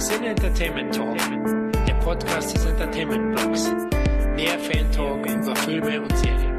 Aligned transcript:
Sin 0.00 0.24
Entertainment 0.24 0.94
Talk, 0.94 1.18
der 1.86 1.92
Podcast 2.02 2.54
des 2.54 2.64
Entertainment 2.64 3.36
Blogs. 3.36 3.70
Mehr 4.34 4.58
Fan 4.58 4.90
Talk 4.92 5.26
über 5.26 5.54
Filme 5.54 6.00
und 6.00 6.16
Serien. 6.16 6.58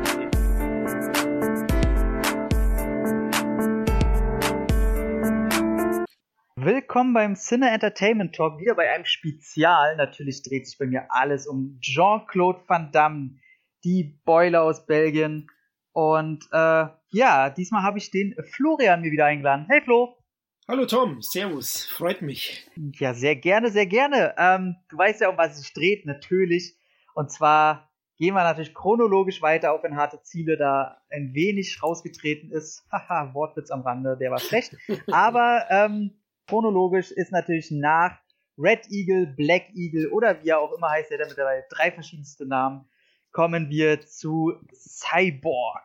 Willkommen 6.56 7.16
beim 7.16 7.36
Cine 7.36 7.72
Entertainment 7.72 8.36
Talk, 8.36 8.60
wieder 8.60 8.76
bei 8.76 8.94
einem 8.94 9.06
Spezial. 9.06 9.96
Natürlich 9.96 10.44
dreht 10.44 10.68
sich 10.68 10.78
bei 10.78 10.86
mir 10.86 11.08
alles 11.10 11.48
um 11.48 11.80
Jean-Claude 11.82 12.62
Van 12.68 12.92
Damme, 12.92 13.40
die 13.84 14.20
Boiler 14.24 14.62
aus 14.62 14.86
Belgien. 14.86 15.48
Und 15.94 16.46
äh, 16.52 16.86
ja, 17.10 17.50
diesmal 17.50 17.82
habe 17.82 17.98
ich 17.98 18.12
den 18.12 18.36
Florian 18.52 19.02
mir 19.02 19.12
wieder 19.12 19.26
eingeladen. 19.26 19.66
Hey 19.68 19.82
Flo! 19.82 20.21
Hallo 20.68 20.86
Tom, 20.86 21.22
Servus, 21.22 21.86
freut 21.86 22.22
mich. 22.22 22.70
Ja, 22.94 23.16
sehr 23.16 23.36
gerne, 23.36 23.72
sehr 23.72 23.88
gerne. 23.88 24.36
Ähm, 24.38 24.76
du 24.90 24.98
weißt 24.98 25.22
ja, 25.22 25.30
um 25.30 25.38
was 25.38 25.54
es 25.54 25.62
sich 25.64 25.74
dreht, 25.74 26.06
natürlich. 26.06 26.78
Und 27.16 27.32
zwar 27.32 27.90
gehen 28.18 28.36
wir 28.36 28.44
natürlich 28.44 28.76
chronologisch 28.76 29.42
weiter, 29.42 29.74
auch 29.74 29.84
wenn 29.84 29.96
harte 29.96 30.22
Ziele 30.22 30.58
da 30.58 31.02
ein 31.10 31.34
wenig 31.34 31.82
rausgetreten 31.82 32.52
ist. 32.52 32.86
Haha, 32.92 33.34
Wortwitz 33.34 33.72
am 33.72 33.82
Rande, 33.82 34.16
der 34.18 34.30
war 34.30 34.40
schlecht. 34.40 34.78
Aber 35.12 35.66
ähm, 35.72 36.22
chronologisch 36.48 37.12
ist 37.12 37.32
natürlich 37.32 37.72
nach 37.72 38.20
Red 38.56 38.86
Eagle, 38.92 39.34
Black 39.36 39.70
Eagle 39.74 40.12
oder 40.12 40.44
wie 40.44 40.50
er 40.50 40.60
auch 40.60 40.74
immer 40.74 40.92
heißt, 40.92 41.10
der 41.10 41.20
hat 41.20 41.30
mittlerweile 41.30 41.66
drei 41.70 41.92
verschiedenste 41.92 42.46
Namen, 42.46 42.88
kommen 43.32 43.70
wir 43.72 44.02
zu 44.02 44.54
Cyborg. 44.74 45.82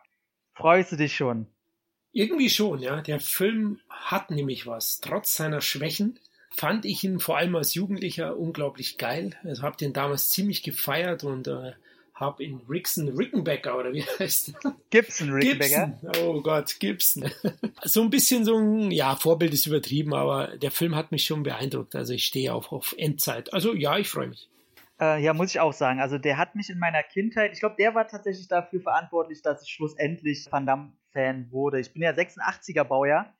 Freust 0.53 0.91
du 0.91 0.97
dich 0.97 1.15
schon? 1.15 1.47
Irgendwie 2.11 2.49
schon, 2.49 2.79
ja. 2.81 3.01
Der 3.01 3.19
Film 3.19 3.79
hat 3.89 4.31
nämlich 4.31 4.65
was. 4.65 4.99
Trotz 5.01 5.35
seiner 5.35 5.61
Schwächen 5.61 6.19
fand 6.49 6.85
ich 6.85 7.03
ihn 7.03 7.19
vor 7.19 7.37
allem 7.37 7.55
als 7.55 7.75
Jugendlicher 7.75 8.37
unglaublich 8.37 8.97
geil. 8.97 9.31
Also 9.43 9.63
habe 9.63 9.77
den 9.77 9.93
damals 9.93 10.29
ziemlich 10.29 10.63
gefeiert 10.63 11.23
und 11.23 11.47
äh, 11.47 11.73
habe 12.19 12.43
in 12.43 12.59
Rickson 12.67 13.09
Rickenbacker 13.09 13.77
oder 13.77 13.93
wie 13.93 14.03
heißt 14.19 14.53
der? 14.63 14.75
Gibson 14.89 15.31
Rickenbacker. 15.31 15.99
Gibson. 16.01 16.23
Oh 16.23 16.41
Gott, 16.41 16.79
Gibson. 16.79 17.29
so 17.83 18.01
ein 18.01 18.09
bisschen 18.09 18.43
so 18.43 18.57
ein, 18.57 18.91
ja, 18.91 19.15
Vorbild 19.15 19.53
ist 19.53 19.67
übertrieben, 19.67 20.13
aber 20.13 20.57
der 20.57 20.71
Film 20.71 20.95
hat 20.95 21.11
mich 21.11 21.25
schon 21.25 21.43
beeindruckt. 21.43 21.95
Also 21.95 22.13
ich 22.13 22.25
stehe 22.25 22.53
auch 22.53 22.71
auf 22.71 22.95
Endzeit. 22.97 23.53
Also 23.53 23.73
ja, 23.73 23.97
ich 23.97 24.09
freue 24.09 24.27
mich. 24.27 24.49
Äh, 24.99 25.21
ja, 25.23 25.33
muss 25.33 25.51
ich 25.51 25.59
auch 25.59 25.73
sagen. 25.73 25.99
Also 25.99 26.17
der 26.17 26.37
hat 26.37 26.55
mich 26.55 26.69
in 26.69 26.79
meiner 26.79 27.03
Kindheit, 27.03 27.53
ich 27.53 27.59
glaube, 27.59 27.75
der 27.77 27.93
war 27.93 28.07
tatsächlich 28.07 28.47
dafür 28.47 28.81
verantwortlich, 28.81 29.43
dass 29.43 29.61
ich 29.61 29.69
schlussendlich 29.69 30.47
Van 30.51 30.65
Damme-Fan 31.17 31.51
wurde. 31.51 31.79
Ich 31.79 31.93
bin 31.93 32.01
ja 32.01 32.11
86er 32.11 32.83
Baujahr 32.83 33.33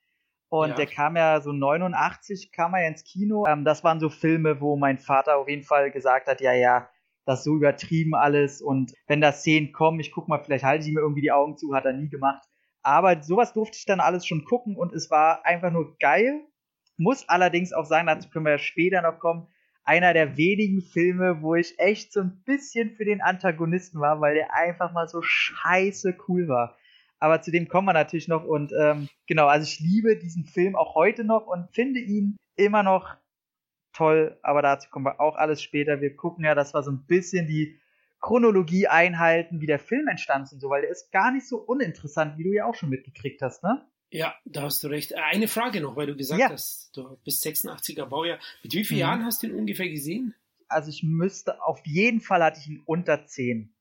und 0.50 0.70
ja. 0.70 0.76
der 0.76 0.88
kam 0.88 1.16
ja 1.16 1.42
so 1.42 1.52
89, 1.52 2.52
kam 2.52 2.74
er 2.74 2.84
ja 2.84 2.88
ins 2.88 3.04
Kino. 3.04 3.46
Ähm, 3.48 3.64
das 3.64 3.84
waren 3.84 4.00
so 4.00 4.10
Filme, 4.10 4.60
wo 4.62 4.76
mein 4.76 4.98
Vater 4.98 5.38
auf 5.38 5.48
jeden 5.48 5.64
Fall 5.64 5.92
gesagt 5.92 6.28
hat, 6.28 6.42
ja, 6.42 6.54
ja, 6.54 6.90
das 7.26 7.40
ist 7.40 7.46
so 7.46 7.56
übertrieben 7.56 8.16
alles 8.16 8.62
und 8.62 8.94
wenn 9.08 9.22
da 9.22 9.34
Szenen 9.34 9.74
kommen, 9.74 10.00
ich 10.00 10.12
guck 10.12 10.28
mal, 10.28 10.40
vielleicht 10.40 10.64
halte 10.64 10.88
ich 10.88 10.94
mir 10.94 11.02
irgendwie 11.02 11.22
die 11.22 11.32
Augen 11.32 11.58
zu, 11.58 11.74
hat 11.74 11.86
er 11.86 11.94
nie 11.94 12.10
gemacht. 12.10 12.48
Aber 12.84 13.22
sowas 13.22 13.52
durfte 13.52 13.78
ich 13.78 13.86
dann 13.86 14.00
alles 14.00 14.26
schon 14.26 14.46
gucken 14.46 14.78
und 14.78 14.94
es 14.94 15.12
war 15.12 15.46
einfach 15.46 15.72
nur 15.72 15.98
geil. 15.98 16.46
Muss 16.96 17.28
allerdings 17.28 17.74
auch 17.74 17.86
sagen, 17.86 18.08
dazu 18.08 18.30
können 18.30 18.46
wir 18.46 18.54
ja 18.54 18.58
später 18.58 19.02
noch 19.02 19.20
kommen, 19.20 19.48
einer 19.84 20.14
der 20.14 20.38
wenigen 20.38 20.82
Filme, 20.82 21.42
wo 21.42 21.56
ich 21.56 21.78
echt 21.80 22.14
so 22.14 22.22
ein 22.22 22.42
bisschen 22.46 22.92
für 22.92 23.06
den 23.06 23.22
Antagonisten 23.22 24.00
war, 24.00 24.20
weil 24.22 24.36
der 24.36 24.54
einfach 24.54 24.94
mal 24.94 25.08
so 25.08 25.22
scheiße 25.22 26.18
cool 26.28 26.48
war. 26.48 26.77
Aber 27.20 27.42
zu 27.42 27.52
dem 27.52 27.68
kommen 27.68 27.88
wir 27.88 27.94
natürlich 27.94 28.28
noch 28.28 28.44
und 28.44 28.72
ähm, 28.80 29.10
genau, 29.26 29.48
also 29.48 29.66
ich 29.66 29.80
liebe 29.80 30.18
diesen 30.18 30.46
Film 30.46 30.76
auch 30.76 30.96
heute 30.96 31.24
noch 31.24 31.48
und 31.48 31.74
finde 31.74 32.00
ihn 32.00 32.38
immer 32.56 32.84
noch 32.84 33.16
toll, 33.94 34.38
aber 34.44 34.62
dazu 34.62 34.90
kommen 34.90 35.06
wir 35.06 35.20
auch 35.20 35.36
alles 35.36 35.62
später. 35.62 36.02
Wir 36.02 36.16
gucken 36.16 36.46
ja, 36.46 36.54
dass 36.54 36.74
wir 36.74 36.84
so 36.84 36.92
ein 36.92 37.06
bisschen 37.08 37.48
die 37.48 37.80
Chronologie 38.20 38.88
einhalten, 38.88 39.62
wie 39.62 39.66
der 39.66 39.80
Film 39.80 40.08
entstanden 40.08 40.44
ist 40.46 40.60
so, 40.60 40.70
weil 40.70 40.82
der 40.82 40.92
ist 40.92 41.12
gar 41.12 41.32
nicht 41.32 41.48
so 41.48 41.58
uninteressant, 41.58 42.38
wie 42.38 42.44
du 42.44 42.54
ja 42.54 42.66
auch 42.66 42.76
schon 42.76 42.90
mitgekriegt 42.90 43.42
hast, 43.42 43.64
ne? 43.64 43.88
Ja, 44.10 44.36
da 44.46 44.64
hast 44.64 44.84
du 44.84 44.88
recht. 44.88 45.16
Eine 45.16 45.48
Frage 45.48 45.82
noch, 45.82 45.96
weil 45.96 46.08
du 46.08 46.16
gesagt 46.16 46.40
ja. 46.40 46.50
hast, 46.50 46.96
du 46.96 47.18
bist 47.24 47.46
86er 47.46 48.06
Baujahr. 48.06 48.40
Mit 48.64 48.74
wie 48.74 48.84
vielen 48.86 49.00
mhm. 49.00 49.02
Jahren 49.02 49.26
hast 49.26 49.44
du 49.44 49.48
ihn 49.48 49.56
ungefähr 49.56 49.90
gesehen? 49.90 50.34
Also 50.70 50.90
ich 50.90 51.04
müsste, 51.04 51.62
auf 51.62 51.86
jeden 51.86 52.22
Fall 52.22 52.44
hatte 52.44 52.60
ich 52.60 52.68
ihn 52.68 52.82
unter 52.86 53.26
10. 53.26 53.74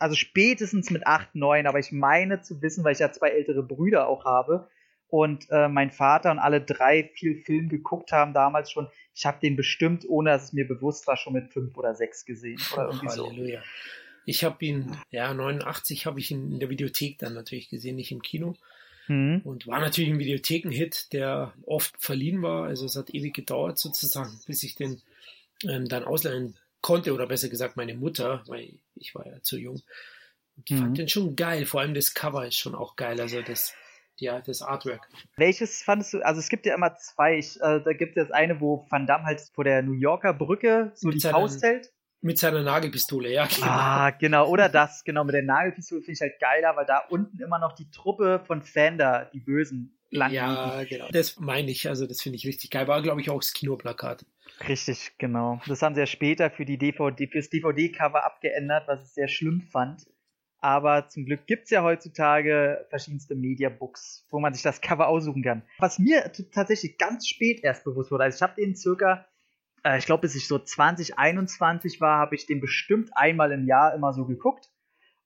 Also 0.00 0.16
spätestens 0.16 0.90
mit 0.90 1.06
8, 1.06 1.34
9, 1.34 1.66
aber 1.66 1.78
ich 1.78 1.92
meine 1.92 2.40
zu 2.40 2.60
wissen, 2.62 2.82
weil 2.84 2.94
ich 2.94 2.98
ja 2.98 3.12
zwei 3.12 3.28
ältere 3.28 3.62
Brüder 3.62 4.08
auch 4.08 4.24
habe 4.24 4.68
und 5.08 5.46
äh, 5.50 5.68
mein 5.68 5.90
Vater 5.90 6.30
und 6.30 6.38
alle 6.38 6.60
drei 6.60 7.10
viel 7.14 7.42
Film 7.44 7.68
geguckt 7.68 8.10
haben 8.10 8.32
damals 8.32 8.70
schon. 8.70 8.88
Ich 9.14 9.26
habe 9.26 9.40
den 9.40 9.56
bestimmt, 9.56 10.08
ohne 10.08 10.30
dass 10.30 10.44
es 10.44 10.52
mir 10.52 10.66
bewusst 10.66 11.06
war, 11.06 11.16
schon 11.16 11.34
mit 11.34 11.52
5 11.52 11.76
oder 11.76 11.94
6 11.94 12.24
gesehen 12.24 12.60
oder 12.72 12.86
irgendwie 12.86 13.06
oh, 13.06 13.10
Halleluja. 13.10 13.60
so. 13.60 13.66
Ich 14.24 14.44
habe 14.44 14.64
ihn, 14.64 14.96
ja, 15.10 15.34
89 15.34 16.06
habe 16.06 16.20
ich 16.20 16.30
ihn 16.30 16.52
in 16.52 16.60
der 16.60 16.70
Videothek 16.70 17.18
dann 17.18 17.34
natürlich 17.34 17.68
gesehen, 17.68 17.96
nicht 17.96 18.12
im 18.12 18.22
Kino. 18.22 18.56
Mhm. 19.08 19.40
Und 19.44 19.66
war 19.66 19.80
natürlich 19.80 20.10
ein 20.10 20.18
Videotheken-Hit, 20.18 21.12
der 21.12 21.52
oft 21.66 22.00
verliehen 22.00 22.40
war. 22.42 22.64
Also 22.64 22.86
es 22.86 22.96
hat 22.96 23.12
ewig 23.12 23.34
gedauert 23.34 23.78
sozusagen, 23.78 24.38
bis 24.46 24.62
ich 24.62 24.76
den 24.76 25.02
ähm, 25.68 25.88
dann 25.88 26.04
ausleihen 26.04 26.56
konnte, 26.80 27.12
oder 27.12 27.26
besser 27.26 27.48
gesagt 27.48 27.76
meine 27.76 27.94
Mutter, 27.94 28.42
weil 28.46 28.78
ich 28.94 29.14
war 29.14 29.26
ja 29.26 29.40
zu 29.42 29.58
jung. 29.58 29.82
Und 30.56 30.70
mhm. 30.70 30.78
fand 30.78 30.98
den 30.98 31.08
schon 31.08 31.36
geil. 31.36 31.66
Vor 31.66 31.80
allem 31.80 31.94
das 31.94 32.14
Cover 32.14 32.46
ist 32.46 32.56
schon 32.56 32.74
auch 32.74 32.96
geil. 32.96 33.20
Also 33.20 33.42
das, 33.42 33.74
ja, 34.16 34.40
das 34.40 34.62
Artwork. 34.62 35.08
Welches 35.36 35.82
fandest 35.82 36.14
du, 36.14 36.20
also 36.20 36.40
es 36.40 36.48
gibt 36.48 36.66
ja 36.66 36.74
immer 36.74 36.96
zwei, 36.96 37.38
ich, 37.38 37.56
äh, 37.60 37.80
da 37.82 37.92
gibt 37.92 38.16
es 38.16 38.28
das 38.28 38.32
eine, 38.32 38.60
wo 38.60 38.86
Van 38.90 39.06
Damme 39.06 39.24
halt 39.24 39.40
vor 39.52 39.64
der 39.64 39.82
New 39.82 39.92
Yorker 39.92 40.34
Brücke 40.34 40.92
so 40.94 41.08
Mit 41.08 41.22
die 41.22 41.28
Faust 41.28 41.62
hält 41.62 41.92
mit 42.22 42.38
seiner 42.38 42.62
Nagelpistole, 42.62 43.32
ja. 43.32 43.46
Genau. 43.46 43.66
Ah, 43.66 44.10
genau. 44.10 44.48
Oder 44.48 44.68
das, 44.68 45.04
genau. 45.04 45.24
Mit 45.24 45.34
der 45.34 45.42
Nagelpistole 45.42 46.02
finde 46.02 46.12
ich 46.12 46.20
halt 46.20 46.38
geiler, 46.38 46.76
weil 46.76 46.86
da 46.86 46.98
unten 47.08 47.40
immer 47.40 47.58
noch 47.58 47.72
die 47.72 47.90
Truppe 47.90 48.42
von 48.46 48.62
Fender, 48.62 49.30
die 49.32 49.40
Bösen, 49.40 49.98
landen. 50.10 50.34
Ja, 50.34 50.84
genau. 50.84 51.08
Das 51.12 51.38
meine 51.38 51.70
ich. 51.70 51.88
Also, 51.88 52.06
das 52.06 52.20
finde 52.20 52.36
ich 52.36 52.46
richtig 52.46 52.70
geil. 52.70 52.88
War, 52.88 53.02
glaube 53.02 53.20
ich, 53.20 53.30
auch 53.30 53.40
das 53.40 53.52
Kinoplakat. 53.52 54.26
Richtig, 54.68 55.12
genau. 55.18 55.60
Das 55.66 55.82
haben 55.82 55.94
sie 55.94 56.00
ja 56.00 56.06
später 56.06 56.50
für 56.50 56.64
die 56.64 56.78
DVD, 56.78 57.26
fürs 57.26 57.48
DVD-Cover 57.48 58.24
abgeändert, 58.24 58.86
was 58.88 59.02
ich 59.04 59.10
sehr 59.10 59.28
schlimm 59.28 59.62
fand. 59.62 60.06
Aber 60.58 61.08
zum 61.08 61.24
Glück 61.24 61.46
gibt 61.46 61.64
es 61.64 61.70
ja 61.70 61.82
heutzutage 61.82 62.86
verschiedenste 62.90 63.34
Mediabooks, 63.34 64.26
wo 64.30 64.40
man 64.40 64.52
sich 64.52 64.62
das 64.62 64.82
Cover 64.82 65.08
aussuchen 65.08 65.42
kann. 65.42 65.62
Was 65.78 65.98
mir 65.98 66.30
tatsächlich 66.52 66.98
ganz 66.98 67.26
spät 67.26 67.64
erst 67.64 67.84
bewusst 67.84 68.10
wurde. 68.10 68.24
Also 68.24 68.36
ich 68.36 68.42
habe 68.42 68.60
den 68.60 68.76
circa 68.76 69.24
äh, 69.84 69.98
ich 69.98 70.06
glaube, 70.06 70.22
bis 70.22 70.34
ich 70.34 70.46
so 70.46 70.58
2021 70.58 72.00
war, 72.00 72.18
habe 72.18 72.34
ich 72.34 72.46
den 72.46 72.60
bestimmt 72.60 73.10
einmal 73.14 73.52
im 73.52 73.66
Jahr 73.66 73.94
immer 73.94 74.12
so 74.12 74.26
geguckt 74.26 74.70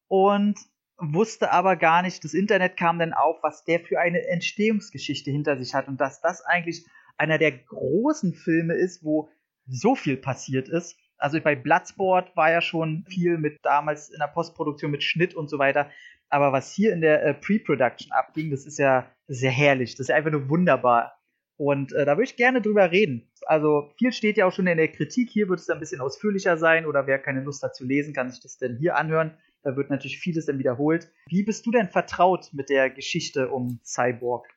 und 0.08 0.58
wusste 0.96 1.50
aber 1.50 1.76
gar 1.76 2.02
nicht, 2.02 2.22
das 2.24 2.34
Internet 2.34 2.76
kam 2.76 2.98
dann 2.98 3.12
auf, 3.12 3.42
was 3.42 3.64
der 3.64 3.80
für 3.80 3.98
eine 3.98 4.26
Entstehungsgeschichte 4.28 5.30
hinter 5.30 5.56
sich 5.58 5.74
hat 5.74 5.88
und 5.88 6.00
dass 6.00 6.20
das 6.20 6.42
eigentlich 6.42 6.86
einer 7.16 7.38
der 7.38 7.52
großen 7.52 8.34
Filme 8.34 8.74
ist, 8.74 9.04
wo 9.04 9.28
so 9.66 9.94
viel 9.94 10.16
passiert 10.16 10.68
ist. 10.68 10.96
Also 11.16 11.40
bei 11.40 11.54
Bloodsport 11.54 12.36
war 12.36 12.50
ja 12.50 12.60
schon 12.60 13.04
viel 13.08 13.38
mit 13.38 13.58
damals 13.62 14.10
in 14.10 14.18
der 14.18 14.26
Postproduktion 14.26 14.90
mit 14.90 15.02
Schnitt 15.02 15.34
und 15.34 15.48
so 15.48 15.58
weiter. 15.58 15.90
Aber 16.28 16.52
was 16.52 16.72
hier 16.72 16.92
in 16.92 17.00
der 17.00 17.24
äh, 17.24 17.34
Pre-Production 17.34 18.12
abging, 18.12 18.50
das 18.50 18.66
ist 18.66 18.78
ja 18.78 19.08
sehr 19.28 19.50
herrlich. 19.50 19.92
Das 19.92 20.00
ist 20.00 20.08
ja 20.08 20.16
einfach 20.16 20.32
nur 20.32 20.48
wunderbar. 20.48 21.18
Und 21.56 21.92
äh, 21.92 22.04
da 22.04 22.16
würde 22.16 22.24
ich 22.24 22.36
gerne 22.36 22.60
drüber 22.60 22.90
reden. 22.90 23.30
Also 23.46 23.92
viel 23.96 24.12
steht 24.12 24.36
ja 24.36 24.46
auch 24.46 24.52
schon 24.52 24.66
in 24.66 24.76
der 24.76 24.88
Kritik. 24.88 25.30
Hier 25.30 25.48
wird 25.48 25.60
es 25.60 25.70
ein 25.70 25.78
bisschen 25.78 26.00
ausführlicher 26.00 26.56
sein 26.56 26.86
oder 26.86 27.06
wer 27.06 27.18
keine 27.18 27.42
Lust 27.42 27.62
hat 27.62 27.76
zu 27.76 27.84
lesen, 27.84 28.12
kann 28.12 28.30
sich 28.30 28.40
das 28.40 28.58
denn 28.58 28.76
hier 28.76 28.96
anhören. 28.96 29.36
Da 29.62 29.76
wird 29.76 29.90
natürlich 29.90 30.18
vieles 30.18 30.46
dann 30.46 30.58
wiederholt. 30.58 31.10
Wie 31.28 31.42
bist 31.42 31.64
du 31.64 31.70
denn 31.70 31.88
vertraut 31.88 32.50
mit 32.52 32.68
der 32.68 32.90
Geschichte 32.90 33.48
um 33.50 33.80
Cyborg? 33.84 34.48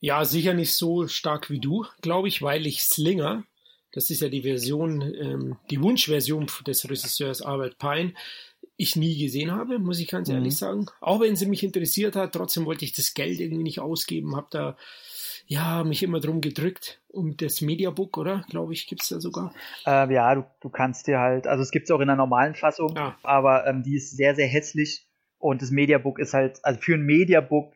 Ja, 0.00 0.24
sicher 0.24 0.54
nicht 0.54 0.74
so 0.74 1.08
stark 1.08 1.50
wie 1.50 1.60
du, 1.60 1.86
glaube 2.02 2.28
ich, 2.28 2.42
weil 2.42 2.66
ich 2.66 2.82
Slinger, 2.82 3.44
das 3.92 4.10
ist 4.10 4.20
ja 4.20 4.28
die 4.28 4.42
Version, 4.42 5.00
ähm, 5.00 5.56
die 5.70 5.80
Wunschversion 5.80 6.46
des 6.66 6.88
Regisseurs 6.88 7.42
Albert 7.42 7.78
Pine, 7.78 8.12
ich 8.76 8.94
nie 8.94 9.18
gesehen 9.18 9.52
habe, 9.52 9.78
muss 9.78 10.00
ich 10.00 10.08
ganz 10.08 10.28
mhm. 10.28 10.34
ehrlich 10.34 10.56
sagen. 10.56 10.86
Auch 11.00 11.20
wenn 11.20 11.34
sie 11.34 11.46
mich 11.46 11.62
interessiert 11.62 12.14
hat, 12.14 12.34
trotzdem 12.34 12.66
wollte 12.66 12.84
ich 12.84 12.92
das 12.92 13.14
Geld 13.14 13.40
irgendwie 13.40 13.62
nicht 13.62 13.80
ausgeben, 13.80 14.36
habe 14.36 14.48
da 14.50 14.76
ja, 15.46 15.84
mich 15.84 16.02
immer 16.02 16.20
drum 16.20 16.40
gedrückt. 16.40 17.00
Um 17.08 17.36
das 17.36 17.60
Mediabook, 17.60 18.18
oder? 18.18 18.44
Glaube 18.50 18.72
ich, 18.72 18.86
gibt's 18.86 19.08
da 19.08 19.20
sogar. 19.20 19.54
Äh, 19.86 20.12
ja, 20.12 20.34
du, 20.34 20.44
du 20.60 20.68
kannst 20.68 21.06
dir 21.06 21.18
halt, 21.18 21.46
also 21.46 21.62
es 21.62 21.70
gibt's 21.70 21.90
auch 21.90 22.00
in 22.00 22.08
der 22.08 22.16
normalen 22.16 22.54
Fassung, 22.54 22.94
ja. 22.96 23.16
aber 23.22 23.66
ähm, 23.66 23.82
die 23.82 23.96
ist 23.96 24.16
sehr, 24.16 24.34
sehr 24.34 24.48
hässlich. 24.48 25.06
Und 25.38 25.62
das 25.62 25.70
Mediabook 25.70 26.18
ist 26.18 26.34
halt, 26.34 26.58
also 26.64 26.80
für 26.80 26.94
ein 26.94 27.02
Mediabook, 27.02 27.72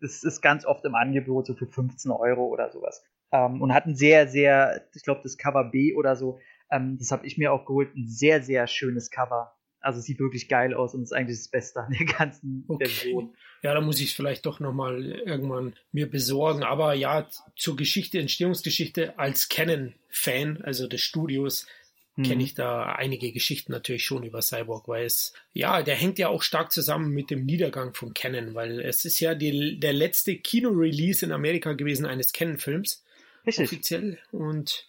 das 0.00 0.22
ist 0.22 0.40
ganz 0.40 0.64
oft 0.64 0.84
im 0.84 0.94
Angebot, 0.94 1.46
so 1.46 1.54
für 1.54 1.66
15 1.66 2.10
Euro 2.10 2.46
oder 2.46 2.70
sowas. 2.70 3.02
Ähm, 3.32 3.60
und 3.60 3.74
hat 3.74 3.86
ein 3.86 3.96
sehr, 3.96 4.28
sehr, 4.28 4.86
ich 4.94 5.02
glaube, 5.02 5.20
das 5.22 5.36
Cover 5.36 5.64
B 5.64 5.94
oder 5.94 6.16
so, 6.16 6.38
ähm, 6.70 6.96
das 6.98 7.10
habe 7.12 7.26
ich 7.26 7.38
mir 7.38 7.52
auch 7.52 7.64
geholt, 7.64 7.94
ein 7.94 8.06
sehr, 8.06 8.42
sehr 8.42 8.66
schönes 8.66 9.10
Cover. 9.10 9.54
Also 9.80 10.00
sieht 10.00 10.18
wirklich 10.18 10.48
geil 10.48 10.74
aus 10.74 10.94
und 10.94 11.02
ist 11.02 11.12
eigentlich 11.12 11.38
das 11.38 11.48
Beste 11.48 11.80
an 11.80 11.92
der 11.92 12.06
ganzen 12.06 12.64
okay. 12.68 12.86
Version. 12.86 13.34
Ja, 13.62 13.74
da 13.74 13.80
muss 13.80 14.00
ich 14.00 14.10
es 14.10 14.14
vielleicht 14.14 14.44
doch 14.44 14.60
nochmal 14.60 15.04
irgendwann 15.04 15.74
mir 15.92 16.10
besorgen. 16.10 16.62
Aber 16.62 16.94
ja, 16.94 17.28
zur 17.56 17.76
Geschichte, 17.76 18.18
Entstehungsgeschichte 18.18 19.18
als 19.18 19.48
Canon-Fan, 19.48 20.62
also 20.62 20.88
des 20.88 21.00
Studios, 21.00 21.66
mhm. 22.18 22.22
kenne 22.24 22.42
ich 22.42 22.54
da 22.54 22.92
einige 22.92 23.32
Geschichten 23.32 23.72
natürlich 23.72 24.04
schon 24.04 24.22
über 24.22 24.42
Cyborg, 24.42 24.88
weil 24.88 25.06
es, 25.06 25.32
ja, 25.52 25.82
der 25.82 25.94
hängt 25.94 26.18
ja 26.18 26.28
auch 26.28 26.42
stark 26.42 26.72
zusammen 26.72 27.12
mit 27.12 27.30
dem 27.30 27.44
Niedergang 27.44 27.94
von 27.94 28.14
Canon, 28.14 28.54
weil 28.54 28.80
es 28.80 29.04
ist 29.04 29.20
ja 29.20 29.34
die, 29.34 29.80
der 29.80 29.92
letzte 29.92 30.36
Kino-Release 30.36 31.24
in 31.24 31.32
Amerika 31.32 31.72
gewesen 31.72 32.06
eines 32.06 32.32
Canon-Films. 32.32 33.04
Richtig. 33.46 33.66
Offiziell. 33.66 34.18
Und 34.30 34.86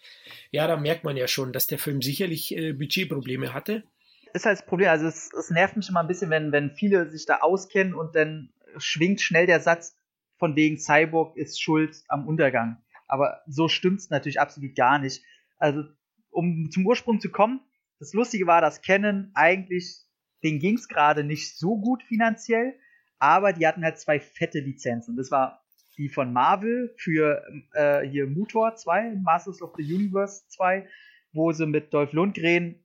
ja, 0.50 0.66
da 0.66 0.76
merkt 0.76 1.04
man 1.04 1.16
ja 1.16 1.26
schon, 1.26 1.52
dass 1.52 1.66
der 1.66 1.78
Film 1.78 2.02
sicherlich 2.02 2.54
äh, 2.54 2.72
Budgetprobleme 2.72 3.54
hatte 3.54 3.84
ist 4.32 4.46
halt 4.46 4.58
das 4.58 4.66
Problem. 4.66 4.88
Also 4.88 5.06
es, 5.06 5.32
es 5.32 5.50
nervt 5.50 5.76
mich 5.76 5.88
immer 5.88 6.00
ein 6.00 6.06
bisschen, 6.06 6.30
wenn, 6.30 6.52
wenn 6.52 6.70
viele 6.70 7.10
sich 7.10 7.26
da 7.26 7.38
auskennen 7.38 7.94
und 7.94 8.14
dann 8.14 8.52
schwingt 8.76 9.20
schnell 9.20 9.46
der 9.46 9.60
Satz 9.60 9.96
von 10.38 10.56
wegen 10.56 10.78
Cyborg 10.78 11.36
ist 11.36 11.60
schuld 11.60 12.02
am 12.08 12.26
Untergang. 12.26 12.82
Aber 13.06 13.40
so 13.46 13.68
stimmt's 13.68 14.10
natürlich 14.10 14.40
absolut 14.40 14.74
gar 14.74 14.98
nicht. 14.98 15.22
Also, 15.58 15.84
um 16.30 16.70
zum 16.70 16.86
Ursprung 16.86 17.20
zu 17.20 17.30
kommen, 17.30 17.60
das 17.98 18.12
Lustige 18.12 18.46
war, 18.46 18.60
dass 18.60 18.82
Canon 18.82 19.30
eigentlich, 19.34 20.04
denen 20.42 20.58
ging's 20.58 20.88
gerade 20.88 21.24
nicht 21.24 21.56
so 21.58 21.78
gut 21.78 22.02
finanziell, 22.02 22.78
aber 23.18 23.52
die 23.52 23.66
hatten 23.66 23.84
halt 23.84 23.98
zwei 23.98 24.18
fette 24.18 24.60
Lizenzen. 24.60 25.16
Das 25.16 25.30
war 25.30 25.62
die 25.98 26.08
von 26.08 26.32
Marvel 26.32 26.94
für 26.96 27.44
äh, 27.74 28.00
hier 28.08 28.26
Mutor 28.26 28.74
2, 28.74 29.16
Masters 29.22 29.60
of 29.60 29.74
the 29.76 29.82
Universe 29.82 30.44
2, 30.48 30.88
wo 31.32 31.52
sie 31.52 31.66
mit 31.66 31.92
Dolph 31.92 32.12
Lundgren 32.12 32.82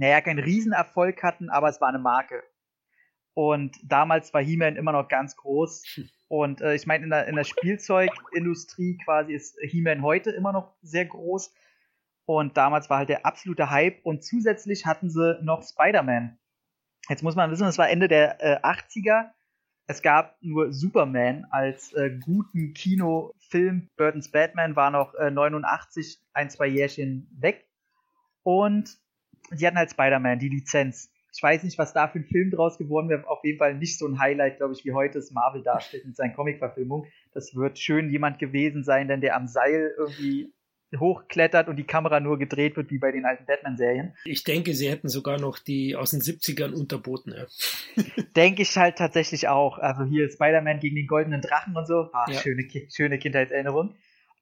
naja, 0.00 0.22
keinen 0.22 0.38
Riesenerfolg 0.38 1.22
hatten, 1.22 1.50
aber 1.50 1.68
es 1.68 1.80
war 1.80 1.88
eine 1.88 1.98
Marke. 1.98 2.42
Und 3.34 3.76
damals 3.84 4.32
war 4.32 4.42
He-Man 4.42 4.76
immer 4.76 4.92
noch 4.92 5.08
ganz 5.08 5.36
groß. 5.36 5.84
Und 6.28 6.62
äh, 6.62 6.74
ich 6.74 6.86
meine, 6.86 7.04
in 7.04 7.10
der, 7.10 7.26
in 7.26 7.36
der 7.36 7.44
Spielzeugindustrie 7.44 8.98
quasi 9.04 9.34
ist 9.34 9.58
He-Man 9.60 10.02
heute 10.02 10.30
immer 10.30 10.52
noch 10.52 10.74
sehr 10.80 11.04
groß. 11.04 11.52
Und 12.30 12.56
damals 12.56 12.88
war 12.88 12.98
halt 12.98 13.08
der 13.08 13.26
absolute 13.26 13.70
Hype. 13.70 14.06
Und 14.06 14.22
zusätzlich 14.22 14.86
hatten 14.86 15.10
sie 15.10 15.40
noch 15.42 15.64
Spider-Man. 15.64 16.38
Jetzt 17.08 17.24
muss 17.24 17.34
man 17.34 17.50
wissen, 17.50 17.66
es 17.66 17.76
war 17.76 17.90
Ende 17.90 18.06
der 18.06 18.40
äh, 18.40 18.60
80er. 18.62 19.30
Es 19.88 20.00
gab 20.00 20.36
nur 20.40 20.72
Superman 20.72 21.48
als 21.50 21.92
äh, 21.92 22.16
guten 22.24 22.72
Kinofilm. 22.72 23.88
Burton's 23.96 24.30
Batman 24.30 24.76
war 24.76 24.92
noch 24.92 25.12
äh, 25.14 25.32
89, 25.32 26.20
ein, 26.32 26.50
zwei 26.50 26.68
Jährchen 26.68 27.26
weg. 27.36 27.66
Und 28.44 28.96
sie 29.50 29.66
hatten 29.66 29.78
halt 29.78 29.90
Spider-Man, 29.90 30.38
die 30.38 30.50
Lizenz. 30.50 31.10
Ich 31.34 31.42
weiß 31.42 31.64
nicht, 31.64 31.78
was 31.78 31.94
da 31.94 32.06
für 32.06 32.20
ein 32.20 32.26
Film 32.26 32.52
draus 32.52 32.78
geworden 32.78 33.08
wäre. 33.08 33.26
Auf 33.26 33.42
jeden 33.42 33.58
Fall 33.58 33.74
nicht 33.74 33.98
so 33.98 34.06
ein 34.06 34.20
Highlight, 34.20 34.58
glaube 34.58 34.74
ich, 34.74 34.84
wie 34.84 34.92
heute 34.92 35.18
es 35.18 35.32
Marvel 35.32 35.64
darstellt 35.64 36.06
mit 36.06 36.14
seinen 36.14 36.34
Comic-Verfilmungen. 36.34 37.10
Das 37.32 37.56
wird 37.56 37.76
schön 37.80 38.08
jemand 38.08 38.38
gewesen 38.38 38.84
sein, 38.84 39.08
denn 39.08 39.20
der 39.20 39.34
am 39.34 39.48
Seil 39.48 39.92
irgendwie 39.98 40.54
hochklettert 40.98 41.68
und 41.68 41.76
die 41.76 41.84
Kamera 41.84 42.20
nur 42.20 42.38
gedreht 42.38 42.76
wird, 42.76 42.90
wie 42.90 42.98
bei 42.98 43.12
den 43.12 43.24
alten 43.24 43.46
Batman-Serien. 43.46 44.14
Ich 44.24 44.44
denke, 44.44 44.74
sie 44.74 44.90
hätten 44.90 45.08
sogar 45.08 45.38
noch 45.38 45.58
die 45.58 45.94
aus 45.96 46.10
den 46.10 46.20
70ern 46.20 46.72
unterboten. 46.72 47.34
Ja. 47.36 48.04
denke 48.36 48.62
ich 48.62 48.76
halt 48.76 48.96
tatsächlich 48.96 49.48
auch. 49.48 49.78
Also 49.78 50.04
hier 50.04 50.28
Spider-Man 50.28 50.80
gegen 50.80 50.96
den 50.96 51.06
goldenen 51.06 51.40
Drachen 51.40 51.76
und 51.76 51.86
so. 51.86 52.10
Ah, 52.12 52.26
ja. 52.28 52.40
schöne, 52.40 52.66
schöne 52.88 53.18
Kindheitserinnerung. 53.18 53.94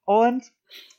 Und 0.09 0.43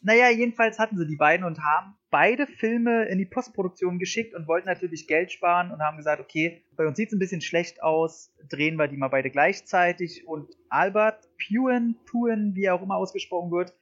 naja, 0.02 0.30
jedenfalls 0.30 0.78
hatten 0.78 0.96
sie 0.96 1.08
die 1.08 1.16
beiden 1.16 1.44
und 1.44 1.64
haben 1.64 1.96
beide 2.12 2.46
Filme 2.46 3.06
in 3.06 3.18
die 3.18 3.26
Postproduktion 3.26 3.98
geschickt 3.98 4.36
und 4.36 4.48
wollten 4.48 4.68
natürlich 4.68 5.08
Geld 5.08 5.32
sparen 5.32 5.72
und 5.72 5.82
haben 5.82 5.98
gesagt, 5.98 6.22
okay, 6.22 6.64
bei 6.76 6.86
uns 6.86 6.98
sieht 6.98 7.08
es 7.08 7.14
ein 7.14 7.20
bisschen 7.20 7.42
schlecht 7.42 7.82
aus, 7.82 8.32
drehen 8.50 8.76
wir 8.76 8.88
die 8.88 8.98
mal 8.98 9.08
beide 9.08 9.32
gleichzeitig. 9.32 10.28
Und 10.28 10.56
Albert 10.70 11.28
Puen, 11.38 11.98
Puen, 12.06 12.54
wie 12.56 12.66
er 12.66 12.76
auch 12.76 12.84
immer 12.84 12.98
ausgesprochen 12.98 13.50
wird, 13.50 13.74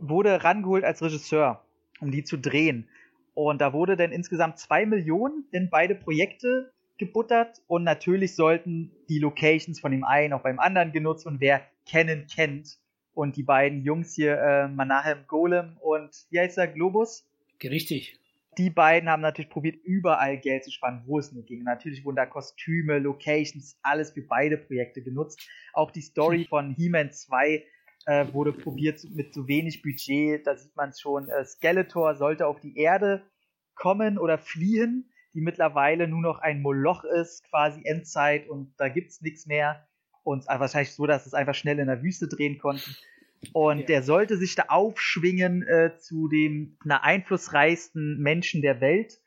wurde 0.00 0.44
rangeholt 0.44 0.84
als 0.84 1.02
Regisseur, 1.02 1.64
um 2.00 2.10
die 2.10 2.24
zu 2.24 2.36
drehen. 2.36 2.88
Und 3.34 3.60
da 3.60 3.72
wurde 3.72 3.96
dann 3.96 4.12
insgesamt 4.12 4.58
zwei 4.58 4.86
Millionen 4.86 5.44
in 5.52 5.70
beide 5.70 5.94
Projekte 5.94 6.72
gebuttert 6.98 7.62
und 7.68 7.84
natürlich 7.84 8.34
sollten 8.34 8.90
die 9.08 9.20
Locations 9.20 9.78
von 9.78 9.92
dem 9.92 10.02
einen 10.02 10.32
auch 10.32 10.42
beim 10.42 10.58
anderen 10.58 10.90
genutzt 10.90 11.26
und 11.26 11.40
wer 11.40 11.62
kennen 11.86 12.26
kennt, 12.26 12.78
und 13.18 13.34
die 13.34 13.42
beiden 13.42 13.82
Jungs 13.82 14.14
hier, 14.14 14.38
äh, 14.38 14.68
Manahem 14.68 15.26
Golem 15.26 15.76
und 15.80 16.14
wie 16.30 16.38
heißt 16.38 16.56
der, 16.56 16.68
Globus? 16.68 17.28
Richtig. 17.60 18.16
Die 18.58 18.70
beiden 18.70 19.08
haben 19.08 19.22
natürlich 19.22 19.50
probiert, 19.50 19.74
überall 19.82 20.38
Geld 20.38 20.62
zu 20.62 20.70
sparen, 20.70 21.02
wo 21.04 21.18
es 21.18 21.32
nur 21.32 21.42
ging. 21.42 21.64
Natürlich 21.64 22.04
wurden 22.04 22.14
da 22.14 22.26
Kostüme, 22.26 23.00
Locations, 23.00 23.76
alles 23.82 24.12
für 24.12 24.22
beide 24.22 24.56
Projekte 24.56 25.02
genutzt. 25.02 25.50
Auch 25.72 25.90
die 25.90 26.00
Story 26.00 26.46
von 26.48 26.70
He-Man 26.70 27.10
2 27.10 27.64
äh, 28.08 28.32
wurde 28.32 28.52
probiert 28.54 29.04
mit 29.10 29.34
so 29.34 29.46
wenig 29.46 29.82
Budget. 29.82 30.46
Da 30.46 30.56
sieht 30.56 30.74
man 30.74 30.88
es 30.88 31.00
schon. 31.00 31.28
Äh, 31.28 31.44
Skeletor 31.44 32.16
sollte 32.16 32.46
auf 32.46 32.58
die 32.58 32.76
Erde 32.78 33.22
kommen 33.74 34.18
oder 34.18 34.38
fliehen, 34.38 35.10
die 35.34 35.42
mittlerweile 35.42 36.08
nur 36.08 36.22
noch 36.22 36.38
ein 36.38 36.62
Moloch 36.62 37.04
ist, 37.04 37.44
quasi 37.50 37.82
Endzeit 37.84 38.48
und 38.48 38.72
da 38.78 38.88
gibt's 38.88 39.20
nichts 39.20 39.46
mehr 39.46 39.86
und 40.24 40.46
wahrscheinlich 40.46 40.94
so, 40.94 41.06
dass 41.06 41.26
es 41.26 41.34
einfach 41.34 41.54
schnell 41.54 41.78
in 41.78 41.86
der 41.86 42.02
Wüste 42.02 42.28
drehen 42.28 42.58
konnten. 42.58 42.96
Und 43.52 43.80
ja. 43.80 43.86
der 43.86 44.02
sollte 44.02 44.36
sich 44.36 44.56
da 44.56 44.64
aufschwingen 44.68 45.62
äh, 45.62 45.96
zu 45.98 46.28
dem 46.28 46.76
na, 46.84 47.02
einflussreichsten 47.02 48.18
Menschen 48.18 48.62
der 48.62 48.80
Welt 48.80 49.20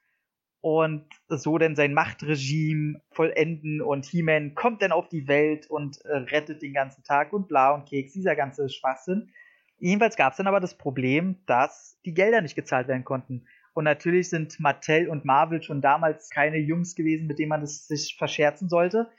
und 0.61 1.05
so 1.27 1.57
denn 1.57 1.75
sein 1.75 1.93
Machtregime 1.93 3.01
vollenden 3.11 3.81
und 3.81 4.05
He-Man 4.05 4.53
kommt 4.53 4.83
dann 4.83 4.91
auf 4.91 5.09
die 5.09 5.27
Welt 5.27 5.67
und 5.67 6.03
äh, 6.05 6.17
rettet 6.17 6.61
den 6.61 6.73
ganzen 6.73 7.03
Tag 7.03 7.33
und 7.33 7.47
bla 7.47 7.71
und 7.71 7.89
Keks, 7.89 8.13
dieser 8.13 8.35
ganze 8.35 8.69
Schwachsinn. 8.69 9.31
Jedenfalls 9.79 10.15
gab 10.15 10.33
es 10.33 10.37
dann 10.37 10.47
aber 10.47 10.59
das 10.59 10.77
Problem, 10.77 11.43
dass 11.47 11.99
die 12.05 12.13
Gelder 12.13 12.41
nicht 12.41 12.55
gezahlt 12.55 12.87
werden 12.87 13.03
konnten. 13.03 13.47
Und 13.73 13.85
natürlich 13.85 14.29
sind 14.29 14.59
Mattel 14.59 15.09
und 15.09 15.25
Marvel 15.25 15.63
schon 15.63 15.81
damals 15.81 16.29
keine 16.29 16.57
Jungs 16.57 16.93
gewesen, 16.93 17.25
mit 17.25 17.39
denen 17.39 17.49
man 17.49 17.63
es 17.63 17.87
sich 17.87 18.15
verscherzen 18.17 18.69
sollte. 18.69 19.09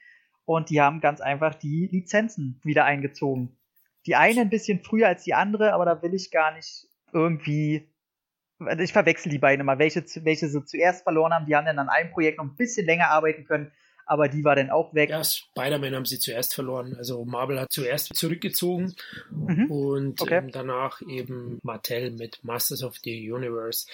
Und 0.45 0.71
die 0.71 0.81
haben 0.81 1.01
ganz 1.01 1.21
einfach 1.21 1.57
die 1.57 1.89
Lizenzen 1.91 2.61
wieder 2.63 2.85
eingezogen. 2.85 3.57
Die 4.07 4.15
eine 4.15 4.43
ein 4.43 4.51
bisschen 4.51 4.81
früher 4.81 5.09
als 5.09 5.25
die 5.25 5.35
andere, 5.35 5.73
aber 5.73 5.85
da 5.85 6.03
will 6.03 6.15
ich 6.15 6.31
gar 6.31 6.55
nicht 6.55 6.87
irgendwie. 7.13 7.92
Ich 8.79 8.93
verwechsel 8.93 9.31
die 9.31 9.39
beiden 9.39 9.61
immer. 9.61 9.79
Welche, 9.79 10.05
welche 10.23 10.49
sie 10.49 10.65
zuerst 10.65 11.03
verloren 11.03 11.33
haben, 11.33 11.47
die 11.47 11.57
haben 11.57 11.67
dann 11.67 11.79
an 11.79 11.89
einem 11.89 12.11
Projekt 12.11 12.39
noch 12.39 12.45
ein 12.45 12.57
bisschen 12.57 12.87
länger 12.87 13.09
arbeiten 13.09 13.45
können 13.45 13.73
aber 14.07 14.29
die 14.29 14.45
war 14.45 14.57
dann 14.57 14.71
auch 14.71 14.95
weg. 14.95 15.11
Ja, 15.11 15.23
Spider-Man 15.25 15.95
haben 15.95 16.05
sie 16.05 16.19
zuerst 16.19 16.55
verloren. 16.55 16.95
Also 16.97 17.25
Marvel 17.25 17.61
hat 17.61 17.73
zuerst 17.73 18.15
zurückgezogen 18.15 18.95
mhm. 19.31 19.71
und 19.71 20.21
okay. 20.21 20.39
ähm, 20.39 20.51
danach 20.51 21.01
eben 21.03 21.59
Mattel 21.63 22.11
mit 22.11 22.43
Masters 22.43 22.83
of 22.83 22.97
the 23.03 23.33
Universe, 23.33 23.87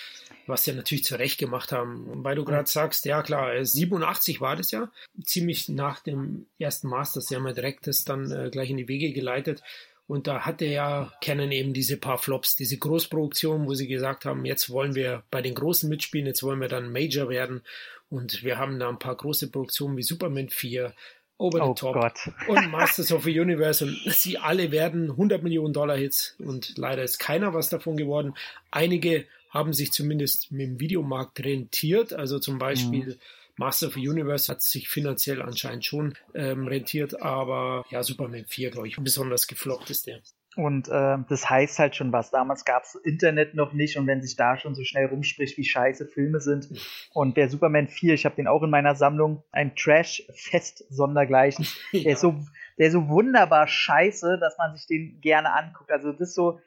was 0.47 0.65
sie 0.65 0.73
natürlich 0.73 1.05
zurecht 1.05 1.39
gemacht 1.39 1.73
haben. 1.73 2.25
Weil 2.25 2.37
du 2.37 2.45
gerade 2.45 2.63
mhm. 2.63 2.67
sagst, 2.67 3.05
ja 3.05 3.23
klar, 3.23 3.65
87 3.65 4.37
äh, 4.37 4.41
war 4.41 4.57
das 4.57 4.71
ja, 4.71 4.91
ziemlich 5.23 5.69
nach 5.69 6.01
dem 6.01 6.47
ersten 6.59 6.89
Masters, 6.89 7.27
sie 7.27 7.37
haben 7.37 7.47
ja 7.47 7.53
direkt 7.53 7.87
das 7.87 8.05
dann 8.05 8.31
äh, 8.31 8.51
gleich 8.51 8.71
in 8.71 8.77
die 8.77 8.89
Wege 8.89 9.13
geleitet. 9.13 9.63
Und 10.09 10.27
da 10.27 10.47
hatte 10.47 10.65
ja 10.65 11.12
Canon 11.21 11.53
eben 11.53 11.75
diese 11.75 11.99
paar 11.99 12.17
Flops, 12.17 12.57
diese 12.57 12.79
Großproduktion, 12.79 13.67
wo 13.67 13.75
sie 13.75 13.87
gesagt 13.87 14.25
haben, 14.25 14.47
jetzt 14.47 14.71
wollen 14.71 14.95
wir 14.95 15.23
bei 15.31 15.43
den 15.43 15.55
Großen 15.55 15.88
mitspielen, 15.88 16.27
jetzt 16.27 16.43
wollen 16.43 16.61
wir 16.61 16.69
dann 16.69 16.91
Major 16.91 17.29
werden. 17.29 17.61
Und 18.09 18.43
wir 18.43 18.57
haben 18.57 18.79
da 18.79 18.88
ein 18.88 18.99
paar 18.99 19.15
große 19.15 19.50
Produktionen 19.50 19.99
wie 19.99 20.03
Superman 20.03 20.49
4, 20.49 20.95
Over 21.37 21.59
the 21.59 21.65
oh 21.65 21.75
Top 21.75 21.95
Gott. 21.95 22.19
und 22.49 22.69
Masters 22.73 23.12
of 23.12 23.23
the 23.23 23.38
Universe 23.38 23.85
und 23.85 23.97
sie 24.12 24.38
alle 24.38 24.73
werden 24.73 25.11
100 25.11 25.41
Millionen 25.43 25.73
Dollar 25.73 25.97
Hits 25.97 26.35
und 26.41 26.77
leider 26.77 27.05
ist 27.05 27.19
keiner 27.19 27.55
was 27.55 27.69
davon 27.69 27.97
geworden. 27.97 28.35
Einige 28.73 29.25
haben 29.50 29.73
sich 29.73 29.93
zumindest 29.93 30.50
mit 30.50 30.67
dem 30.67 30.81
Videomarkt 30.81 31.38
rentiert, 31.45 32.12
also 32.12 32.41
zum 32.41 32.59
Beispiel 32.59 33.07
mhm. 33.07 33.19
Master 33.59 33.88
of 33.88 33.95
the 33.95 34.09
Universe 34.09 34.50
hat 34.50 34.62
sich 34.62 34.88
finanziell 34.88 35.43
anscheinend 35.43 35.85
schon 35.85 36.15
ähm, 36.35 36.67
rentiert, 36.67 37.21
aber 37.21 37.85
ja, 37.91 38.03
Superman 38.03 38.45
4, 38.47 38.71
glaube 38.71 38.88
ich, 38.88 38.97
besonders 38.97 39.47
gefloppt 39.47 39.91
ist 39.91 40.07
der. 40.07 40.21
Und 40.57 40.88
äh, 40.88 41.19
das 41.29 41.49
heißt 41.49 41.79
halt 41.79 41.95
schon 41.95 42.12
was. 42.12 42.33
Damals 42.33 42.65
gab 42.65 42.83
es 42.83 42.97
Internet 42.97 43.55
noch 43.55 43.73
nicht 43.73 43.97
und 43.97 44.09
wenn 44.09 44.23
sich 44.23 44.35
da 44.35 44.59
schon 44.59 44.75
so 44.75 44.83
schnell 44.83 45.07
rumspricht, 45.07 45.57
wie 45.57 45.65
scheiße 45.65 46.07
Filme 46.07 46.41
sind. 46.41 46.69
Und 47.12 47.37
der 47.37 47.49
Superman 47.49 47.87
4, 47.87 48.15
ich 48.15 48.25
habe 48.25 48.35
den 48.35 48.49
auch 48.49 48.65
in 48.65 48.71
meiner 48.71 48.97
Sammlung, 48.97 49.45
ein 49.53 49.77
Trash-Fest 49.77 50.85
sondergleichen. 50.91 51.67
Ja. 51.93 52.03
Der 52.03 52.12
ist 52.15 52.21
so, 52.21 52.35
der 52.77 52.88
ist 52.88 52.93
so 52.93 53.09
wunderbar 53.09 53.67
scheiße, 53.67 54.38
dass 54.41 54.59
man 54.59 54.77
sich 54.77 54.87
den 54.87 55.21
gerne 55.21 55.53
anguckt. 55.53 55.91
Also 55.91 56.12
das 56.12 56.31
ist 56.31 56.35
so, 56.35 56.61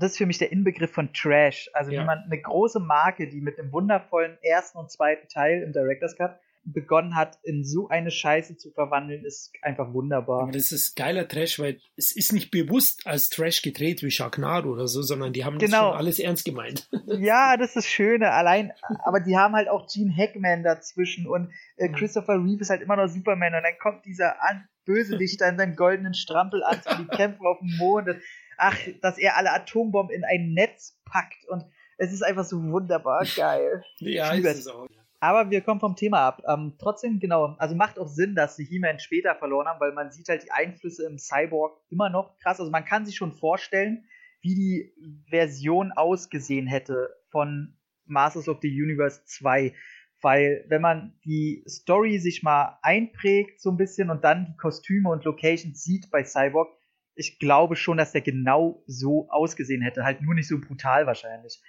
das 0.00 0.12
ist 0.12 0.18
für 0.18 0.26
mich 0.26 0.38
der 0.38 0.52
Inbegriff 0.52 0.92
von 0.92 1.12
Trash. 1.12 1.70
Also 1.72 1.90
ja. 1.90 2.02
wie 2.02 2.06
man 2.06 2.18
eine 2.18 2.40
große 2.40 2.80
Marke, 2.80 3.28
die 3.28 3.40
mit 3.40 3.58
einem 3.58 3.72
wundervollen 3.72 4.38
ersten 4.42 4.78
und 4.78 4.90
zweiten 4.90 5.28
Teil 5.28 5.62
im 5.62 5.72
Director's 5.72 6.16
Cut 6.16 6.38
begonnen 6.66 7.14
hat, 7.14 7.38
in 7.42 7.64
so 7.64 7.88
eine 7.88 8.10
Scheiße 8.10 8.56
zu 8.56 8.72
verwandeln, 8.72 9.24
ist 9.24 9.52
einfach 9.62 9.92
wunderbar. 9.92 10.42
Aber 10.42 10.52
das 10.52 10.72
ist 10.72 10.96
geiler 10.96 11.28
Trash, 11.28 11.58
weil 11.58 11.78
es 11.96 12.14
ist 12.14 12.32
nicht 12.32 12.50
bewusst 12.50 13.06
als 13.06 13.28
Trash 13.28 13.62
gedreht 13.62 14.02
wie 14.02 14.10
Sharknado 14.10 14.72
oder 14.72 14.88
so, 14.88 15.02
sondern 15.02 15.32
die 15.32 15.44
haben 15.44 15.58
genau. 15.58 15.70
das 15.70 15.90
schon 15.90 15.98
alles 15.98 16.18
ernst 16.18 16.44
gemeint. 16.44 16.88
Ja, 17.18 17.56
das 17.56 17.76
ist 17.76 17.86
Schöne. 17.86 18.32
Allein, 18.32 18.72
aber 19.04 19.20
die 19.20 19.36
haben 19.36 19.54
halt 19.54 19.68
auch 19.68 19.86
Gene 19.86 20.14
Hackman 20.14 20.64
dazwischen 20.64 21.26
und 21.26 21.50
äh, 21.76 21.88
Christopher 21.88 22.34
Reeve 22.34 22.60
ist 22.60 22.68
halt 22.70 22.82
immer 22.82 22.96
noch 22.96 23.06
Superman 23.06 23.54
und 23.54 23.62
dann 23.62 23.78
kommt 23.80 24.04
dieser 24.04 24.42
An 24.42 24.68
Bösewicht 24.84 25.40
in 25.40 25.56
seinem 25.56 25.76
goldenen 25.76 26.14
Strampelanzug, 26.14 26.98
die 26.98 27.16
kämpfen 27.16 27.46
auf 27.46 27.58
dem 27.60 27.76
Mond. 27.78 28.08
Ach, 28.58 28.76
dass 29.02 29.18
er 29.18 29.36
alle 29.36 29.52
Atombomben 29.52 30.14
in 30.14 30.24
ein 30.24 30.52
Netz 30.52 31.00
packt 31.04 31.46
und 31.48 31.64
es 31.98 32.12
ist 32.12 32.22
einfach 32.22 32.44
so 32.44 32.62
wunderbar 32.62 33.24
geil. 33.36 33.84
Ja, 33.98 34.32
ist 34.32 34.44
es 34.44 34.68
auch. 34.68 34.86
Aber 35.18 35.50
wir 35.50 35.62
kommen 35.62 35.80
vom 35.80 35.96
Thema 35.96 36.20
ab. 36.20 36.42
Ähm, 36.46 36.74
trotzdem, 36.78 37.18
genau, 37.18 37.56
also 37.58 37.74
macht 37.74 37.98
auch 37.98 38.08
Sinn, 38.08 38.34
dass 38.34 38.56
sie 38.56 38.64
He-Man 38.64 39.00
später 39.00 39.34
verloren 39.34 39.66
haben, 39.66 39.80
weil 39.80 39.92
man 39.92 40.12
sieht 40.12 40.28
halt 40.28 40.44
die 40.44 40.50
Einflüsse 40.50 41.06
im 41.06 41.18
Cyborg 41.18 41.80
immer 41.90 42.10
noch 42.10 42.38
krass. 42.38 42.60
Also 42.60 42.70
man 42.70 42.84
kann 42.84 43.06
sich 43.06 43.16
schon 43.16 43.32
vorstellen, 43.32 44.04
wie 44.42 44.54
die 44.54 44.94
Version 45.28 45.92
ausgesehen 45.92 46.66
hätte 46.66 47.08
von 47.30 47.76
Masters 48.04 48.48
of 48.48 48.58
the 48.60 48.68
Universe 48.68 49.24
2. 49.24 49.74
Weil 50.20 50.64
wenn 50.68 50.82
man 50.82 51.18
die 51.24 51.64
Story 51.68 52.18
sich 52.18 52.42
mal 52.42 52.78
einprägt 52.82 53.60
so 53.60 53.70
ein 53.70 53.76
bisschen 53.76 54.10
und 54.10 54.22
dann 54.22 54.46
die 54.46 54.56
Kostüme 54.56 55.10
und 55.10 55.24
Locations 55.24 55.82
sieht 55.82 56.10
bei 56.10 56.24
Cyborg, 56.24 56.68
ich 57.16 57.38
glaube 57.38 57.76
schon, 57.76 57.96
dass 57.96 58.12
der 58.12 58.20
genau 58.20 58.82
so 58.86 59.28
ausgesehen 59.30 59.82
hätte. 59.82 60.04
Halt 60.04 60.22
nur 60.22 60.34
nicht 60.34 60.48
so 60.48 60.60
brutal 60.60 61.06
wahrscheinlich. 61.06 61.60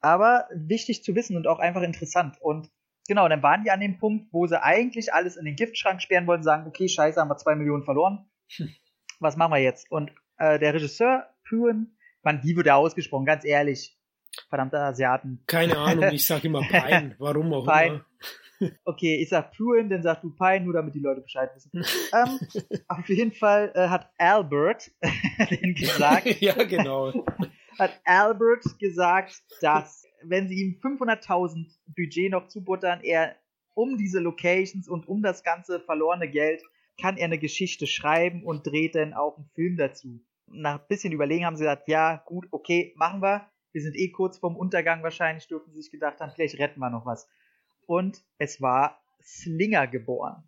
Aber 0.00 0.48
wichtig 0.54 1.04
zu 1.04 1.14
wissen 1.14 1.36
und 1.36 1.46
auch 1.46 1.58
einfach 1.58 1.82
interessant. 1.82 2.36
Und 2.40 2.70
genau, 3.06 3.28
dann 3.28 3.42
waren 3.42 3.62
die 3.62 3.70
an 3.70 3.80
dem 3.80 3.98
Punkt, 3.98 4.32
wo 4.32 4.46
sie 4.46 4.60
eigentlich 4.60 5.12
alles 5.12 5.36
in 5.36 5.44
den 5.44 5.56
Giftschrank 5.56 6.02
sperren 6.02 6.26
wollten, 6.26 6.42
sagen, 6.42 6.66
okay, 6.66 6.88
scheiße, 6.88 7.20
haben 7.20 7.28
wir 7.28 7.36
zwei 7.36 7.54
Millionen 7.54 7.84
verloren. 7.84 8.26
Hm. 8.56 8.70
Was 9.20 9.36
machen 9.36 9.52
wir 9.52 9.62
jetzt? 9.62 9.90
Und 9.90 10.12
äh, 10.38 10.58
der 10.58 10.74
Regisseur, 10.74 11.28
Puen, 11.48 11.96
wann 12.22 12.42
wie 12.42 12.56
wird 12.56 12.66
er 12.66 12.76
ausgesprochen? 12.76 13.26
Ganz 13.26 13.44
ehrlich. 13.44 13.98
Verdammter 14.48 14.80
Asiaten. 14.80 15.42
Keine 15.46 15.78
Ahnung, 15.78 16.10
ich 16.12 16.26
sag 16.26 16.44
immer 16.44 16.60
Pein. 16.68 17.14
Warum 17.18 17.52
auch 17.52 17.66
Pein. 17.66 17.94
immer. 17.94 18.04
Okay, 18.84 19.16
ich 19.16 19.28
sag 19.28 19.52
Puen, 19.52 19.88
dann 19.88 20.02
sagst 20.02 20.24
du 20.24 20.30
Pein, 20.34 20.64
nur 20.64 20.74
damit 20.74 20.94
die 20.94 21.00
Leute 21.00 21.20
Bescheid 21.20 21.50
wissen. 21.54 21.70
ähm, 22.12 22.38
auf 22.88 23.08
jeden 23.08 23.32
Fall 23.32 23.72
äh, 23.74 23.88
hat 23.88 24.10
Albert 24.18 24.90
den 25.50 25.74
gesagt. 25.74 26.26
ja, 26.40 26.54
genau. 26.64 27.12
hat 27.78 28.00
Albert 28.04 28.64
gesagt, 28.78 29.42
dass 29.60 30.04
wenn 30.22 30.48
sie 30.48 30.60
ihm 30.60 30.80
500.000 30.82 31.66
Budget 31.94 32.30
noch 32.30 32.48
zubuttern, 32.48 33.00
er 33.02 33.36
um 33.74 33.98
diese 33.98 34.20
Locations 34.20 34.88
und 34.88 35.06
um 35.06 35.22
das 35.22 35.44
ganze 35.44 35.80
verlorene 35.80 36.28
Geld 36.28 36.62
kann 36.98 37.18
er 37.18 37.26
eine 37.26 37.38
Geschichte 37.38 37.86
schreiben 37.86 38.42
und 38.42 38.66
dreht 38.66 38.94
dann 38.94 39.12
auch 39.12 39.36
einen 39.36 39.50
Film 39.54 39.76
dazu. 39.76 40.24
Nach 40.46 40.80
ein 40.80 40.86
bisschen 40.88 41.12
Überlegen 41.12 41.44
haben 41.44 41.56
sie 41.56 41.64
gesagt, 41.64 41.88
ja, 41.88 42.22
gut, 42.24 42.46
okay, 42.50 42.94
machen 42.96 43.20
wir. 43.20 43.46
Wir 43.72 43.82
sind 43.82 43.96
eh 43.96 44.10
kurz 44.10 44.38
vorm 44.38 44.56
Untergang 44.56 45.02
wahrscheinlich, 45.02 45.46
dürfen 45.48 45.70
sie 45.72 45.82
sich 45.82 45.90
gedacht 45.90 46.20
haben, 46.20 46.32
vielleicht 46.34 46.58
retten 46.58 46.80
wir 46.80 46.88
noch 46.88 47.04
was. 47.04 47.28
Und 47.86 48.22
es 48.38 48.60
war 48.60 49.00
Slinger 49.22 49.86
geboren. 49.86 50.44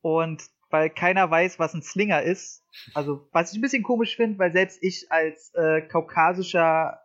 Und 0.00 0.48
weil 0.70 0.90
keiner 0.90 1.30
weiß, 1.30 1.58
was 1.58 1.74
ein 1.74 1.82
Slinger 1.82 2.22
ist, 2.22 2.64
also 2.94 3.28
was 3.32 3.52
ich 3.52 3.58
ein 3.58 3.62
bisschen 3.62 3.82
komisch 3.82 4.16
finde, 4.16 4.38
weil 4.38 4.52
selbst 4.52 4.82
ich 4.82 5.10
als 5.10 5.52
äh, 5.54 5.82
kaukasischer 5.82 7.00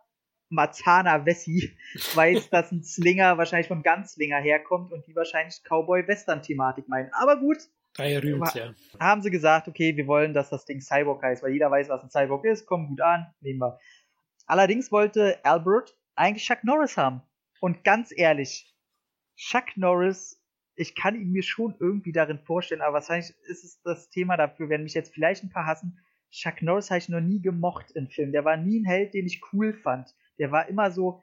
Matana 0.48 1.24
Wessi 1.24 1.76
weiß, 2.14 2.50
dass 2.50 2.70
ein 2.72 2.84
Slinger 2.84 3.38
wahrscheinlich 3.38 3.68
von 3.68 3.82
Ganzlinger 3.82 4.38
herkommt 4.38 4.92
und 4.92 5.06
die 5.06 5.16
wahrscheinlich 5.16 5.62
Cowboy-Western-Thematik 5.64 6.88
meinen. 6.88 7.10
Aber 7.12 7.38
gut. 7.38 7.58
Daher 7.94 8.22
rühmt, 8.22 8.54
ja. 8.54 8.72
Haben 8.98 9.22
sie 9.22 9.30
gesagt, 9.30 9.68
okay, 9.68 9.96
wir 9.96 10.06
wollen, 10.06 10.32
dass 10.32 10.48
das 10.48 10.64
Ding 10.64 10.80
Cyborg 10.80 11.22
heißt, 11.22 11.42
weil 11.42 11.52
jeder 11.52 11.70
weiß, 11.70 11.88
was 11.88 12.02
ein 12.02 12.10
Cyborg 12.10 12.44
ist, 12.44 12.66
kommt 12.66 12.88
gut 12.88 13.02
an, 13.02 13.26
nehmen 13.40 13.60
wir. 13.60 13.78
Allerdings 14.46 14.90
wollte 14.90 15.38
Albert 15.44 15.94
eigentlich 16.14 16.44
Chuck 16.44 16.64
Norris 16.64 16.96
haben. 16.96 17.22
Und 17.60 17.84
ganz 17.84 18.12
ehrlich, 18.14 18.71
Chuck 19.44 19.76
Norris, 19.76 20.40
ich 20.74 20.94
kann 20.94 21.14
ihn 21.14 21.32
mir 21.32 21.42
schon 21.42 21.74
irgendwie 21.78 22.12
darin 22.12 22.38
vorstellen, 22.38 22.80
aber 22.80 22.94
wahrscheinlich 22.94 23.34
ist 23.48 23.64
es 23.64 23.82
das 23.82 24.08
Thema 24.10 24.36
dafür, 24.36 24.68
werden 24.68 24.84
mich 24.84 24.94
jetzt 24.94 25.12
vielleicht 25.12 25.42
ein 25.42 25.50
paar 25.50 25.66
hassen. 25.66 25.98
Chuck 26.30 26.62
Norris 26.62 26.90
habe 26.90 26.98
ich 26.98 27.08
noch 27.08 27.20
nie 27.20 27.42
gemocht 27.42 27.90
in 27.90 28.08
Filmen. 28.08 28.32
Der 28.32 28.44
war 28.44 28.56
nie 28.56 28.80
ein 28.80 28.86
Held, 28.86 29.14
den 29.14 29.26
ich 29.26 29.42
cool 29.52 29.74
fand 29.74 30.14
der 30.38 30.50
war 30.50 30.68
immer 30.68 30.90
so, 30.90 31.22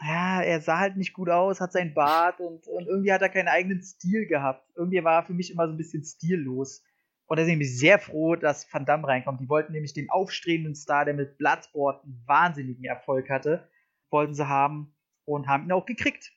ja, 0.00 0.42
er 0.42 0.60
sah 0.60 0.78
halt 0.78 0.96
nicht 0.96 1.12
gut 1.12 1.28
aus, 1.28 1.60
hat 1.60 1.72
sein 1.72 1.92
Bart 1.92 2.40
und, 2.40 2.68
und 2.68 2.86
irgendwie 2.86 3.12
hat 3.12 3.20
er 3.20 3.28
keinen 3.28 3.48
eigenen 3.48 3.82
Stil 3.82 4.26
gehabt. 4.26 4.70
Irgendwie 4.76 5.02
war 5.02 5.22
er 5.22 5.22
für 5.24 5.34
mich 5.34 5.50
immer 5.50 5.66
so 5.66 5.72
ein 5.72 5.76
bisschen 5.76 6.04
stillos. 6.04 6.84
Und 7.26 7.38
deswegen 7.38 7.58
bin 7.58 7.66
ich 7.66 7.78
sehr 7.78 7.98
froh, 7.98 8.36
dass 8.36 8.72
Van 8.72 8.86
Damme 8.86 9.08
reinkommt. 9.08 9.40
Die 9.40 9.48
wollten 9.48 9.72
nämlich 9.72 9.92
den 9.92 10.08
aufstrebenden 10.08 10.76
Star, 10.76 11.04
der 11.04 11.14
mit 11.14 11.36
Bloodsport 11.36 12.04
einen 12.04 12.22
wahnsinnigen 12.26 12.84
Erfolg 12.84 13.28
hatte, 13.28 13.68
wollten 14.10 14.34
sie 14.34 14.48
haben 14.48 14.94
und 15.24 15.48
haben 15.48 15.64
ihn 15.64 15.72
auch 15.72 15.84
gekriegt. 15.84 16.32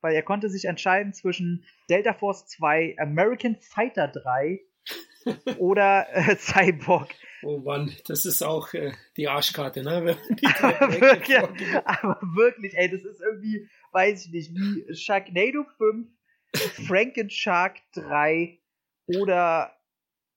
Weil 0.00 0.14
er 0.14 0.22
konnte 0.22 0.48
sich 0.48 0.66
entscheiden 0.66 1.12
zwischen 1.12 1.64
Delta 1.90 2.14
Force 2.14 2.46
2, 2.46 2.96
American 2.98 3.56
Fighter 3.60 4.08
3 4.08 4.60
oder 5.58 6.06
äh, 6.12 6.36
Cyborg. 6.36 7.14
Oh 7.42 7.58
Mann, 7.58 7.94
das 8.06 8.26
ist 8.26 8.42
auch 8.42 8.74
äh, 8.74 8.92
die 9.16 9.28
Arschkarte, 9.28 9.82
ne? 9.82 9.90
aber, 9.98 10.16
wirklich, 11.00 11.38
aber 11.84 12.18
wirklich, 12.34 12.76
ey, 12.76 12.90
das 12.90 13.04
ist 13.04 13.20
irgendwie, 13.20 13.68
weiß 13.92 14.26
ich 14.26 14.32
nicht, 14.32 14.54
wie 14.54 14.94
Sharknado 14.94 15.64
5, 15.76 16.08
Frankenshark 16.86 17.78
3 17.94 18.58
oder 19.06 19.76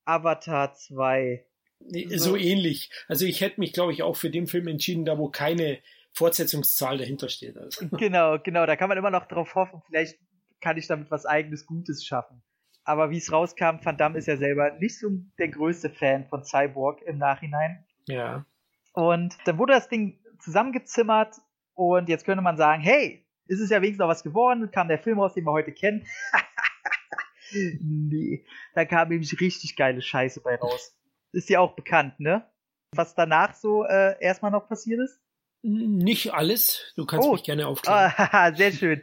Avatar 0.05 0.73
2. 0.73 1.45
Nee, 1.79 2.07
so. 2.09 2.31
so 2.31 2.35
ähnlich. 2.35 2.91
Also 3.07 3.25
ich 3.25 3.41
hätte 3.41 3.59
mich, 3.59 3.73
glaube 3.73 3.93
ich, 3.93 4.03
auch 4.03 4.15
für 4.15 4.29
den 4.29 4.47
Film 4.47 4.67
entschieden, 4.67 5.05
da 5.05 5.17
wo 5.17 5.29
keine 5.29 5.79
Fortsetzungszahl 6.13 6.97
dahinter 6.97 7.29
steht. 7.29 7.57
Also. 7.57 7.87
Genau, 7.97 8.37
genau, 8.39 8.65
da 8.65 8.75
kann 8.75 8.89
man 8.89 8.97
immer 8.97 9.11
noch 9.11 9.27
drauf 9.27 9.55
hoffen, 9.55 9.81
vielleicht 9.85 10.17
kann 10.59 10.77
ich 10.77 10.87
damit 10.87 11.09
was 11.09 11.25
eigenes 11.25 11.65
Gutes 11.65 12.05
schaffen 12.05 12.43
aber 12.83 13.09
wie 13.11 13.17
es 13.17 13.31
rauskam, 13.31 13.77
Van 13.83 13.97
Damme 13.97 14.17
ist 14.17 14.27
ja 14.27 14.37
selber 14.37 14.71
nicht 14.79 14.97
so 14.99 15.09
der 15.37 15.49
größte 15.49 15.89
Fan 15.89 16.27
von 16.27 16.43
Cyborg 16.43 17.01
im 17.03 17.17
Nachhinein. 17.17 17.85
Ja. 18.07 18.45
Und 18.93 19.37
dann 19.45 19.57
wurde 19.57 19.73
das 19.73 19.87
Ding 19.87 20.19
zusammengezimmert 20.39 21.35
und 21.73 22.09
jetzt 22.09 22.25
könnte 22.25 22.41
man 22.41 22.57
sagen, 22.57 22.81
hey, 22.81 23.25
ist 23.45 23.59
es 23.59 23.69
ja 23.69 23.77
wenigstens 23.77 23.99
noch 23.99 24.07
was 24.07 24.23
geworden, 24.23 24.71
kam 24.71 24.87
der 24.87 24.99
Film 24.99 25.19
raus, 25.19 25.33
den 25.33 25.45
wir 25.45 25.51
heute 25.51 25.71
kennen. 25.71 26.05
nee, 27.53 28.45
da 28.73 28.85
kam 28.85 29.09
nämlich 29.09 29.39
richtig 29.39 29.75
geile 29.75 30.01
Scheiße 30.01 30.41
bei 30.41 30.55
raus. 30.55 30.97
Ist 31.31 31.49
ja 31.49 31.59
auch 31.59 31.75
bekannt, 31.75 32.19
ne? 32.19 32.45
Was 32.93 33.15
danach 33.15 33.53
so 33.53 33.85
äh, 33.85 34.15
erstmal 34.19 34.51
noch 34.51 34.67
passiert 34.67 34.99
ist? 34.99 35.21
Nicht 35.63 36.33
alles. 36.33 36.91
Du 36.95 37.05
kannst 37.05 37.27
oh. 37.27 37.33
mich 37.33 37.43
gerne 37.43 37.67
aufklären. 37.67 38.13
Ah, 38.17 38.53
sehr 38.53 38.71
schön. 38.71 39.01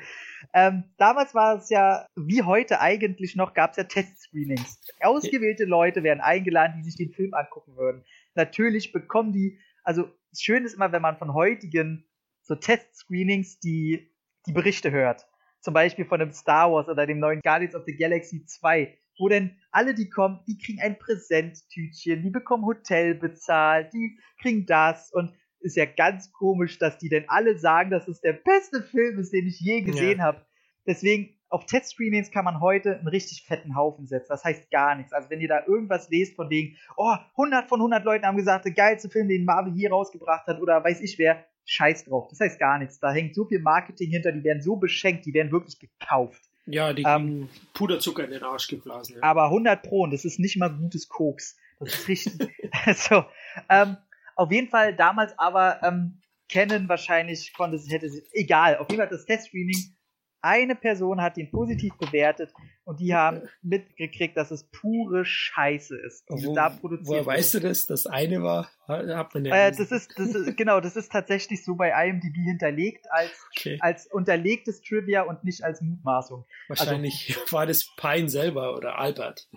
Ähm, 0.54 0.84
damals 0.96 1.34
war 1.34 1.56
es 1.56 1.70
ja, 1.70 2.06
wie 2.16 2.42
heute 2.42 2.80
eigentlich 2.80 3.36
noch, 3.36 3.54
gab 3.54 3.72
es 3.72 3.76
ja 3.76 3.84
Testscreenings. 3.84 4.80
Ausgewählte 5.00 5.64
Leute 5.64 6.02
werden 6.02 6.20
eingeladen, 6.20 6.74
die 6.78 6.84
sich 6.84 6.96
den 6.96 7.12
Film 7.12 7.34
angucken 7.34 7.76
würden. 7.76 8.04
Natürlich 8.34 8.92
bekommen 8.92 9.32
die, 9.32 9.58
also 9.84 10.08
schön 10.36 10.64
ist 10.64 10.74
immer, 10.74 10.92
wenn 10.92 11.02
man 11.02 11.18
von 11.18 11.34
heutigen 11.34 12.08
so 12.42 12.54
Testscreenings 12.54 13.60
die, 13.60 14.10
die 14.46 14.52
Berichte 14.52 14.90
hört. 14.90 15.26
Zum 15.60 15.74
Beispiel 15.74 16.06
von 16.06 16.20
dem 16.20 16.32
Star 16.32 16.72
Wars 16.72 16.88
oder 16.88 17.06
dem 17.06 17.18
neuen 17.18 17.40
Guardians 17.40 17.74
of 17.74 17.82
the 17.86 17.96
Galaxy 17.96 18.44
2, 18.44 18.96
wo 19.18 19.28
denn 19.28 19.58
alle, 19.70 19.94
die 19.94 20.08
kommen, 20.08 20.40
die 20.46 20.56
kriegen 20.56 20.80
ein 20.80 20.98
Präsenttütchen, 20.98 22.22
die 22.22 22.30
bekommen 22.30 22.64
Hotel 22.64 23.14
bezahlt, 23.14 23.92
die 23.92 24.18
kriegen 24.40 24.66
das 24.66 25.12
und 25.12 25.34
ist 25.60 25.76
ja 25.76 25.84
ganz 25.84 26.32
komisch, 26.32 26.78
dass 26.78 26.98
die 26.98 27.08
denn 27.08 27.24
alle 27.28 27.58
sagen, 27.58 27.90
dass 27.90 28.08
es 28.08 28.20
der 28.20 28.32
beste 28.32 28.82
Film 28.82 29.18
ist, 29.18 29.32
den 29.32 29.46
ich 29.46 29.60
je 29.60 29.82
gesehen 29.82 30.18
ja. 30.18 30.24
habe. 30.24 30.44
Deswegen, 30.86 31.34
auf 31.50 31.66
Testscreenings 31.66 32.30
kann 32.30 32.44
man 32.44 32.60
heute 32.60 32.98
einen 32.98 33.08
richtig 33.08 33.44
fetten 33.46 33.74
Haufen 33.74 34.06
setzen. 34.06 34.28
Das 34.28 34.44
heißt 34.44 34.70
gar 34.70 34.94
nichts. 34.94 35.12
Also 35.12 35.30
wenn 35.30 35.40
ihr 35.40 35.48
da 35.48 35.64
irgendwas 35.66 36.10
lest 36.10 36.36
von 36.36 36.50
wegen, 36.50 36.76
oh, 36.96 37.14
100 37.32 37.68
von 37.68 37.80
100 37.80 38.04
Leuten 38.04 38.26
haben 38.26 38.36
gesagt, 38.36 38.66
der 38.66 38.72
geilste 38.72 39.08
Film, 39.08 39.28
den 39.28 39.44
Marvel 39.44 39.74
je 39.74 39.88
rausgebracht 39.88 40.46
hat 40.46 40.60
oder 40.60 40.82
weiß 40.84 41.00
ich 41.00 41.18
wer, 41.18 41.44
scheiß 41.64 42.04
drauf. 42.04 42.28
Das 42.28 42.40
heißt 42.40 42.58
gar 42.58 42.78
nichts. 42.78 43.00
Da 43.00 43.12
hängt 43.12 43.34
so 43.34 43.44
viel 43.44 43.60
Marketing 43.60 44.10
hinter, 44.10 44.32
die 44.32 44.44
werden 44.44 44.62
so 44.62 44.76
beschenkt, 44.76 45.26
die 45.26 45.34
werden 45.34 45.52
wirklich 45.52 45.78
gekauft. 45.78 46.42
Ja, 46.66 46.92
die 46.92 47.02
ähm, 47.06 47.48
Puderzucker 47.72 48.24
in 48.24 48.30
den 48.30 48.42
Arsch 48.42 48.68
geblasen. 48.68 49.16
Ja. 49.16 49.22
Aber 49.22 49.44
100 49.44 49.82
Pro, 49.82 50.02
und 50.02 50.12
das 50.12 50.24
ist 50.24 50.38
nicht 50.38 50.58
mal 50.58 50.68
gutes 50.68 51.08
Koks. 51.08 51.56
Das 51.80 51.94
ist 51.94 52.08
richtig. 52.08 52.34
so, 52.94 53.24
ähm, 53.70 53.96
auf 54.38 54.52
jeden 54.52 54.68
Fall 54.68 54.95
damals 54.95 55.37
aber 55.37 55.83
ähm, 55.83 56.21
kennen 56.49 56.88
wahrscheinlich 56.88 57.52
konnte 57.52 57.76
es 57.76 57.90
hätte 57.90 58.09
sie 58.09 58.25
egal. 58.33 58.78
Auf 58.78 58.88
jeden 58.88 59.02
Fall 59.02 59.11
das 59.11 59.26
Testscreening. 59.26 59.95
Eine 60.40 60.76
Person 60.76 61.21
hat 61.21 61.37
ihn 61.37 61.50
positiv 61.50 61.92
bewertet 61.99 62.52
und 62.85 63.00
die 63.00 63.12
haben 63.12 63.42
mitgekriegt, 63.62 64.37
dass 64.37 64.52
es 64.52 64.71
pure 64.71 65.25
Scheiße 65.25 65.99
ist, 65.99 66.25
die 66.30 66.47
Wo, 66.47 66.54
da 66.54 66.68
produziert 66.68 67.09
Woher 67.09 67.26
weißt 67.26 67.54
du 67.54 67.61
das? 67.61 67.87
Das 67.87 68.07
eine 68.07 68.40
war, 68.40 68.71
hat 68.87 69.35
man 69.35 69.45
ja. 69.45 69.57
Äh, 69.57 69.73
das 69.73 69.90
ist, 69.90 70.16
das 70.16 70.28
ist, 70.28 70.57
genau, 70.57 70.78
das 70.78 70.95
ist 70.95 71.11
tatsächlich 71.11 71.64
so 71.64 71.75
bei 71.75 71.90
IMDb 71.90 72.37
hinterlegt 72.37 73.07
als, 73.11 73.33
okay. 73.57 73.78
als 73.80 74.07
unterlegtes 74.07 74.80
Trivia 74.80 75.23
und 75.23 75.42
nicht 75.42 75.64
als 75.64 75.80
Mutmaßung. 75.80 76.47
Wahrscheinlich 76.68 77.37
also, 77.37 77.52
war 77.57 77.66
das 77.66 77.92
Pine 77.97 78.28
selber 78.28 78.76
oder 78.76 78.97
Albert. 79.00 79.49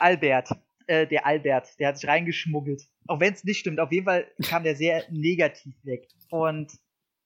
Albert. 0.00 0.48
Äh, 0.86 1.06
der 1.06 1.26
Albert, 1.26 1.78
der 1.78 1.88
hat 1.88 1.98
sich 1.98 2.08
reingeschmuggelt. 2.08 2.82
Auch 3.06 3.20
wenn 3.20 3.32
es 3.32 3.44
nicht 3.44 3.58
stimmt, 3.58 3.80
auf 3.80 3.92
jeden 3.92 4.06
Fall 4.06 4.26
kam 4.42 4.64
der 4.64 4.76
sehr 4.76 5.04
negativ 5.10 5.74
weg. 5.84 6.08
Und 6.30 6.72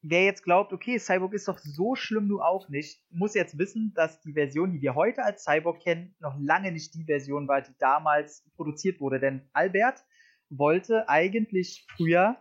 wer 0.02 0.24
jetzt 0.24 0.42
glaubt, 0.42 0.72
okay, 0.72 0.98
Cyborg 0.98 1.34
ist 1.34 1.48
doch 1.48 1.58
so 1.58 1.94
schlimm, 1.94 2.28
du 2.28 2.40
auch 2.40 2.68
nicht, 2.68 3.00
muss 3.10 3.34
jetzt 3.34 3.58
wissen, 3.58 3.92
dass 3.94 4.20
die 4.20 4.32
Version, 4.32 4.72
die 4.72 4.80
wir 4.80 4.94
heute 4.94 5.22
als 5.22 5.44
Cyborg 5.44 5.82
kennen, 5.82 6.14
noch 6.20 6.36
lange 6.38 6.72
nicht 6.72 6.94
die 6.94 7.04
Version 7.04 7.48
war, 7.48 7.62
die 7.62 7.74
damals 7.78 8.44
produziert 8.56 9.00
wurde. 9.00 9.20
Denn 9.20 9.48
Albert 9.52 10.04
wollte 10.48 11.08
eigentlich 11.08 11.86
früher, 11.96 12.36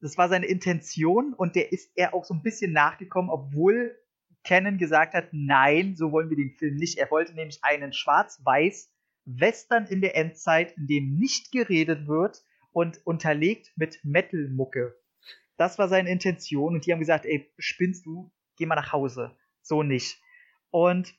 das 0.00 0.18
war 0.18 0.28
seine 0.28 0.46
Intention 0.46 1.32
und 1.32 1.56
der 1.56 1.72
ist 1.72 1.92
er 1.94 2.14
auch 2.14 2.24
so 2.24 2.34
ein 2.34 2.42
bisschen 2.42 2.72
nachgekommen, 2.72 3.30
obwohl 3.30 3.96
Canon 4.44 4.76
gesagt 4.76 5.14
hat, 5.14 5.28
nein, 5.32 5.94
so 5.96 6.10
wollen 6.10 6.28
wir 6.28 6.36
den 6.36 6.56
Film 6.58 6.76
nicht. 6.76 6.98
Er 6.98 7.10
wollte 7.10 7.34
nämlich 7.34 7.60
einen 7.62 7.92
schwarz-weiß 7.92 8.91
Western 9.24 9.86
in 9.86 10.00
der 10.00 10.16
Endzeit, 10.16 10.76
in 10.76 10.86
dem 10.86 11.16
nicht 11.16 11.52
geredet 11.52 12.06
wird 12.06 12.42
und 12.72 13.04
unterlegt 13.06 13.72
mit 13.76 14.00
Metal-Mucke. 14.04 14.96
Das 15.56 15.78
war 15.78 15.88
seine 15.88 16.10
Intention 16.10 16.74
und 16.74 16.86
die 16.86 16.92
haben 16.92 17.00
gesagt, 17.00 17.26
ey, 17.26 17.52
spinnst 17.58 18.06
du, 18.06 18.32
geh 18.56 18.66
mal 18.66 18.74
nach 18.74 18.92
Hause. 18.92 19.36
So 19.62 19.82
nicht. 19.82 20.20
Und 20.70 21.14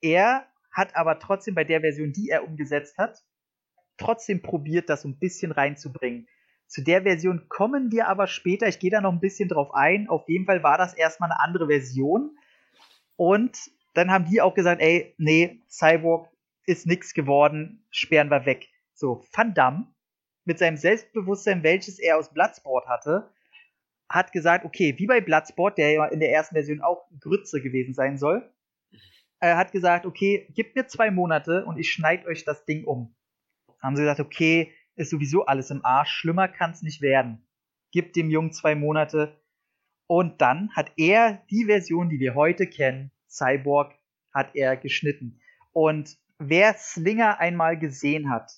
er 0.00 0.46
hat 0.72 0.94
aber 0.96 1.18
trotzdem 1.18 1.54
bei 1.54 1.64
der 1.64 1.80
Version, 1.80 2.12
die 2.12 2.28
er 2.28 2.44
umgesetzt 2.44 2.98
hat, 2.98 3.24
trotzdem 3.96 4.42
probiert, 4.42 4.88
das 4.88 5.02
so 5.02 5.08
ein 5.08 5.18
bisschen 5.18 5.52
reinzubringen. 5.52 6.28
Zu 6.66 6.82
der 6.82 7.02
Version 7.02 7.48
kommen 7.48 7.90
wir 7.90 8.08
aber 8.08 8.26
später. 8.26 8.68
Ich 8.68 8.78
gehe 8.78 8.90
da 8.90 9.00
noch 9.00 9.12
ein 9.12 9.20
bisschen 9.20 9.48
drauf 9.48 9.72
ein. 9.72 10.08
Auf 10.08 10.28
jeden 10.28 10.44
Fall 10.44 10.62
war 10.62 10.76
das 10.76 10.92
erstmal 10.92 11.30
eine 11.30 11.40
andere 11.40 11.66
Version. 11.68 12.36
Und 13.16 13.58
dann 13.94 14.10
haben 14.10 14.26
die 14.26 14.40
auch 14.42 14.54
gesagt, 14.54 14.82
ey, 14.82 15.14
nee, 15.16 15.62
Cyborg 15.68 16.28
ist 16.68 16.86
nix 16.86 17.14
geworden, 17.14 17.86
sperren 17.90 18.30
wir 18.30 18.44
weg. 18.46 18.68
So, 18.92 19.24
Van 19.32 19.54
Damme, 19.54 19.86
mit 20.44 20.58
seinem 20.58 20.76
Selbstbewusstsein, 20.76 21.62
welches 21.62 21.98
er 21.98 22.18
aus 22.18 22.32
Bloodsport 22.32 22.86
hatte, 22.86 23.30
hat 24.08 24.32
gesagt, 24.32 24.64
okay, 24.64 24.94
wie 24.98 25.06
bei 25.06 25.20
Bloodsport, 25.20 25.78
der 25.78 25.92
ja 25.92 26.06
in 26.06 26.20
der 26.20 26.32
ersten 26.32 26.54
Version 26.54 26.80
auch 26.80 27.08
Grütze 27.20 27.60
gewesen 27.60 27.94
sein 27.94 28.18
soll, 28.18 28.50
er 29.40 29.56
hat 29.56 29.72
gesagt, 29.72 30.04
okay, 30.04 30.48
gib 30.54 30.74
mir 30.74 30.86
zwei 30.86 31.10
Monate 31.10 31.64
und 31.64 31.78
ich 31.78 31.90
schneid 31.90 32.26
euch 32.26 32.44
das 32.44 32.64
Ding 32.64 32.84
um. 32.84 33.14
Haben 33.80 33.96
sie 33.96 34.02
gesagt, 34.02 34.20
okay, 34.20 34.72
ist 34.96 35.10
sowieso 35.10 35.46
alles 35.46 35.70
im 35.70 35.84
Arsch, 35.84 36.10
schlimmer 36.10 36.48
kann's 36.48 36.82
nicht 36.82 37.00
werden. 37.00 37.46
Gib 37.92 38.12
dem 38.12 38.30
Jungen 38.30 38.52
zwei 38.52 38.74
Monate. 38.74 39.40
Und 40.06 40.40
dann 40.40 40.70
hat 40.74 40.92
er 40.96 41.44
die 41.50 41.66
Version, 41.66 42.08
die 42.08 42.18
wir 42.18 42.34
heute 42.34 42.66
kennen, 42.66 43.12
Cyborg, 43.28 43.94
hat 44.32 44.54
er 44.54 44.76
geschnitten. 44.76 45.40
Und 45.72 46.18
wer 46.38 46.74
Slinger 46.74 47.40
einmal 47.40 47.78
gesehen 47.78 48.30
hat, 48.30 48.50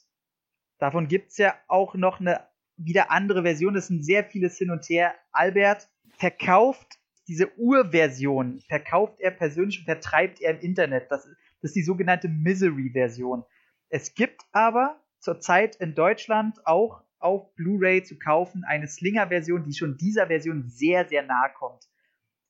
davon 0.78 1.08
gibt's 1.08 1.38
ja 1.38 1.54
auch 1.68 1.94
noch 1.94 2.20
eine 2.20 2.46
wieder 2.76 3.10
andere 3.10 3.42
Version. 3.42 3.74
Das 3.74 3.88
sind 3.88 4.04
sehr 4.04 4.24
vieles 4.24 4.56
hin 4.56 4.70
und 4.70 4.88
her. 4.88 5.14
Albert 5.32 5.88
verkauft 6.16 6.98
diese 7.28 7.56
Urversion, 7.58 8.60
verkauft 8.68 9.20
er 9.20 9.30
persönlich 9.30 9.78
und 9.78 9.84
vertreibt 9.84 10.40
er 10.40 10.52
im 10.52 10.60
Internet. 10.60 11.10
Das, 11.10 11.24
das 11.24 11.70
ist 11.70 11.76
die 11.76 11.82
sogenannte 11.82 12.28
Misery-Version. 12.28 13.44
Es 13.88 14.14
gibt 14.14 14.42
aber 14.52 15.00
zurzeit 15.18 15.76
in 15.76 15.94
Deutschland 15.94 16.66
auch 16.66 17.02
auf 17.18 17.54
Blu-ray 17.54 18.02
zu 18.02 18.18
kaufen 18.18 18.64
eine 18.64 18.88
Slinger-Version, 18.88 19.64
die 19.64 19.74
schon 19.74 19.98
dieser 19.98 20.28
Version 20.28 20.68
sehr, 20.68 21.06
sehr 21.06 21.22
nahe 21.22 21.50
kommt. 21.54 21.84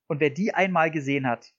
Und 0.06 0.20
wer 0.20 0.30
die 0.30 0.54
einmal 0.54 0.90
gesehen 0.90 1.26
hat, 1.26 1.52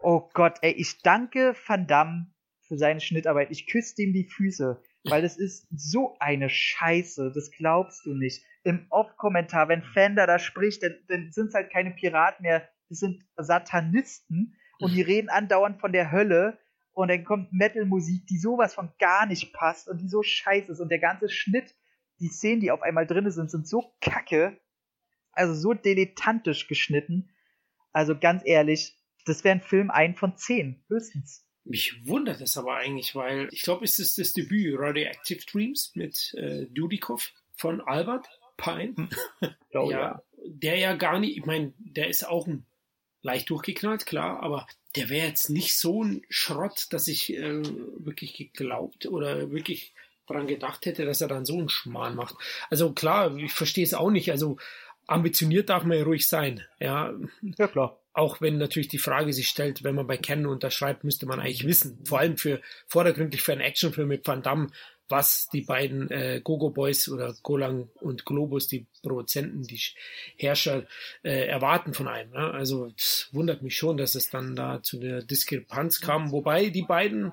oh 0.00 0.28
Gott, 0.32 0.58
ey, 0.62 0.72
ich 0.72 1.02
danke 1.02 1.54
Van 1.66 1.86
Damme 1.86 2.32
für 2.66 2.78
seine 2.78 3.00
Schnittarbeit. 3.00 3.50
Ich 3.50 3.66
küsse 3.66 4.02
ihm 4.02 4.12
die 4.12 4.24
Füße. 4.24 4.82
Weil 5.08 5.22
das 5.22 5.36
ist 5.36 5.68
so 5.70 6.16
eine 6.18 6.48
Scheiße, 6.48 7.30
das 7.32 7.50
glaubst 7.52 8.04
du 8.06 8.14
nicht. 8.14 8.44
Im 8.64 8.86
Off-Kommentar, 8.90 9.68
wenn 9.68 9.82
Fender 9.82 10.26
da 10.26 10.38
spricht, 10.38 10.82
dann, 10.82 10.96
dann 11.08 11.30
sind 11.30 11.48
es 11.48 11.54
halt 11.54 11.70
keine 11.70 11.92
Piraten 11.92 12.42
mehr, 12.42 12.68
das 12.88 12.98
sind 12.98 13.24
Satanisten 13.36 14.56
und 14.80 14.94
die 14.94 15.02
reden 15.02 15.28
andauernd 15.28 15.80
von 15.80 15.92
der 15.92 16.10
Hölle 16.10 16.58
und 16.92 17.08
dann 17.08 17.24
kommt 17.24 17.52
Metal-Musik, 17.52 18.26
die 18.26 18.38
sowas 18.38 18.74
von 18.74 18.90
gar 18.98 19.26
nicht 19.26 19.52
passt 19.52 19.88
und 19.88 19.98
die 19.98 20.08
so 20.08 20.22
scheiße 20.22 20.72
ist 20.72 20.80
und 20.80 20.90
der 20.90 20.98
ganze 20.98 21.28
Schnitt, 21.28 21.74
die 22.18 22.28
Szenen, 22.28 22.60
die 22.60 22.70
auf 22.70 22.82
einmal 22.82 23.06
drin 23.06 23.30
sind, 23.30 23.50
sind 23.50 23.68
so 23.68 23.94
kacke, 24.00 24.58
also 25.32 25.54
so 25.54 25.72
dilettantisch 25.72 26.66
geschnitten. 26.66 27.30
Also 27.92 28.18
ganz 28.18 28.42
ehrlich, 28.44 28.98
das 29.24 29.44
wäre 29.44 29.54
ein 29.54 29.62
Film 29.62 29.90
ein 29.90 30.16
von 30.16 30.36
zehn, 30.36 30.84
höchstens. 30.88 31.45
Mich 31.68 32.06
wundert 32.06 32.40
es 32.40 32.56
aber 32.56 32.76
eigentlich, 32.76 33.14
weil 33.14 33.48
ich 33.50 33.62
glaube, 33.62 33.84
es 33.84 33.98
ist 33.98 34.18
das 34.18 34.32
Debüt 34.32 34.78
Radioactive 34.78 35.44
Dreams 35.50 35.92
mit 35.94 36.34
äh, 36.34 36.66
Dudikoff 36.66 37.32
von 37.56 37.80
Albert 37.80 38.26
Pine. 38.56 38.94
Hm. 38.96 39.08
Oh, 39.74 39.90
ja, 39.90 40.00
ja, 40.00 40.22
Der 40.44 40.78
ja 40.78 40.94
gar 40.94 41.18
nicht, 41.18 41.36
ich 41.36 41.44
meine, 41.44 41.74
der 41.76 42.08
ist 42.08 42.26
auch 42.26 42.46
ein 42.46 42.64
leicht 43.20 43.50
durchgeknallt, 43.50 44.06
klar, 44.06 44.42
aber 44.42 44.66
der 44.94 45.10
wäre 45.10 45.26
jetzt 45.26 45.50
nicht 45.50 45.76
so 45.76 46.02
ein 46.02 46.22
Schrott, 46.30 46.86
dass 46.90 47.08
ich 47.08 47.34
äh, 47.34 47.62
wirklich 47.98 48.34
geglaubt 48.34 49.04
oder 49.04 49.50
wirklich 49.50 49.92
daran 50.26 50.46
gedacht 50.46 50.86
hätte, 50.86 51.04
dass 51.04 51.20
er 51.20 51.28
dann 51.28 51.44
so 51.44 51.58
einen 51.58 51.68
Schmarrn 51.68 52.14
macht. 52.14 52.36
Also 52.70 52.92
klar, 52.92 53.36
ich 53.36 53.52
verstehe 53.52 53.84
es 53.84 53.92
auch 53.92 54.10
nicht. 54.10 54.30
Also 54.30 54.56
ambitioniert 55.06 55.68
darf 55.68 55.84
man 55.84 55.98
ja 55.98 56.04
ruhig 56.04 56.26
sein. 56.26 56.64
Ja, 56.80 57.14
ja 57.42 57.68
klar. 57.68 58.00
Auch 58.16 58.40
wenn 58.40 58.56
natürlich 58.56 58.88
die 58.88 58.96
Frage 58.96 59.34
sich 59.34 59.46
stellt, 59.46 59.84
wenn 59.84 59.94
man 59.94 60.06
bei 60.06 60.16
Canon 60.16 60.50
unterschreibt, 60.50 61.04
müsste 61.04 61.26
man 61.26 61.38
eigentlich 61.38 61.66
wissen, 61.66 61.98
vor 62.06 62.20
allem 62.20 62.38
für 62.38 62.62
vordergründig 62.86 63.42
für 63.42 63.52
einen 63.52 63.60
Actionfilm 63.60 64.08
mit 64.08 64.26
Van 64.26 64.42
Damme, 64.42 64.68
was 65.10 65.50
die 65.50 65.60
beiden 65.60 66.10
äh, 66.10 66.40
Gogo 66.42 66.70
Boys 66.70 67.10
oder 67.10 67.34
Golang 67.42 67.90
und 68.00 68.24
Globus, 68.24 68.68
die 68.68 68.86
Produzenten, 69.02 69.64
die 69.64 69.78
Herrscher 70.38 70.86
äh, 71.24 71.46
erwarten 71.46 71.92
von 71.92 72.08
einem. 72.08 72.30
Ne? 72.30 72.52
Also 72.52 72.90
es 72.96 73.28
wundert 73.32 73.60
mich 73.60 73.76
schon, 73.76 73.98
dass 73.98 74.14
es 74.14 74.30
dann 74.30 74.56
da 74.56 74.82
zu 74.82 74.98
der 74.98 75.20
Diskrepanz 75.22 76.00
kam, 76.00 76.32
wobei 76.32 76.70
die 76.70 76.84
beiden 76.84 77.32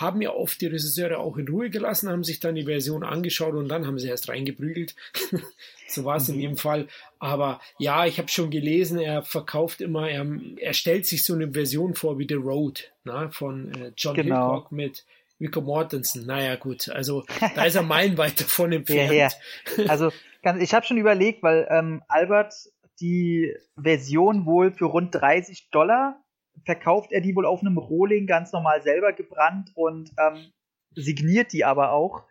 haben 0.00 0.22
ja 0.22 0.32
oft 0.32 0.60
die 0.60 0.66
Regisseure 0.66 1.18
auch 1.18 1.36
in 1.38 1.48
Ruhe 1.48 1.70
gelassen, 1.70 2.08
haben 2.08 2.22
sich 2.22 2.38
dann 2.38 2.54
die 2.54 2.64
Version 2.64 3.02
angeschaut 3.02 3.54
und 3.54 3.68
dann 3.68 3.86
haben 3.86 3.98
sie 3.98 4.08
erst 4.08 4.28
reingeprügelt. 4.28 4.94
so 5.88 6.04
war 6.04 6.16
es 6.16 6.28
mhm. 6.28 6.34
in 6.34 6.40
jedem 6.40 6.56
Fall. 6.56 6.86
Aber 7.18 7.60
ja, 7.78 8.06
ich 8.06 8.18
habe 8.18 8.28
schon 8.28 8.50
gelesen, 8.50 9.00
er 9.00 9.22
verkauft 9.22 9.80
immer, 9.80 10.08
er, 10.08 10.24
er 10.58 10.72
stellt 10.72 11.04
sich 11.06 11.24
so 11.24 11.34
eine 11.34 11.52
Version 11.52 11.94
vor 11.94 12.18
wie 12.18 12.26
The 12.28 12.34
Road 12.34 12.92
na, 13.02 13.28
von 13.30 13.74
äh, 13.74 13.92
John 13.96 14.14
genau. 14.14 14.54
Hickok 14.54 14.72
mit 14.72 15.04
Vico 15.40 15.60
Mortensen. 15.60 16.26
Naja, 16.26 16.54
gut, 16.54 16.88
also 16.88 17.24
da 17.54 17.64
ist 17.64 17.74
er 17.74 17.82
meilenweit 17.82 18.40
davon 18.40 18.72
entfernt. 18.72 19.12
ja, 19.12 19.28
ja. 19.76 19.84
Also 19.88 20.12
ich 20.60 20.74
habe 20.74 20.86
schon 20.86 20.98
überlegt, 20.98 21.42
weil 21.42 21.66
ähm, 21.70 22.02
Albert 22.06 22.54
die 23.00 23.52
Version 23.76 24.46
wohl 24.46 24.72
für 24.72 24.86
rund 24.86 25.14
30 25.14 25.70
Dollar 25.70 26.20
verkauft 26.64 27.12
er 27.12 27.20
die 27.20 27.34
wohl 27.34 27.46
auf 27.46 27.60
einem 27.60 27.78
Rohling 27.78 28.26
ganz 28.26 28.52
normal 28.52 28.82
selber 28.82 29.12
gebrannt 29.12 29.72
und 29.74 30.12
ähm, 30.18 30.52
signiert 30.94 31.52
die 31.52 31.64
aber 31.64 31.92
auch. 31.92 32.24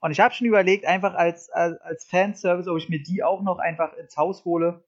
Und 0.00 0.10
ich 0.10 0.20
habe 0.20 0.34
schon 0.34 0.48
überlegt, 0.48 0.84
einfach 0.84 1.14
als, 1.14 1.48
als, 1.50 1.80
als 1.80 2.04
Fanservice, 2.04 2.68
ob 2.68 2.76
ich 2.76 2.88
mir 2.88 3.02
die 3.02 3.22
auch 3.22 3.42
noch 3.42 3.58
einfach 3.58 3.94
ins 3.94 4.16
Haus 4.16 4.44
hole. 4.44 4.84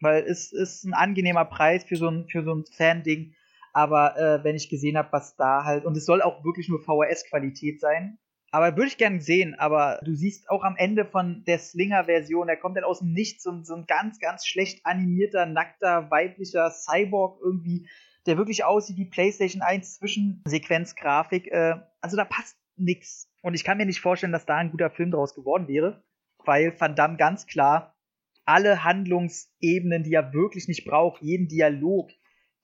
Weil 0.00 0.24
es 0.24 0.50
ist 0.52 0.84
ein 0.84 0.94
angenehmer 0.94 1.44
Preis 1.44 1.84
für 1.84 1.96
so 1.96 2.08
ein, 2.08 2.26
für 2.28 2.42
so 2.42 2.54
ein 2.54 2.64
Fan-Ding. 2.64 3.34
Aber 3.72 4.16
äh, 4.16 4.42
wenn 4.42 4.56
ich 4.56 4.68
gesehen 4.68 4.96
habe, 4.96 5.12
was 5.12 5.36
da 5.36 5.64
halt, 5.64 5.84
und 5.84 5.96
es 5.96 6.04
soll 6.04 6.20
auch 6.20 6.44
wirklich 6.44 6.68
nur 6.68 6.82
VHS-Qualität 6.82 7.80
sein. 7.80 8.18
Aber 8.50 8.76
würde 8.76 8.88
ich 8.88 8.98
gern 8.98 9.20
sehen, 9.20 9.54
aber 9.54 10.00
du 10.04 10.16
siehst 10.16 10.50
auch 10.50 10.64
am 10.64 10.76
Ende 10.76 11.04
von 11.04 11.44
der 11.44 11.60
Slinger-Version, 11.60 12.48
da 12.48 12.56
kommt 12.56 12.76
dann 12.76 12.82
aus 12.82 12.98
dem 12.98 13.12
Nichts 13.12 13.44
so, 13.44 13.62
so 13.62 13.74
ein 13.74 13.86
ganz, 13.86 14.18
ganz 14.18 14.44
schlecht 14.44 14.84
animierter, 14.84 15.46
nackter, 15.46 16.10
weiblicher 16.10 16.72
Cyborg 16.72 17.38
irgendwie 17.40 17.88
der 18.26 18.36
wirklich 18.36 18.64
aussieht 18.64 18.96
wie 18.96 19.06
PlayStation 19.06 19.62
1 19.62 19.96
Zwischensequenzgrafik. 19.96 21.48
Äh, 21.48 21.76
also 22.00 22.16
da 22.16 22.24
passt 22.24 22.56
nix. 22.76 23.30
Und 23.42 23.54
ich 23.54 23.64
kann 23.64 23.78
mir 23.78 23.86
nicht 23.86 24.00
vorstellen, 24.00 24.32
dass 24.32 24.46
da 24.46 24.56
ein 24.56 24.70
guter 24.70 24.90
Film 24.90 25.10
draus 25.10 25.34
geworden 25.34 25.68
wäre, 25.68 26.02
weil 26.44 26.78
Van 26.78 26.96
Damme 26.96 27.16
ganz 27.16 27.46
klar 27.46 27.96
alle 28.44 28.84
Handlungsebenen, 28.84 30.02
die 30.02 30.14
er 30.14 30.32
wirklich 30.32 30.66
nicht 30.66 30.84
braucht, 30.84 31.22
jeden 31.22 31.48
Dialog, 31.48 32.10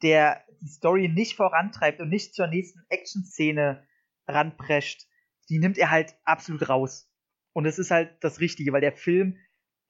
der 0.02 0.44
die 0.60 0.68
Story 0.68 1.08
nicht 1.08 1.36
vorantreibt 1.36 2.00
und 2.00 2.08
nicht 2.08 2.34
zur 2.34 2.48
nächsten 2.48 2.80
Action-Szene 2.88 3.86
ranprescht, 4.26 5.06
die 5.48 5.58
nimmt 5.58 5.78
er 5.78 5.90
halt 5.90 6.16
absolut 6.24 6.68
raus. 6.68 7.08
Und 7.52 7.64
das 7.64 7.78
ist 7.78 7.90
halt 7.90 8.16
das 8.20 8.40
Richtige, 8.40 8.72
weil 8.72 8.80
der 8.80 8.92
Film, 8.92 9.38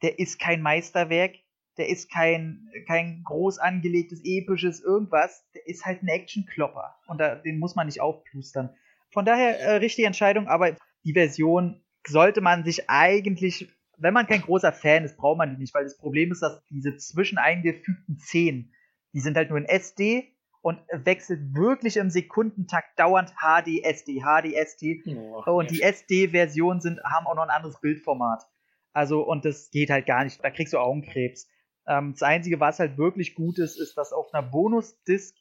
der 0.02 0.18
ist 0.18 0.38
kein 0.38 0.60
Meisterwerk, 0.60 1.36
der 1.78 1.88
ist 1.88 2.10
kein, 2.10 2.68
kein 2.86 3.22
groß 3.24 3.58
angelegtes, 3.58 4.20
episches 4.24 4.80
irgendwas, 4.80 5.44
der 5.54 5.66
ist 5.66 5.84
halt 5.84 6.02
ein 6.02 6.08
Action-Klopper. 6.08 6.96
Und 7.06 7.18
da, 7.18 7.34
den 7.34 7.58
muss 7.58 7.74
man 7.74 7.86
nicht 7.86 8.00
aufplustern. 8.00 8.70
Von 9.12 9.24
daher 9.24 9.60
äh, 9.60 9.76
richtige 9.76 10.06
Entscheidung, 10.06 10.48
aber 10.48 10.76
die 11.04 11.12
Version 11.12 11.82
sollte 12.06 12.40
man 12.40 12.64
sich 12.64 12.88
eigentlich, 12.88 13.70
wenn 13.98 14.14
man 14.14 14.26
kein 14.26 14.42
großer 14.42 14.72
Fan 14.72 15.04
ist, 15.04 15.16
braucht 15.16 15.38
man 15.38 15.50
die 15.50 15.60
nicht, 15.60 15.74
weil 15.74 15.84
das 15.84 15.96
Problem 15.96 16.32
ist, 16.32 16.42
dass 16.42 16.62
diese 16.70 16.96
zwischeneingefügten 16.96 18.18
Szenen, 18.18 18.72
die 19.12 19.20
sind 19.20 19.36
halt 19.36 19.50
nur 19.50 19.58
in 19.58 19.64
SD 19.64 20.32
und 20.62 20.80
wechselt 20.92 21.54
wirklich 21.54 21.96
im 21.96 22.10
Sekundentakt 22.10 22.98
dauernd 22.98 23.32
HD, 23.36 23.84
SD, 23.84 24.22
HD, 24.22 24.52
SD. 24.54 25.02
Oh, 25.46 25.58
und 25.58 25.70
die 25.70 25.80
SD-Versionen 25.80 26.80
sind, 26.80 27.00
haben 27.04 27.26
auch 27.26 27.36
noch 27.36 27.44
ein 27.44 27.50
anderes 27.50 27.80
Bildformat. 27.80 28.44
Also, 28.92 29.22
und 29.22 29.44
das 29.44 29.70
geht 29.70 29.90
halt 29.90 30.06
gar 30.06 30.24
nicht. 30.24 30.42
Da 30.42 30.50
kriegst 30.50 30.72
du 30.72 30.78
Augenkrebs. 30.78 31.48
Ähm, 31.86 32.12
das 32.12 32.22
Einzige, 32.22 32.60
was 32.60 32.78
halt 32.78 32.98
wirklich 32.98 33.34
gut 33.34 33.58
ist, 33.58 33.78
ist, 33.78 33.96
dass 33.96 34.12
auf 34.12 34.32
einer 34.32 34.46
Bonus-Disc 34.46 35.36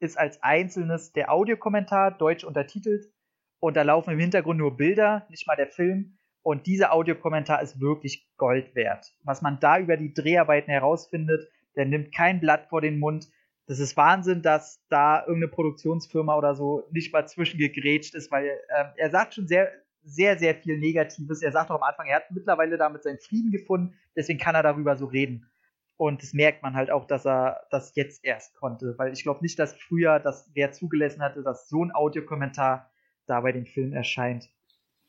ist 0.00 0.18
als 0.18 0.42
einzelnes 0.42 1.12
der 1.12 1.32
Audiokommentar 1.32 2.12
deutsch 2.12 2.44
untertitelt 2.44 3.10
und 3.60 3.76
da 3.76 3.82
laufen 3.82 4.12
im 4.12 4.18
Hintergrund 4.18 4.58
nur 4.58 4.76
Bilder, 4.76 5.26
nicht 5.30 5.46
mal 5.46 5.56
der 5.56 5.66
Film. 5.66 6.18
Und 6.42 6.66
dieser 6.66 6.92
Audiokommentar 6.92 7.60
ist 7.62 7.80
wirklich 7.80 8.28
Gold 8.36 8.74
wert. 8.74 9.12
Was 9.24 9.42
man 9.42 9.58
da 9.60 9.78
über 9.78 9.96
die 9.96 10.14
Dreharbeiten 10.14 10.70
herausfindet, 10.70 11.48
der 11.76 11.84
nimmt 11.84 12.14
kein 12.14 12.40
Blatt 12.40 12.66
vor 12.68 12.80
den 12.80 12.98
Mund. 12.98 13.28
Das 13.66 13.80
ist 13.80 13.96
Wahnsinn, 13.96 14.40
dass 14.40 14.82
da 14.88 15.20
irgendeine 15.20 15.48
Produktionsfirma 15.48 16.36
oder 16.36 16.54
so 16.54 16.84
nicht 16.90 17.12
mal 17.12 17.26
zwischengegrätscht 17.26 18.14
ist, 18.14 18.30
weil 18.30 18.46
äh, 18.46 18.84
er 18.96 19.10
sagt 19.10 19.34
schon 19.34 19.46
sehr, 19.46 19.70
sehr, 20.02 20.38
sehr 20.38 20.54
viel 20.54 20.78
Negatives. 20.78 21.42
Er 21.42 21.52
sagt 21.52 21.70
auch 21.70 21.76
am 21.76 21.82
Anfang, 21.82 22.06
er 22.06 22.16
hat 22.16 22.30
mittlerweile 22.30 22.78
damit 22.78 23.02
seinen 23.02 23.18
Frieden 23.18 23.50
gefunden, 23.50 23.94
deswegen 24.16 24.38
kann 24.38 24.54
er 24.54 24.62
darüber 24.62 24.96
so 24.96 25.06
reden. 25.06 25.50
Und 25.98 26.22
das 26.22 26.32
merkt 26.32 26.62
man 26.62 26.74
halt 26.74 26.92
auch, 26.92 27.06
dass 27.06 27.26
er 27.26 27.66
das 27.70 27.92
jetzt 27.96 28.24
erst 28.24 28.54
konnte, 28.54 28.94
weil 28.98 29.12
ich 29.12 29.24
glaube 29.24 29.42
nicht, 29.42 29.58
dass 29.58 29.74
früher, 29.74 30.20
dass 30.20 30.48
wer 30.54 30.70
zugelassen 30.70 31.20
hatte, 31.20 31.42
dass 31.42 31.68
so 31.68 31.84
ein 31.84 31.92
Audiokommentar 31.92 32.90
da 33.26 33.40
bei 33.40 33.50
dem 33.50 33.66
Film 33.66 33.92
erscheint. 33.92 34.48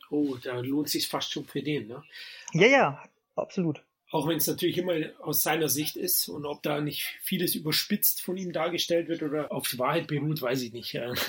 Oh, 0.09 0.35
da 0.43 0.59
lohnt 0.59 0.89
sich 0.89 1.07
fast 1.07 1.31
schon 1.31 1.45
für 1.45 1.61
den, 1.61 1.87
ne? 1.87 2.03
Ja, 2.53 2.67
ja, 2.67 3.03
absolut. 3.35 3.85
Auch 4.11 4.27
wenn 4.27 4.37
es 4.37 4.47
natürlich 4.47 4.79
immer 4.79 4.93
aus 5.19 5.43
seiner 5.43 5.69
Sicht 5.69 5.95
ist 5.95 6.29
und 6.29 6.47
ob 6.47 6.63
da 6.63 6.81
nicht 6.81 7.03
vieles 7.21 7.53
überspitzt 7.53 8.21
von 8.23 8.37
ihm 8.37 8.51
dargestellt 8.51 9.07
wird 9.07 9.21
oder 9.21 9.51
auf 9.51 9.77
Wahrheit 9.77 10.07
beruht, 10.07 10.41
weiß 10.41 10.63
ich 10.63 10.73
nicht. 10.73 10.93
Ja. 10.93 11.13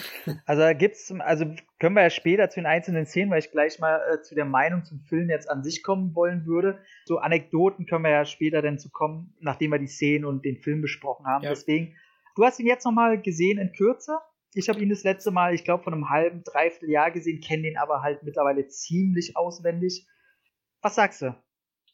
Also 0.46 0.62
da 0.62 0.72
gibt's, 0.72 1.12
also 1.12 1.44
können 1.78 1.94
wir 1.94 2.02
ja 2.02 2.10
später 2.10 2.48
zu 2.48 2.60
den 2.60 2.66
einzelnen 2.66 3.06
Szenen, 3.06 3.30
weil 3.30 3.40
ich 3.40 3.50
gleich 3.50 3.78
mal 3.78 4.00
äh, 4.10 4.22
zu 4.22 4.34
der 4.34 4.46
Meinung 4.46 4.84
zum 4.84 5.00
Film 5.00 5.28
jetzt 5.28 5.50
an 5.50 5.62
sich 5.62 5.82
kommen 5.82 6.14
wollen 6.14 6.46
würde. 6.46 6.78
So 7.04 7.18
Anekdoten 7.18 7.86
können 7.86 8.04
wir 8.04 8.10
ja 8.10 8.24
später 8.24 8.62
dann 8.62 8.78
zu 8.78 8.90
kommen, 8.90 9.34
nachdem 9.40 9.72
wir 9.72 9.78
die 9.78 9.86
Szenen 9.86 10.24
und 10.24 10.44
den 10.44 10.56
Film 10.56 10.80
besprochen 10.80 11.26
haben. 11.26 11.44
Ja. 11.44 11.50
Deswegen, 11.50 11.96
du 12.34 12.44
hast 12.44 12.58
ihn 12.60 12.66
jetzt 12.66 12.84
nochmal 12.84 13.20
gesehen 13.20 13.58
in 13.58 13.72
Kürze. 13.72 14.18
Ich 14.54 14.68
habe 14.68 14.80
ihn 14.80 14.88
das 14.88 15.04
letzte 15.04 15.30
Mal, 15.30 15.54
ich 15.54 15.64
glaube, 15.64 15.84
von 15.84 15.92
einem 15.92 16.08
halben, 16.08 16.42
dreiviertel 16.42 16.90
Jahr 16.90 17.10
gesehen, 17.10 17.40
kenne 17.40 17.64
den 17.64 17.76
aber 17.76 18.02
halt 18.02 18.22
mittlerweile 18.22 18.66
ziemlich 18.68 19.36
auswendig. 19.36 20.06
Was 20.80 20.94
sagst 20.94 21.22
du? 21.22 21.34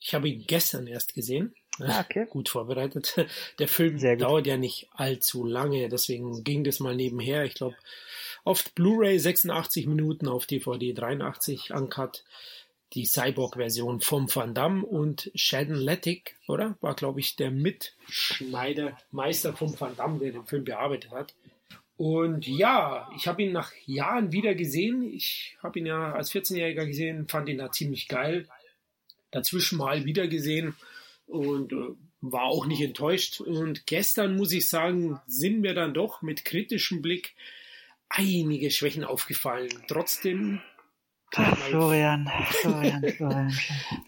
Ich 0.00 0.14
habe 0.14 0.28
ihn 0.28 0.44
gestern 0.46 0.86
erst 0.86 1.14
gesehen. 1.14 1.54
Ah, 1.80 2.00
okay. 2.00 2.26
Gut 2.30 2.48
vorbereitet. 2.48 3.14
Der 3.58 3.68
Film 3.68 3.98
dauert 4.18 4.46
ja 4.46 4.56
nicht 4.56 4.88
allzu 4.92 5.44
lange, 5.44 5.88
deswegen 5.88 6.44
ging 6.44 6.64
das 6.64 6.80
mal 6.80 6.94
nebenher. 6.94 7.44
Ich 7.44 7.54
glaube, 7.54 7.76
auf 8.44 8.72
Blu-ray 8.74 9.18
86 9.18 9.86
Minuten, 9.86 10.28
auf 10.28 10.46
DVD 10.46 10.92
83 10.92 11.72
Uncut. 11.72 12.24
Die 12.92 13.04
Cyborg-Version 13.04 14.00
vom 14.00 14.32
Van 14.32 14.54
Damme 14.54 14.86
und 14.86 15.32
Shadon 15.34 15.74
Lettig, 15.74 16.36
oder? 16.46 16.76
War, 16.80 16.94
glaube 16.94 17.18
ich, 17.18 17.34
der 17.34 17.50
Mitschneider, 17.50 18.96
Meister 19.10 19.52
vom 19.54 19.78
Van 19.78 19.96
Damme, 19.96 20.20
der 20.20 20.30
den 20.30 20.46
Film 20.46 20.62
bearbeitet 20.62 21.10
hat. 21.10 21.34
Und 21.96 22.46
ja, 22.46 23.10
ich 23.16 23.26
habe 23.26 23.42
ihn 23.42 23.52
nach 23.52 23.72
Jahren 23.86 24.30
wieder 24.30 24.54
gesehen. 24.54 25.02
Ich 25.02 25.56
habe 25.62 25.78
ihn 25.78 25.86
ja 25.86 26.12
als 26.12 26.30
14-Jähriger 26.30 26.86
gesehen, 26.86 27.26
fand 27.26 27.48
ihn 27.48 27.58
da 27.58 27.72
ziemlich 27.72 28.06
geil. 28.06 28.46
Dazwischen 29.36 29.78
mal 29.78 30.04
wieder 30.04 30.28
gesehen 30.28 30.74
und 31.26 31.72
äh, 31.72 31.76
war 32.20 32.44
auch 32.44 32.66
nicht 32.66 32.80
enttäuscht. 32.80 33.40
Und 33.40 33.86
gestern, 33.86 34.36
muss 34.36 34.52
ich 34.52 34.68
sagen, 34.68 35.20
sind 35.26 35.60
mir 35.60 35.74
dann 35.74 35.94
doch 35.94 36.22
mit 36.22 36.44
kritischem 36.44 37.02
Blick 37.02 37.34
einige 38.08 38.70
Schwächen 38.70 39.04
aufgefallen. 39.04 39.68
Trotzdem 39.88 40.60
Ach, 41.34 41.58
Florian, 41.58 42.30
Florian, 42.50 43.04
Florian. 43.16 43.52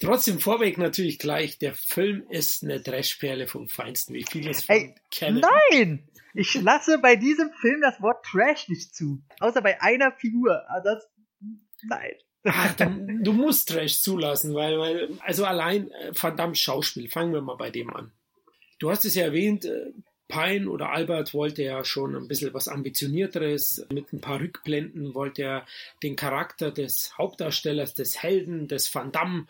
Trotzdem 0.01 0.39
vorweg 0.39 0.79
natürlich 0.79 1.19
gleich, 1.19 1.59
der 1.59 1.75
Film 1.75 2.25
ist 2.31 2.63
eine 2.63 2.83
Trashperle 2.83 3.49
vom 3.49 3.69
Feinsten, 3.69 4.15
wie 4.15 4.25
vieles 4.25 4.65
von 4.65 4.77
Ey, 4.77 4.95
Nein! 5.21 6.09
Ich 6.33 6.55
lasse 6.55 6.99
bei 6.99 7.17
diesem 7.17 7.51
Film 7.61 7.81
das 7.83 8.01
Wort 8.01 8.25
Trash 8.25 8.69
nicht 8.69 8.95
zu. 8.95 9.21
Außer 9.41 9.61
bei 9.61 9.83
einer 9.83 10.13
Figur. 10.13 10.63
Ah, 10.69 10.81
das, 10.81 11.07
nein. 11.83 12.13
Ach, 12.51 12.75
du, 12.75 13.19
du, 13.23 13.33
musst 13.33 13.69
Trash 13.69 14.01
zulassen, 14.01 14.55
weil, 14.55 14.79
weil, 14.79 15.09
also 15.21 15.45
allein 15.45 15.91
äh, 15.91 16.13
verdammt 16.15 16.59
Schauspiel. 16.59 17.09
Fangen 17.09 17.33
wir 17.33 17.43
mal 17.43 17.57
bei 17.57 17.71
dem 17.71 17.95
an. 17.95 18.13
Du 18.79 18.91
hast 18.91 19.05
es 19.05 19.15
ja 19.15 19.25
erwähnt, 19.25 19.65
äh, 19.65 19.93
Pine 20.29 20.69
oder 20.69 20.91
Albert 20.91 21.33
wollte 21.33 21.63
ja 21.63 21.85
schon 21.85 22.15
ein 22.15 22.29
bisschen 22.29 22.53
was 22.53 22.69
ambitionierteres. 22.69 23.87
Mit 23.91 24.13
ein 24.13 24.21
paar 24.21 24.41
Rückblenden 24.41 25.15
wollte 25.15 25.43
er 25.43 25.67
den 26.03 26.17
Charakter 26.17 26.71
des 26.71 27.17
Hauptdarstellers, 27.17 27.95
des 27.95 28.23
Helden, 28.23 28.69
des 28.69 28.95
Van 28.95 29.11
Damme 29.11 29.47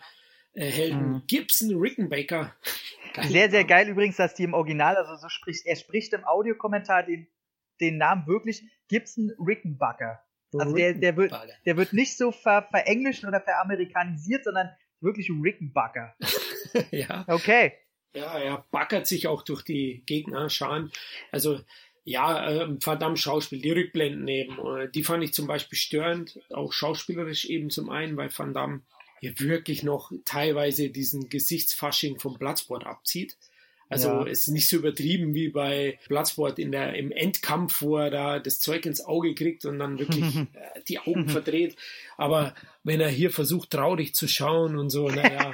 äh, 0.53 0.65
Helden 0.65 1.11
mhm. 1.11 1.23
Gibson 1.27 1.75
Rickenbacker. 1.75 2.55
Sehr, 3.23 3.49
sehr 3.49 3.65
geil 3.65 3.89
übrigens, 3.89 4.17
dass 4.17 4.35
die 4.35 4.43
im 4.43 4.53
Original, 4.53 4.95
also 4.95 5.15
so 5.15 5.27
spricht, 5.29 5.65
er 5.65 5.75
spricht 5.75 6.13
im 6.13 6.23
Audiokommentar 6.23 7.03
den, 7.03 7.27
den 7.81 7.97
Namen 7.97 8.27
wirklich 8.27 8.63
Gibson 8.87 9.33
Rickenbacker. 9.39 10.23
Also 10.57 10.75
der, 10.75 10.93
der, 10.93 11.15
wird, 11.15 11.33
der 11.65 11.77
wird 11.77 11.93
nicht 11.93 12.17
so 12.17 12.31
ver, 12.31 12.67
verenglischt 12.71 13.23
oder 13.23 13.39
veramerikanisiert, 13.39 14.43
sondern 14.43 14.69
wirklich 14.99 15.29
Rickenbacker. 15.29 16.15
ja. 16.91 17.25
Okay. 17.27 17.73
Ja, 18.13 18.39
er 18.39 18.65
backert 18.71 19.05
sich 19.05 19.27
auch 19.27 19.43
durch 19.43 19.63
die 19.63 20.03
Gegner, 20.05 20.49
Scharen. 20.49 20.91
Also 21.31 21.59
ja, 22.03 22.49
äh, 22.49 22.77
verdammt 22.79 23.19
Schauspiel, 23.19 23.61
die 23.61 23.71
Rückblenden 23.71 24.27
eben, 24.27 24.57
äh, 24.57 24.89
die 24.89 25.03
fand 25.03 25.23
ich 25.23 25.33
zum 25.33 25.45
Beispiel 25.45 25.77
störend, 25.77 26.39
auch 26.49 26.73
schauspielerisch 26.73 27.45
eben 27.45 27.69
zum 27.69 27.91
einen, 27.91 28.17
weil 28.17 28.35
Van 28.35 28.53
Damme 28.53 28.81
hier 29.19 29.39
wirklich 29.39 29.83
noch 29.83 30.11
teilweise 30.25 30.89
diesen 30.89 31.29
Gesichtsfasching 31.29 32.19
vom 32.19 32.37
Bloodsport 32.37 32.85
abzieht. 32.85 33.37
Also 33.89 34.09
ja. 34.09 34.27
es 34.27 34.41
ist 34.41 34.49
nicht 34.49 34.69
so 34.69 34.77
übertrieben 34.77 35.33
wie 35.33 35.49
bei 35.49 35.97
Bloodsport 36.07 36.59
in 36.59 36.71
der, 36.71 36.93
im 36.93 37.11
Endkampf, 37.11 37.81
wo 37.81 37.97
er 37.97 38.11
da 38.11 38.39
das 38.39 38.59
Zeug 38.59 38.85
ins 38.85 39.03
Auge 39.03 39.33
kriegt 39.33 39.65
und 39.65 39.79
dann 39.79 39.97
wirklich 39.97 40.35
äh, 40.53 40.81
die 40.87 40.99
Augen 40.99 41.27
verdreht. 41.27 41.75
Aber 42.19 42.53
wenn 42.83 42.99
er 42.99 43.07
hier 43.07 43.31
versucht, 43.31 43.71
traurig 43.71 44.13
zu 44.13 44.27
schauen 44.27 44.77
und 44.77 44.89
so, 44.89 45.07
naja. 45.07 45.53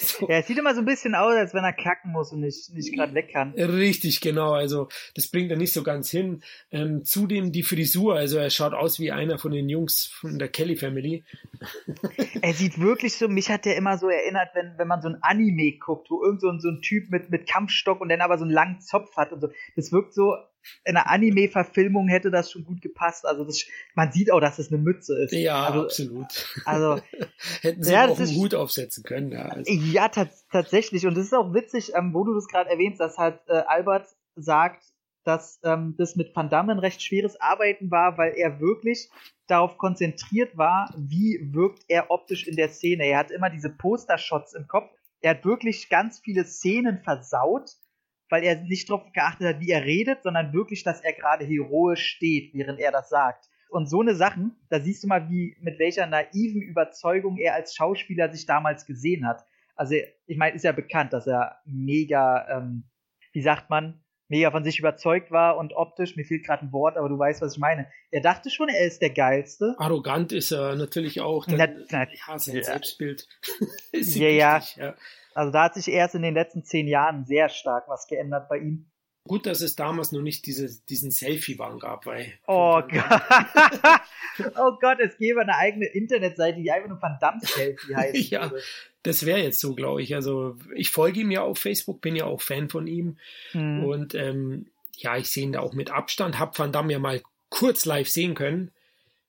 So. 0.00 0.26
Ja, 0.30 0.36
es 0.38 0.46
sieht 0.46 0.56
immer 0.56 0.74
so 0.74 0.80
ein 0.80 0.86
bisschen 0.86 1.14
aus, 1.14 1.34
als 1.34 1.52
wenn 1.52 1.62
er 1.62 1.74
kacken 1.74 2.10
muss 2.10 2.32
und 2.32 2.40
nicht, 2.40 2.72
nicht 2.72 2.94
gerade 2.94 3.12
weg 3.12 3.30
kann. 3.34 3.52
Richtig, 3.52 4.22
genau. 4.22 4.54
Also 4.54 4.88
das 5.14 5.28
bringt 5.28 5.50
er 5.50 5.58
nicht 5.58 5.74
so 5.74 5.82
ganz 5.82 6.10
hin. 6.10 6.42
Ähm, 6.70 7.04
zudem 7.04 7.52
die 7.52 7.62
Frisur, 7.62 8.16
also 8.16 8.38
er 8.38 8.48
schaut 8.48 8.72
aus 8.72 8.98
wie 8.98 9.12
einer 9.12 9.36
von 9.36 9.52
den 9.52 9.68
Jungs 9.68 10.06
von 10.06 10.38
der 10.38 10.48
Kelly 10.48 10.76
Family. 10.76 11.22
er 12.40 12.54
sieht 12.54 12.80
wirklich 12.80 13.18
so, 13.18 13.28
mich 13.28 13.50
hat 13.50 13.66
der 13.66 13.76
immer 13.76 13.98
so 13.98 14.08
erinnert, 14.08 14.48
wenn, 14.54 14.78
wenn 14.78 14.88
man 14.88 15.02
so 15.02 15.08
ein 15.08 15.18
Anime 15.20 15.76
guckt, 15.78 16.10
wo 16.10 16.24
irgend 16.24 16.40
so 16.40 16.48
ein, 16.48 16.60
so 16.60 16.70
ein 16.70 16.80
Typ 16.80 17.10
mit, 17.10 17.28
mit 17.28 17.46
Kampfstock 17.46 18.00
und 18.00 18.08
dann 18.08 18.22
aber 18.22 18.38
so 18.38 18.44
einen 18.44 18.54
langen 18.54 18.80
Zopf 18.80 19.14
hat 19.18 19.32
und 19.32 19.42
so. 19.42 19.50
Das 19.76 19.92
wirkt 19.92 20.14
so, 20.14 20.34
in 20.84 20.96
einer 20.96 21.10
Anime-Verfilmung 21.10 22.08
hätte 22.08 22.30
das 22.30 22.50
schon 22.50 22.64
gut 22.64 22.80
gepasst. 22.80 23.26
Also 23.26 23.44
das, 23.44 23.64
man 23.94 24.12
sieht 24.12 24.30
auch, 24.32 24.40
dass 24.40 24.58
es 24.58 24.72
eine 24.72 24.80
Mütze 24.80 25.18
ist. 25.22 25.32
Ja, 25.32 25.64
also, 25.66 25.84
absolut. 25.84 26.26
Also 26.64 27.00
hätten 27.60 27.82
sie 27.82 27.92
ja, 27.92 28.08
auch 28.08 28.18
einen 28.18 28.36
Hut 28.36 28.54
aufsetzen 28.54 29.04
können. 29.04 29.32
Ja, 29.32 29.46
also. 29.46 29.70
ja 29.72 30.08
tatsächlich. 30.08 31.06
Und 31.06 31.16
es 31.16 31.26
ist 31.26 31.34
auch 31.34 31.52
witzig, 31.54 31.92
ähm, 31.94 32.14
wo 32.14 32.24
du 32.24 32.34
das 32.34 32.48
gerade 32.48 32.70
erwähnst, 32.70 33.00
dass 33.00 33.18
halt 33.18 33.40
äh, 33.48 33.62
Albert 33.66 34.08
sagt, 34.36 34.84
dass 35.26 35.58
ähm, 35.64 35.94
das 35.98 36.14
mit 36.14 36.34
Van 36.34 36.48
Damme 36.48 36.72
ein 36.72 36.78
recht 36.78 37.02
schweres 37.02 37.40
Arbeiten 37.40 37.90
war, 37.90 38.16
weil 38.16 38.34
er 38.36 38.60
wirklich 38.60 39.10
darauf 39.48 39.76
konzentriert 39.76 40.56
war, 40.56 40.94
wie 40.96 41.40
wirkt 41.52 41.84
er 41.88 42.10
optisch 42.10 42.46
in 42.46 42.56
der 42.56 42.68
Szene. 42.68 43.06
Er 43.06 43.18
hat 43.18 43.30
immer 43.30 43.50
diese 43.50 43.70
Postershots 43.70 44.54
im 44.54 44.68
Kopf. 44.68 44.90
Er 45.20 45.30
hat 45.30 45.44
wirklich 45.44 45.88
ganz 45.88 46.20
viele 46.20 46.44
Szenen 46.44 47.02
versaut, 47.02 47.70
weil 48.28 48.42
er 48.42 48.56
nicht 48.62 48.88
darauf 48.88 49.12
geachtet 49.12 49.46
hat, 49.46 49.60
wie 49.60 49.70
er 49.70 49.84
redet, 49.84 50.22
sondern 50.22 50.52
wirklich, 50.52 50.82
dass 50.82 51.00
er 51.00 51.12
gerade 51.12 51.44
heroisch 51.44 52.04
steht, 52.04 52.54
während 52.54 52.80
er 52.80 52.92
das 52.92 53.08
sagt. 53.08 53.48
Und 53.68 53.88
so 53.88 54.00
eine 54.00 54.14
Sachen, 54.14 54.56
da 54.70 54.80
siehst 54.80 55.04
du 55.04 55.08
mal, 55.08 55.28
wie, 55.28 55.56
mit 55.60 55.78
welcher 55.78 56.06
naiven 56.06 56.62
Überzeugung 56.62 57.36
er 57.36 57.54
als 57.54 57.74
Schauspieler 57.74 58.32
sich 58.32 58.46
damals 58.46 58.86
gesehen 58.86 59.26
hat. 59.26 59.44
Also, 59.74 59.96
ich 60.26 60.38
meine, 60.38 60.56
ist 60.56 60.64
ja 60.64 60.72
bekannt, 60.72 61.12
dass 61.12 61.26
er 61.26 61.60
mega, 61.66 62.46
ähm, 62.48 62.84
wie 63.32 63.42
sagt 63.42 63.68
man, 63.68 64.00
mega 64.28 64.50
von 64.50 64.64
sich 64.64 64.78
überzeugt 64.78 65.30
war 65.30 65.56
und 65.56 65.74
optisch, 65.74 66.16
mir 66.16 66.24
fehlt 66.24 66.44
gerade 66.44 66.64
ein 66.64 66.72
Wort, 66.72 66.96
aber 66.96 67.08
du 67.08 67.18
weißt, 67.18 67.42
was 67.42 67.54
ich 67.54 67.58
meine. 67.58 67.86
Er 68.10 68.20
dachte 68.20 68.50
schon, 68.50 68.68
er 68.68 68.86
ist 68.86 69.02
der 69.02 69.10
Geilste. 69.10 69.74
Arrogant 69.78 70.32
ist 70.32 70.50
er 70.52 70.74
natürlich 70.76 71.20
auch. 71.20 71.46
Dann, 71.46 71.58
na, 71.58 71.68
na, 71.90 72.08
ja, 72.10 72.38
sein. 72.38 72.62
Selbstbild 72.62 73.28
ist 73.92 74.16
ja, 74.16 74.28
ja. 74.28 74.62
ja. 74.76 74.94
Also 75.36 75.52
da 75.52 75.64
hat 75.64 75.74
sich 75.74 75.88
erst 75.88 76.14
in 76.14 76.22
den 76.22 76.32
letzten 76.32 76.64
zehn 76.64 76.88
Jahren 76.88 77.26
sehr 77.26 77.50
stark 77.50 77.88
was 77.88 78.06
geändert 78.06 78.48
bei 78.48 78.56
ihm. 78.56 78.86
Gut, 79.28 79.44
dass 79.44 79.60
es 79.60 79.76
damals 79.76 80.10
noch 80.12 80.22
nicht 80.22 80.46
diese, 80.46 80.80
diesen 80.86 81.10
Selfie-Wahn 81.10 81.78
gab, 81.78 82.06
weil. 82.06 82.32
Oh 82.46 82.80
Gott. 82.80 82.94
oh 84.56 84.78
Gott, 84.80 84.98
es 85.00 85.18
gäbe 85.18 85.42
eine 85.42 85.56
eigene 85.56 85.84
Internetseite, 85.84 86.62
die 86.62 86.70
einfach 86.70 86.88
nur 86.88 87.02
Van 87.02 87.18
Damme 87.20 87.40
Selfie 87.42 87.94
heißt. 87.96 88.30
ja, 88.30 88.50
das 89.02 89.26
wäre 89.26 89.40
jetzt 89.40 89.60
so, 89.60 89.74
glaube 89.74 90.00
ich. 90.00 90.14
Also 90.14 90.56
ich 90.74 90.88
folge 90.88 91.20
ihm 91.20 91.30
ja 91.30 91.42
auf 91.42 91.58
Facebook, 91.58 92.00
bin 92.00 92.16
ja 92.16 92.24
auch 92.24 92.40
Fan 92.40 92.70
von 92.70 92.86
ihm. 92.86 93.18
Hm. 93.50 93.84
Und 93.84 94.14
ähm, 94.14 94.70
ja, 94.94 95.18
ich 95.18 95.28
sehe 95.28 95.42
ihn 95.42 95.52
da 95.52 95.60
auch 95.60 95.74
mit 95.74 95.90
Abstand. 95.90 96.38
Hab 96.38 96.58
Van 96.58 96.72
Damme 96.72 96.94
ja 96.94 96.98
mal 96.98 97.20
kurz 97.50 97.84
live 97.84 98.08
sehen 98.08 98.34
können. 98.34 98.72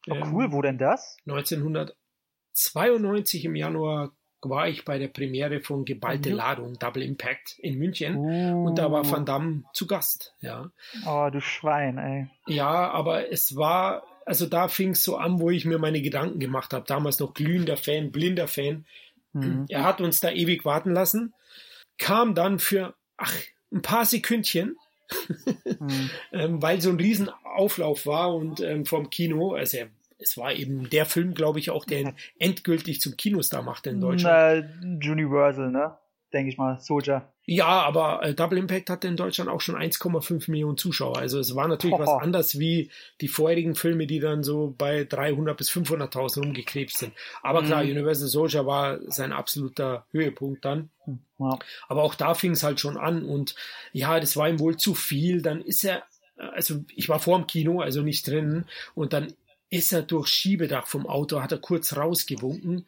Oh, 0.09 0.15
cool, 0.31 0.45
ähm, 0.45 0.53
wo 0.53 0.61
denn 0.61 0.77
das? 0.77 1.17
1992 1.25 3.43
im 3.43 3.57
Januar 3.57 4.13
war 4.41 4.67
ich 4.67 4.85
bei 4.85 4.97
der 4.97 5.07
Premiere 5.07 5.61
von 5.61 5.85
Geballte 5.85 6.29
mhm. 6.29 6.35
Ladung, 6.35 6.79
Double 6.79 7.03
Impact 7.03 7.57
in 7.59 7.77
München. 7.77 8.15
Uh. 8.15 8.67
Und 8.67 8.77
da 8.77 8.91
war 8.91 9.09
Van 9.09 9.25
Damme 9.25 9.63
zu 9.73 9.87
Gast, 9.87 10.33
ja. 10.41 10.69
Oh, 11.05 11.29
du 11.31 11.41
Schwein, 11.41 11.97
ey. 11.97 12.27
Ja, 12.47 12.91
aber 12.91 13.31
es 13.31 13.55
war, 13.55 14.03
also 14.25 14.45
da 14.45 14.67
fing 14.67 14.91
es 14.91 15.03
so 15.03 15.17
an, 15.17 15.39
wo 15.39 15.49
ich 15.49 15.65
mir 15.65 15.79
meine 15.79 16.01
Gedanken 16.01 16.39
gemacht 16.39 16.73
habe. 16.73 16.85
Damals 16.87 17.19
noch 17.19 17.33
glühender 17.33 17.77
Fan, 17.77 18.11
blinder 18.11 18.47
Fan. 18.47 18.85
Mhm. 19.33 19.65
Er 19.69 19.83
hat 19.83 20.01
uns 20.01 20.19
da 20.19 20.31
ewig 20.31 20.65
warten 20.65 20.93
lassen, 20.93 21.33
kam 21.97 22.35
dann 22.35 22.59
für, 22.59 22.93
ach, 23.17 23.33
ein 23.71 23.81
paar 23.81 24.05
Sekündchen, 24.05 24.77
mhm. 25.79 26.09
ähm, 26.31 26.61
weil 26.61 26.81
so 26.81 26.89
ein 26.89 26.99
Riesenauflauf 26.99 28.05
war 28.05 28.35
und 28.35 28.59
ähm, 28.61 28.85
vom 28.85 29.09
Kino, 29.09 29.53
also 29.53 29.77
er 29.77 29.89
es 30.19 30.37
war 30.37 30.53
eben 30.53 30.89
der 30.89 31.05
Film, 31.05 31.33
glaube 31.33 31.59
ich, 31.59 31.69
auch, 31.69 31.85
der 31.85 32.01
ihn 32.01 32.13
endgültig 32.39 33.01
zum 33.01 33.17
Kinostar 33.17 33.61
machte 33.61 33.89
in 33.89 34.01
Deutschland. 34.01 34.69
Na, 34.81 35.11
Universal, 35.11 35.71
ne? 35.71 35.97
Denke 36.33 36.49
ich 36.49 36.57
mal, 36.57 36.77
Soldier. 36.81 37.31
Ja, 37.45 37.67
aber 37.67 38.21
äh, 38.21 38.33
Double 38.33 38.57
Impact 38.57 38.89
hatte 38.89 39.07
in 39.07 39.15
Deutschland 39.15 39.49
auch 39.49 39.61
schon 39.61 39.75
1,5 39.77 40.51
Millionen 40.51 40.75
Zuschauer. 40.75 41.17
Also 41.17 41.39
es 41.39 41.55
war 41.55 41.69
natürlich 41.69 41.95
oh. 41.95 41.99
was 41.99 42.21
anderes 42.21 42.59
wie 42.59 42.91
die 43.21 43.29
vorherigen 43.29 43.75
Filme, 43.75 44.07
die 44.07 44.19
dann 44.19 44.43
so 44.43 44.75
bei 44.77 45.05
300 45.05 45.55
bis 45.55 45.71
500.000 45.71 46.41
rumgeklebt 46.41 46.97
sind. 46.97 47.13
Aber 47.43 47.63
klar, 47.63 47.83
mhm. 47.83 47.91
Universal 47.91 48.27
Soldier 48.27 48.65
war 48.65 48.99
sein 49.09 49.31
absoluter 49.31 50.05
Höhepunkt 50.11 50.65
dann. 50.65 50.89
Ja. 51.39 51.57
Aber 51.87 52.03
auch 52.03 52.15
da 52.15 52.33
fing 52.33 52.51
es 52.51 52.63
halt 52.63 52.81
schon 52.81 52.97
an 52.97 53.23
und 53.23 53.55
ja, 53.93 54.19
das 54.19 54.35
war 54.35 54.49
ihm 54.49 54.59
wohl 54.59 54.75
zu 54.75 54.93
viel. 54.93 55.41
Dann 55.41 55.61
ist 55.61 55.85
er 55.85 56.03
also 56.37 56.83
ich 56.95 57.09
war 57.09 57.19
vor 57.19 57.37
dem 57.37 57.47
Kino, 57.47 57.81
also 57.81 58.01
nicht 58.01 58.27
drin, 58.27 58.65
und 58.95 59.13
dann 59.13 59.33
ist 59.69 59.91
er 59.91 60.01
durch 60.01 60.27
Schiebedach 60.27 60.87
vom 60.87 61.07
Auto, 61.07 61.41
hat 61.41 61.51
er 61.51 61.59
kurz 61.59 61.95
rausgewunken 61.95 62.85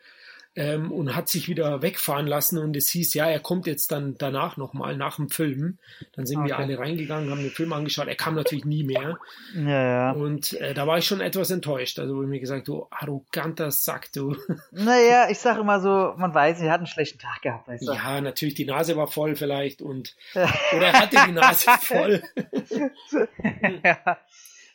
ähm, 0.56 0.92
und 0.92 1.16
hat 1.16 1.30
sich 1.30 1.48
wieder 1.48 1.82
wegfahren 1.82 2.28
lassen 2.28 2.58
und 2.58 2.76
es 2.76 2.90
hieß, 2.90 3.14
ja, 3.14 3.28
er 3.28 3.40
kommt 3.40 3.68
jetzt 3.68 3.92
dann 3.92 4.16
danach 4.18 4.58
nochmal, 4.58 4.98
nach 4.98 5.16
dem 5.18 5.30
Film. 5.30 5.78
Dann 6.16 6.26
sind 6.26 6.40
okay. 6.40 6.50
wir 6.50 6.58
alle 6.58 6.80
reingegangen, 6.80 7.30
haben 7.30 7.42
den 7.42 7.52
Film 7.52 7.72
angeschaut. 7.72 8.08
Er 8.08 8.16
kam 8.16 8.36
natürlich 8.36 8.66
nie 8.66 8.84
mehr. 8.84 9.20
Ja, 9.56 9.62
ja. 9.84 10.12
Und 10.12 10.54
äh, 10.54 10.74
da 10.74 10.88
war 10.88 10.98
ich 10.98 11.06
schon 11.06 11.22
etwas 11.22 11.52
enttäuscht. 11.52 12.00
Also 12.00 12.16
wo 12.16 12.24
ich 12.24 12.28
mir 12.28 12.40
gesagt, 12.40 12.68
du 12.68 12.88
arroganter 12.90 13.72
Sack, 13.72 14.12
du. 14.12 14.36
Naja, 14.72 15.30
ich 15.30 15.38
sage 15.40 15.62
immer 15.62 15.80
so, 15.80 16.14
man 16.18 16.34
weiß, 16.34 16.62
er 16.62 16.72
hat 16.72 16.80
einen 16.80 16.88
schlechten 16.88 17.20
Tag 17.20 17.42
gehabt. 17.42 17.68
Weißt 17.68 17.88
du? 17.88 17.94
Ja, 17.94 18.20
natürlich, 18.20 18.56
die 18.56 18.66
Nase 18.66 18.98
war 18.98 19.08
voll 19.08 19.36
vielleicht 19.36 19.82
und 19.82 20.16
oder 20.36 20.88
er 20.88 20.94
hatte 20.94 21.18
die 21.28 21.32
Nase 21.32 21.70
voll. 21.82 22.22
ja. 23.84 24.18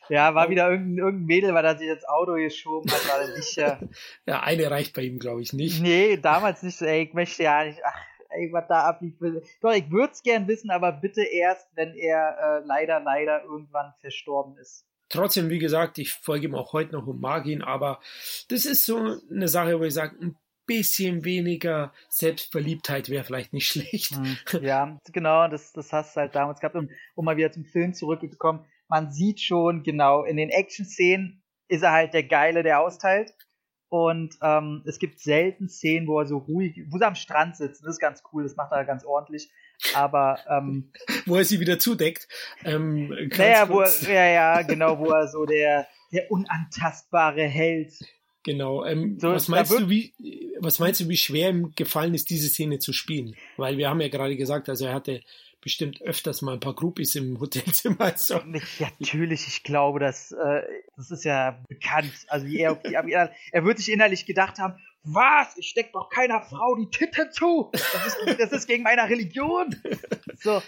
Ja, 0.09 0.35
war 0.35 0.51
wieder 0.51 0.71
irgendein, 0.71 0.99
irgendein 0.99 1.27
Mädel, 1.27 1.55
weil 1.55 1.65
er 1.65 1.79
sich 1.79 1.89
ins 1.89 2.05
Auto 2.05 2.35
geschoben 2.35 2.91
hat, 2.91 3.09
war 3.09 3.21
er 3.21 3.37
nicht. 3.37 3.59
Äh, 3.59 3.77
ja, 4.27 4.41
eine 4.41 4.71
reicht 4.71 4.95
bei 4.95 5.03
ihm, 5.03 5.19
glaube 5.19 5.43
ich, 5.43 5.53
nicht. 5.53 5.83
Nee, 5.83 6.17
damals 6.17 6.63
nicht 6.63 6.79
so, 6.79 6.85
ey, 6.85 7.05
ich 7.05 7.15
möchte 7.15 7.43
ja 7.43 7.65
nicht, 7.65 7.81
ach, 7.85 8.01
ey, 8.31 8.53
was 8.53 8.67
da 8.69 8.81
ablief. 8.81 9.15
Doch, 9.61 9.73
ich 9.73 9.91
würde 9.91 10.13
es 10.13 10.23
gern 10.23 10.47
wissen, 10.49 10.71
aber 10.71 10.93
bitte 10.93 11.23
erst, 11.23 11.69
wenn 11.75 11.95
er 11.95 12.37
äh, 12.39 12.67
leider, 12.67 13.01
leider 13.01 13.43
irgendwann 13.45 13.93
verstorben 14.01 14.57
ist. 14.59 14.87
Trotzdem, 15.09 15.51
wie 15.51 15.59
gesagt, 15.59 15.99
ich 15.99 16.13
folge 16.13 16.47
ihm 16.47 16.55
auch 16.55 16.73
heute 16.73 16.93
noch 16.93 17.07
und 17.07 17.21
mag 17.21 17.47
ihn, 17.47 17.63
aber 17.63 18.01
das 18.49 18.65
ist 18.65 18.85
so 18.85 19.21
eine 19.31 19.49
Sache, 19.49 19.79
wo 19.79 19.85
ich 19.85 19.95
sage, 19.95 20.17
ein 20.21 20.37
bisschen 20.67 21.25
weniger 21.25 21.93
Selbstverliebtheit 22.09 23.11
wäre 23.11 23.25
vielleicht 23.25 23.53
nicht 23.53 23.67
schlecht. 23.73 24.17
Hm, 24.17 24.37
ja, 24.63 24.99
genau, 25.13 25.49
das, 25.49 25.73
das 25.73 25.93
hast 25.93 26.17
du 26.17 26.21
halt 26.21 26.35
damals 26.35 26.61
gehabt. 26.61 26.75
Und 26.75 26.91
um 27.15 27.25
mal 27.25 27.37
wieder 27.37 27.53
zum 27.53 27.65
Film 27.65 27.95
zurückgekommen, 27.95 28.65
man 28.89 29.13
sieht 29.13 29.41
schon 29.41 29.83
genau, 29.83 30.25
in 30.25 30.37
den 30.37 30.51
Action-Szenen 30.51 31.43
ist 31.69 31.83
er 31.83 31.93
halt 31.93 32.15
der 32.15 32.25
Geile, 32.25 32.63
der 32.63 32.81
austeilt. 32.81 33.35
Und 33.89 34.37
ähm, 34.43 34.83
es 34.87 34.99
gibt 34.99 35.21
selten 35.21 35.69
Szenen, 35.69 36.09
wo 36.09 36.19
er 36.19 36.27
so 36.27 36.39
ruhig, 36.39 36.83
wo 36.91 36.99
er 36.99 37.07
am 37.07 37.15
Strand 37.15 37.57
sitzt. 37.57 37.83
Das 37.83 37.95
ist 37.95 38.01
ganz 38.01 38.23
cool, 38.33 38.43
das 38.43 38.57
macht 38.57 38.73
er 38.73 38.85
ganz 38.85 39.05
ordentlich. 39.05 39.51
Aber 39.95 40.39
ähm, 40.49 40.93
wo 41.27 41.37
er 41.37 41.45
sie 41.45 41.61
wieder 41.61 41.79
zudeckt. 41.79 42.27
Ähm, 42.65 43.09
naja, 43.37 43.69
wo 43.69 43.81
er, 43.81 43.91
ja, 44.03 44.27
ja, 44.27 44.63
genau, 44.63 44.99
wo 44.99 45.11
er 45.11 45.29
so 45.29 45.47
der, 45.47 45.87
der 46.13 46.31
unantastbare 46.31 47.45
Held. 47.45 47.93
Genau. 48.43 48.85
Ähm, 48.85 49.19
so, 49.21 49.31
was 49.31 49.49
meinst 49.49 49.73
du, 49.73 49.89
wie 49.89 50.13
was 50.61 50.79
meinst 50.79 51.01
du, 51.01 51.09
wie 51.09 51.17
schwer 51.17 51.51
ihm 51.51 51.73
gefallen 51.75 52.15
ist, 52.15 52.31
diese 52.31 52.49
Szene 52.49 52.79
zu 52.79 52.93
spielen? 52.93 53.37
Weil 53.57 53.79
wir 53.79 53.89
haben 53.89 54.01
ja 54.01 54.09
gerade 54.09 54.37
gesagt, 54.37 54.69
also 54.69 54.87
er 54.87 54.95
hatte 54.95 55.23
bestimmt 55.65 56.03
öfters 56.03 56.43
mal 56.43 56.53
ein 56.53 56.61
paar 56.61 56.75
Groupies 56.75 57.17
im 57.17 57.41
Hotelzimmer. 57.41 58.03
Also. 58.03 58.41
Natürlich, 59.01 59.49
ich 59.49 59.65
glaube, 59.65 59.99
das, 59.99 60.31
äh, 60.31 60.63
das 60.97 61.11
ist 61.11 61.25
ja 61.25 61.63
bekannt. 61.69 62.13
Also 62.29 62.47
er, 62.47 62.79
er, 63.51 63.65
wird 63.65 63.79
sich 63.79 63.91
innerlich 63.91 64.27
gedacht 64.27 64.59
haben, 64.59 64.79
was? 65.03 65.57
Ich 65.57 65.71
steck 65.71 65.93
doch 65.93 66.11
keiner 66.11 66.43
Frau 66.43 66.77
die 66.77 66.91
Titten 66.91 67.33
zu. 67.33 67.71
Das 67.73 68.07
ist, 68.07 68.41
das 68.41 68.53
ist 68.53 68.67
gegen 68.67 68.85
meine 68.85 69.09
Religion. 69.09 69.75
So. 70.37 70.63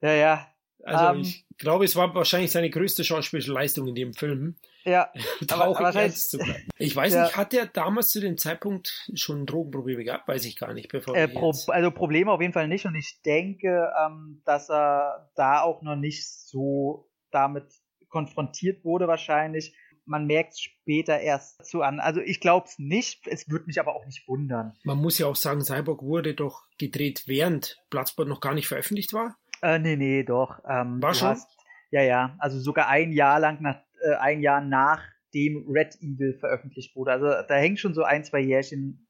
Ja, 0.00 0.12
ja. 0.12 0.54
Also 0.84 1.06
um, 1.06 1.16
ähm, 1.16 1.22
ich 1.22 1.44
glaube, 1.58 1.84
es 1.84 1.96
war 1.96 2.14
wahrscheinlich 2.14 2.50
seine 2.50 2.70
größte 2.70 3.04
schauspielerische 3.04 3.52
Leistung 3.52 3.88
in 3.88 3.94
dem 3.94 4.14
Film. 4.14 4.56
Ja, 4.84 5.12
aber, 5.50 5.78
aber 5.78 5.94
ernst 5.94 6.30
zu 6.30 6.38
bleiben. 6.38 6.68
Ich 6.78 6.94
weiß 6.94 7.12
ja. 7.12 7.24
nicht, 7.24 7.36
hat 7.36 7.52
er 7.52 7.66
damals 7.66 8.08
zu 8.08 8.20
dem 8.20 8.38
Zeitpunkt 8.38 9.10
schon 9.14 9.44
Drogenprobleme 9.44 10.04
gehabt? 10.04 10.28
Weiß 10.28 10.44
ich 10.44 10.56
gar 10.56 10.72
nicht. 10.72 10.88
Bevor 10.88 11.16
äh, 11.16 11.28
Pro, 11.28 11.52
also 11.68 11.90
Probleme 11.90 12.30
auf 12.30 12.40
jeden 12.40 12.52
Fall 12.52 12.68
nicht 12.68 12.86
und 12.86 12.94
ich 12.94 13.20
denke, 13.24 13.90
ähm, 14.00 14.40
dass 14.44 14.70
er 14.70 15.30
da 15.34 15.62
auch 15.62 15.82
noch 15.82 15.96
nicht 15.96 16.26
so 16.26 17.10
damit 17.30 17.64
konfrontiert 18.08 18.84
wurde 18.84 19.08
wahrscheinlich. 19.08 19.74
Man 20.06 20.26
merkt 20.26 20.54
es 20.54 20.60
später 20.60 21.20
erst 21.20 21.66
zu 21.66 21.82
an. 21.82 22.00
Also 22.00 22.22
ich 22.22 22.40
glaube 22.40 22.66
es 22.66 22.78
nicht, 22.78 23.26
es 23.26 23.50
würde 23.50 23.66
mich 23.66 23.78
aber 23.78 23.94
auch 23.94 24.06
nicht 24.06 24.26
wundern. 24.26 24.72
Man 24.84 24.96
muss 24.96 25.18
ja 25.18 25.26
auch 25.26 25.36
sagen, 25.36 25.60
Cyborg 25.60 26.02
wurde 26.02 26.32
doch 26.32 26.62
gedreht, 26.78 27.24
während 27.26 27.78
Bloodsport 27.90 28.26
noch 28.26 28.40
gar 28.40 28.54
nicht 28.54 28.68
veröffentlicht 28.68 29.12
war. 29.12 29.36
Äh, 29.62 29.78
nee, 29.78 29.96
nee, 29.96 30.22
doch. 30.22 30.60
Ähm, 30.68 31.02
war 31.02 31.14
schon? 31.14 31.28
Hast, 31.28 31.48
ja, 31.90 32.02
ja. 32.02 32.36
Also 32.38 32.58
sogar 32.60 32.88
ein 32.88 33.12
Jahr 33.12 33.40
lang 33.40 33.60
nach 33.62 33.80
äh, 34.00 34.14
ein 34.14 34.40
Jahr 34.40 34.60
nachdem 34.60 35.66
Red 35.68 35.96
Eagle 36.00 36.34
veröffentlicht 36.34 36.94
wurde. 36.96 37.12
Also 37.12 37.26
da 37.26 37.54
hängt 37.54 37.80
schon 37.80 37.94
so 37.94 38.02
ein, 38.02 38.24
zwei 38.24 38.40
Jährchen 38.40 39.06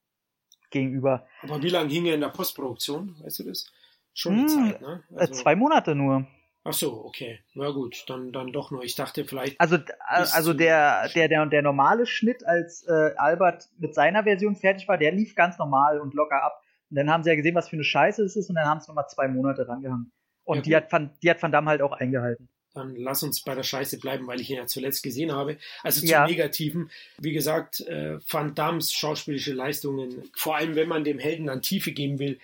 gegenüber. 0.70 1.26
Aber 1.42 1.62
wie 1.62 1.68
lange 1.68 1.90
hing 1.90 2.06
er 2.06 2.14
in 2.14 2.20
der 2.20 2.28
Postproduktion? 2.28 3.16
Weißt 3.22 3.38
du 3.40 3.44
das? 3.44 3.72
Schon 4.14 4.32
eine 4.32 4.42
hm, 4.42 4.48
Zeit, 4.48 4.80
ne? 4.80 5.04
Äh, 5.12 5.18
also, 5.20 5.34
zwei 5.34 5.56
Monate 5.56 5.94
nur. 5.94 6.26
Ach 6.64 6.72
so, 6.72 7.04
okay. 7.04 7.40
Na 7.54 7.70
gut, 7.70 8.04
dann, 8.08 8.32
dann 8.32 8.52
doch 8.52 8.70
nur. 8.70 8.82
Ich 8.82 8.94
dachte 8.94 9.24
vielleicht. 9.24 9.60
Also, 9.60 9.78
also 10.06 10.52
der, 10.52 11.08
der, 11.14 11.28
der, 11.28 11.46
der 11.46 11.62
normale 11.62 12.04
Schnitt, 12.04 12.44
als 12.44 12.84
äh, 12.86 13.14
Albert 13.16 13.68
mit 13.78 13.94
seiner 13.94 14.24
Version 14.24 14.56
fertig 14.56 14.88
war, 14.88 14.98
der 14.98 15.12
lief 15.12 15.34
ganz 15.34 15.56
normal 15.58 16.00
und 16.00 16.14
locker 16.14 16.42
ab. 16.42 16.60
Und 16.90 16.96
dann 16.96 17.10
haben 17.10 17.22
sie 17.22 17.30
ja 17.30 17.36
gesehen, 17.36 17.54
was 17.54 17.68
für 17.68 17.76
eine 17.76 17.84
Scheiße 17.84 18.22
es 18.24 18.36
ist, 18.36 18.48
und 18.48 18.56
dann 18.56 18.66
haben 18.66 18.80
sie 18.80 18.88
nochmal 18.88 19.08
zwei 19.08 19.28
Monate 19.28 19.68
rangehangen. 19.68 20.12
Und 20.48 20.58
ja, 20.58 20.62
die, 20.62 20.76
hat 20.76 20.92
Van, 20.92 21.10
die 21.22 21.30
hat 21.30 21.42
Van 21.42 21.52
Damme 21.52 21.70
halt 21.70 21.82
auch 21.82 21.92
eingehalten 21.92 22.48
dann 22.74 22.96
lass 22.96 23.22
uns 23.22 23.40
bei 23.40 23.54
der 23.54 23.64
Scheiße 23.64 23.98
bleiben, 23.98 24.26
weil 24.26 24.40
ich 24.40 24.50
ihn 24.50 24.56
ja 24.56 24.66
zuletzt 24.66 25.02
gesehen 25.02 25.32
habe. 25.32 25.58
Also 25.82 26.00
zum 26.00 26.10
ja. 26.10 26.26
Negativen. 26.26 26.90
Wie 27.18 27.32
gesagt, 27.32 27.80
äh, 27.80 28.18
Van 28.28 28.54
Dams 28.54 28.92
schauspielische 28.92 29.52
Leistungen, 29.52 30.30
vor 30.36 30.56
allem 30.56 30.76
wenn 30.76 30.86
man 30.86 31.02
dem 31.02 31.18
Helden 31.18 31.48
an 31.48 31.62
Tiefe 31.62 31.92
geben 31.92 32.18
will, 32.18 32.38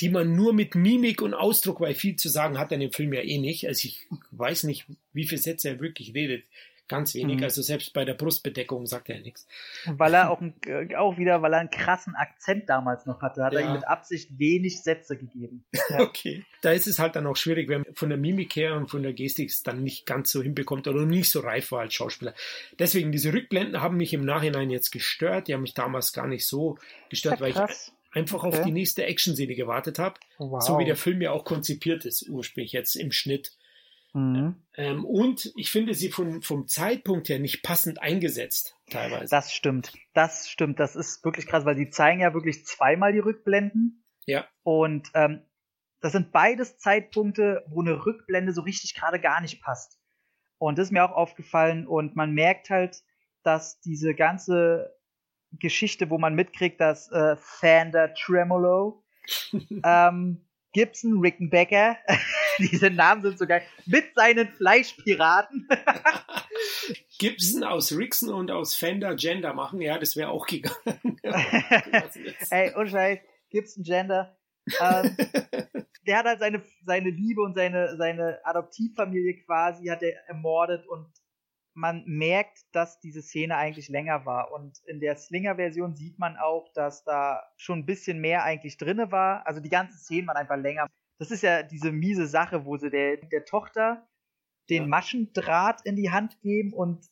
die 0.00 0.10
man 0.10 0.34
nur 0.34 0.52
mit 0.52 0.74
Mimik 0.74 1.22
und 1.22 1.34
Ausdruck, 1.34 1.80
weil 1.80 1.94
viel 1.94 2.16
zu 2.16 2.28
sagen 2.28 2.58
hat 2.58 2.72
er 2.72 2.76
in 2.76 2.82
dem 2.82 2.92
Film 2.92 3.12
ja 3.12 3.20
eh 3.20 3.38
nicht. 3.38 3.66
Also 3.66 3.88
ich 3.88 4.06
weiß 4.30 4.64
nicht, 4.64 4.86
wie 5.12 5.26
viele 5.26 5.40
Sätze 5.40 5.68
er 5.70 5.80
wirklich 5.80 6.14
redet. 6.14 6.44
Ganz 6.86 7.14
wenig, 7.14 7.38
mhm. 7.38 7.44
also 7.44 7.62
selbst 7.62 7.94
bei 7.94 8.04
der 8.04 8.12
Brustbedeckung 8.12 8.86
sagt 8.86 9.08
er 9.08 9.18
nichts. 9.18 9.46
Weil 9.86 10.12
er 10.12 10.30
auch, 10.30 10.42
äh, 10.66 10.94
auch 10.96 11.16
wieder, 11.16 11.40
weil 11.40 11.54
er 11.54 11.60
einen 11.60 11.70
krassen 11.70 12.14
Akzent 12.14 12.68
damals 12.68 13.06
noch 13.06 13.22
hatte, 13.22 13.42
hat 13.42 13.54
ja. 13.54 13.60
er 13.60 13.66
ihm 13.66 13.72
mit 13.72 13.88
Absicht 13.88 14.38
wenig 14.38 14.82
Sätze 14.82 15.16
gegeben. 15.16 15.64
Ja. 15.90 16.00
okay. 16.00 16.44
Da 16.62 16.72
ist 16.72 16.86
es 16.86 16.98
halt 16.98 17.14
dann 17.14 17.26
auch 17.26 17.36
schwierig, 17.36 17.68
wenn 17.68 17.82
man 17.82 17.94
von 17.94 18.08
der 18.08 18.16
Mimik 18.16 18.56
her 18.56 18.74
und 18.74 18.88
von 18.88 19.02
der 19.02 19.12
Gestik 19.12 19.50
es 19.50 19.62
dann 19.62 19.82
nicht 19.82 20.06
ganz 20.06 20.30
so 20.30 20.42
hinbekommt 20.42 20.88
oder 20.88 21.04
nicht 21.04 21.28
so 21.28 21.40
reif 21.40 21.72
war 21.72 21.80
als 21.80 21.92
Schauspieler. 21.92 22.34
Deswegen, 22.78 23.12
diese 23.12 23.32
Rückblenden 23.34 23.82
haben 23.82 23.98
mich 23.98 24.14
im 24.14 24.24
Nachhinein 24.24 24.70
jetzt 24.70 24.90
gestört. 24.90 25.46
Die 25.46 25.54
haben 25.54 25.60
mich 25.60 25.74
damals 25.74 26.14
gar 26.14 26.26
nicht 26.26 26.46
so 26.46 26.78
gestört, 27.10 27.42
weil 27.42 27.50
ich 27.50 27.58
einfach 28.12 28.44
okay. 28.44 28.58
auf 28.58 28.64
die 28.64 28.72
nächste 28.72 29.04
Action-Szene 29.04 29.54
gewartet 29.54 29.98
habe. 29.98 30.18
Wow. 30.38 30.62
So 30.62 30.78
wie 30.78 30.86
der 30.86 30.96
Film 30.96 31.20
ja 31.20 31.32
auch 31.32 31.44
konzipiert 31.44 32.06
ist, 32.06 32.28
ursprünglich 32.28 32.72
jetzt 32.72 32.94
im 32.94 33.12
Schnitt. 33.12 33.52
Mhm. 34.14 34.62
Ähm, 34.76 35.04
und 35.04 35.52
ich 35.56 35.70
finde 35.70 35.92
sie 35.94 36.08
von, 36.08 36.40
vom 36.40 36.68
Zeitpunkt 36.68 37.28
her 37.28 37.40
nicht 37.40 37.62
passend 37.62 38.00
eingesetzt, 38.00 38.76
teilweise. 38.88 39.28
Das 39.28 39.52
stimmt. 39.52 39.92
Das 40.14 40.48
stimmt. 40.48 40.78
Das 40.78 40.96
ist 40.96 41.24
wirklich 41.24 41.46
krass, 41.46 41.64
weil 41.64 41.76
sie 41.76 41.90
zeigen 41.90 42.20
ja 42.20 42.32
wirklich 42.32 42.64
zweimal 42.64 43.12
die 43.12 43.18
Rückblenden. 43.18 44.04
Ja. 44.26 44.46
Und 44.62 45.10
ähm, 45.14 45.42
das 46.00 46.12
sind 46.12 46.30
beides 46.32 46.78
Zeitpunkte, 46.78 47.64
wo 47.68 47.80
eine 47.80 48.06
Rückblende 48.06 48.52
so 48.52 48.62
richtig 48.62 48.94
gerade 48.94 49.20
gar 49.20 49.40
nicht 49.40 49.60
passt. 49.60 49.98
Und 50.58 50.78
das 50.78 50.88
ist 50.88 50.92
mir 50.92 51.04
auch 51.04 51.16
aufgefallen 51.16 51.86
und 51.86 52.14
man 52.14 52.32
merkt 52.32 52.70
halt, 52.70 53.02
dass 53.42 53.80
diese 53.80 54.14
ganze 54.14 54.94
Geschichte, 55.52 56.08
wo 56.10 56.18
man 56.18 56.34
mitkriegt, 56.34 56.80
dass 56.80 57.10
äh, 57.10 57.36
Sander 57.60 58.14
Tremolo, 58.14 59.04
ähm, 59.84 60.46
Gibson 60.72 61.20
Rickenbacker, 61.20 61.96
diese 62.70 62.90
Namen 62.90 63.22
sind 63.22 63.38
so 63.38 63.46
geil, 63.46 63.62
mit 63.86 64.14
seinen 64.14 64.48
Fleischpiraten. 64.48 65.68
Gibson 67.18 67.64
aus 67.64 67.96
Rixon 67.96 68.30
und 68.30 68.50
aus 68.50 68.74
Fender 68.74 69.14
Gender 69.14 69.54
machen, 69.54 69.80
ja, 69.80 69.98
das 69.98 70.16
wäre 70.16 70.30
auch 70.30 70.46
gegangen. 70.46 71.18
Ey, 72.50 72.74
und 72.74 72.88
Scheiß, 72.88 73.18
Gibson 73.50 73.84
Gender. 73.84 74.36
Ähm, 74.80 75.16
der 76.06 76.18
hat 76.18 76.26
halt 76.26 76.40
seine, 76.40 76.62
seine 76.84 77.10
Liebe 77.10 77.42
und 77.42 77.54
seine, 77.54 77.96
seine 77.96 78.40
Adoptivfamilie 78.44 79.44
quasi 79.44 79.86
hat 79.86 80.02
er 80.02 80.26
ermordet 80.28 80.86
und 80.86 81.06
man 81.74 82.04
merkt, 82.06 82.60
dass 82.72 83.00
diese 83.00 83.20
Szene 83.20 83.56
eigentlich 83.56 83.88
länger 83.88 84.24
war. 84.24 84.52
Und 84.52 84.78
in 84.86 85.00
der 85.00 85.16
Slinger-Version 85.16 85.96
sieht 85.96 86.18
man 86.18 86.36
auch, 86.36 86.72
dass 86.72 87.02
da 87.04 87.42
schon 87.56 87.80
ein 87.80 87.86
bisschen 87.86 88.20
mehr 88.20 88.44
eigentlich 88.44 88.78
drinne 88.78 89.10
war. 89.10 89.46
Also 89.46 89.60
die 89.60 89.70
ganze 89.70 89.98
Szene 89.98 90.28
war 90.28 90.36
einfach 90.36 90.56
länger. 90.56 90.88
Das 91.18 91.30
ist 91.30 91.42
ja 91.42 91.62
diese 91.62 91.92
miese 91.92 92.26
Sache, 92.26 92.64
wo 92.64 92.76
sie 92.76 92.90
der, 92.90 93.16
der 93.16 93.44
Tochter 93.44 94.06
den 94.70 94.82
ja. 94.82 94.88
Maschendraht 94.88 95.82
in 95.84 95.96
die 95.96 96.10
Hand 96.10 96.40
geben 96.40 96.72
und 96.72 97.06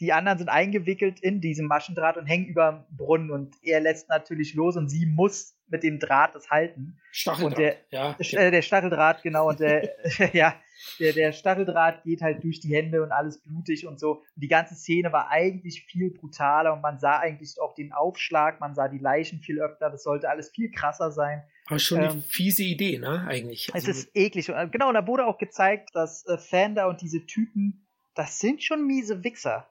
die 0.00 0.12
anderen 0.12 0.38
sind 0.38 0.48
eingewickelt 0.48 1.20
in 1.20 1.40
diesem 1.40 1.66
Maschendraht 1.66 2.16
und 2.16 2.26
hängen 2.26 2.46
über 2.46 2.86
dem 2.88 2.96
Brunnen 2.96 3.30
und 3.30 3.56
er 3.62 3.80
lässt 3.80 4.08
natürlich 4.08 4.54
los 4.54 4.76
und 4.76 4.88
sie 4.88 5.06
muss 5.06 5.56
mit 5.66 5.82
dem 5.82 5.98
Draht 5.98 6.34
das 6.34 6.50
halten. 6.50 6.98
Stacheldraht, 7.10 7.50
und 7.50 7.58
der, 7.58 7.76
ja. 7.90 8.16
Äh, 8.18 8.50
der 8.50 8.62
Stacheldraht, 8.62 9.22
genau, 9.22 9.48
und 9.48 9.60
der, 9.60 9.90
ja, 10.32 10.54
der, 11.00 11.12
der 11.12 11.32
Stacheldraht 11.32 12.04
geht 12.04 12.22
halt 12.22 12.44
durch 12.44 12.60
die 12.60 12.74
Hände 12.74 13.02
und 13.02 13.10
alles 13.10 13.42
blutig 13.42 13.86
und 13.86 13.98
so. 13.98 14.18
Und 14.20 14.42
die 14.42 14.48
ganze 14.48 14.76
Szene 14.76 15.12
war 15.12 15.30
eigentlich 15.30 15.84
viel 15.84 16.10
brutaler 16.10 16.72
und 16.72 16.80
man 16.80 17.00
sah 17.00 17.18
eigentlich 17.18 17.60
auch 17.60 17.74
den 17.74 17.92
Aufschlag, 17.92 18.60
man 18.60 18.74
sah 18.74 18.88
die 18.88 18.98
Leichen 18.98 19.40
viel 19.40 19.60
öfter, 19.60 19.90
das 19.90 20.04
sollte 20.04 20.30
alles 20.30 20.50
viel 20.50 20.70
krasser 20.70 21.10
sein. 21.10 21.42
Aber 21.68 21.78
schon 21.78 21.98
eine 21.98 22.12
ähm, 22.12 22.22
fiese 22.22 22.64
Idee, 22.64 22.98
ne, 22.98 23.26
eigentlich. 23.28 23.68
Also, 23.74 23.90
es 23.90 23.98
ist 23.98 24.16
eklig. 24.16 24.50
Und, 24.50 24.72
genau, 24.72 24.88
und 24.88 24.94
da 24.94 25.06
wurde 25.06 25.26
auch 25.26 25.38
gezeigt, 25.38 25.90
dass 25.94 26.26
äh, 26.26 26.38
Fender 26.38 26.88
und 26.88 27.02
diese 27.02 27.26
Typen, 27.26 27.86
das 28.14 28.38
sind 28.38 28.62
schon 28.62 28.86
miese 28.86 29.22
Wichser. 29.22 29.68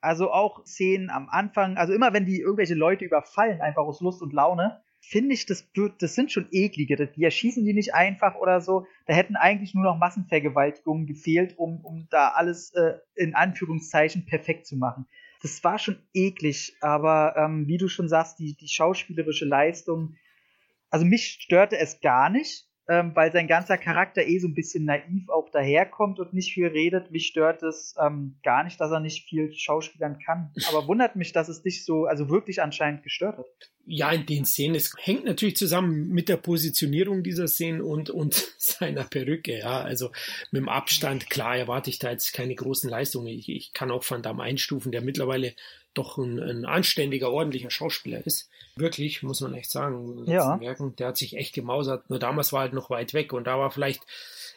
Also 0.00 0.30
auch 0.32 0.66
Szenen 0.66 1.08
am 1.08 1.28
Anfang, 1.30 1.78
also 1.78 1.94
immer 1.94 2.12
wenn 2.12 2.26
die 2.26 2.40
irgendwelche 2.40 2.74
Leute 2.74 3.04
überfallen, 3.04 3.62
einfach 3.62 3.82
aus 3.82 4.00
Lust 4.00 4.20
und 4.20 4.34
Laune, 4.34 4.82
finde 5.00 5.34
ich, 5.34 5.46
das, 5.46 5.68
das 5.98 6.14
sind 6.14 6.32
schon 6.32 6.48
eklige. 6.50 7.06
Die 7.06 7.24
erschießen 7.24 7.64
die 7.64 7.74
nicht 7.74 7.94
einfach 7.94 8.34
oder 8.34 8.60
so. 8.60 8.86
Da 9.06 9.14
hätten 9.14 9.36
eigentlich 9.36 9.74
nur 9.74 9.84
noch 9.84 9.98
Massenvergewaltigungen 9.98 11.06
gefehlt, 11.06 11.58
um, 11.58 11.84
um 11.84 12.06
da 12.10 12.28
alles 12.28 12.72
äh, 12.74 12.94
in 13.14 13.34
Anführungszeichen 13.34 14.26
perfekt 14.26 14.66
zu 14.66 14.76
machen. 14.76 15.06
Das 15.42 15.62
war 15.62 15.78
schon 15.78 15.98
eklig, 16.14 16.74
aber 16.80 17.34
ähm, 17.36 17.66
wie 17.66 17.76
du 17.76 17.88
schon 17.88 18.08
sagst, 18.08 18.38
die, 18.38 18.54
die 18.54 18.68
schauspielerische 18.68 19.44
Leistung, 19.44 20.16
also 20.94 21.04
mich 21.04 21.40
störte 21.40 21.76
es 21.76 22.00
gar 22.00 22.30
nicht 22.30 22.68
ähm, 22.86 23.12
weil 23.14 23.32
sein 23.32 23.46
ganzer 23.46 23.78
Charakter 23.78 24.26
eh 24.26 24.38
so 24.38 24.48
ein 24.48 24.54
bisschen 24.54 24.84
naiv 24.84 25.28
auch 25.30 25.48
daherkommt 25.50 26.20
und 26.20 26.34
nicht 26.34 26.52
viel 26.52 26.66
redet. 26.66 27.10
Mich 27.10 27.26
stört 27.26 27.62
es 27.62 27.94
ähm, 27.98 28.36
gar 28.42 28.62
nicht, 28.62 28.78
dass 28.78 28.90
er 28.90 29.00
nicht 29.00 29.26
viel 29.26 29.52
schauspielern 29.54 30.18
kann. 30.18 30.52
Aber 30.68 30.86
wundert 30.86 31.16
mich, 31.16 31.32
dass 31.32 31.48
es 31.48 31.62
dich 31.62 31.84
so, 31.86 32.04
also 32.04 32.28
wirklich 32.28 32.60
anscheinend 32.60 33.02
gestört 33.02 33.38
hat. 33.38 33.46
Ja, 33.86 34.10
in 34.12 34.26
den 34.26 34.44
Szenen. 34.44 34.74
Es 34.74 34.94
hängt 34.98 35.24
natürlich 35.24 35.56
zusammen 35.56 36.08
mit 36.08 36.28
der 36.28 36.36
Positionierung 36.36 37.22
dieser 37.22 37.48
Szenen 37.48 37.80
und, 37.80 38.10
und 38.10 38.34
seiner 38.58 39.04
Perücke. 39.04 39.60
Ja, 39.60 39.80
also 39.80 40.10
mit 40.50 40.60
dem 40.60 40.68
Abstand, 40.68 41.30
klar 41.30 41.56
erwarte 41.56 41.88
ich 41.88 41.98
da 41.98 42.10
jetzt 42.10 42.34
keine 42.34 42.54
großen 42.54 42.90
Leistungen. 42.90 43.28
Ich, 43.28 43.48
ich 43.48 43.72
kann 43.72 43.90
auch 43.90 44.04
Van 44.08 44.22
Damme 44.22 44.42
einstufen, 44.42 44.92
der 44.92 45.00
mittlerweile 45.00 45.54
doch 45.94 46.18
ein, 46.18 46.38
ein 46.38 46.64
anständiger, 46.64 47.30
ordentlicher 47.30 47.70
Schauspieler 47.70 48.24
ist. 48.26 48.48
Wirklich, 48.76 49.22
muss 49.22 49.40
man 49.40 49.54
echt 49.54 49.70
sagen. 49.70 50.24
Ja. 50.26 50.60
Werken, 50.60 50.96
der 50.96 51.08
hat 51.08 51.16
sich 51.16 51.36
echt 51.36 51.54
gemausert. 51.54 52.08
Nur 52.10 52.18
damals 52.18 52.52
war 52.52 52.60
er 52.60 52.62
halt 52.64 52.72
noch 52.74 52.90
weit 52.90 53.14
weg 53.14 53.32
und 53.32 53.46
da 53.46 53.58
war 53.58 53.70
vielleicht, 53.70 54.02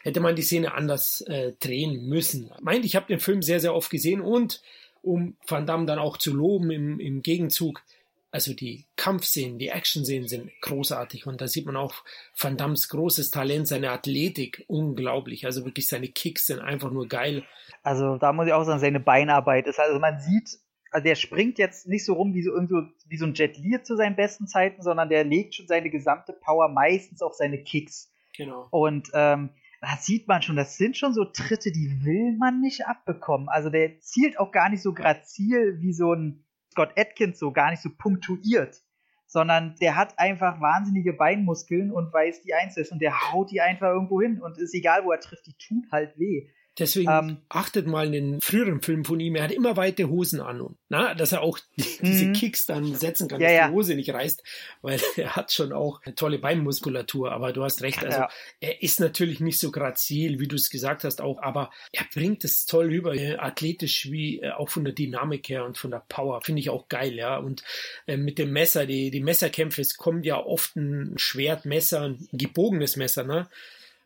hätte 0.02 0.20
man 0.20 0.36
die 0.36 0.42
Szene 0.42 0.74
anders 0.74 1.20
äh, 1.22 1.52
drehen 1.60 2.08
müssen. 2.08 2.50
Meint, 2.60 2.84
ich 2.84 2.96
habe 2.96 3.06
den 3.06 3.20
Film 3.20 3.42
sehr, 3.42 3.60
sehr 3.60 3.74
oft 3.74 3.90
gesehen 3.90 4.20
und 4.20 4.62
um 5.02 5.36
Van 5.46 5.66
Damme 5.66 5.86
dann 5.86 5.98
auch 5.98 6.16
zu 6.16 6.34
loben 6.34 6.70
im, 6.70 7.00
im 7.00 7.22
Gegenzug, 7.22 7.82
also 8.30 8.52
die 8.52 8.84
Kampfszenen, 8.96 9.58
die 9.58 9.68
Action-Szenen 9.68 10.28
sind 10.28 10.50
großartig 10.60 11.26
und 11.26 11.40
da 11.40 11.48
sieht 11.48 11.64
man 11.64 11.76
auch 11.76 11.94
Van 12.38 12.56
Dammes 12.56 12.88
großes 12.88 13.30
Talent, 13.30 13.68
seine 13.68 13.90
Athletik, 13.90 14.64
unglaublich. 14.66 15.46
Also 15.46 15.64
wirklich 15.64 15.86
seine 15.86 16.08
Kicks 16.08 16.46
sind 16.46 16.60
einfach 16.60 16.90
nur 16.90 17.08
geil. 17.08 17.44
Also 17.82 18.18
da 18.18 18.32
muss 18.32 18.46
ich 18.46 18.52
auch 18.52 18.64
sagen, 18.64 18.80
seine 18.80 19.00
Beinarbeit 19.00 19.66
ist, 19.66 19.80
also 19.80 19.98
man 19.98 20.20
sieht 20.20 20.58
also 20.90 21.04
der 21.04 21.14
springt 21.14 21.58
jetzt 21.58 21.86
nicht 21.86 22.04
so 22.04 22.14
rum 22.14 22.34
wie 22.34 22.42
so, 22.42 22.52
wie 22.52 23.16
so 23.16 23.26
ein 23.26 23.34
Jet 23.34 23.58
Li 23.58 23.82
zu 23.82 23.96
seinen 23.96 24.16
besten 24.16 24.46
Zeiten, 24.46 24.82
sondern 24.82 25.08
der 25.08 25.24
legt 25.24 25.54
schon 25.54 25.66
seine 25.66 25.90
gesamte 25.90 26.32
Power 26.32 26.68
meistens 26.68 27.22
auf 27.22 27.34
seine 27.34 27.62
Kicks. 27.62 28.12
Genau. 28.36 28.68
Und 28.70 29.10
ähm, 29.14 29.50
da 29.80 29.96
sieht 29.96 30.26
man 30.26 30.42
schon, 30.42 30.56
das 30.56 30.76
sind 30.76 30.96
schon 30.96 31.14
so 31.14 31.24
Tritte, 31.24 31.70
die 31.70 32.04
will 32.04 32.36
man 32.36 32.60
nicht 32.60 32.86
abbekommen. 32.86 33.48
Also 33.48 33.70
der 33.70 34.00
zielt 34.00 34.38
auch 34.38 34.50
gar 34.50 34.68
nicht 34.68 34.82
so 34.82 34.92
grazil 34.92 35.78
wie 35.80 35.92
so 35.92 36.12
ein 36.12 36.44
Scott 36.72 36.92
Atkins, 36.96 37.38
so 37.38 37.52
gar 37.52 37.70
nicht 37.70 37.82
so 37.82 37.90
punktuiert, 37.96 38.82
sondern 39.26 39.76
der 39.80 39.96
hat 39.96 40.18
einfach 40.18 40.60
wahnsinnige 40.60 41.12
Beinmuskeln 41.12 41.92
und 41.92 42.12
weiß 42.12 42.42
die 42.42 42.54
einzusetzen 42.54 42.94
und 42.94 43.02
der 43.02 43.32
haut 43.32 43.50
die 43.50 43.60
einfach 43.60 43.88
irgendwo 43.88 44.20
hin 44.20 44.40
und 44.40 44.58
ist 44.58 44.74
egal, 44.74 45.04
wo 45.04 45.12
er 45.12 45.20
trifft, 45.20 45.46
die 45.46 45.54
tun 45.54 45.86
halt 45.92 46.18
weh. 46.18 46.48
Deswegen 46.78 47.10
ähm, 47.10 47.36
achtet 47.48 47.86
mal 47.86 48.06
in 48.06 48.12
den 48.12 48.40
früheren 48.40 48.80
Filmen 48.82 49.04
von 49.04 49.18
ihm, 49.18 49.34
er 49.34 49.44
hat 49.44 49.52
immer 49.52 49.76
weite 49.76 50.08
Hosen 50.08 50.40
an. 50.40 50.60
Und, 50.60 50.76
na, 50.88 51.14
dass 51.14 51.32
er 51.32 51.42
auch 51.42 51.58
diese 51.76 52.26
mhm. 52.26 52.32
Kicks 52.34 52.66
dann 52.66 52.94
setzen 52.94 53.28
kann, 53.28 53.40
ja, 53.40 53.48
dass 53.48 53.56
ja. 53.56 53.68
die 53.68 53.74
Hose 53.74 53.94
nicht 53.94 54.10
reißt, 54.10 54.42
weil 54.82 55.00
er 55.16 55.34
hat 55.34 55.52
schon 55.52 55.72
auch 55.72 56.00
eine 56.04 56.14
tolle 56.14 56.38
Beinmuskulatur. 56.38 57.32
Aber 57.32 57.52
du 57.52 57.64
hast 57.64 57.82
recht, 57.82 58.04
also 58.04 58.18
ja. 58.18 58.28
er 58.60 58.82
ist 58.82 59.00
natürlich 59.00 59.40
nicht 59.40 59.58
so 59.58 59.70
grazil, 59.70 60.38
wie 60.38 60.46
du 60.48 60.56
es 60.56 60.70
gesagt 60.70 61.04
hast, 61.04 61.20
auch, 61.20 61.42
aber 61.42 61.70
er 61.92 62.04
bringt 62.14 62.44
es 62.44 62.66
toll 62.66 62.86
rüber, 62.86 63.14
äh, 63.14 63.36
athletisch 63.36 64.10
wie 64.10 64.40
äh, 64.40 64.52
auch 64.52 64.68
von 64.68 64.84
der 64.84 64.94
Dynamik 64.94 65.48
her 65.48 65.64
und 65.64 65.78
von 65.78 65.90
der 65.90 66.04
Power. 66.08 66.42
Finde 66.42 66.60
ich 66.60 66.70
auch 66.70 66.88
geil, 66.88 67.14
ja. 67.14 67.38
Und 67.38 67.64
äh, 68.06 68.16
mit 68.16 68.38
dem 68.38 68.52
Messer, 68.52 68.86
die, 68.86 69.10
die 69.10 69.20
Messerkämpfe, 69.20 69.80
es 69.80 69.96
kommt 69.96 70.24
ja 70.24 70.38
oft 70.38 70.76
ein 70.76 71.14
Schwertmesser, 71.16 72.02
ein 72.02 72.28
gebogenes 72.32 72.96
Messer, 72.96 73.24
ne? 73.24 73.48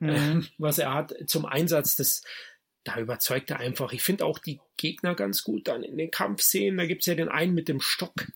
Mhm. 0.03 0.47
Was 0.59 0.79
er 0.79 0.95
hat 0.95 1.15
zum 1.27 1.47
Einsatz. 1.47 1.97
Das 1.97 2.23
da 2.85 2.99
überzeugt 2.99 3.51
er 3.51 3.61
einfach. 3.61 3.93
Ich 3.93 4.03
finde 4.03 4.25
auch 4.25 4.39
die 4.39 4.61
Gegner 4.77 5.15
ganz 5.15 5.43
gut 5.45 5.69
dann 5.69 5.83
in 5.83 5.97
den 5.97 6.11
Kampfszenen. 6.11 6.77
Da 6.79 6.87
gibt 6.87 7.03
es 7.03 7.07
ja 7.07 7.15
den 7.15 7.29
einen 7.29 7.55
mit 7.55 7.69
dem 7.69 7.81
Stock. 7.81 8.27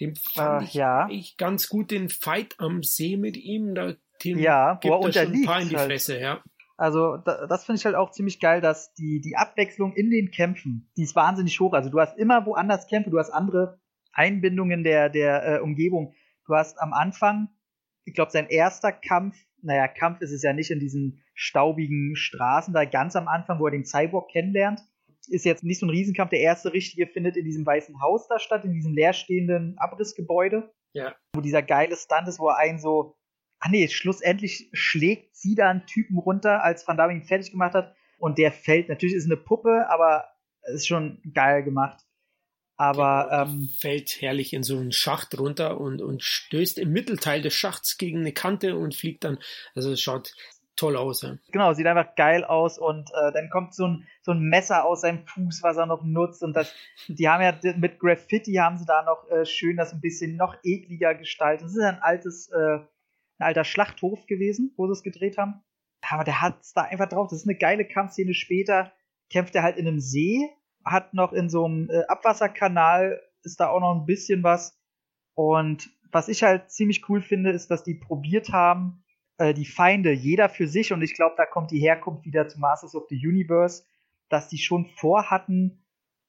Dem 0.00 0.16
fand 0.16 0.64
ich, 0.64 0.74
ja. 0.74 1.08
ich 1.10 1.36
ganz 1.36 1.68
gut 1.68 1.90
den 1.90 2.08
Fight 2.08 2.56
am 2.58 2.82
See 2.82 3.16
mit 3.16 3.36
ihm. 3.36 3.74
Da, 3.74 3.94
dem 4.24 4.38
ja, 4.38 4.74
gibt 4.74 4.92
er 4.92 5.12
schon 5.12 5.32
ein 5.32 5.44
paar 5.44 5.60
in 5.60 5.68
die 5.68 5.76
halt. 5.76 5.90
Fresse, 5.90 6.18
ja. 6.18 6.42
Also 6.76 7.16
da, 7.18 7.46
das 7.46 7.64
finde 7.64 7.78
ich 7.78 7.84
halt 7.84 7.94
auch 7.94 8.10
ziemlich 8.10 8.40
geil, 8.40 8.60
dass 8.60 8.92
die, 8.94 9.20
die 9.20 9.36
Abwechslung 9.36 9.92
in 9.92 10.10
den 10.10 10.30
Kämpfen, 10.30 10.90
die 10.96 11.02
ist 11.02 11.14
wahnsinnig 11.14 11.60
hoch. 11.60 11.74
Also 11.74 11.90
du 11.90 12.00
hast 12.00 12.18
immer 12.18 12.44
woanders 12.46 12.88
Kämpfe, 12.88 13.10
du 13.10 13.18
hast 13.18 13.30
andere 13.30 13.78
Einbindungen 14.12 14.82
der, 14.82 15.08
der 15.08 15.44
äh, 15.46 15.60
Umgebung. 15.60 16.14
Du 16.46 16.54
hast 16.54 16.80
am 16.80 16.92
Anfang, 16.92 17.48
ich 18.04 18.14
glaube, 18.14 18.32
sein 18.32 18.48
erster 18.48 18.90
Kampf 18.90 19.36
naja, 19.62 19.88
Kampf 19.88 20.20
ist 20.20 20.32
es 20.32 20.42
ja 20.42 20.52
nicht 20.52 20.70
in 20.70 20.80
diesen 20.80 21.22
staubigen 21.34 22.16
Straßen, 22.16 22.74
da 22.74 22.84
ganz 22.84 23.16
am 23.16 23.28
Anfang, 23.28 23.58
wo 23.58 23.66
er 23.66 23.70
den 23.70 23.84
Cyborg 23.84 24.30
kennenlernt. 24.30 24.80
Ist 25.28 25.44
jetzt 25.44 25.62
nicht 25.62 25.78
so 25.78 25.86
ein 25.86 25.90
Riesenkampf. 25.90 26.30
Der 26.30 26.40
erste 26.40 26.72
richtige 26.72 27.06
findet 27.06 27.36
in 27.36 27.44
diesem 27.44 27.64
weißen 27.64 28.00
Haus 28.00 28.26
da 28.28 28.38
statt, 28.38 28.64
in 28.64 28.72
diesem 28.72 28.92
leerstehenden 28.92 29.78
Abrissgebäude. 29.78 30.72
Ja. 30.92 31.14
Wo 31.34 31.40
dieser 31.40 31.62
geile 31.62 31.96
Stunt 31.96 32.26
ist, 32.26 32.40
wo 32.40 32.48
er 32.48 32.58
einen 32.58 32.80
so, 32.80 33.16
ah 33.60 33.68
nee, 33.70 33.86
schlussendlich 33.88 34.68
schlägt 34.72 35.36
sie 35.36 35.54
da 35.54 35.70
einen 35.70 35.86
Typen 35.86 36.18
runter, 36.18 36.64
als 36.64 36.86
Van 36.86 36.96
Damme 36.96 37.14
ihn 37.14 37.22
fertig 37.22 37.52
gemacht 37.52 37.74
hat. 37.74 37.94
Und 38.18 38.38
der 38.38 38.52
fällt. 38.52 38.88
Natürlich 38.88 39.14
ist 39.14 39.24
es 39.24 39.30
eine 39.30 39.40
Puppe, 39.40 39.86
aber 39.88 40.26
ist 40.74 40.86
schon 40.86 41.22
geil 41.34 41.62
gemacht. 41.62 42.04
Aber 42.82 43.28
genau, 43.30 43.42
ähm, 43.42 43.68
fällt 43.78 44.20
herrlich 44.20 44.52
in 44.52 44.64
so 44.64 44.76
einen 44.76 44.90
Schacht 44.90 45.38
runter 45.38 45.80
und, 45.80 46.02
und 46.02 46.24
stößt 46.24 46.78
im 46.78 46.90
Mittelteil 46.90 47.40
des 47.40 47.54
Schachts 47.54 47.96
gegen 47.96 48.18
eine 48.18 48.32
Kante 48.32 48.76
und 48.76 48.96
fliegt 48.96 49.22
dann. 49.22 49.38
Also 49.76 49.92
es 49.92 50.00
schaut 50.02 50.34
toll 50.74 50.96
aus. 50.96 51.22
Ja. 51.22 51.36
Genau, 51.52 51.74
sieht 51.74 51.86
einfach 51.86 52.16
geil 52.16 52.42
aus 52.42 52.80
und 52.80 53.08
äh, 53.10 53.30
dann 53.32 53.50
kommt 53.50 53.72
so 53.72 53.86
ein, 53.86 54.08
so 54.22 54.32
ein 54.32 54.40
Messer 54.40 54.84
aus 54.84 55.02
seinem 55.02 55.24
Fuß, 55.24 55.62
was 55.62 55.76
er 55.76 55.86
noch 55.86 56.02
nutzt 56.02 56.42
und 56.42 56.56
das, 56.56 56.74
die 57.06 57.28
haben 57.28 57.40
ja 57.44 57.56
mit 57.76 58.00
Graffiti 58.00 58.54
haben 58.54 58.78
sie 58.78 58.84
da 58.84 59.04
noch 59.04 59.30
äh, 59.30 59.46
schön 59.46 59.76
das 59.76 59.92
ein 59.92 60.00
bisschen 60.00 60.34
noch 60.34 60.56
ekliger 60.64 61.14
gestaltet. 61.14 61.66
Das 61.66 61.76
ist 61.76 61.84
ein 61.84 62.02
altes, 62.02 62.48
äh, 62.48 62.78
ein 63.38 63.46
alter 63.46 63.62
Schlachthof 63.62 64.26
gewesen, 64.26 64.72
wo 64.76 64.88
sie 64.88 64.94
es 64.94 65.04
gedreht 65.04 65.38
haben. 65.38 65.62
Aber 66.10 66.24
der 66.24 66.42
hat 66.42 66.60
es 66.60 66.72
da 66.72 66.82
einfach 66.82 67.08
drauf. 67.08 67.28
Das 67.30 67.38
ist 67.38 67.46
eine 67.48 67.56
geile 67.56 67.84
Kampfszene. 67.84 68.34
Später 68.34 68.90
kämpft 69.30 69.54
er 69.54 69.62
halt 69.62 69.76
in 69.76 69.86
einem 69.86 70.00
See 70.00 70.50
hat 70.84 71.14
noch 71.14 71.32
in 71.32 71.48
so 71.48 71.64
einem 71.64 71.90
äh, 71.90 72.04
Abwasserkanal 72.06 73.20
ist 73.42 73.60
da 73.60 73.68
auch 73.68 73.80
noch 73.80 73.94
ein 73.94 74.06
bisschen 74.06 74.42
was. 74.42 74.78
Und 75.34 75.90
was 76.10 76.28
ich 76.28 76.42
halt 76.42 76.70
ziemlich 76.70 77.08
cool 77.08 77.20
finde, 77.22 77.50
ist, 77.50 77.70
dass 77.70 77.82
die 77.82 77.94
probiert 77.94 78.50
haben, 78.50 79.02
äh, 79.38 79.54
die 79.54 79.64
Feinde, 79.64 80.12
jeder 80.12 80.48
für 80.48 80.68
sich, 80.68 80.92
und 80.92 81.02
ich 81.02 81.14
glaube, 81.14 81.34
da 81.36 81.46
kommt 81.46 81.70
die 81.70 81.80
Herkunft 81.80 82.24
wieder 82.24 82.48
zu 82.48 82.60
Masters 82.60 82.94
of 82.94 83.06
the 83.08 83.16
Universe, 83.16 83.84
dass 84.28 84.48
die 84.48 84.58
schon 84.58 84.86
vorhatten, 84.96 85.82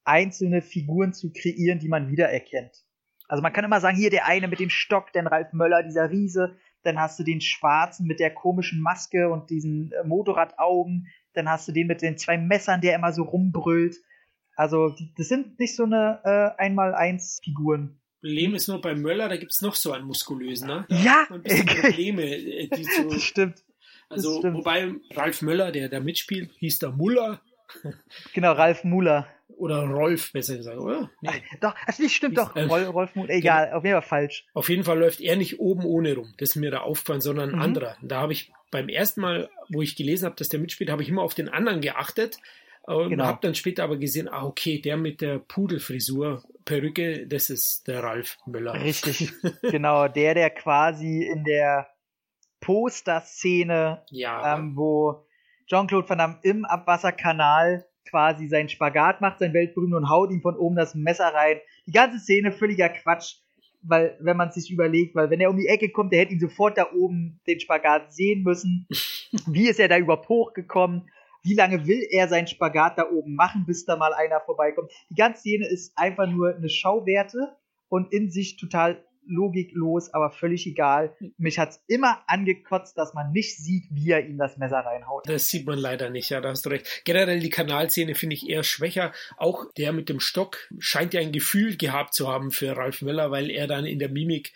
einzelne 0.05 0.61
Figuren 0.61 1.13
zu 1.13 1.31
kreieren, 1.31 1.79
die 1.79 1.87
man 1.87 2.09
wiedererkennt. 2.09 2.83
Also 3.27 3.41
man 3.41 3.53
kann 3.53 3.63
immer 3.63 3.79
sagen, 3.79 3.97
hier 3.97 4.09
der 4.09 4.25
eine 4.25 4.47
mit 4.47 4.59
dem 4.59 4.69
Stock, 4.69 5.13
den 5.13 5.27
Ralf 5.27 5.53
Möller, 5.53 5.81
dieser 5.83 6.09
Riese, 6.09 6.57
dann 6.83 6.99
hast 6.99 7.17
du 7.17 7.23
den 7.23 7.39
Schwarzen 7.39 8.05
mit 8.05 8.19
der 8.19 8.33
komischen 8.33 8.81
Maske 8.81 9.29
und 9.29 9.49
diesen 9.49 9.91
äh, 9.91 10.03
Motorradaugen, 10.03 11.07
dann 11.33 11.49
hast 11.49 11.67
du 11.67 11.71
den 11.71 11.87
mit 11.87 12.01
den 12.01 12.17
zwei 12.17 12.37
Messern, 12.37 12.81
der 12.81 12.95
immer 12.95 13.13
so 13.13 13.23
rumbrüllt. 13.23 13.95
Also 14.55 14.89
die, 14.89 15.11
das 15.17 15.27
sind 15.27 15.59
nicht 15.59 15.75
so 15.75 15.83
eine 15.83 16.19
äh, 16.23 16.61
Einmal-Eins-Figuren. 16.61 17.99
Problem 18.21 18.55
ist 18.55 18.67
nur 18.67 18.79
bei 18.79 18.95
Möller, 18.95 19.27
da 19.27 19.35
gibt 19.35 19.51
es 19.51 19.61
noch 19.61 19.75
so 19.75 19.91
einen 19.91 20.05
muskulösen, 20.05 20.67
ne? 20.67 20.85
Da 20.87 20.95
ja! 20.95 21.27
Ein 21.29 21.41
bisschen 21.41 21.65
Probleme. 21.81 22.23
Äh, 22.23 22.69
die 22.69 22.83
so, 22.97 23.09
das 23.09 23.21
stimmt. 23.21 23.63
Also, 24.09 24.39
stimmt. 24.39 24.57
wobei 24.57 24.93
Ralf 25.11 25.41
Möller, 25.41 25.71
der 25.71 25.89
da 25.89 25.99
mitspielt, 25.99 26.51
hieß 26.59 26.79
der 26.79 26.91
Muller. 26.91 27.41
Genau, 28.33 28.53
Ralf 28.53 28.83
Muller. 28.83 29.27
Oder 29.57 29.83
Rolf, 29.83 30.31
besser 30.31 30.57
gesagt, 30.57 30.77
oder? 30.77 31.09
Nee. 31.21 31.29
Ach, 31.31 31.59
doch, 31.59 31.75
also 31.85 32.03
nicht 32.03 32.15
stimmt 32.15 32.37
doch. 32.37 32.55
Äh, 32.55 32.63
Rolf, 32.63 32.93
Rolf 32.93 33.15
Muller, 33.15 33.29
egal, 33.31 33.65
genau. 33.65 33.77
auf 33.77 33.83
jeden 33.83 34.01
Fall 34.01 34.07
falsch. 34.07 34.45
Auf 34.53 34.69
jeden 34.69 34.83
Fall 34.83 34.99
läuft 34.99 35.21
er 35.21 35.35
nicht 35.35 35.59
oben 35.59 35.83
ohne 35.83 36.15
rum. 36.15 36.33
Das 36.37 36.51
ist 36.51 36.55
mir 36.55 36.71
da 36.71 36.81
aufgefallen, 36.81 37.21
sondern 37.21 37.49
ein 37.49 37.55
mhm. 37.55 37.61
anderer. 37.61 37.97
Da 38.01 38.21
habe 38.21 38.33
ich 38.33 38.51
beim 38.71 38.89
ersten 38.89 39.21
Mal, 39.21 39.49
wo 39.69 39.81
ich 39.81 39.95
gelesen 39.95 40.25
habe, 40.25 40.35
dass 40.35 40.49
der 40.49 40.59
mitspielt, 40.59 40.89
habe 40.89 41.03
ich 41.03 41.09
immer 41.09 41.21
auf 41.21 41.35
den 41.35 41.49
anderen 41.49 41.81
geachtet. 41.81 42.39
Und 42.85 43.09
genau. 43.09 43.25
habe 43.25 43.39
dann 43.41 43.55
später 43.55 43.85
aber 43.85 43.97
gesehen, 43.97 44.27
ah, 44.27 44.43
okay, 44.45 44.79
der 44.79 44.97
mit 44.97 45.21
der 45.21 45.39
Pudelfrisur, 45.39 46.43
Perücke, 46.65 47.25
das 47.27 47.49
ist 47.49 47.87
der 47.87 48.03
Ralf 48.03 48.37
Müller. 48.45 48.73
Richtig, 48.73 49.31
genau, 49.61 50.07
der, 50.09 50.33
der 50.33 50.49
quasi 50.49 51.23
in 51.23 51.45
der 51.45 51.87
Poster-Szene, 52.59 54.03
ja. 54.09 54.57
ähm, 54.57 54.75
wo 54.75 55.25
Jean-Claude 55.67 56.09
Van 56.09 56.17
Damme 56.17 56.39
im 56.43 56.65
Abwasserkanal 56.65 57.85
quasi 58.09 58.47
seinen 58.47 58.69
Spagat 58.69 59.21
macht, 59.21 59.39
sein 59.39 59.53
Weltberühmt 59.53 59.93
und 59.93 60.09
haut 60.09 60.31
ihm 60.31 60.41
von 60.41 60.57
oben 60.57 60.75
das 60.75 60.93
Messer 60.93 61.33
rein. 61.33 61.59
Die 61.87 61.91
ganze 61.91 62.19
Szene 62.19 62.51
völliger 62.51 62.89
Quatsch, 62.89 63.37
weil, 63.81 64.17
wenn 64.19 64.37
man 64.37 64.51
sich 64.51 64.71
überlegt, 64.71 65.15
weil 65.15 65.29
wenn 65.29 65.39
er 65.39 65.49
um 65.49 65.57
die 65.57 65.67
Ecke 65.67 65.89
kommt, 65.89 66.11
der 66.11 66.19
hätte 66.19 66.33
ihn 66.33 66.39
sofort 66.39 66.77
da 66.77 66.91
oben 66.93 67.39
den 67.47 67.59
Spagat 67.59 68.13
sehen 68.13 68.43
müssen. 68.43 68.87
Wie 69.47 69.69
ist 69.69 69.79
er 69.79 69.87
da 69.87 69.97
überhaupt 69.97 70.29
hochgekommen? 70.29 71.09
Wie 71.43 71.55
lange 71.55 71.85
will 71.85 72.05
er 72.09 72.27
seinen 72.27 72.47
Spagat 72.47 72.97
da 72.97 73.09
oben 73.09 73.35
machen, 73.35 73.65
bis 73.65 73.85
da 73.85 73.95
mal 73.95 74.13
einer 74.13 74.39
vorbeikommt. 74.39 74.91
Die 75.09 75.15
ganze 75.15 75.41
Szene 75.41 75.67
ist 75.67 75.97
einfach 75.97 76.27
nur 76.27 76.55
eine 76.55 76.69
Schauwerte 76.69 77.55
und 77.89 78.11
in 78.11 78.31
sich 78.31 78.57
total 78.57 79.03
logiklos, 79.25 80.13
aber 80.13 80.31
völlig 80.31 80.67
egal. 80.67 81.15
Mich 81.37 81.59
hat's 81.59 81.83
immer 81.87 82.23
angekotzt, 82.27 82.97
dass 82.97 83.13
man 83.13 83.31
nicht 83.31 83.57
sieht, 83.57 83.85
wie 83.91 84.11
er 84.11 84.25
ihm 84.25 84.37
das 84.37 84.57
Messer 84.57 84.79
reinhaut. 84.79 85.23
Das 85.27 85.47
sieht 85.47 85.65
man 85.65 85.79
leider 85.79 86.09
nicht, 86.09 86.29
ja, 86.29 86.41
da 86.41 86.49
hast 86.49 86.65
du 86.65 86.69
recht. 86.69 87.03
Generell 87.05 87.39
die 87.39 87.49
Kanalszene 87.49 88.15
finde 88.15 88.35
ich 88.35 88.49
eher 88.49 88.63
schwächer. 88.63 89.13
Auch 89.37 89.71
der 89.77 89.93
mit 89.93 90.09
dem 90.09 90.19
Stock 90.19 90.69
scheint 90.79 91.13
ja 91.13 91.21
ein 91.21 91.31
Gefühl 91.31 91.77
gehabt 91.77 92.13
zu 92.13 92.27
haben 92.27 92.51
für 92.51 92.75
Ralf 92.75 93.01
Möller, 93.01 93.31
weil 93.31 93.49
er 93.49 93.67
dann 93.67 93.85
in 93.85 93.99
der 93.99 94.09
Mimik 94.09 94.53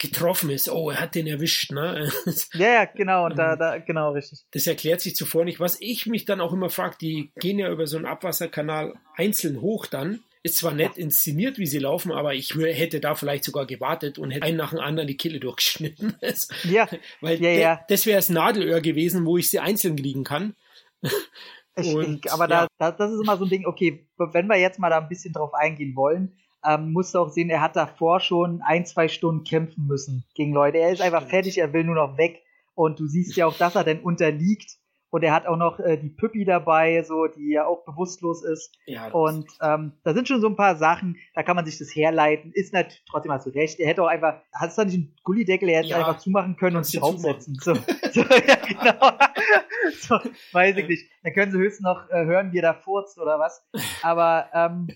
getroffen 0.00 0.50
ist. 0.50 0.68
Oh, 0.68 0.90
er 0.90 1.00
hat 1.00 1.14
den 1.14 1.26
erwischt, 1.26 1.70
ne? 1.70 2.10
Ja, 2.54 2.72
ja, 2.72 2.84
genau, 2.86 3.28
da, 3.28 3.54
da, 3.54 3.78
genau, 3.78 4.12
richtig. 4.12 4.40
Das 4.50 4.66
erklärt 4.66 5.00
sich 5.00 5.14
zuvor 5.14 5.44
nicht. 5.44 5.60
Was 5.60 5.76
ich 5.80 6.06
mich 6.06 6.24
dann 6.24 6.40
auch 6.40 6.52
immer 6.52 6.70
frage, 6.70 6.96
die 7.00 7.32
gehen 7.36 7.58
ja 7.58 7.70
über 7.70 7.86
so 7.86 7.98
einen 7.98 8.06
Abwasserkanal 8.06 8.94
einzeln 9.14 9.60
hoch 9.60 9.86
dann. 9.86 10.20
Ist 10.42 10.56
zwar 10.56 10.72
nett 10.72 10.96
inszeniert, 10.96 11.58
wie 11.58 11.66
sie 11.66 11.78
laufen, 11.78 12.12
aber 12.12 12.32
ich 12.32 12.54
hätte 12.54 12.98
da 12.98 13.14
vielleicht 13.14 13.44
sogar 13.44 13.66
gewartet 13.66 14.18
und 14.18 14.30
hätte 14.30 14.46
einen 14.46 14.56
nach 14.56 14.70
dem 14.70 14.80
anderen 14.80 15.06
die 15.06 15.18
Kille 15.18 15.38
durchgeschnitten. 15.38 16.16
ja. 16.64 16.88
Weil 17.20 17.42
ja, 17.42 17.50
ja. 17.50 17.80
das 17.88 18.06
wäre 18.06 18.16
das 18.16 18.30
Nadelöhr 18.30 18.80
gewesen, 18.80 19.26
wo 19.26 19.36
ich 19.36 19.50
sie 19.50 19.58
einzeln 19.58 19.96
kriegen 19.96 20.24
kann. 20.24 20.54
Und, 21.76 22.24
ich, 22.24 22.32
aber 22.32 22.48
ja. 22.48 22.66
da, 22.78 22.90
das 22.90 23.12
ist 23.12 23.20
immer 23.20 23.36
so 23.36 23.44
ein 23.44 23.50
Ding, 23.50 23.66
okay, 23.66 24.06
wenn 24.16 24.46
wir 24.46 24.56
jetzt 24.56 24.78
mal 24.78 24.88
da 24.88 24.98
ein 24.98 25.08
bisschen 25.10 25.34
drauf 25.34 25.52
eingehen 25.52 25.94
wollen, 25.94 26.38
ähm, 26.64 26.92
musst 26.92 27.14
du 27.14 27.18
auch 27.18 27.30
sehen, 27.30 27.50
er 27.50 27.60
hat 27.60 27.76
davor 27.76 28.20
schon 28.20 28.62
ein, 28.62 28.86
zwei 28.86 29.08
Stunden 29.08 29.44
kämpfen 29.44 29.86
müssen 29.86 30.24
gegen 30.34 30.52
Leute. 30.52 30.78
Er 30.78 30.92
ist 30.92 31.02
einfach 31.02 31.26
fertig, 31.26 31.58
er 31.58 31.72
will 31.72 31.84
nur 31.84 31.94
noch 31.94 32.18
weg. 32.18 32.42
Und 32.74 33.00
du 33.00 33.06
siehst 33.06 33.36
ja 33.36 33.46
auch, 33.46 33.56
dass 33.56 33.74
er 33.74 33.84
denn 33.84 34.00
unterliegt. 34.00 34.78
Und 35.12 35.24
er 35.24 35.34
hat 35.34 35.46
auch 35.46 35.56
noch 35.56 35.80
äh, 35.80 35.96
die 35.96 36.08
Püppi 36.08 36.44
dabei, 36.44 37.02
so, 37.02 37.26
die 37.26 37.50
ja 37.50 37.66
auch 37.66 37.84
bewusstlos 37.84 38.44
ist. 38.44 38.72
Ja, 38.86 39.08
und 39.08 39.44
ähm, 39.60 39.92
da 40.04 40.14
sind 40.14 40.28
schon 40.28 40.40
so 40.40 40.46
ein 40.46 40.54
paar 40.54 40.76
Sachen, 40.76 41.16
da 41.34 41.42
kann 41.42 41.56
man 41.56 41.66
sich 41.66 41.78
das 41.78 41.94
herleiten. 41.94 42.52
Ist 42.54 42.72
natürlich 42.72 43.02
trotzdem 43.10 43.32
hast 43.32 43.44
du 43.44 43.50
recht. 43.50 43.80
Er 43.80 43.88
hätte 43.88 44.04
auch 44.04 44.06
einfach, 44.06 44.40
hast 44.54 44.78
du 44.78 44.82
da 44.82 44.86
nicht 44.86 44.94
einen 44.94 45.16
Gullideckel, 45.24 45.68
er 45.68 45.78
hätte 45.78 45.88
ja, 45.88 45.98
einfach 45.98 46.18
zumachen 46.18 46.56
können 46.56 46.76
und 46.76 46.86
sich 46.86 47.00
draufsetzen. 47.00 47.56
So, 47.60 47.74
so, 48.12 48.20
ja, 48.20 48.54
genau. 48.54 49.12
so, 50.00 50.30
weiß 50.52 50.76
ich 50.76 50.86
nicht. 50.86 51.10
Dann 51.24 51.32
können 51.32 51.50
sie 51.50 51.58
höchstens 51.58 51.84
noch 51.84 52.08
äh, 52.10 52.24
hören, 52.24 52.52
wie 52.52 52.58
er 52.58 52.62
da 52.62 52.74
furzt 52.74 53.18
oder 53.18 53.40
was. 53.40 53.66
Aber 54.02 54.48
ähm, 54.54 54.86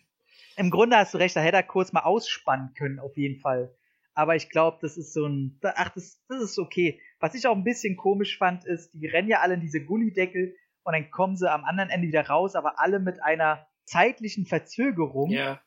im 0.56 0.70
Grunde 0.70 0.96
hast 0.96 1.14
du 1.14 1.18
recht, 1.18 1.36
da 1.36 1.40
hätte 1.40 1.56
er 1.56 1.62
kurz 1.62 1.92
mal 1.92 2.02
ausspannen 2.02 2.74
können, 2.74 2.98
auf 2.98 3.16
jeden 3.16 3.40
Fall. 3.40 3.74
Aber 4.14 4.36
ich 4.36 4.48
glaube, 4.48 4.78
das 4.80 4.96
ist 4.96 5.12
so 5.12 5.26
ein, 5.26 5.58
ach, 5.62 5.90
das, 5.90 6.22
das 6.28 6.42
ist 6.42 6.58
okay. 6.58 7.00
Was 7.18 7.34
ich 7.34 7.46
auch 7.46 7.56
ein 7.56 7.64
bisschen 7.64 7.96
komisch 7.96 8.38
fand, 8.38 8.64
ist, 8.64 8.92
die 8.94 9.06
rennen 9.06 9.28
ja 9.28 9.40
alle 9.40 9.54
in 9.54 9.60
diese 9.60 9.84
Gullideckel 9.84 10.54
und 10.84 10.92
dann 10.92 11.10
kommen 11.10 11.36
sie 11.36 11.50
am 11.50 11.64
anderen 11.64 11.90
Ende 11.90 12.08
wieder 12.08 12.26
raus, 12.26 12.54
aber 12.54 12.78
alle 12.78 13.00
mit 13.00 13.22
einer 13.22 13.66
zeitlichen 13.84 14.46
Verzögerung. 14.46 15.30
Ja. 15.30 15.60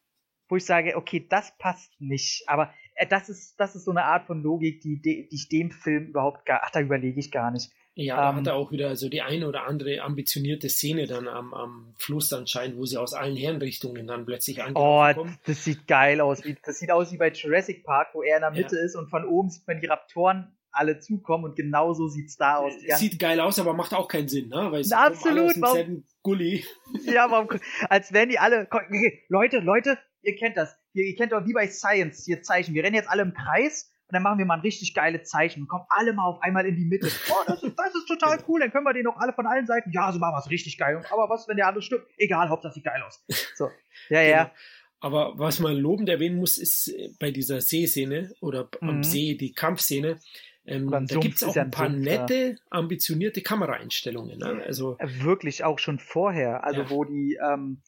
Wo 0.49 0.55
ich 0.55 0.65
sage, 0.65 0.95
okay, 0.95 1.25
das 1.27 1.57
passt 1.57 1.99
nicht. 1.99 2.47
Aber 2.47 2.73
äh, 2.95 3.05
das 3.05 3.27
ist, 3.27 3.59
das 3.59 3.75
ist 3.75 3.83
so 3.83 3.91
eine 3.91 4.05
Art 4.05 4.27
von 4.27 4.41
Logik, 4.41 4.79
die, 4.79 5.01
die 5.01 5.27
ich 5.29 5.49
dem 5.49 5.71
Film 5.71 6.07
überhaupt 6.07 6.45
gar, 6.45 6.61
ach, 6.63 6.69
da 6.69 6.79
überlege 6.79 7.19
ich 7.19 7.31
gar 7.31 7.51
nicht. 7.51 7.69
Ja, 7.99 8.17
da 8.17 8.29
ähm, 8.29 8.35
hat 8.35 8.47
er 8.47 8.53
auch 8.53 8.71
wieder 8.71 8.95
so 8.95 9.09
die 9.09 9.23
eine 9.23 9.47
oder 9.47 9.65
andere 9.65 10.01
ambitionierte 10.01 10.69
Szene 10.69 11.07
dann 11.07 11.27
am, 11.27 11.51
am 11.55 11.93
Fluss 11.97 12.31
anscheinend, 12.31 12.77
wo 12.77 12.85
sie 12.85 12.97
aus 12.97 13.15
allen 13.15 13.35
Herrenrichtungen 13.35 14.05
dann 14.05 14.23
plötzlich 14.23 14.61
ankommen. 14.61 15.17
Oh, 15.17 15.27
das 15.47 15.63
sieht 15.63 15.87
geil 15.87 16.21
aus. 16.21 16.43
Das 16.63 16.77
sieht 16.77 16.91
aus 16.91 17.11
wie 17.11 17.17
bei 17.17 17.31
Jurassic 17.31 17.83
Park, 17.83 18.09
wo 18.13 18.21
er 18.21 18.35
in 18.35 18.41
der 18.41 18.51
Mitte 18.51 18.75
ja. 18.75 18.83
ist 18.83 18.95
und 18.95 19.09
von 19.09 19.25
oben 19.25 19.49
sieht 19.49 19.65
man 19.65 19.81
die 19.81 19.87
Raptoren 19.87 20.55
alle 20.71 20.99
zukommen 20.99 21.45
und 21.45 21.55
genauso 21.55 22.07
sieht's 22.07 22.37
da 22.37 22.57
aus. 22.57 22.73
Es 22.87 22.99
sieht 22.99 23.17
geil 23.17 23.39
aus, 23.39 23.57
aber 23.57 23.73
macht 23.73 23.95
auch 23.95 24.07
keinen 24.07 24.27
Sinn, 24.27 24.49
ne? 24.49 24.71
Weil 24.71 24.81
es 24.81 24.91
Absolut. 24.91 25.59
Warum, 25.59 26.05
Gully. 26.21 26.63
Ja, 27.03 27.31
warum, 27.31 27.49
als 27.89 28.13
wären 28.13 28.29
die 28.29 28.37
alle, 28.37 28.67
Leute, 29.27 29.57
Leute, 29.57 29.97
ihr 30.21 30.35
kennt 30.35 30.55
das. 30.55 30.77
Ihr, 30.93 31.03
ihr 31.05 31.15
kennt 31.15 31.31
doch 31.31 31.47
wie 31.47 31.53
bei 31.53 31.67
Science 31.67 32.25
hier 32.25 32.43
Zeichen. 32.43 32.75
Wir 32.75 32.83
rennen 32.83 32.95
jetzt 32.95 33.09
alle 33.09 33.23
im 33.23 33.33
Kreis 33.33 33.91
und 34.07 34.13
dann 34.13 34.23
machen 34.23 34.39
wir 34.39 34.45
mal 34.45 34.55
ein 34.55 34.61
richtig 34.61 34.93
geiles 34.93 35.29
Zeichen 35.29 35.61
und 35.61 35.67
kommen 35.67 35.85
alle 35.89 36.13
mal 36.13 36.25
auf 36.25 36.41
einmal 36.41 36.65
in 36.65 36.75
die 36.75 36.85
Mitte. 36.85 37.07
Oh, 37.29 37.43
das 37.45 37.61
ist, 37.61 37.77
das 37.77 37.93
ist 37.93 38.07
total 38.07 38.39
cool, 38.47 38.61
dann 38.61 38.71
können 38.71 38.85
wir 38.85 38.93
den 38.93 39.05
auch 39.07 39.17
alle 39.17 39.33
von 39.33 39.45
allen 39.45 39.65
Seiten, 39.65 39.91
ja, 39.91 40.11
so 40.11 40.19
machen 40.19 40.33
wir 40.35 40.39
es 40.39 40.49
richtig 40.49 40.77
geil. 40.77 41.03
Aber 41.11 41.29
was, 41.29 41.47
wenn 41.47 41.57
der 41.57 41.67
andere 41.67 41.81
stimmt? 41.81 42.05
Egal, 42.17 42.49
Hauptsache 42.49 42.73
sieht 42.73 42.85
geil 42.85 43.01
aus. 43.05 43.23
So, 43.55 43.69
ja, 44.09 44.21
ja. 44.21 44.43
Genau. 44.45 44.55
Aber 44.99 45.37
was 45.37 45.59
man 45.59 45.75
lobend 45.75 46.09
erwähnen 46.09 46.37
muss, 46.37 46.57
ist 46.57 46.87
äh, 46.87 47.09
bei 47.19 47.31
dieser 47.31 47.61
Seeszene 47.61 48.33
oder 48.39 48.69
am 48.81 48.97
mhm. 48.97 49.03
See, 49.03 49.35
die 49.35 49.51
Kampfszene, 49.51 50.19
ähm, 50.65 50.89
da 50.89 50.99
gibt 51.19 51.35
es 51.35 51.43
auch 51.43 51.55
ein 51.55 51.71
paar 51.71 51.89
Sumpf, 51.89 52.03
nette, 52.03 52.57
ambitionierte 52.69 53.41
Kameraeinstellungen. 53.41 54.37
Ne? 54.39 54.63
Also, 54.65 54.97
äh, 54.99 55.07
Wirklich 55.23 55.63
auch 55.63 55.79
schon 55.79 55.99
vorher, 55.99 56.63
also 56.63 56.81
ja. 56.81 56.89
wo 56.89 57.03
die 57.05 57.37
ähm, 57.41 57.81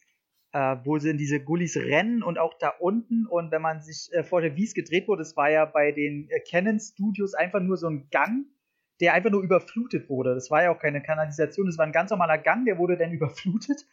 äh, 0.51 0.77
wo 0.83 0.97
sie 0.97 1.09
in 1.09 1.17
diese 1.17 1.39
Gullis 1.39 1.77
rennen 1.77 2.23
und 2.23 2.39
auch 2.39 2.53
da 2.57 2.69
unten. 2.79 3.25
Und 3.27 3.51
wenn 3.51 3.61
man 3.61 3.81
sich 3.81 4.09
äh, 4.13 4.23
vorstellt, 4.23 4.55
wie 4.55 4.63
es 4.63 4.73
gedreht 4.73 5.07
wurde, 5.07 5.21
es 5.21 5.37
war 5.37 5.49
ja 5.49 5.65
bei 5.65 5.91
den 5.91 6.29
äh, 6.29 6.39
Canon 6.39 6.79
Studios 6.79 7.33
einfach 7.33 7.59
nur 7.59 7.77
so 7.77 7.87
ein 7.87 8.09
Gang, 8.09 8.45
der 8.99 9.13
einfach 9.13 9.29
nur 9.29 9.43
überflutet 9.43 10.09
wurde. 10.09 10.33
Das 10.33 10.49
war 10.51 10.63
ja 10.63 10.71
auch 10.71 10.79
keine 10.79 11.01
Kanalisation, 11.01 11.67
das 11.67 11.77
war 11.77 11.85
ein 11.85 11.91
ganz 11.91 12.11
normaler 12.11 12.37
Gang, 12.37 12.65
der 12.65 12.77
wurde 12.77 12.97
dann 12.97 13.11
überflutet. 13.13 13.85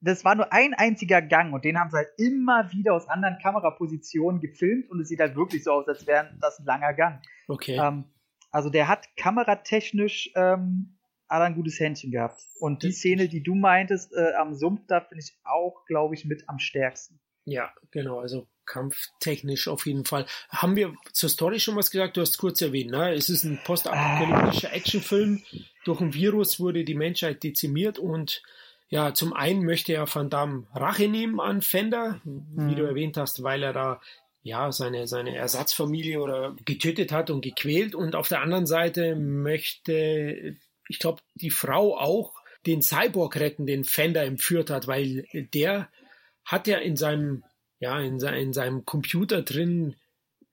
Das 0.00 0.24
war 0.24 0.34
nur 0.34 0.52
ein 0.52 0.74
einziger 0.74 1.22
Gang 1.22 1.54
und 1.54 1.64
den 1.64 1.78
haben 1.78 1.88
sie 1.90 1.96
halt 1.96 2.10
immer 2.18 2.70
wieder 2.70 2.92
aus 2.92 3.08
anderen 3.08 3.38
Kamerapositionen 3.38 4.40
gefilmt 4.40 4.90
und 4.90 5.00
es 5.00 5.08
sieht 5.08 5.20
halt 5.20 5.34
wirklich 5.34 5.64
so 5.64 5.72
aus, 5.72 5.88
als 5.88 6.06
wäre 6.06 6.36
das 6.42 6.58
ein 6.58 6.66
langer 6.66 6.92
Gang. 6.92 7.22
Okay. 7.48 7.78
Ähm, 7.80 8.04
also 8.50 8.68
der 8.68 8.86
hat 8.86 9.08
kameratechnisch 9.16 10.30
ähm, 10.34 10.98
hat 11.34 11.42
er 11.42 11.46
ein 11.46 11.54
gutes 11.54 11.78
Händchen 11.80 12.10
gehabt. 12.10 12.40
Und 12.58 12.82
die 12.82 12.92
Szene, 12.92 13.28
die 13.28 13.42
du 13.42 13.54
meintest, 13.54 14.12
äh, 14.14 14.34
am 14.34 14.54
Sumpf, 14.54 14.82
da 14.86 15.00
finde 15.00 15.22
ich 15.24 15.36
auch, 15.44 15.84
glaube 15.86 16.14
ich, 16.14 16.24
mit 16.24 16.48
am 16.48 16.58
stärksten. 16.58 17.20
Ja, 17.44 17.72
genau, 17.90 18.20
also 18.20 18.46
kampftechnisch 18.64 19.68
auf 19.68 19.84
jeden 19.84 20.04
Fall. 20.04 20.26
Haben 20.48 20.76
wir 20.76 20.94
zur 21.12 21.28
Story 21.28 21.60
schon 21.60 21.76
was 21.76 21.90
gesagt? 21.90 22.16
Du 22.16 22.22
hast 22.22 22.38
kurz 22.38 22.62
erwähnt, 22.62 22.90
ne? 22.90 23.12
Es 23.12 23.28
ist 23.28 23.44
ein 23.44 23.60
postapokalyptischer 23.64 24.72
äh. 24.72 24.76
Actionfilm. 24.76 25.42
Durch 25.84 26.00
ein 26.00 26.14
Virus 26.14 26.58
wurde 26.60 26.84
die 26.84 26.94
Menschheit 26.94 27.42
dezimiert 27.42 27.98
und 27.98 28.42
ja, 28.88 29.12
zum 29.12 29.32
einen 29.32 29.64
möchte 29.64 29.92
er 29.92 30.12
Van 30.12 30.30
Damme 30.30 30.66
Rache 30.72 31.08
nehmen 31.08 31.40
an 31.40 31.62
Fender, 31.62 32.20
mhm. 32.24 32.70
wie 32.70 32.74
du 32.74 32.84
erwähnt 32.84 33.16
hast, 33.16 33.42
weil 33.42 33.62
er 33.62 33.72
da 33.72 34.00
ja, 34.42 34.70
seine, 34.72 35.06
seine 35.06 35.34
Ersatzfamilie 35.34 36.20
oder 36.20 36.54
getötet 36.66 37.12
hat 37.12 37.30
und 37.30 37.40
gequält. 37.40 37.94
Und 37.94 38.14
auf 38.14 38.28
der 38.28 38.42
anderen 38.42 38.66
Seite 38.66 39.16
möchte 39.16 40.54
ich 40.88 40.98
glaube, 40.98 41.22
die 41.34 41.50
Frau 41.50 41.96
auch 41.98 42.34
den 42.66 42.82
Cyborg 42.82 43.36
retten, 43.36 43.66
den 43.66 43.84
Fender 43.84 44.22
entführt 44.22 44.70
hat, 44.70 44.86
weil 44.86 45.26
der 45.32 45.88
hat 46.44 46.66
ja 46.66 46.78
in 46.78 46.96
seinem, 46.96 47.44
ja, 47.78 48.00
in, 48.00 48.20
se 48.20 48.30
in 48.30 48.52
seinem 48.52 48.84
Computer 48.84 49.42
drin 49.42 49.96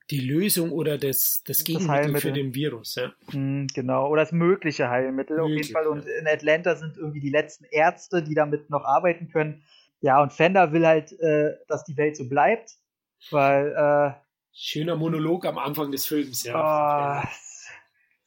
die 0.09 0.19
Lösung 0.19 0.71
oder 0.71 0.97
das, 0.97 1.41
das 1.45 1.63
Gegenmittel 1.63 2.11
das 2.11 2.21
für 2.21 2.34
den 2.34 2.53
Virus. 2.53 2.95
Ja. 2.95 3.13
Mm, 3.32 3.67
genau, 3.73 4.09
oder 4.09 4.23
das 4.23 4.34
mögliche 4.34 4.89
Heilmittel 4.89 5.38
Möglich, 5.38 5.53
auf 5.53 5.63
jeden 5.63 5.73
Fall. 5.73 5.88
Und 5.88 6.05
in 6.05 6.27
Atlanta 6.27 6.75
sind 6.75 6.97
irgendwie 6.97 7.21
die 7.21 7.29
letzten 7.29 7.63
Ärzte, 7.65 8.21
die 8.21 8.36
damit 8.36 8.69
noch 8.69 8.84
arbeiten 8.84 9.29
können. 9.29 9.63
Ja, 10.01 10.21
und 10.21 10.34
Fender 10.34 10.73
will 10.73 10.86
halt, 10.86 11.17
äh, 11.19 11.55
dass 11.67 11.86
die 11.86 11.95
Welt 11.95 12.17
so 12.17 12.27
bleibt, 12.27 12.75
weil. 13.29 13.71
Äh, 13.71 14.19
Schöner 14.53 14.97
Monolog 14.97 15.45
am 15.45 15.57
Anfang 15.57 15.91
des 15.91 16.05
Films, 16.05 16.43
ja. 16.43 17.23
Oh, 17.23 17.27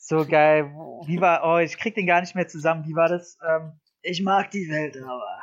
so 0.06 0.26
geil. 0.26 0.64
Wie 1.06 1.20
war, 1.20 1.42
oh, 1.44 1.58
ich 1.58 1.78
krieg 1.78 1.94
den 1.94 2.06
gar 2.06 2.20
nicht 2.20 2.34
mehr 2.34 2.48
zusammen. 2.48 2.84
Wie 2.86 2.94
war 2.94 3.08
das? 3.08 3.38
Ähm, 3.46 3.80
ich 4.02 4.22
mag 4.22 4.50
die 4.50 4.68
Welt, 4.68 4.96
aber 4.96 5.42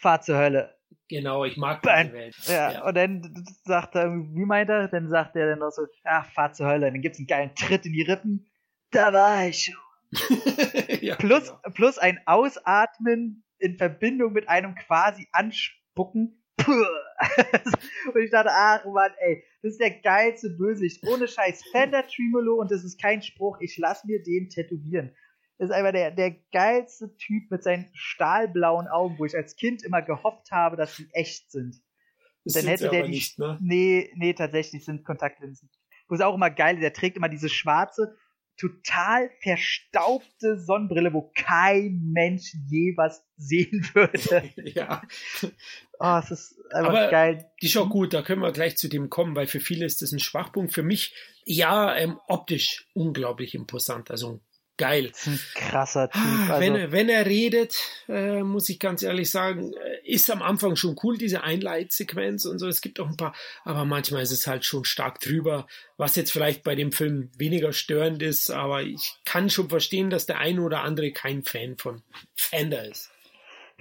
fahr 0.00 0.20
zur 0.20 0.38
Hölle. 0.38 0.76
Genau, 1.08 1.44
ich 1.44 1.56
mag 1.56 1.82
die 1.82 1.88
Welt. 1.88 2.36
Ja, 2.46 2.72
ja, 2.72 2.84
und 2.84 2.96
dann 2.96 3.44
sagt 3.64 3.94
er, 3.94 4.10
wie 4.12 4.44
meint 4.44 4.70
er? 4.70 4.88
Dann 4.88 5.08
sagt 5.08 5.36
er 5.36 5.50
dann 5.50 5.58
noch 5.60 5.70
so, 5.70 5.82
ach, 6.04 6.30
fahr 6.32 6.52
zur 6.52 6.66
Hölle. 6.66 6.90
Dann 6.90 7.00
gibt's 7.00 7.18
einen 7.18 7.26
geilen 7.26 7.54
Tritt 7.54 7.86
in 7.86 7.92
die 7.92 8.02
Rippen. 8.02 8.50
Da 8.90 9.12
war 9.12 9.46
ich 9.46 9.64
schon. 9.64 9.74
ja, 11.00 11.14
plus, 11.16 11.48
genau. 11.48 11.74
plus 11.74 11.98
ein 11.98 12.20
Ausatmen 12.26 13.44
in 13.58 13.76
Verbindung 13.76 14.32
mit 14.32 14.48
einem 14.48 14.74
quasi 14.74 15.28
Anspucken. 15.32 16.39
und 18.14 18.22
ich 18.22 18.30
dachte, 18.30 18.50
ach 18.50 18.84
man, 18.84 19.10
ey, 19.18 19.44
das 19.62 19.72
ist 19.72 19.80
der 19.80 19.90
geilste 19.90 20.50
Bösewicht. 20.50 21.06
Ohne 21.06 21.28
Scheiß. 21.28 21.62
Fender 21.72 22.06
Tremolo 22.06 22.56
und 22.56 22.70
das 22.70 22.84
ist 22.84 23.00
kein 23.00 23.22
Spruch. 23.22 23.58
Ich 23.60 23.76
lass 23.78 24.04
mir 24.04 24.22
den 24.22 24.48
tätowieren. 24.48 25.14
Das 25.58 25.68
ist 25.68 25.74
einfach 25.74 25.92
der, 25.92 26.10
der 26.10 26.36
geilste 26.52 27.14
Typ 27.16 27.50
mit 27.50 27.62
seinen 27.62 27.90
stahlblauen 27.92 28.88
Augen, 28.88 29.18
wo 29.18 29.26
ich 29.26 29.36
als 29.36 29.56
Kind 29.56 29.82
immer 29.82 30.00
gehofft 30.00 30.50
habe, 30.50 30.76
dass 30.76 30.96
sie 30.96 31.08
echt 31.12 31.50
sind. 31.50 31.82
Das 32.44 32.54
dann 32.54 32.66
hätte 32.66 32.88
der 32.88 33.02
die, 33.02 33.10
nicht, 33.10 33.38
ne? 33.38 33.58
Nee, 33.60 34.10
nee, 34.14 34.32
tatsächlich 34.32 34.84
sind 34.84 35.04
Kontaktlinsen. 35.04 35.68
Wo 36.08 36.14
ist 36.14 36.22
auch 36.22 36.34
immer 36.34 36.50
geil, 36.50 36.80
der 36.80 36.94
trägt 36.94 37.18
immer 37.18 37.28
diese 37.28 37.50
schwarze, 37.50 38.16
total 38.60 39.30
verstaubte 39.42 40.60
Sonnenbrille, 40.60 41.14
wo 41.14 41.32
kein 41.34 42.10
Mensch 42.12 42.52
je 42.68 42.94
was 42.96 43.24
sehen 43.38 43.88
würde. 43.94 44.50
ja. 44.74 45.02
Oh, 45.98 46.20
es 46.22 46.30
ist 46.30 46.58
einfach 46.72 46.90
Aber 46.90 47.10
geil. 47.10 47.50
Die 47.62 47.66
ist 47.66 47.76
auch 47.78 47.88
gut, 47.88 48.12
da 48.12 48.20
können 48.20 48.42
wir 48.42 48.52
gleich 48.52 48.76
zu 48.76 48.88
dem 48.88 49.08
kommen, 49.08 49.34
weil 49.34 49.46
für 49.46 49.60
viele 49.60 49.86
ist 49.86 50.02
das 50.02 50.12
ein 50.12 50.18
Schwachpunkt. 50.18 50.74
Für 50.74 50.82
mich, 50.82 51.14
ja, 51.44 51.96
ähm, 51.96 52.18
optisch 52.28 52.86
unglaublich 52.92 53.54
imposant. 53.54 54.10
Also 54.10 54.40
geil. 54.80 55.12
Ein 55.26 55.38
krasser 55.54 56.10
Typ. 56.10 56.22
Ah, 56.22 56.54
also. 56.54 56.60
Wenn, 56.60 56.90
wenn 56.90 57.08
er 57.10 57.26
redet, 57.26 57.76
äh, 58.08 58.42
muss 58.42 58.68
ich 58.70 58.80
ganz 58.80 59.02
ehrlich 59.02 59.30
sagen, 59.30 59.74
äh, 59.74 60.10
ist 60.10 60.30
am 60.30 60.40
Anfang 60.40 60.74
schon 60.74 60.96
cool, 61.02 61.18
diese 61.18 61.44
Einleitsequenz 61.44 62.46
und 62.46 62.58
so. 62.58 62.66
Es 62.66 62.80
gibt 62.80 62.98
auch 62.98 63.08
ein 63.08 63.16
paar, 63.16 63.34
aber 63.64 63.84
manchmal 63.84 64.22
ist 64.22 64.32
es 64.32 64.46
halt 64.46 64.64
schon 64.64 64.84
stark 64.84 65.20
drüber, 65.20 65.66
was 65.98 66.16
jetzt 66.16 66.32
vielleicht 66.32 66.62
bei 66.64 66.74
dem 66.74 66.92
Film 66.92 67.30
weniger 67.36 67.74
störend 67.74 68.22
ist, 68.22 68.50
aber 68.50 68.82
ich 68.82 69.18
kann 69.26 69.50
schon 69.50 69.68
verstehen, 69.68 70.08
dass 70.08 70.24
der 70.24 70.38
eine 70.38 70.62
oder 70.62 70.82
andere 70.82 71.12
kein 71.12 71.42
Fan 71.42 71.76
von 71.76 72.02
Fender 72.34 72.84
ist. 72.84 73.10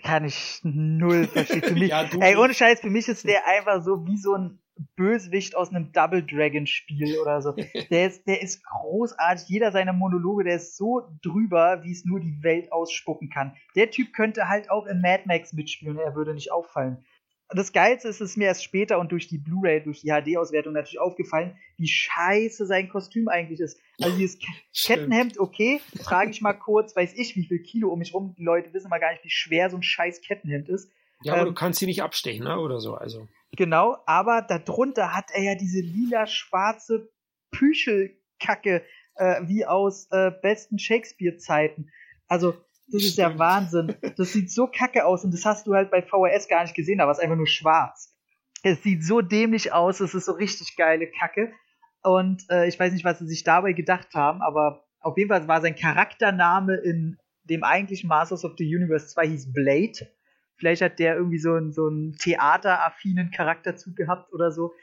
Kann 0.04 0.26
ich 0.26 0.60
null 0.64 1.28
verstehen. 1.28 1.64
Für 1.64 1.74
mich, 1.76 1.90
ja, 1.90 2.10
ey, 2.20 2.36
ohne 2.36 2.54
Scheiß, 2.54 2.82
für 2.82 2.90
mich 2.90 3.08
ist 3.08 3.26
der 3.26 3.48
einfach 3.48 3.84
so 3.84 4.06
wie 4.06 4.18
so 4.18 4.36
ein 4.36 4.60
Bösewicht 4.96 5.56
aus 5.56 5.70
einem 5.70 5.92
Double 5.92 6.24
Dragon 6.24 6.68
Spiel 6.68 7.18
oder 7.20 7.42
so. 7.42 7.52
Der 7.90 8.08
ist, 8.08 8.28
der 8.28 8.42
ist 8.42 8.64
großartig. 8.64 9.48
Jeder 9.48 9.72
seiner 9.72 9.94
Monologe, 9.94 10.44
der 10.44 10.56
ist 10.56 10.78
so 10.78 11.10
drüber, 11.22 11.84
wie 11.84 11.92
es 11.92 12.06
nur 12.06 12.20
die 12.20 12.44
Welt 12.44 12.72
ausspucken 12.72 13.30
kann. 13.30 13.56
Der 13.76 13.92
Typ 13.92 14.14
könnte 14.14 14.48
halt 14.48 14.70
auch 14.70 14.86
in 14.86 15.02
Mad 15.02 15.24
Max 15.26 15.54
mitspielen, 15.54 15.98
er 15.98 16.16
würde 16.16 16.34
nicht 16.34 16.52
auffallen. 16.52 17.04
Das 17.52 17.74
Geilste 17.74 18.08
ist 18.08 18.22
es 18.22 18.38
mir 18.38 18.46
erst 18.46 18.64
später 18.64 19.00
und 19.00 19.12
durch 19.12 19.28
die 19.28 19.40
Blu-ray, 19.40 19.82
durch 19.82 20.02
die 20.02 20.10
HD-Auswertung 20.10 20.74
natürlich 20.74 21.00
aufgefallen, 21.00 21.58
wie 21.78 21.88
scheiße 21.88 22.68
sein 22.68 22.90
Kostüm 22.90 23.28
eigentlich 23.28 23.60
ist. 23.60 23.80
Also 24.00 24.16
dieses 24.18 24.38
Kettenhemd, 24.76 25.40
okay, 25.40 25.82
trage 26.04 26.30
ich 26.30 26.42
mal 26.42 26.54
kurz, 26.54 26.96
weiß 26.96 27.14
ich 27.16 27.36
wie 27.36 27.46
viel 27.46 27.60
Kilo 27.60 27.90
um 27.90 28.00
mich 28.00 28.14
rum. 28.14 28.36
Die 28.38 28.44
Leute 28.44 28.72
wissen 28.74 28.90
mal 28.90 29.00
gar 29.00 29.12
nicht, 29.12 29.24
wie 29.24 29.32
schwer 29.32 29.72
so 29.72 29.78
ein 29.78 29.84
scheiß 29.84 30.22
Kettenhemd 30.22 30.70
ist. 30.70 30.92
Ja, 31.24 31.34
aber 31.34 31.42
ähm, 31.42 31.48
du 31.48 31.54
kannst 31.54 31.80
sie 31.80 31.88
nicht 31.88 32.04
abstechen, 32.04 32.44
ne? 32.44 32.60
Oder 32.60 32.80
so, 32.80 32.94
also. 32.94 33.28
Genau, 33.56 33.98
aber 34.06 34.42
darunter 34.42 35.14
hat 35.14 35.32
er 35.34 35.42
ja 35.42 35.56
diese 35.56 35.80
lila-schwarze 35.80 37.10
Püschelkacke, 37.52 38.84
äh, 39.16 39.42
wie 39.48 39.66
aus 39.66 40.08
äh, 40.12 40.32
besten 40.42 40.80
Shakespeare-Zeiten. 40.80 41.92
Also, 42.28 42.54
das 42.92 43.04
ist 43.04 43.18
ja 43.18 43.38
Wahnsinn. 43.38 43.96
Das 44.18 44.34
sieht 44.34 44.52
so 44.52 44.68
kacke 44.68 45.06
aus 45.06 45.24
und 45.24 45.34
das 45.34 45.46
hast 45.46 45.68
du 45.68 45.74
halt 45.74 45.92
bei 45.92 46.02
VHS 46.02 46.48
gar 46.48 46.64
nicht 46.64 46.76
gesehen, 46.76 47.02
aber 47.02 47.12
es 47.12 47.20
ist 47.20 47.24
einfach 47.24 47.38
nur 47.38 47.48
schwarz. 47.48 48.16
Es 48.64 48.82
sieht 48.84 49.04
so 49.04 49.22
dämlich 49.22 49.72
aus, 49.74 50.00
es 50.00 50.14
ist 50.14 50.26
so 50.26 50.34
richtig 50.34 50.76
geile 50.76 51.08
Kacke. 51.08 51.54
Und 52.02 52.46
äh, 52.50 52.68
ich 52.68 52.80
weiß 52.80 52.94
nicht, 52.94 53.06
was 53.06 53.20
sie 53.20 53.28
sich 53.28 53.44
dabei 53.44 53.74
gedacht 53.74 54.14
haben, 54.14 54.42
aber 54.42 54.86
auf 55.02 55.18
jeden 55.18 55.30
Fall 55.30 55.48
war 55.48 55.62
sein 55.62 55.76
Charaktername 55.76 56.76
in 56.76 57.18
dem 57.44 57.64
eigentlichen 57.64 58.08
Masters 58.08 58.46
of 58.46 58.54
the 58.58 58.66
Universe 58.66 59.08
2 59.08 59.28
hieß 59.28 59.54
Blade. 59.54 60.12
Vielleicht 60.60 60.82
hat 60.82 61.00
der 61.00 61.16
irgendwie 61.16 61.40
so 61.40 61.54
einen, 61.54 61.72
so 61.72 61.88
einen 61.88 62.14
theateraffinen 62.14 63.32
Charakterzug 63.32 63.96
gehabt 63.96 64.32
oder 64.34 64.52
so. 64.52 64.74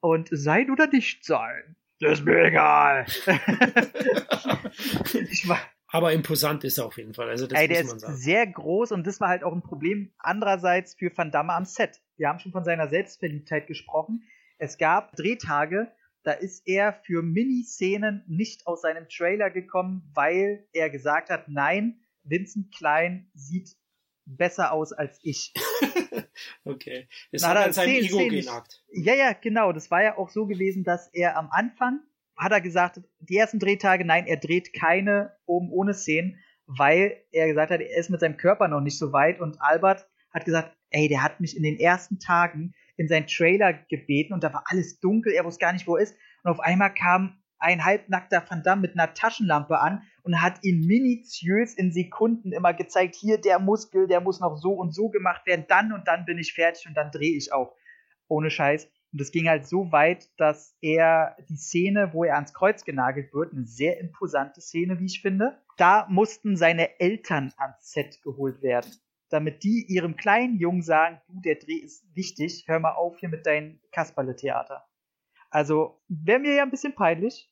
Und 0.00 0.28
sein 0.30 0.70
oder 0.70 0.86
nicht 0.86 1.24
sein, 1.24 1.76
das 2.00 2.18
ist 2.18 2.24
mir 2.26 2.44
egal. 2.44 3.06
ich 5.30 5.48
war, 5.48 5.58
aber 5.88 6.12
imposant 6.12 6.62
ist 6.64 6.78
er 6.78 6.84
auf 6.86 6.98
jeden 6.98 7.14
Fall. 7.14 7.30
Also 7.30 7.46
das 7.46 7.58
ey, 7.58 7.68
der 7.68 7.82
muss 7.82 7.92
man 7.92 7.98
sagen. 8.00 8.14
ist 8.14 8.22
sehr 8.22 8.46
groß 8.46 8.92
und 8.92 9.06
das 9.06 9.20
war 9.20 9.28
halt 9.28 9.42
auch 9.42 9.54
ein 9.54 9.62
Problem 9.62 10.12
andererseits 10.18 10.94
für 10.94 11.10
Van 11.16 11.30
Damme 11.30 11.54
am 11.54 11.64
Set. 11.64 12.02
Wir 12.16 12.28
haben 12.28 12.38
schon 12.38 12.52
von 12.52 12.64
seiner 12.64 12.88
Selbstverliebtheit 12.88 13.66
gesprochen. 13.66 14.24
Es 14.58 14.76
gab 14.76 15.16
Drehtage, 15.16 15.90
da 16.22 16.32
ist 16.32 16.66
er 16.66 16.92
für 16.92 17.22
Miniszenen 17.22 18.24
nicht 18.26 18.66
aus 18.66 18.82
seinem 18.82 19.08
Trailer 19.08 19.48
gekommen, 19.50 20.10
weil 20.12 20.66
er 20.72 20.90
gesagt 20.90 21.30
hat, 21.30 21.48
nein, 21.48 22.00
Vincent 22.24 22.74
Klein 22.74 23.30
sieht 23.32 23.76
besser 24.26 24.72
aus 24.72 24.92
als 24.92 25.18
ich. 25.22 25.54
okay. 26.64 27.08
Das 27.32 27.46
hat 27.46 27.56
er 27.56 27.72
sein 27.72 27.88
Ego 27.88 28.18
genagt. 28.18 28.82
Ja, 28.90 29.14
ja, 29.14 29.32
genau. 29.32 29.72
Das 29.72 29.90
war 29.90 30.02
ja 30.02 30.18
auch 30.18 30.28
so 30.28 30.46
gewesen, 30.46 30.84
dass 30.84 31.08
er 31.12 31.36
am 31.36 31.48
Anfang 31.50 32.00
hat 32.36 32.52
er 32.52 32.60
gesagt, 32.60 33.00
die 33.20 33.36
ersten 33.36 33.58
Drehtage, 33.58 34.04
nein, 34.04 34.26
er 34.26 34.36
dreht 34.36 34.74
keine 34.74 35.34
oben 35.46 35.70
ohne 35.70 35.94
Szenen, 35.94 36.38
weil 36.66 37.22
er 37.32 37.46
gesagt 37.46 37.70
hat, 37.70 37.80
er 37.80 37.96
ist 37.96 38.10
mit 38.10 38.20
seinem 38.20 38.36
Körper 38.36 38.68
noch 38.68 38.80
nicht 38.80 38.98
so 38.98 39.12
weit 39.12 39.40
und 39.40 39.60
Albert 39.60 40.06
hat 40.32 40.44
gesagt, 40.44 40.76
ey, 40.90 41.08
der 41.08 41.22
hat 41.22 41.40
mich 41.40 41.56
in 41.56 41.62
den 41.62 41.78
ersten 41.78 42.18
Tagen 42.18 42.74
in 42.96 43.08
seinen 43.08 43.26
Trailer 43.26 43.72
gebeten 43.72 44.34
und 44.34 44.44
da 44.44 44.52
war 44.52 44.64
alles 44.66 45.00
dunkel, 45.00 45.32
er 45.32 45.44
wusste 45.44 45.60
gar 45.60 45.72
nicht, 45.72 45.86
wo 45.86 45.96
er 45.96 46.02
ist 46.02 46.16
und 46.42 46.50
auf 46.50 46.60
einmal 46.60 46.92
kam 46.92 47.42
ein 47.58 47.84
halbnackter 47.84 48.44
Van 48.48 48.62
Damme 48.62 48.82
mit 48.82 48.94
einer 48.94 49.14
Taschenlampe 49.14 49.78
an 49.80 50.02
und 50.22 50.42
hat 50.42 50.62
ihn 50.62 50.86
minutiös 50.86 51.74
in 51.74 51.92
Sekunden 51.92 52.52
immer 52.52 52.74
gezeigt, 52.74 53.14
hier 53.14 53.40
der 53.40 53.58
Muskel, 53.58 54.06
der 54.06 54.20
muss 54.20 54.40
noch 54.40 54.56
so 54.56 54.72
und 54.72 54.94
so 54.94 55.08
gemacht 55.08 55.46
werden, 55.46 55.64
dann 55.68 55.92
und 55.92 56.06
dann 56.06 56.24
bin 56.24 56.38
ich 56.38 56.52
fertig 56.52 56.86
und 56.86 56.94
dann 56.94 57.10
drehe 57.10 57.36
ich 57.36 57.52
auch. 57.52 57.74
Ohne 58.28 58.50
Scheiß. 58.50 58.88
Und 59.12 59.20
es 59.20 59.30
ging 59.30 59.48
halt 59.48 59.66
so 59.66 59.92
weit, 59.92 60.28
dass 60.36 60.76
er 60.80 61.36
die 61.48 61.56
Szene, 61.56 62.10
wo 62.12 62.24
er 62.24 62.34
ans 62.34 62.52
Kreuz 62.52 62.84
genagelt 62.84 63.32
wird, 63.32 63.52
eine 63.52 63.64
sehr 63.64 63.98
imposante 63.98 64.60
Szene, 64.60 64.98
wie 64.98 65.06
ich 65.06 65.22
finde, 65.22 65.58
da 65.76 66.06
mussten 66.10 66.56
seine 66.56 67.00
Eltern 67.00 67.52
ans 67.56 67.92
Set 67.92 68.20
geholt 68.22 68.62
werden, 68.62 68.90
damit 69.30 69.62
die 69.62 69.86
ihrem 69.88 70.16
kleinen 70.16 70.58
Jungen 70.58 70.82
sagen, 70.82 71.20
du, 71.28 71.40
der 71.40 71.54
Dreh 71.54 71.78
ist 71.78 72.04
wichtig, 72.14 72.64
hör 72.66 72.80
mal 72.80 72.92
auf 72.92 73.18
hier 73.18 73.28
mit 73.28 73.46
deinem 73.46 73.80
Kasperle-Theater. 73.92 74.86
Also 75.50 76.00
wäre 76.08 76.38
mir 76.38 76.54
ja 76.54 76.62
ein 76.62 76.70
bisschen 76.70 76.94
peinlich, 76.94 77.48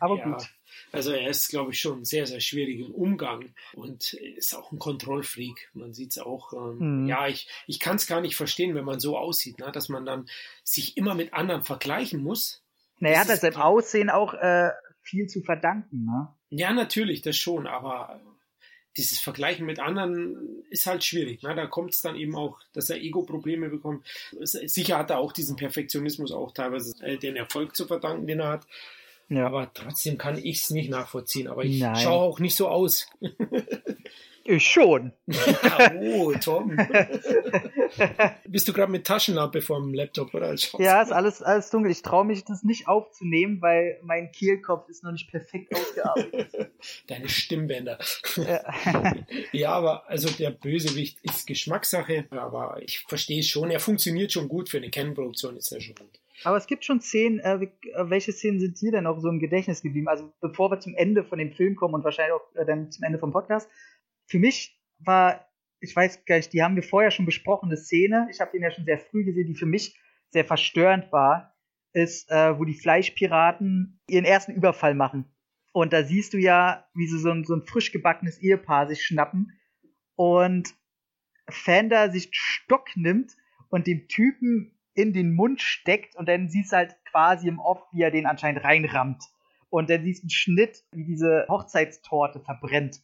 aber 0.00 0.18
ja, 0.18 0.24
gut. 0.30 0.48
Also 0.92 1.12
er 1.12 1.28
ist, 1.28 1.48
glaube 1.48 1.72
ich, 1.72 1.80
schon 1.80 2.04
sehr, 2.04 2.26
sehr 2.26 2.40
schwierig 2.40 2.80
im 2.80 2.94
Umgang 2.94 3.54
und 3.74 4.14
ist 4.14 4.54
auch 4.54 4.72
ein 4.72 4.78
Kontrollfreak. 4.78 5.70
Man 5.74 5.92
sieht 5.94 6.12
es 6.12 6.18
auch. 6.18 6.52
Ähm, 6.52 7.02
mhm. 7.02 7.06
Ja, 7.08 7.28
ich, 7.28 7.48
ich 7.66 7.80
kann 7.80 7.96
es 7.96 8.06
gar 8.06 8.20
nicht 8.20 8.36
verstehen, 8.36 8.74
wenn 8.74 8.84
man 8.84 9.00
so 9.00 9.16
aussieht, 9.16 9.58
ne? 9.58 9.70
dass 9.72 9.88
man 9.88 10.04
dann 10.06 10.28
sich 10.64 10.96
immer 10.96 11.14
mit 11.14 11.34
anderen 11.34 11.62
vergleichen 11.62 12.22
muss. 12.22 12.62
Na, 12.98 13.10
er 13.10 13.20
hat 13.20 13.28
das 13.28 13.40
seinem 13.40 13.56
Aussehen 13.56 14.10
auch 14.10 14.34
äh, 14.34 14.70
viel 15.02 15.26
zu 15.26 15.42
verdanken, 15.42 16.04
ne? 16.04 16.28
Ja, 16.48 16.72
natürlich, 16.72 17.22
das 17.22 17.36
schon, 17.36 17.66
aber 17.66 18.20
dieses 18.96 19.18
Vergleichen 19.18 19.66
mit 19.66 19.78
anderen 19.78 20.64
ist 20.70 20.86
halt 20.86 21.04
schwierig. 21.04 21.42
Ne? 21.42 21.54
Da 21.54 21.66
kommt 21.66 21.92
es 21.92 22.00
dann 22.00 22.16
eben 22.16 22.34
auch, 22.34 22.58
dass 22.72 22.90
er 22.90 23.00
Ego-Probleme 23.00 23.68
bekommt. 23.68 24.06
Sicher 24.40 24.98
hat 24.98 25.10
er 25.10 25.18
auch 25.18 25.32
diesen 25.32 25.56
Perfektionismus 25.56 26.32
auch 26.32 26.52
teilweise 26.52 26.94
äh, 27.04 27.18
den 27.18 27.36
Erfolg 27.36 27.76
zu 27.76 27.86
verdanken, 27.86 28.26
den 28.26 28.40
er 28.40 28.48
hat. 28.48 28.66
Ja. 29.28 29.46
Aber 29.46 29.70
trotzdem 29.74 30.18
kann 30.18 30.38
ich 30.38 30.62
es 30.62 30.70
nicht 30.70 30.88
nachvollziehen. 30.88 31.48
Aber 31.48 31.64
ich 31.64 31.80
schaue 31.80 32.22
auch 32.22 32.38
nicht 32.38 32.54
so 32.54 32.68
aus. 32.68 33.08
Ich 34.48 34.64
schon. 34.64 35.12
oh, 36.02 36.32
Tom. 36.40 36.76
Bist 38.46 38.68
du 38.68 38.72
gerade 38.72 38.92
mit 38.92 39.06
Taschenlampe 39.06 39.60
vom 39.60 39.92
Laptop 39.92 40.34
oder? 40.34 40.54
Ja, 40.78 41.02
ist 41.02 41.12
alles, 41.12 41.42
alles 41.42 41.70
dunkel. 41.70 41.90
Ich 41.90 42.02
traue 42.02 42.24
mich 42.24 42.44
das 42.44 42.62
nicht 42.62 42.86
aufzunehmen, 42.86 43.60
weil 43.60 43.98
mein 44.02 44.30
Kehlkopf 44.30 44.88
ist 44.88 45.02
noch 45.02 45.12
nicht 45.12 45.30
perfekt 45.30 45.74
ausgearbeitet. 45.74 46.70
Deine 47.08 47.28
Stimmbänder. 47.28 47.98
Ja. 48.36 48.64
ja, 49.52 49.70
aber 49.72 50.08
also 50.08 50.28
der 50.30 50.50
Bösewicht 50.50 51.18
ist 51.22 51.46
Geschmackssache, 51.46 52.26
aber 52.30 52.80
ich 52.82 53.00
verstehe 53.00 53.40
es 53.40 53.48
schon. 53.48 53.70
Er 53.70 53.80
funktioniert 53.80 54.32
schon 54.32 54.48
gut 54.48 54.68
für 54.68 54.76
eine 54.76 54.90
Canon-Produktion, 54.90 55.56
ist 55.56 55.70
ja 55.70 55.80
schon 55.80 55.96
gut. 55.96 56.20
Aber 56.44 56.56
es 56.56 56.66
gibt 56.66 56.84
schon 56.84 57.00
Szenen, 57.00 57.38
äh, 57.40 57.54
äh, 57.54 57.70
welche 58.10 58.32
Szenen 58.32 58.60
sind 58.60 58.80
dir 58.80 58.92
denn 58.92 59.06
auch 59.06 59.18
so 59.20 59.28
im 59.28 59.38
Gedächtnis 59.38 59.82
geblieben? 59.82 60.08
Also 60.08 60.32
bevor 60.40 60.70
wir 60.70 60.80
zum 60.80 60.94
Ende 60.94 61.24
von 61.24 61.38
dem 61.38 61.52
Film 61.52 61.76
kommen 61.76 61.94
und 61.94 62.04
wahrscheinlich 62.04 62.34
auch 62.34 62.54
äh, 62.54 62.66
dann 62.66 62.90
zum 62.90 63.04
Ende 63.04 63.18
vom 63.18 63.32
Podcast. 63.32 63.68
Für 64.26 64.38
mich 64.38 64.80
war, 64.98 65.48
ich 65.80 65.94
weiß 65.94 66.24
gar 66.24 66.36
nicht, 66.36 66.52
die 66.52 66.62
haben 66.62 66.76
wir 66.76 66.82
vorher 66.82 67.10
schon 67.10 67.26
besprochen, 67.26 67.68
eine 67.68 67.76
Szene, 67.76 68.28
ich 68.30 68.40
habe 68.40 68.52
den 68.52 68.62
ja 68.62 68.70
schon 68.70 68.84
sehr 68.84 68.98
früh 68.98 69.24
gesehen, 69.24 69.46
die 69.46 69.54
für 69.54 69.66
mich 69.66 69.98
sehr 70.30 70.44
verstörend 70.44 71.12
war, 71.12 71.54
ist, 71.92 72.30
äh, 72.30 72.58
wo 72.58 72.64
die 72.64 72.74
Fleischpiraten 72.74 74.00
ihren 74.08 74.24
ersten 74.24 74.52
Überfall 74.52 74.94
machen. 74.94 75.24
Und 75.72 75.92
da 75.92 76.04
siehst 76.04 76.32
du 76.32 76.38
ja, 76.38 76.86
wie 76.94 77.06
sie 77.06 77.18
so 77.18 77.30
ein, 77.30 77.44
so 77.44 77.54
ein 77.54 77.62
frisch 77.62 77.92
gebackenes 77.92 78.38
Ehepaar 78.38 78.88
sich 78.88 79.04
schnappen 79.04 79.52
und 80.14 80.74
Fender 81.48 82.10
sich 82.10 82.30
Stock 82.32 82.88
nimmt 82.96 83.36
und 83.68 83.86
dem 83.86 84.08
Typen 84.08 84.76
in 84.94 85.12
den 85.12 85.34
Mund 85.34 85.60
steckt 85.60 86.16
und 86.16 86.28
dann 86.28 86.48
siehst 86.48 86.72
du 86.72 86.76
halt 86.76 86.96
quasi 87.04 87.48
im 87.48 87.58
Off, 87.58 87.82
wie 87.92 88.02
er 88.02 88.10
den 88.10 88.26
anscheinend 88.26 88.64
reinrammt. 88.64 89.22
Und 89.68 89.90
dann 89.90 90.02
siehst 90.02 90.22
du 90.22 90.24
einen 90.24 90.30
Schnitt, 90.30 90.84
wie 90.92 91.04
diese 91.04 91.46
Hochzeitstorte 91.48 92.40
verbrennt. 92.40 93.02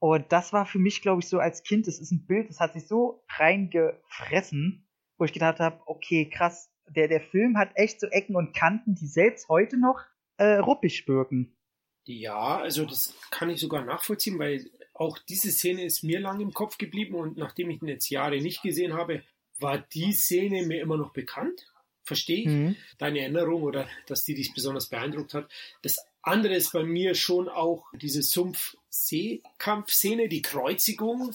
Und 0.00 0.30
das 0.30 0.52
war 0.52 0.64
für 0.64 0.78
mich, 0.78 1.02
glaube 1.02 1.20
ich, 1.20 1.28
so 1.28 1.38
als 1.38 1.62
Kind, 1.62 1.86
das 1.86 1.98
ist 1.98 2.12
ein 2.12 2.26
Bild, 2.26 2.48
das 2.48 2.60
hat 2.60 2.74
sich 2.74 2.86
so 2.86 3.24
reingefressen, 3.30 4.88
wo 5.16 5.24
ich 5.24 5.32
gedacht 5.32 5.58
habe, 5.58 5.80
okay, 5.86 6.30
krass, 6.30 6.70
der, 6.88 7.08
der 7.08 7.20
Film 7.20 7.58
hat 7.58 7.70
echt 7.74 8.00
so 8.00 8.06
Ecken 8.06 8.36
und 8.36 8.54
Kanten, 8.54 8.94
die 8.94 9.06
selbst 9.06 9.48
heute 9.48 9.76
noch 9.78 10.00
äh, 10.36 10.58
ruppig 10.58 11.06
wirken. 11.08 11.56
Ja, 12.04 12.58
also 12.58 12.86
das 12.86 13.14
kann 13.30 13.50
ich 13.50 13.60
sogar 13.60 13.84
nachvollziehen, 13.84 14.38
weil 14.38 14.70
auch 14.94 15.18
diese 15.18 15.50
Szene 15.50 15.84
ist 15.84 16.02
mir 16.02 16.20
lang 16.20 16.40
im 16.40 16.52
Kopf 16.52 16.78
geblieben 16.78 17.14
und 17.14 17.36
nachdem 17.36 17.70
ich 17.70 17.82
ihn 17.82 17.88
jetzt 17.88 18.08
Jahre 18.08 18.40
nicht 18.40 18.62
gesehen 18.62 18.94
habe, 18.94 19.22
war 19.58 19.78
die 19.78 20.12
Szene 20.12 20.64
mir 20.64 20.80
immer 20.80 20.96
noch 20.96 21.12
bekannt. 21.12 21.66
Verstehe 22.08 22.38
ich 22.38 22.46
mhm. 22.46 22.74
deine 22.96 23.20
Erinnerung 23.20 23.62
oder 23.62 23.86
dass 24.06 24.24
die 24.24 24.34
dich 24.34 24.54
besonders 24.54 24.86
beeindruckt 24.86 25.34
hat. 25.34 25.46
Das 25.82 25.98
andere 26.22 26.54
ist 26.54 26.72
bei 26.72 26.84
mir 26.84 27.14
schon 27.14 27.50
auch 27.50 27.84
diese 27.92 28.22
Sumpf-Seekampf-Szene, 28.22 30.28
die 30.28 30.40
Kreuzigung. 30.40 31.34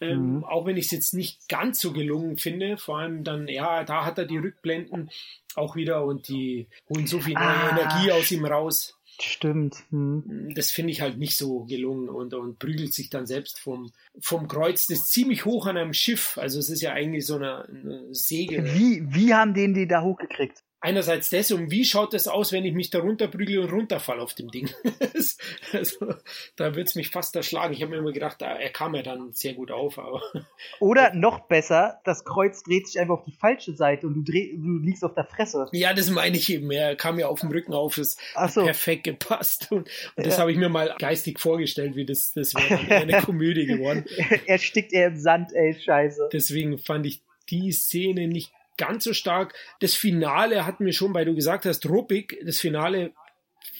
Ähm, 0.00 0.36
mhm. 0.36 0.44
Auch 0.44 0.64
wenn 0.64 0.76
ich 0.76 0.84
es 0.86 0.92
jetzt 0.92 1.14
nicht 1.14 1.48
ganz 1.48 1.80
so 1.80 1.92
gelungen 1.92 2.38
finde. 2.38 2.78
Vor 2.78 3.00
allem 3.00 3.24
dann, 3.24 3.48
ja, 3.48 3.82
da 3.82 4.04
hat 4.04 4.18
er 4.18 4.26
die 4.26 4.38
Rückblenden 4.38 5.10
auch 5.56 5.74
wieder 5.74 6.04
und 6.04 6.28
die 6.28 6.68
holen 6.88 7.08
so 7.08 7.18
viel 7.18 7.34
neue 7.34 7.44
ah. 7.44 7.70
Energie 7.70 8.12
aus 8.12 8.30
ihm 8.30 8.44
raus. 8.44 8.96
Stimmt. 9.22 9.76
Hm. 9.90 10.52
Das 10.54 10.70
finde 10.70 10.92
ich 10.92 11.00
halt 11.00 11.18
nicht 11.18 11.36
so 11.36 11.64
gelungen 11.64 12.08
und, 12.08 12.34
und 12.34 12.58
prügelt 12.58 12.92
sich 12.92 13.10
dann 13.10 13.26
selbst 13.26 13.58
vom, 13.58 13.92
vom 14.20 14.48
Kreuz, 14.48 14.86
das 14.86 15.08
ziemlich 15.08 15.44
hoch 15.44 15.66
an 15.66 15.76
einem 15.76 15.92
Schiff. 15.92 16.38
Also 16.38 16.58
es 16.58 16.68
ist 16.68 16.82
ja 16.82 16.92
eigentlich 16.92 17.26
so 17.26 17.36
eine, 17.36 17.64
eine 17.68 18.14
Säge. 18.14 18.64
Wie, 18.74 19.02
wie 19.14 19.34
haben 19.34 19.54
den 19.54 19.74
die 19.74 19.86
da 19.86 20.02
hochgekriegt? 20.02 20.62
Einerseits 20.82 21.30
das 21.30 21.50
und 21.52 21.70
wie 21.70 21.84
schaut 21.84 22.12
das 22.12 22.28
aus, 22.28 22.52
wenn 22.52 22.64
ich 22.64 22.74
mich 22.74 22.90
da 22.90 22.98
runterprügle 22.98 23.60
und 23.62 23.72
runterfall 23.72 24.20
auf 24.20 24.34
dem 24.34 24.50
Ding? 24.50 24.68
also, 25.72 26.14
da 26.56 26.74
wird's 26.74 26.96
mich 26.96 27.08
fast 27.08 27.34
erschlagen. 27.36 27.72
Ich 27.72 27.80
habe 27.82 27.92
mir 27.92 27.98
immer 27.98 28.12
gedacht, 28.12 28.42
er 28.42 28.68
kam 28.70 28.94
ja 28.94 29.02
dann 29.02 29.32
sehr 29.32 29.54
gut 29.54 29.70
auf. 29.70 29.98
Aber 29.98 30.20
Oder 30.80 31.14
noch 31.14 31.46
besser, 31.46 32.00
das 32.04 32.24
Kreuz 32.24 32.62
dreht 32.64 32.88
sich 32.88 33.00
einfach 33.00 33.14
auf 33.14 33.24
die 33.24 33.32
falsche 33.32 33.74
Seite 33.74 34.06
und 34.06 34.14
du, 34.14 34.22
dreh, 34.22 34.56
du 34.56 34.78
liegst 34.78 35.04
auf 35.04 35.14
der 35.14 35.24
Fresse. 35.24 35.68
Ja, 35.72 35.94
das 35.94 36.10
meine 36.10 36.36
ich 36.36 36.52
eben. 36.52 36.70
Er 36.70 36.96
kam 36.96 37.18
ja 37.18 37.28
auf 37.28 37.40
dem 37.40 37.50
Rücken 37.50 37.72
auf, 37.72 37.96
es 37.96 38.16
so. 38.48 38.64
perfekt 38.64 39.04
gepasst. 39.04 39.68
Und, 39.70 39.88
und 40.16 40.26
das 40.26 40.34
ja. 40.34 40.40
habe 40.40 40.52
ich 40.52 40.58
mir 40.58 40.68
mal 40.68 40.94
geistig 40.98 41.38
vorgestellt, 41.38 41.94
wie 41.94 42.04
das, 42.04 42.32
das 42.34 42.54
wäre 42.54 42.80
eine 43.02 43.22
Komödie 43.22 43.66
geworden. 43.66 44.04
er 44.46 44.58
stickt 44.58 44.92
eher 44.92 45.08
im 45.08 45.16
Sand, 45.16 45.52
ey, 45.52 45.74
scheiße. 45.74 46.28
Deswegen 46.32 46.78
fand 46.78 47.06
ich 47.06 47.22
die 47.50 47.70
Szene 47.70 48.26
nicht 48.26 48.52
ganz 48.76 49.04
so 49.04 49.12
stark. 49.12 49.54
Das 49.80 49.94
Finale 49.94 50.66
hat 50.66 50.80
mir 50.80 50.92
schon, 50.92 51.14
weil 51.14 51.24
du 51.24 51.34
gesagt 51.34 51.64
hast, 51.66 51.88
ruppig, 51.88 52.38
das 52.44 52.58
Finale 52.58 53.12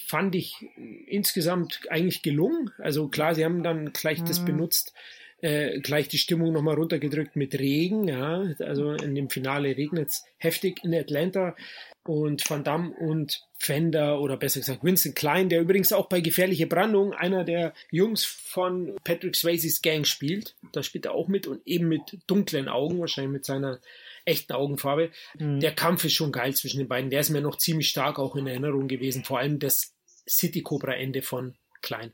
fand 0.06 0.34
ich 0.34 0.54
insgesamt 1.06 1.80
eigentlich 1.88 2.22
gelungen. 2.22 2.70
Also 2.78 3.08
klar, 3.08 3.34
sie 3.34 3.44
haben 3.44 3.62
dann 3.62 3.92
gleich 3.92 4.20
mhm. 4.20 4.26
das 4.26 4.44
benutzt, 4.44 4.92
äh, 5.40 5.80
gleich 5.80 6.08
die 6.08 6.18
Stimmung 6.18 6.52
nochmal 6.52 6.76
runtergedrückt 6.76 7.34
mit 7.34 7.58
Regen. 7.58 8.08
Ja, 8.08 8.44
also 8.58 8.92
in 8.92 9.14
dem 9.14 9.30
Finale 9.30 9.76
regnet 9.76 10.10
es 10.10 10.24
heftig 10.38 10.84
in 10.84 10.94
Atlanta 10.94 11.56
und 12.04 12.48
Van 12.48 12.64
Damme 12.64 12.90
und 12.90 13.42
Fender 13.58 14.20
oder 14.20 14.36
besser 14.36 14.60
gesagt 14.60 14.84
Vincent 14.84 15.14
Klein, 15.14 15.48
der 15.48 15.60
übrigens 15.60 15.92
auch 15.92 16.08
bei 16.08 16.20
Gefährliche 16.20 16.66
Brandung 16.66 17.12
einer 17.12 17.44
der 17.44 17.74
Jungs 17.90 18.24
von 18.24 18.96
Patrick 19.04 19.36
Swayzes 19.36 19.82
Gang 19.82 20.06
spielt. 20.06 20.54
Da 20.72 20.82
spielt 20.82 21.06
er 21.06 21.14
auch 21.14 21.28
mit 21.28 21.46
und 21.46 21.60
eben 21.64 21.88
mit 21.88 22.18
dunklen 22.26 22.68
Augen, 22.68 23.00
wahrscheinlich 23.00 23.32
mit 23.32 23.44
seiner 23.44 23.78
echten 24.24 24.52
Augenfarbe. 24.52 25.10
Mhm. 25.38 25.60
Der 25.60 25.74
Kampf 25.74 26.04
ist 26.04 26.14
schon 26.14 26.32
geil 26.32 26.54
zwischen 26.54 26.78
den 26.78 26.88
beiden. 26.88 27.10
Der 27.10 27.20
ist 27.20 27.30
mir 27.30 27.40
noch 27.40 27.56
ziemlich 27.56 27.88
stark 27.88 28.18
auch 28.18 28.36
in 28.36 28.46
Erinnerung 28.46 28.88
gewesen. 28.88 29.24
Vor 29.24 29.38
allem 29.38 29.58
das 29.58 29.94
City 30.28 30.62
Cobra 30.62 30.94
Ende 30.94 31.22
von 31.22 31.56
Klein. 31.80 32.12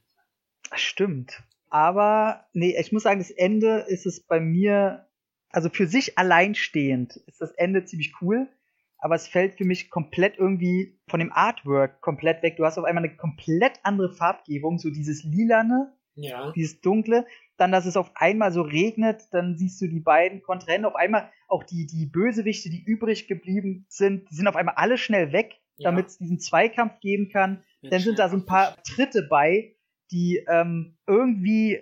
Stimmt. 0.74 1.42
Aber 1.70 2.46
nee, 2.52 2.76
ich 2.78 2.92
muss 2.92 3.02
sagen, 3.02 3.20
das 3.20 3.30
Ende 3.30 3.84
ist 3.88 4.06
es 4.06 4.20
bei 4.20 4.40
mir, 4.40 5.06
also 5.50 5.68
für 5.68 5.86
sich 5.86 6.18
alleinstehend 6.18 7.16
ist 7.26 7.40
das 7.40 7.52
Ende 7.52 7.84
ziemlich 7.84 8.14
cool, 8.22 8.48
aber 8.98 9.14
es 9.14 9.28
fällt 9.28 9.58
für 9.58 9.64
mich 9.64 9.90
komplett 9.90 10.38
irgendwie 10.38 10.98
von 11.08 11.20
dem 11.20 11.32
Artwork 11.32 12.00
komplett 12.00 12.42
weg. 12.42 12.56
Du 12.56 12.64
hast 12.64 12.78
auf 12.78 12.84
einmal 12.84 13.04
eine 13.04 13.16
komplett 13.16 13.80
andere 13.82 14.12
Farbgebung, 14.12 14.78
so 14.78 14.90
dieses 14.90 15.22
lilane, 15.24 15.92
ja. 16.14 16.52
dieses 16.52 16.80
dunkle 16.80 17.26
dann, 17.58 17.72
dass 17.72 17.86
es 17.86 17.96
auf 17.96 18.12
einmal 18.14 18.52
so 18.52 18.62
regnet, 18.62 19.28
dann 19.32 19.56
siehst 19.56 19.80
du 19.80 19.88
die 19.88 20.00
beiden 20.00 20.42
Kontrahenten, 20.42 20.86
auf 20.86 20.94
einmal 20.94 21.30
auch 21.48 21.64
die, 21.64 21.86
die 21.86 22.06
Bösewichte, 22.06 22.70
die 22.70 22.82
übrig 22.82 23.26
geblieben 23.26 23.84
sind, 23.88 24.30
die 24.30 24.34
sind 24.34 24.46
auf 24.46 24.56
einmal 24.56 24.76
alle 24.76 24.96
schnell 24.96 25.32
weg, 25.32 25.56
ja. 25.76 25.90
damit 25.90 26.06
es 26.06 26.18
diesen 26.18 26.38
Zweikampf 26.38 27.00
geben 27.00 27.28
kann. 27.30 27.64
Jetzt 27.80 27.92
dann 27.92 28.00
sind 28.00 28.18
da 28.18 28.28
so 28.28 28.36
ein 28.36 28.46
paar 28.46 28.76
Tritte 28.84 29.26
bei, 29.28 29.74
die 30.10 30.44
ähm, 30.48 30.96
irgendwie, 31.06 31.80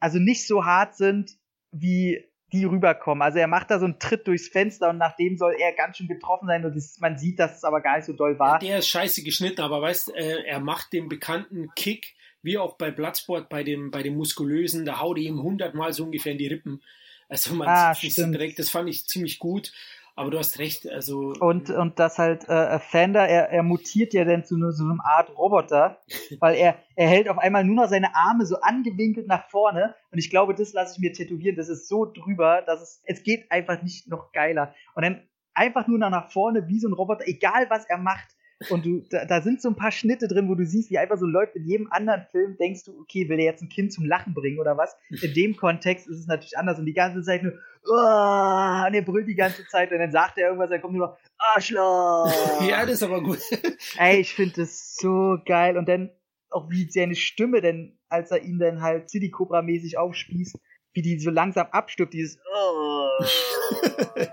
also 0.00 0.18
nicht 0.18 0.46
so 0.46 0.64
hart 0.64 0.96
sind, 0.96 1.38
wie 1.70 2.24
die 2.52 2.64
rüberkommen. 2.64 3.22
Also 3.22 3.38
er 3.38 3.48
macht 3.48 3.70
da 3.70 3.78
so 3.78 3.84
einen 3.84 3.98
Tritt 3.98 4.26
durchs 4.26 4.48
Fenster 4.48 4.90
und 4.90 4.98
nachdem 4.98 5.36
soll 5.36 5.54
er 5.58 5.72
ganz 5.72 5.96
schön 5.96 6.08
getroffen 6.08 6.46
sein 6.46 6.64
und 6.64 6.74
das, 6.74 6.98
man 7.00 7.18
sieht, 7.18 7.38
dass 7.38 7.56
es 7.56 7.64
aber 7.64 7.80
gar 7.80 7.96
nicht 7.96 8.06
so 8.06 8.12
doll 8.12 8.38
war. 8.38 8.58
Der 8.58 8.78
ist 8.78 8.88
scheiße 8.88 9.22
geschnitten, 9.22 9.60
aber 9.60 9.82
weißt, 9.82 10.14
äh, 10.14 10.44
er 10.44 10.60
macht 10.60 10.92
den 10.92 11.08
bekannten 11.08 11.68
Kick 11.74 12.15
wie 12.46 12.56
auch 12.56 12.78
bei 12.78 12.90
Bloodsport, 12.90 13.50
bei 13.50 13.62
dem, 13.62 13.90
bei 13.90 14.02
dem 14.02 14.16
muskulösen, 14.16 14.86
da 14.86 15.00
haut 15.00 15.18
ihm 15.18 15.42
hundertmal 15.42 15.92
so 15.92 16.04
ungefähr 16.04 16.32
in 16.32 16.38
die 16.38 16.46
Rippen. 16.46 16.82
Also 17.28 17.54
man 17.54 17.68
ah, 17.68 17.94
sieht 17.94 18.16
direkt, 18.16 18.58
das 18.58 18.70
fand 18.70 18.88
ich 18.88 19.06
ziemlich 19.06 19.38
gut. 19.38 19.72
Aber 20.18 20.30
du 20.30 20.38
hast 20.38 20.58
recht, 20.58 20.88
also. 20.88 21.34
Und, 21.40 21.68
und 21.68 21.98
das 21.98 22.16
halt, 22.16 22.48
äh, 22.48 22.78
Fender, 22.78 23.28
er, 23.28 23.50
er 23.50 23.62
mutiert 23.62 24.14
ja 24.14 24.24
dann 24.24 24.46
zu 24.46 24.56
so 24.72 24.84
einer 24.84 25.04
Art 25.04 25.28
Roboter, 25.36 26.00
weil 26.40 26.56
er, 26.56 26.78
er 26.94 27.08
hält 27.08 27.28
auf 27.28 27.36
einmal 27.36 27.64
nur 27.64 27.76
noch 27.76 27.90
seine 27.90 28.16
Arme 28.16 28.46
so 28.46 28.56
angewinkelt 28.60 29.26
nach 29.26 29.50
vorne. 29.50 29.94
Und 30.10 30.18
ich 30.18 30.30
glaube, 30.30 30.54
das 30.54 30.72
lasse 30.72 30.94
ich 30.94 31.00
mir 31.00 31.12
tätowieren. 31.12 31.56
Das 31.56 31.68
ist 31.68 31.86
so 31.86 32.06
drüber, 32.06 32.62
dass 32.62 32.80
es, 32.80 33.02
es 33.04 33.22
geht 33.24 33.52
einfach 33.52 33.82
nicht 33.82 34.08
noch 34.08 34.32
geiler. 34.32 34.74
Und 34.94 35.04
dann 35.04 35.28
einfach 35.52 35.86
nur 35.86 35.98
nach 35.98 36.30
vorne 36.30 36.66
wie 36.66 36.80
so 36.80 36.88
ein 36.88 36.94
Roboter, 36.94 37.28
egal 37.28 37.68
was 37.68 37.84
er 37.84 37.98
macht. 37.98 38.35
Und 38.70 38.86
du, 38.86 39.02
da, 39.10 39.26
da, 39.26 39.42
sind 39.42 39.60
so 39.60 39.68
ein 39.68 39.76
paar 39.76 39.92
Schnitte 39.92 40.28
drin, 40.28 40.48
wo 40.48 40.54
du 40.54 40.64
siehst, 40.64 40.90
wie 40.90 40.96
einfach 40.96 41.18
so 41.18 41.26
läuft. 41.26 41.56
In 41.56 41.66
jedem 41.66 41.92
anderen 41.92 42.22
Film 42.30 42.56
denkst 42.56 42.84
du, 42.84 42.98
okay, 43.00 43.28
will 43.28 43.36
der 43.36 43.44
jetzt 43.44 43.62
ein 43.62 43.68
Kind 43.68 43.92
zum 43.92 44.06
Lachen 44.06 44.32
bringen 44.32 44.58
oder 44.58 44.78
was? 44.78 44.96
In 45.10 45.34
dem 45.34 45.56
Kontext 45.56 46.08
ist 46.08 46.20
es 46.20 46.26
natürlich 46.26 46.56
anders 46.56 46.78
und 46.78 46.86
die 46.86 46.94
ganze 46.94 47.22
Zeit 47.22 47.42
nur, 47.42 47.52
oh, 47.84 48.86
und 48.86 48.94
er 48.94 49.02
brüllt 49.04 49.28
die 49.28 49.34
ganze 49.34 49.66
Zeit 49.66 49.92
und 49.92 49.98
dann 49.98 50.10
sagt 50.10 50.38
er 50.38 50.46
irgendwas, 50.46 50.70
dann 50.70 50.80
kommt 50.80 50.94
nur 50.94 51.08
noch, 51.08 51.18
Arschloch! 51.36 52.32
ja, 52.66 52.82
das 52.86 52.94
ist 52.94 53.02
aber 53.02 53.22
gut. 53.22 53.40
Ey, 53.98 54.20
ich 54.20 54.34
finde 54.34 54.62
das 54.62 54.96
so 54.96 55.36
geil. 55.44 55.76
Und 55.76 55.86
dann 55.88 56.10
auch 56.48 56.70
wie 56.70 56.90
seine 56.90 57.14
Stimme 57.14 57.60
denn, 57.60 57.98
als 58.08 58.30
er 58.30 58.42
ihn 58.42 58.58
dann 58.58 58.80
halt 58.80 59.10
City 59.10 59.30
Cobra 59.30 59.60
mäßig 59.60 59.98
aufspießt, 59.98 60.58
wie 60.96 61.02
die 61.02 61.18
so 61.18 61.30
langsam 61.30 61.66
abstirbt, 61.70 62.14
dieses 62.14 62.38
oh. 62.52 63.08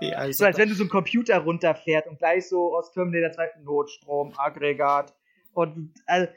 ja, 0.00 0.32
so 0.32 0.46
als 0.46 0.56
wenn 0.56 0.70
du 0.70 0.74
so 0.74 0.84
ein 0.84 0.88
Computer 0.88 1.38
runterfährt 1.38 2.06
und 2.06 2.18
gleich 2.18 2.48
so 2.48 2.74
aus 2.74 2.90
Terminator 2.90 3.32
2 3.32 3.62
Notstrom, 3.62 4.32
Aggregat 4.36 5.14
und 5.52 5.92
also, 6.06 6.32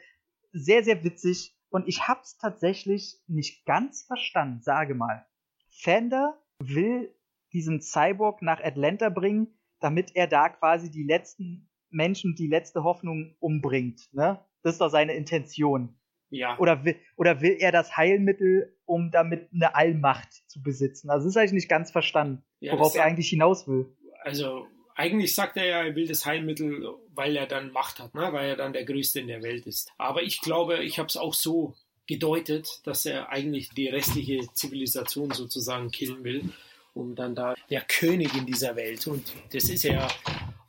sehr, 0.52 0.84
sehr 0.84 1.02
witzig. 1.02 1.54
Und 1.70 1.88
ich 1.88 2.08
hab's 2.08 2.38
tatsächlich 2.38 3.18
nicht 3.26 3.64
ganz 3.66 4.02
verstanden, 4.02 4.60
sage 4.62 4.94
mal. 4.94 5.26
Fender 5.68 6.38
will 6.58 7.14
diesen 7.52 7.80
Cyborg 7.80 8.42
nach 8.42 8.62
Atlanta 8.62 9.08
bringen, 9.08 9.48
damit 9.80 10.14
er 10.14 10.26
da 10.26 10.48
quasi 10.48 10.90
die 10.90 11.04
letzten 11.04 11.70
Menschen, 11.90 12.34
die 12.34 12.48
letzte 12.48 12.84
Hoffnung 12.84 13.34
umbringt. 13.38 14.12
Ne? 14.12 14.40
Das 14.62 14.74
ist 14.74 14.80
doch 14.80 14.90
seine 14.90 15.14
Intention. 15.14 15.98
Ja. 16.30 16.58
Oder 16.58 16.84
will, 16.84 16.96
oder 17.16 17.40
will 17.40 17.56
er 17.58 17.72
das 17.72 17.96
Heilmittel, 17.96 18.76
um 18.84 19.10
damit 19.10 19.48
eine 19.52 19.74
Allmacht 19.74 20.32
zu 20.48 20.62
besitzen? 20.62 21.10
Also 21.10 21.26
das 21.26 21.36
habe 21.36 21.46
ich 21.46 21.52
nicht 21.52 21.68
ganz 21.68 21.90
verstanden, 21.90 22.42
ja, 22.60 22.72
worauf 22.72 22.94
er 22.94 23.04
eigentlich 23.04 23.28
hinaus 23.28 23.66
will. 23.66 23.86
Also 24.22 24.66
eigentlich 24.94 25.34
sagt 25.34 25.56
er 25.56 25.64
ja, 25.64 25.82
er 25.84 25.94
will 25.94 26.06
das 26.06 26.26
Heilmittel, 26.26 26.86
weil 27.14 27.36
er 27.36 27.46
dann 27.46 27.70
Macht 27.72 28.00
hat, 28.00 28.14
ne? 28.14 28.32
weil 28.32 28.50
er 28.50 28.56
dann 28.56 28.72
der 28.72 28.84
Größte 28.84 29.20
in 29.20 29.28
der 29.28 29.42
Welt 29.42 29.66
ist. 29.66 29.90
Aber 29.96 30.22
ich 30.22 30.40
glaube, 30.40 30.82
ich 30.82 30.98
habe 30.98 31.06
es 31.06 31.16
auch 31.16 31.34
so 31.34 31.74
gedeutet, 32.08 32.80
dass 32.84 33.06
er 33.06 33.30
eigentlich 33.30 33.68
die 33.70 33.88
restliche 33.88 34.40
Zivilisation 34.54 35.30
sozusagen 35.30 35.90
killen 35.90 36.24
will, 36.24 36.52
um 36.94 37.14
dann 37.14 37.34
da 37.34 37.54
der 37.70 37.82
König 37.82 38.34
in 38.34 38.46
dieser 38.46 38.74
Welt. 38.74 39.06
Und 39.06 39.34
das 39.52 39.68
ist 39.68 39.84
ja 39.84 40.08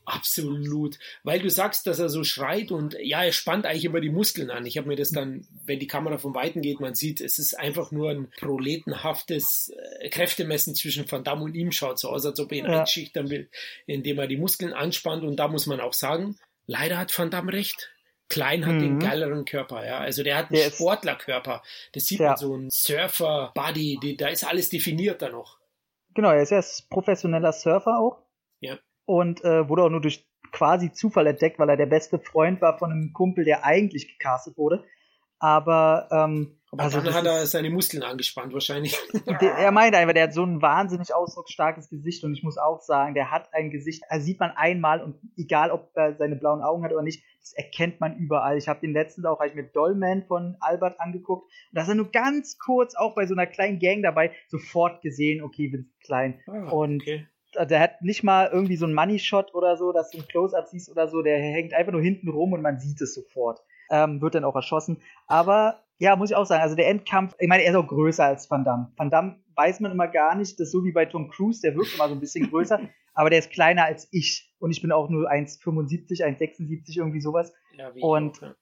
Absolut. 0.10 0.98
Weil 1.24 1.40
du 1.40 1.50
sagst, 1.52 1.86
dass 1.86 2.00
er 2.00 2.10
so 2.10 2.24
schreit 2.24 2.72
und 2.72 2.98
ja, 3.00 3.24
er 3.24 3.32
spannt 3.32 3.68
eigentlich 3.68 3.86
immer 3.86 4.02
die 4.02 4.10
Muskeln 4.10 4.50
an. 4.50 4.66
Ich 4.66 4.78
habe 4.78 4.88
mir 4.88 4.96
das 4.96 5.12
dann, 5.12 5.48
wenn 5.66 5.78
die 5.78 5.88
Kamera 5.88 6.18
von 6.18 6.34
Weitem 6.34 6.64
geht, 6.64 6.80
man 6.80 6.96
sieht, 6.96 7.22
es 7.22 7.38
ist 7.38 7.54
einfach 7.54 7.92
nur 7.92 8.10
ein 8.10 8.32
proletenhaftes 8.40 9.72
äh, 10.00 10.10
Kräftemessen 10.10 10.74
zwischen 10.74 11.10
Van 11.10 11.24
Damme 11.24 11.44
und 11.44 11.54
ihm. 11.54 11.72
Schaut 11.72 12.00
so 12.00 12.10
aus, 12.10 12.26
als 12.26 12.40
ob 12.40 12.52
er 12.52 12.58
ihn 12.58 12.66
ja. 12.66 12.80
einschüchtern 12.80 13.30
will, 13.30 13.50
indem 13.86 14.18
er 14.18 14.26
die 14.26 14.38
Muskeln 14.38 14.74
anspannt. 14.74 15.24
Und 15.24 15.36
da 15.36 15.48
muss 15.48 15.68
man 15.68 15.80
auch 15.80 15.94
sagen, 15.94 16.38
leider 16.66 16.98
hat 16.98 17.18
Van 17.18 17.30
Damme 17.30 17.54
recht. 17.54 17.92
Klein 18.30 18.66
hat 18.66 18.76
mhm. 18.76 18.80
den 18.80 19.00
geileren 19.00 19.46
Körper, 19.46 19.86
ja. 19.86 20.00
Also 20.00 20.24
der 20.24 20.38
hat 20.38 20.50
einen 20.50 20.60
der 20.60 20.72
Sportlerkörper. 20.72 21.62
Das 21.94 22.06
sieht 22.06 22.20
ja. 22.20 22.30
man 22.30 22.38
so 22.38 22.56
ein 22.56 22.70
Surfer-Body, 22.70 24.18
da 24.18 24.28
ist 24.28 24.44
alles 24.44 24.70
definiert 24.70 25.22
da 25.22 25.30
noch. 25.30 25.60
Genau, 26.16 26.32
er 26.32 26.42
ist 26.42 26.52
ja 26.52 26.64
professioneller 26.90 27.54
Surfer 27.54 28.00
auch. 28.00 28.24
Ja. 28.60 28.78
Und 29.10 29.44
äh, 29.44 29.68
wurde 29.68 29.82
auch 29.82 29.90
nur 29.90 30.02
durch 30.02 30.30
quasi 30.52 30.92
Zufall 30.92 31.26
entdeckt, 31.26 31.58
weil 31.58 31.68
er 31.68 31.78
der 31.78 31.88
beste 31.88 32.20
Freund 32.20 32.62
war 32.62 32.78
von 32.78 32.92
einem 32.92 33.12
Kumpel, 33.12 33.44
der 33.44 33.66
eigentlich 33.66 34.08
gecastet 34.08 34.56
wurde. 34.56 34.84
Aber, 35.40 36.08
ähm, 36.12 36.60
aber 36.70 36.84
also 36.84 37.02
dann 37.02 37.16
hat 37.16 37.26
er 37.26 37.48
seine 37.48 37.72
Muskeln 37.72 38.04
angespannt, 38.04 38.54
wahrscheinlich. 38.54 38.96
Der, 39.42 39.54
er 39.54 39.72
meint 39.72 39.96
einfach, 39.96 40.14
der 40.14 40.26
hat 40.26 40.34
so 40.36 40.44
ein 40.44 40.62
wahnsinnig 40.62 41.16
ausdrucksstarkes 41.16 41.90
Gesicht 41.90 42.24
und 42.24 42.34
ich 42.34 42.44
muss 42.44 42.60
auch 42.60 42.82
sagen, 42.82 43.16
der 43.16 43.32
hat 43.32 43.52
ein 43.52 43.72
Gesicht, 43.72 44.04
also 44.10 44.24
sieht 44.24 44.40
man 44.40 44.52
einmal 44.52 45.02
und 45.02 45.16
egal, 45.38 45.72
ob 45.72 45.90
er 45.96 46.16
seine 46.18 46.36
blauen 46.36 46.62
Augen 46.62 46.84
hat 46.84 46.92
oder 46.92 47.02
nicht, 47.02 47.24
das 47.40 47.54
erkennt 47.54 48.00
man 48.00 48.16
überall. 48.18 48.60
Ich 48.60 48.68
habe 48.68 48.82
den 48.82 48.94
letzten 48.94 49.26
auch, 49.26 49.40
habe 49.40 49.50
ich 49.50 49.56
mir 49.56 49.64
Dollman 49.64 50.26
von 50.28 50.56
Albert 50.60 51.00
angeguckt 51.00 51.46
und 51.46 51.76
da 51.76 51.82
ist 51.82 51.90
er 51.90 51.96
nur 51.96 52.12
ganz 52.12 52.60
kurz 52.60 52.94
auch 52.96 53.16
bei 53.16 53.26
so 53.26 53.34
einer 53.34 53.48
kleinen 53.48 53.80
Gang 53.80 54.04
dabei 54.04 54.36
sofort 54.50 55.02
gesehen, 55.02 55.42
okay, 55.42 55.72
Vincent 55.72 56.00
Klein. 56.04 56.42
Ah, 56.48 56.70
und 56.70 57.02
okay. 57.02 57.26
Der 57.56 57.80
hat 57.80 58.02
nicht 58.02 58.24
mal 58.24 58.50
irgendwie 58.52 58.76
so 58.76 58.86
einen 58.86 58.94
Money-Shot 58.94 59.54
oder 59.54 59.78
so, 59.78 59.92
dass 59.92 60.12
du 60.12 60.20
ein 60.20 60.28
Close-Up 60.28 60.68
siehst 60.68 60.90
oder 60.90 61.08
so, 61.08 61.22
der 61.22 61.40
hängt 61.40 61.74
einfach 61.74 61.92
nur 61.92 62.02
hinten 62.02 62.30
rum 62.30 62.54
und 62.54 62.62
man 62.62 62.80
sieht 62.80 63.02
es 63.02 63.14
sofort. 63.14 63.62
Ähm, 63.92 64.22
wird 64.22 64.36
dann 64.36 64.44
auch 64.44 64.56
erschossen. 64.56 65.02
Aber 65.26 65.84
ja, 65.98 66.16
muss 66.16 66.30
ich 66.30 66.36
auch 66.36 66.46
sagen, 66.46 66.62
also 66.62 66.76
der 66.76 66.88
Endkampf, 66.88 67.36
ich 67.40 67.48
meine, 67.48 67.64
er 67.64 67.72
ist 67.72 67.76
auch 67.76 67.88
größer 67.88 68.24
als 68.24 68.50
Van 68.50 68.64
Damme. 68.64 68.92
Van 68.96 69.10
Damme 69.10 69.40
weiß 69.56 69.80
man 69.82 69.92
immer 69.92 70.08
gar 70.08 70.36
nicht, 70.36 70.60
das 70.60 70.68
ist 70.68 70.72
so 70.72 70.84
wie 70.86 70.92
bei 70.92 71.06
Tom 71.06 71.30
Cruise, 71.30 71.62
der 71.62 71.76
wirkt 71.76 71.96
immer 71.96 72.08
so 72.08 72.14
ein 72.14 72.20
bisschen 72.20 72.50
größer, 72.50 72.80
aber 73.14 73.30
der 73.30 73.40
ist 73.40 73.52
kleiner 73.52 73.84
als 73.86 74.08
ich. 74.12 74.54
Und 74.60 74.72
ich 74.72 74.82
bin 74.82 74.92
auch 74.92 75.10
nur 75.10 75.30
1,75, 75.30 76.24
1,76, 76.24 76.98
irgendwie 76.98 77.22
sowas. 77.22 77.52
Ja, 77.76 77.92
und, 78.00 78.38
auch, 78.38 78.42
ja. 78.42 78.56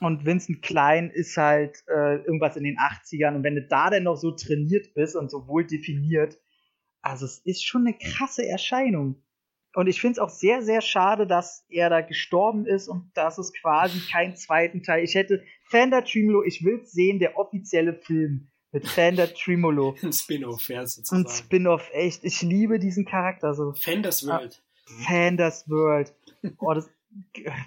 und 0.00 0.24
Vincent 0.24 0.62
Klein 0.62 1.10
ist 1.10 1.36
halt 1.36 1.84
äh, 1.88 2.16
irgendwas 2.16 2.56
in 2.56 2.64
den 2.64 2.76
80ern. 2.76 3.36
Und 3.36 3.44
wenn 3.44 3.54
du 3.54 3.62
da 3.62 3.90
denn 3.90 4.04
noch 4.04 4.16
so 4.16 4.32
trainiert 4.32 4.94
bist 4.94 5.14
und 5.14 5.30
so 5.30 5.46
wohl 5.46 5.64
definiert, 5.64 6.38
also 7.02 7.24
es 7.24 7.38
ist 7.38 7.64
schon 7.64 7.86
eine 7.86 7.96
krasse 7.96 8.46
Erscheinung. 8.46 9.22
Und 9.74 9.86
ich 9.86 10.00
finde 10.00 10.14
es 10.14 10.18
auch 10.18 10.30
sehr, 10.30 10.62
sehr 10.62 10.80
schade, 10.80 11.26
dass 11.26 11.64
er 11.68 11.90
da 11.90 12.00
gestorben 12.00 12.66
ist 12.66 12.88
und 12.88 13.10
dass 13.14 13.38
es 13.38 13.52
quasi 13.52 14.00
keinen 14.10 14.34
zweiten 14.34 14.82
Teil. 14.82 15.04
Ich 15.04 15.14
hätte 15.14 15.44
Fender 15.64 16.04
Tremolo, 16.04 16.42
ich 16.42 16.64
will 16.64 16.84
sehen, 16.84 17.20
der 17.20 17.38
offizielle 17.38 17.94
Film 17.94 18.48
mit 18.72 18.86
Fender 18.88 19.32
Tremolo. 19.32 19.96
Ein 20.02 20.12
Spin-off, 20.12 20.68
ja, 20.68 20.84
sozusagen. 20.84 21.24
Ein 21.24 21.30
Spin-off, 21.30 21.88
echt. 21.92 22.24
Ich 22.24 22.42
liebe 22.42 22.80
diesen 22.80 23.04
Charakter 23.04 23.54
so. 23.54 23.72
Fenders 23.74 24.26
World. 24.26 24.60
Ah, 24.86 25.04
Fenders 25.06 25.68
World. 25.68 26.12
Oh, 26.58 26.74
das 26.74 26.90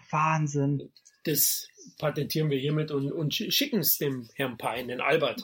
Wahnsinn. 0.10 0.92
Das 1.24 1.70
patentieren 2.00 2.50
wir 2.50 2.58
hiermit 2.58 2.92
und, 2.92 3.14
und 3.14 3.34
schicken 3.34 3.80
es 3.80 3.98
dem 3.98 4.30
Herrn 4.36 4.58
Pein, 4.58 4.90
den 4.90 5.00
Albert. 5.00 5.42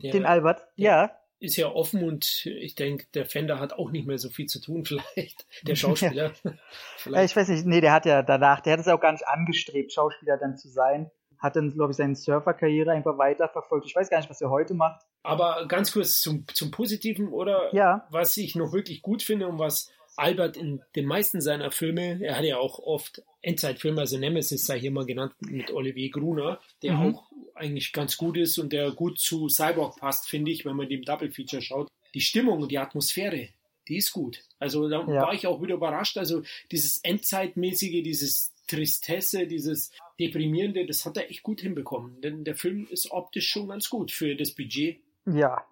Der, 0.00 0.12
den 0.12 0.24
Albert, 0.24 0.68
ja 0.76 1.10
ist 1.38 1.56
ja 1.56 1.70
offen 1.70 2.02
und 2.02 2.46
ich 2.46 2.74
denke, 2.74 3.06
der 3.14 3.26
Fender 3.26 3.60
hat 3.60 3.74
auch 3.74 3.90
nicht 3.90 4.06
mehr 4.06 4.18
so 4.18 4.30
viel 4.30 4.46
zu 4.46 4.60
tun, 4.60 4.84
vielleicht. 4.86 5.46
Der 5.62 5.76
Schauspieler. 5.76 6.32
vielleicht. 6.96 7.32
Ich 7.32 7.36
weiß 7.36 7.48
nicht, 7.48 7.66
nee, 7.66 7.80
der 7.80 7.92
hat 7.92 8.06
ja 8.06 8.22
danach, 8.22 8.60
der 8.60 8.74
hat 8.74 8.80
es 8.80 8.86
ja 8.86 8.94
auch 8.94 9.00
gar 9.00 9.12
nicht 9.12 9.26
angestrebt, 9.26 9.92
Schauspieler 9.92 10.36
dann 10.38 10.56
zu 10.56 10.68
sein. 10.68 11.10
Hat 11.38 11.54
dann, 11.54 11.70
glaube 11.70 11.90
ich, 11.90 11.98
seine 11.98 12.16
Surferkarriere 12.16 12.92
einfach 12.92 13.18
weiterverfolgt. 13.18 13.86
Ich 13.86 13.94
weiß 13.94 14.08
gar 14.08 14.18
nicht, 14.18 14.30
was 14.30 14.40
er 14.40 14.48
heute 14.48 14.72
macht. 14.72 15.04
Aber 15.22 15.66
ganz 15.68 15.92
kurz 15.92 16.20
zum, 16.20 16.46
zum 16.54 16.70
Positiven, 16.70 17.28
oder? 17.28 17.74
Ja. 17.74 18.06
Was 18.10 18.36
ich 18.38 18.54
noch 18.54 18.72
wirklich 18.72 19.02
gut 19.02 19.22
finde 19.22 19.46
und 19.46 19.58
was 19.58 19.92
Albert 20.16 20.56
in 20.56 20.82
den 20.94 21.04
meisten 21.04 21.42
seiner 21.42 21.70
Filme, 21.70 22.24
er 22.24 22.38
hat 22.38 22.44
ja 22.44 22.56
auch 22.56 22.78
oft 22.78 23.22
Endzeitfilme, 23.42 24.00
also 24.00 24.18
Nemesis 24.18 24.64
sei 24.64 24.80
hier 24.80 24.90
mal 24.90 25.04
genannt 25.04 25.34
mit 25.40 25.70
Olivier 25.72 26.10
Gruner, 26.10 26.58
der 26.82 26.94
mhm. 26.94 27.14
auch 27.14 27.30
eigentlich 27.56 27.92
ganz 27.92 28.16
gut 28.16 28.36
ist 28.36 28.58
und 28.58 28.72
der 28.72 28.90
gut 28.92 29.18
zu 29.18 29.48
Cyborg 29.48 29.96
passt, 29.96 30.28
finde 30.28 30.50
ich, 30.50 30.64
wenn 30.64 30.76
man 30.76 30.88
dem 30.88 31.02
Double 31.02 31.30
Feature 31.30 31.62
schaut. 31.62 31.88
Die 32.14 32.20
Stimmung 32.20 32.62
und 32.62 32.70
die 32.70 32.78
Atmosphäre, 32.78 33.48
die 33.88 33.96
ist 33.96 34.12
gut. 34.12 34.42
Also 34.58 34.88
da 34.88 35.00
ja. 35.00 35.22
war 35.22 35.34
ich 35.34 35.46
auch 35.46 35.62
wieder 35.62 35.74
überrascht. 35.74 36.18
Also 36.18 36.42
dieses 36.70 36.98
Endzeitmäßige, 36.98 38.02
dieses 38.02 38.52
Tristesse, 38.66 39.46
dieses 39.46 39.90
Deprimierende, 40.18 40.86
das 40.86 41.04
hat 41.04 41.16
er 41.16 41.30
echt 41.30 41.42
gut 41.42 41.60
hinbekommen. 41.60 42.20
Denn 42.20 42.44
der 42.44 42.56
Film 42.56 42.86
ist 42.90 43.10
optisch 43.10 43.48
schon 43.48 43.68
ganz 43.68 43.90
gut 43.90 44.10
für 44.10 44.34
das 44.34 44.52
Budget. 44.52 45.00
Ja, 45.26 45.64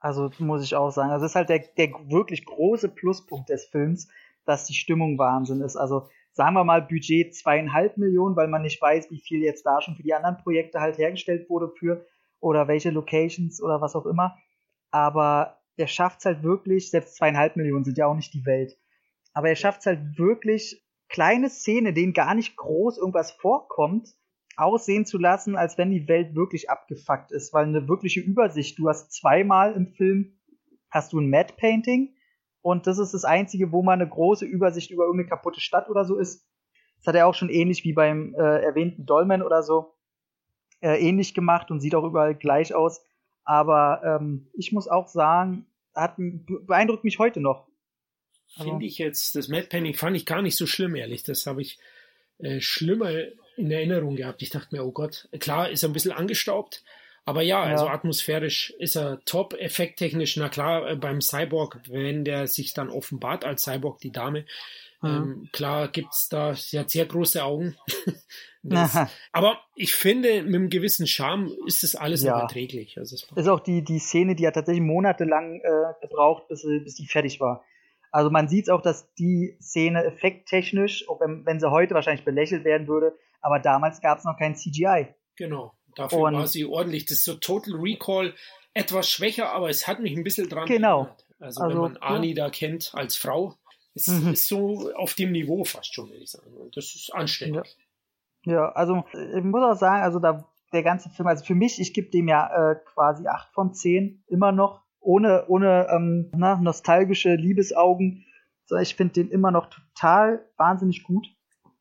also 0.00 0.30
muss 0.38 0.64
ich 0.64 0.74
auch 0.74 0.90
sagen. 0.90 1.10
Also 1.10 1.24
das 1.24 1.32
ist 1.32 1.36
halt 1.36 1.48
der, 1.48 1.60
der 1.76 1.92
wirklich 2.08 2.44
große 2.44 2.88
Pluspunkt 2.88 3.50
des 3.50 3.66
Films, 3.66 4.08
dass 4.44 4.66
die 4.66 4.74
Stimmung 4.74 5.18
Wahnsinn 5.18 5.60
ist. 5.60 5.76
Also 5.76 6.08
sagen 6.32 6.54
wir 6.54 6.64
mal 6.64 6.82
Budget 6.82 7.34
zweieinhalb 7.34 7.96
Millionen, 7.96 8.36
weil 8.36 8.48
man 8.48 8.62
nicht 8.62 8.80
weiß, 8.80 9.10
wie 9.10 9.20
viel 9.20 9.42
jetzt 9.42 9.64
da 9.66 9.80
schon 9.80 9.96
für 9.96 10.02
die 10.02 10.14
anderen 10.14 10.38
Projekte 10.38 10.80
halt 10.80 10.98
hergestellt 10.98 11.48
wurde 11.50 11.68
für 11.78 12.04
oder 12.40 12.68
welche 12.68 12.90
Locations 12.90 13.62
oder 13.62 13.80
was 13.80 13.96
auch 13.96 14.06
immer. 14.06 14.36
Aber 14.90 15.58
er 15.76 15.86
schafft 15.86 16.20
es 16.20 16.26
halt 16.26 16.42
wirklich, 16.42 16.90
selbst 16.90 17.16
zweieinhalb 17.16 17.56
Millionen 17.56 17.84
sind 17.84 17.98
ja 17.98 18.06
auch 18.06 18.14
nicht 18.14 18.34
die 18.34 18.46
Welt. 18.46 18.78
Aber 19.32 19.48
er 19.48 19.56
schafft 19.56 19.80
es 19.80 19.86
halt 19.86 20.18
wirklich, 20.18 20.84
kleine 21.08 21.50
Szene, 21.50 21.92
denen 21.92 22.12
gar 22.12 22.34
nicht 22.34 22.56
groß 22.56 22.98
irgendwas 22.98 23.32
vorkommt, 23.32 24.14
aussehen 24.56 25.06
zu 25.06 25.18
lassen, 25.18 25.56
als 25.56 25.78
wenn 25.78 25.90
die 25.90 26.08
Welt 26.08 26.34
wirklich 26.34 26.70
abgefuckt 26.70 27.32
ist, 27.32 27.52
weil 27.52 27.66
eine 27.66 27.88
wirkliche 27.88 28.20
Übersicht, 28.20 28.78
du 28.78 28.88
hast 28.88 29.12
zweimal 29.12 29.72
im 29.74 29.88
Film, 29.88 30.38
hast 30.90 31.12
du 31.12 31.20
ein 31.20 31.30
Matte 31.30 31.54
Painting 31.56 32.14
und 32.62 32.86
das 32.86 32.98
ist 32.98 33.14
das 33.14 33.24
einzige, 33.24 33.72
wo 33.72 33.82
man 33.82 34.00
eine 34.00 34.08
große 34.08 34.44
Übersicht 34.44 34.90
über 34.90 35.04
irgendeine 35.04 35.28
kaputte 35.28 35.60
Stadt 35.60 35.88
oder 35.88 36.04
so 36.04 36.16
ist. 36.16 36.46
Das 36.98 37.06
hat 37.08 37.14
er 37.14 37.26
auch 37.26 37.34
schon 37.34 37.48
ähnlich 37.48 37.84
wie 37.84 37.92
beim 37.92 38.34
äh, 38.34 38.62
erwähnten 38.62 39.06
Dolmen 39.06 39.42
oder 39.42 39.62
so 39.62 39.94
äh, 40.80 40.96
ähnlich 41.00 41.34
gemacht 41.34 41.70
und 41.70 41.80
sieht 41.80 41.94
auch 41.94 42.04
überall 42.04 42.34
gleich 42.34 42.74
aus. 42.74 43.02
Aber 43.44 44.02
ähm, 44.04 44.48
ich 44.52 44.72
muss 44.72 44.88
auch 44.88 45.08
sagen, 45.08 45.66
hat, 45.94 46.14
beeindruckt 46.16 47.04
mich 47.04 47.18
heute 47.18 47.40
noch. 47.40 47.66
Also, 48.56 48.70
Finde 48.70 48.86
ich 48.86 48.98
jetzt, 48.98 49.34
das 49.36 49.48
Matte 49.48 49.68
Painting 49.68 49.94
fand 49.94 50.16
ich 50.16 50.26
gar 50.26 50.42
nicht 50.42 50.56
so 50.56 50.66
schlimm, 50.66 50.94
ehrlich. 50.94 51.22
Das 51.22 51.46
habe 51.46 51.62
ich 51.62 51.78
äh, 52.38 52.60
schlimmer 52.60 53.10
in 53.56 53.70
Erinnerung 53.70 54.16
gehabt. 54.16 54.42
Ich 54.42 54.50
dachte 54.50 54.74
mir, 54.74 54.84
oh 54.84 54.92
Gott, 54.92 55.28
klar, 55.38 55.70
ist 55.70 55.84
ein 55.84 55.92
bisschen 55.92 56.12
angestaubt, 56.12 56.84
aber 57.30 57.42
ja, 57.42 57.64
ja, 57.64 57.70
also 57.70 57.86
atmosphärisch 57.86 58.70
ist 58.80 58.96
er 58.96 59.24
top, 59.24 59.54
effekttechnisch, 59.54 60.36
na 60.36 60.48
klar, 60.48 60.90
äh, 60.90 60.96
beim 60.96 61.20
Cyborg, 61.20 61.78
wenn 61.88 62.24
der 62.24 62.48
sich 62.48 62.74
dann 62.74 62.90
offenbart 62.90 63.44
als 63.44 63.62
Cyborg, 63.62 64.00
die 64.00 64.10
Dame, 64.10 64.46
mhm. 65.00 65.08
ähm, 65.08 65.48
klar 65.52 65.86
gibt's 65.86 66.28
da, 66.28 66.56
sie 66.56 66.76
hat 66.76 66.90
sehr 66.90 67.06
große 67.06 67.44
Augen. 67.44 67.76
das, 68.64 68.98
aber 69.30 69.60
ich 69.76 69.94
finde, 69.94 70.42
mit 70.42 70.56
einem 70.56 70.70
gewissen 70.70 71.06
Charme 71.06 71.52
ist 71.68 71.84
das 71.84 71.94
alles 71.94 72.24
ja. 72.24 72.40
erträglich. 72.40 72.98
Also 72.98 73.14
ist 73.14 73.48
auch 73.48 73.60
die, 73.60 73.84
die 73.84 74.00
Szene, 74.00 74.34
die 74.34 74.44
hat 74.44 74.54
tatsächlich 74.54 74.82
monatelang 74.82 75.60
äh, 75.60 75.70
gebraucht, 76.00 76.48
bis, 76.48 76.62
bis 76.64 76.96
die 76.96 77.06
fertig 77.06 77.38
war. 77.38 77.64
Also 78.10 78.28
man 78.30 78.48
sieht 78.48 78.70
auch, 78.70 78.82
dass 78.82 79.14
die 79.14 79.56
Szene 79.62 80.02
effekttechnisch, 80.02 81.08
auch 81.08 81.20
wenn, 81.20 81.46
wenn 81.46 81.60
sie 81.60 81.70
heute 81.70 81.94
wahrscheinlich 81.94 82.24
belächelt 82.24 82.64
werden 82.64 82.88
würde, 82.88 83.16
aber 83.40 83.60
damals 83.60 84.00
gab 84.00 84.18
es 84.18 84.24
noch 84.24 84.36
kein 84.36 84.56
CGI. 84.56 85.14
Genau, 85.36 85.72
dafür 86.00 86.20
und, 86.20 86.34
war 86.34 86.46
sie 86.46 86.64
ordentlich. 86.64 87.04
Das 87.04 87.18
ist 87.18 87.24
so 87.24 87.34
Total 87.34 87.74
Recall 87.74 88.34
etwas 88.74 89.08
schwächer, 89.10 89.52
aber 89.52 89.70
es 89.70 89.86
hat 89.86 90.00
mich 90.00 90.16
ein 90.16 90.24
bisschen 90.24 90.48
dran 90.48 90.66
genau. 90.66 91.02
erinnert. 91.02 91.26
Also, 91.38 91.62
also 91.62 91.74
wenn 91.74 91.92
man 91.92 91.96
Ani 91.98 92.28
ja. 92.28 92.44
da 92.44 92.50
kennt 92.50 92.92
als 92.94 93.16
Frau, 93.16 93.54
ist, 93.94 94.08
mhm. 94.08 94.32
ist 94.32 94.46
so 94.46 94.92
auf 94.94 95.14
dem 95.14 95.32
Niveau 95.32 95.64
fast 95.64 95.94
schon, 95.94 96.08
würde 96.08 96.22
ich 96.22 96.30
sagen. 96.30 96.52
Und 96.56 96.76
das 96.76 96.94
ist 96.94 97.12
anständig. 97.12 97.76
Ja. 98.44 98.52
ja. 98.52 98.72
also 98.72 99.04
ich 99.14 99.42
muss 99.42 99.62
auch 99.62 99.78
sagen, 99.78 100.02
also 100.02 100.18
da 100.18 100.46
der 100.72 100.82
ganze 100.82 101.10
Film, 101.10 101.26
also 101.26 101.44
für 101.44 101.54
mich, 101.54 101.80
ich 101.80 101.92
gebe 101.92 102.10
dem 102.10 102.28
ja 102.28 102.72
äh, 102.72 102.76
quasi 102.76 103.26
8 103.26 103.52
von 103.52 103.74
10 103.74 104.22
immer 104.28 104.52
noch, 104.52 104.82
ohne, 105.00 105.46
ohne 105.48 105.88
ähm, 105.90 106.30
na, 106.36 106.56
nostalgische 106.56 107.34
Liebesaugen. 107.34 108.24
Ich 108.80 108.94
finde 108.94 109.14
den 109.14 109.30
immer 109.30 109.50
noch 109.50 109.66
total 109.66 110.46
wahnsinnig 110.56 111.02
gut. 111.02 111.26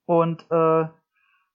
Und 0.05 0.41
äh, 0.49 0.87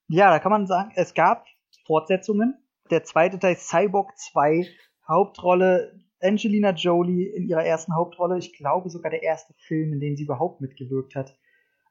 ja, 0.08 0.30
da 0.30 0.38
kann 0.38 0.52
man 0.52 0.66
sagen, 0.66 0.92
es 0.94 1.14
gab 1.14 1.46
Fortsetzungen. 1.86 2.56
Der 2.90 3.04
zweite 3.04 3.38
Teil 3.38 3.56
Cyborg 3.56 4.16
2, 4.18 4.66
Hauptrolle 5.06 5.98
Angelina 6.20 6.70
Jolie 6.70 7.26
in 7.26 7.46
ihrer 7.48 7.64
ersten 7.64 7.94
Hauptrolle. 7.94 8.38
Ich 8.38 8.56
glaube 8.56 8.88
sogar 8.88 9.10
der 9.10 9.22
erste 9.22 9.54
Film, 9.54 9.92
in 9.92 10.00
dem 10.00 10.16
sie 10.16 10.24
überhaupt 10.24 10.60
mitgewirkt 10.60 11.14
hat. 11.14 11.36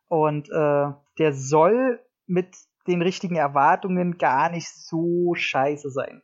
Und 0.08 0.50
äh, 0.50 0.92
der 1.20 1.34
soll 1.34 2.00
mit 2.26 2.56
den 2.88 3.02
richtigen 3.02 3.36
Erwartungen 3.36 4.18
gar 4.18 4.50
nicht 4.50 4.68
so 4.68 5.36
scheiße 5.36 5.90
sein. 5.92 6.22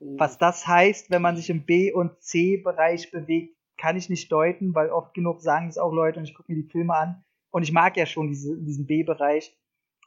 Oh. 0.00 0.16
Was 0.18 0.38
das 0.38 0.66
heißt, 0.66 1.10
wenn 1.10 1.22
man 1.22 1.36
sich 1.36 1.50
im 1.50 1.64
B- 1.64 1.92
und 1.92 2.20
C-Bereich 2.20 3.10
bewegt, 3.10 3.56
kann 3.76 3.96
ich 3.96 4.08
nicht 4.08 4.30
deuten, 4.30 4.74
weil 4.74 4.90
oft 4.90 5.14
genug 5.14 5.40
sagen 5.40 5.68
es 5.68 5.78
auch 5.78 5.92
Leute 5.92 6.18
und 6.18 6.26
ich 6.26 6.34
gucke 6.34 6.52
mir 6.52 6.62
die 6.62 6.68
Filme 6.68 6.94
an 6.94 7.24
Und 7.50 7.62
ich 7.62 7.72
mag 7.72 7.96
ja 7.96 8.06
schon 8.06 8.28
diese, 8.28 8.56
diesen 8.60 8.86
B-Bereich. 8.86 9.56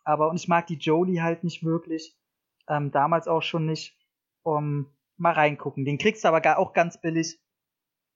Aber, 0.04 0.30
und 0.30 0.38
ich 0.38 0.48
mag 0.48 0.68
die 0.68 0.78
Jolie 0.78 1.22
halt 1.22 1.44
nicht 1.44 1.64
wirklich. 1.64 2.18
Ähm, 2.68 2.92
damals 2.92 3.28
auch 3.28 3.42
schon 3.42 3.66
nicht. 3.66 3.98
Um, 4.44 4.94
mal 5.18 5.34
reingucken. 5.34 5.84
Den 5.84 5.98
kriegst 5.98 6.24
du 6.24 6.28
aber 6.28 6.42
gar, 6.42 6.58
auch 6.60 6.74
ganz 6.74 7.02
billig 7.02 7.40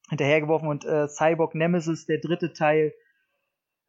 hinterhergeworfen. 0.10 0.68
Und 0.68 0.86
äh, 0.86 1.08
Cyborg 1.08 1.56
Nemesis, 1.56 2.06
der 2.06 2.20
dritte 2.20 2.54
Teil, 2.54 2.94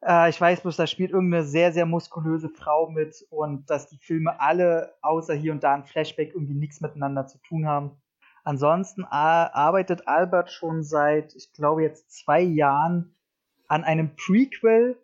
äh, 0.01 0.29
ich 0.29 0.39
weiß 0.39 0.61
bloß, 0.61 0.75
da 0.75 0.87
spielt 0.87 1.11
irgendeine 1.11 1.43
sehr, 1.43 1.71
sehr 1.71 1.85
muskulöse 1.85 2.49
Frau 2.49 2.89
mit 2.89 3.25
und 3.29 3.69
dass 3.69 3.87
die 3.87 3.97
Filme 3.97 4.39
alle, 4.39 4.95
außer 5.01 5.33
hier 5.33 5.51
und 5.51 5.63
da 5.63 5.73
ein 5.73 5.85
Flashback, 5.85 6.33
irgendwie 6.33 6.55
nichts 6.55 6.81
miteinander 6.81 7.27
zu 7.27 7.37
tun 7.39 7.67
haben. 7.67 8.01
Ansonsten 8.43 9.05
arbeitet 9.05 10.07
Albert 10.07 10.51
schon 10.51 10.83
seit, 10.83 11.33
ich 11.33 11.53
glaube, 11.53 11.81
jetzt 11.81 12.11
zwei 12.11 12.41
Jahren 12.41 13.15
an 13.69 13.85
einem 13.85 14.17
Prequel. 14.17 14.99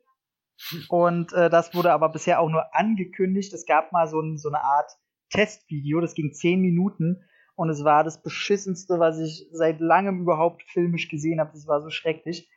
Und 0.89 1.31
äh, 1.31 1.49
das 1.49 1.73
wurde 1.73 1.93
aber 1.93 2.09
bisher 2.09 2.41
auch 2.41 2.49
nur 2.49 2.75
angekündigt. 2.75 3.53
Es 3.53 3.65
gab 3.65 3.93
mal 3.93 4.07
so, 4.07 4.19
ein, 4.19 4.37
so 4.37 4.49
eine 4.49 4.61
Art 4.61 4.91
Testvideo, 5.29 6.01
das 6.01 6.13
ging 6.13 6.33
zehn 6.33 6.61
Minuten. 6.61 7.23
Und 7.55 7.69
es 7.69 7.83
war 7.83 8.03
das 8.03 8.21
beschissenste, 8.21 8.99
was 8.99 9.19
ich 9.19 9.47
seit 9.51 9.79
langem 9.79 10.21
überhaupt 10.21 10.63
filmisch 10.63 11.09
gesehen 11.09 11.39
habe. 11.39 11.51
Das 11.53 11.67
war 11.67 11.81
so 11.81 11.89
schrecklich. 11.89 12.49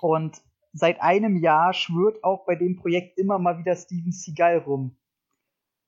Und 0.00 0.42
seit 0.72 1.00
einem 1.00 1.36
Jahr 1.36 1.72
schwört 1.72 2.24
auch 2.24 2.44
bei 2.44 2.56
dem 2.56 2.76
Projekt 2.76 3.18
immer 3.18 3.38
mal 3.38 3.58
wieder 3.58 3.76
Steven 3.76 4.12
Seagal 4.12 4.58
rum. 4.58 4.96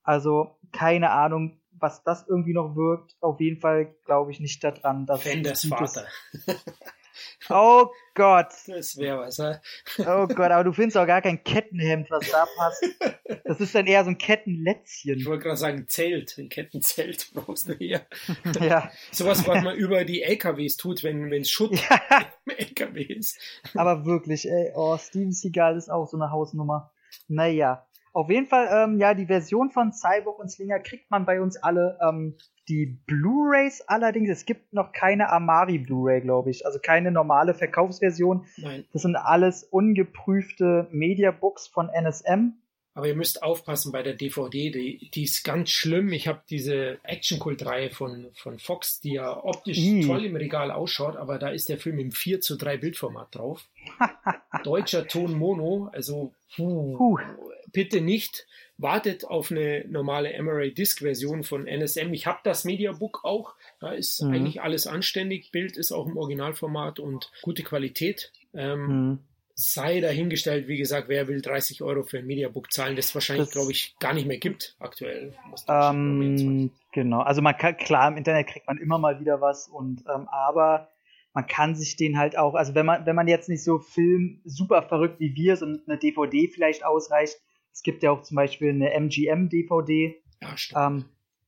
Also 0.02 0.58
keine 0.70 1.10
Ahnung, 1.10 1.60
was 1.72 2.04
das 2.04 2.28
irgendwie 2.28 2.52
noch 2.52 2.76
wirkt. 2.76 3.16
Auf 3.20 3.40
jeden 3.40 3.60
Fall 3.60 3.94
glaube 4.04 4.30
ich 4.30 4.38
nicht 4.38 4.62
daran, 4.62 5.06
dass 5.06 5.22
Fenders 5.22 5.64
Vater. 5.66 6.06
Oh 7.50 7.88
Gott. 8.14 8.52
Das 8.66 8.96
wäre 8.96 9.18
was, 9.18 9.38
ja? 9.38 9.60
Oh 9.98 10.26
Gott, 10.26 10.50
aber 10.50 10.64
du 10.64 10.72
findest 10.72 10.96
auch 10.96 11.06
gar 11.06 11.22
kein 11.22 11.42
Kettenhemd, 11.42 12.10
was 12.10 12.30
da 12.30 12.46
passt. 12.56 12.84
Das 13.44 13.60
ist 13.60 13.74
dann 13.74 13.86
eher 13.86 14.04
so 14.04 14.10
ein 14.10 14.18
Kettenlätzchen. 14.18 15.18
Ich 15.18 15.26
wollte 15.26 15.44
gerade 15.44 15.56
sagen, 15.56 15.88
Zelt. 15.88 16.36
Ein 16.38 16.48
Kettenzelt 16.48 17.30
brauchst 17.34 17.68
du 17.68 17.74
hier. 17.74 18.02
Ja. 18.60 18.90
Sowas, 19.10 19.46
was 19.46 19.62
man 19.62 19.76
über 19.76 20.04
die 20.04 20.22
LKWs 20.22 20.76
tut, 20.76 21.02
wenn 21.02 21.32
es 21.32 21.50
Schutt 21.50 21.72
ja. 21.72 22.26
im 22.46 22.52
LKW 22.56 23.02
ist. 23.02 23.38
Aber 23.74 24.04
wirklich, 24.06 24.48
ey, 24.48 24.72
oh, 24.74 24.96
Steven 24.96 25.32
Seagal 25.32 25.76
ist 25.76 25.90
auch 25.90 26.08
so 26.08 26.16
eine 26.16 26.30
Hausnummer. 26.30 26.92
Naja. 27.28 27.86
Auf 28.14 28.30
jeden 28.30 28.46
Fall, 28.46 28.68
ähm, 28.72 29.00
ja, 29.00 29.12
die 29.12 29.26
Version 29.26 29.70
von 29.70 29.92
Cyborg 29.92 30.38
und 30.38 30.48
Slinger 30.48 30.78
kriegt 30.78 31.10
man 31.10 31.26
bei 31.26 31.40
uns 31.40 31.56
alle. 31.56 31.98
Ähm, 32.00 32.36
die 32.68 32.86
Blu-rays 32.86 33.82
allerdings, 33.88 34.30
es 34.30 34.46
gibt 34.46 34.72
noch 34.72 34.92
keine 34.92 35.30
Amari 35.30 35.78
Blu-ray, 35.78 36.20
glaube 36.20 36.50
ich. 36.50 36.64
Also 36.64 36.78
keine 36.78 37.10
normale 37.10 37.54
Verkaufsversion. 37.54 38.46
Nein. 38.56 38.84
Das 38.92 39.02
sind 39.02 39.16
alles 39.16 39.64
ungeprüfte 39.64 40.86
Mediabooks 40.92 41.66
von 41.66 41.88
NSM. 41.88 42.54
Aber 42.96 43.08
ihr 43.08 43.16
müsst 43.16 43.42
aufpassen 43.42 43.90
bei 43.90 44.04
der 44.04 44.14
DVD, 44.14 44.70
die, 44.70 45.10
die 45.12 45.24
ist 45.24 45.42
ganz 45.42 45.70
schlimm. 45.70 46.12
Ich 46.12 46.28
habe 46.28 46.42
diese 46.48 46.98
Action-Kult-Reihe 47.02 47.90
von, 47.90 48.30
von 48.34 48.60
Fox, 48.60 49.00
die 49.00 49.14
ja 49.14 49.44
optisch 49.44 49.78
I. 49.78 50.06
toll 50.06 50.24
im 50.24 50.36
Regal 50.36 50.70
ausschaut, 50.70 51.16
aber 51.16 51.40
da 51.40 51.48
ist 51.48 51.68
der 51.68 51.78
Film 51.78 51.98
im 51.98 52.12
4 52.12 52.40
zu 52.40 52.56
3 52.56 52.76
Bildformat 52.76 53.34
drauf. 53.34 53.68
Deutscher 54.62 55.08
Ton 55.08 55.36
Mono, 55.36 55.90
also 55.92 56.32
puh, 56.54 56.96
puh. 56.96 57.18
Bitte 57.74 58.00
nicht 58.00 58.46
wartet 58.76 59.24
auf 59.24 59.50
eine 59.50 59.84
normale 59.88 60.40
MRA-Disc-Version 60.42 61.44
von 61.44 61.66
NSM. 61.66 62.12
Ich 62.12 62.26
habe 62.26 62.40
das 62.42 62.64
Mediabook 62.64 63.24
auch. 63.24 63.54
Da 63.80 63.92
ist 63.92 64.22
mhm. 64.22 64.32
eigentlich 64.32 64.62
alles 64.62 64.86
anständig. 64.86 65.52
Bild 65.52 65.76
ist 65.76 65.92
auch 65.92 66.06
im 66.06 66.16
Originalformat 66.16 66.98
und 66.98 67.30
gute 67.42 67.62
Qualität. 67.62 68.32
Ähm, 68.52 68.86
mhm. 68.86 69.18
Sei 69.56 70.00
dahingestellt, 70.00 70.66
wie 70.66 70.76
gesagt, 70.76 71.08
wer 71.08 71.28
will 71.28 71.40
30 71.40 71.82
Euro 71.82 72.02
für 72.02 72.18
ein 72.18 72.26
Mediabook 72.26 72.72
zahlen, 72.72 72.96
das 72.96 73.14
wahrscheinlich, 73.14 73.52
glaube 73.52 73.70
ich, 73.70 73.94
gar 74.00 74.12
nicht 74.12 74.26
mehr 74.26 74.38
gibt 74.38 74.74
aktuell. 74.80 75.32
Ähm, 75.68 76.72
genau, 76.90 77.20
also 77.20 77.40
man 77.40 77.56
kann, 77.56 77.76
klar, 77.76 78.08
im 78.08 78.16
Internet 78.16 78.48
kriegt 78.48 78.66
man 78.66 78.78
immer 78.78 78.98
mal 78.98 79.20
wieder 79.20 79.40
was 79.40 79.68
und 79.68 80.02
ähm, 80.12 80.26
aber 80.28 80.88
man 81.34 81.46
kann 81.46 81.76
sich 81.76 81.94
den 81.94 82.18
halt 82.18 82.36
auch, 82.36 82.54
also 82.54 82.74
wenn 82.74 82.84
man, 82.84 83.06
wenn 83.06 83.14
man 83.14 83.28
jetzt 83.28 83.48
nicht 83.48 83.62
so 83.62 83.78
Film 83.78 84.40
super 84.44 84.82
verrückt 84.82 85.20
wie 85.20 85.36
wir 85.36 85.60
und 85.62 85.82
eine 85.86 85.98
DVD 85.98 86.48
vielleicht 86.48 86.84
ausreicht, 86.84 87.40
es 87.74 87.82
gibt 87.82 88.04
ja 88.04 88.12
auch 88.12 88.22
zum 88.22 88.36
Beispiel 88.36 88.70
eine 88.70 88.92
MGM-DVD. 88.92 90.22
Ja, 90.40 90.86
ähm, 90.86 91.06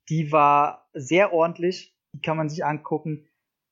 die 0.08 0.32
war 0.32 0.88
sehr 0.92 1.32
ordentlich. 1.32 1.96
Die 2.12 2.20
kann 2.20 2.36
man 2.36 2.48
sich 2.48 2.64
angucken. 2.64 3.28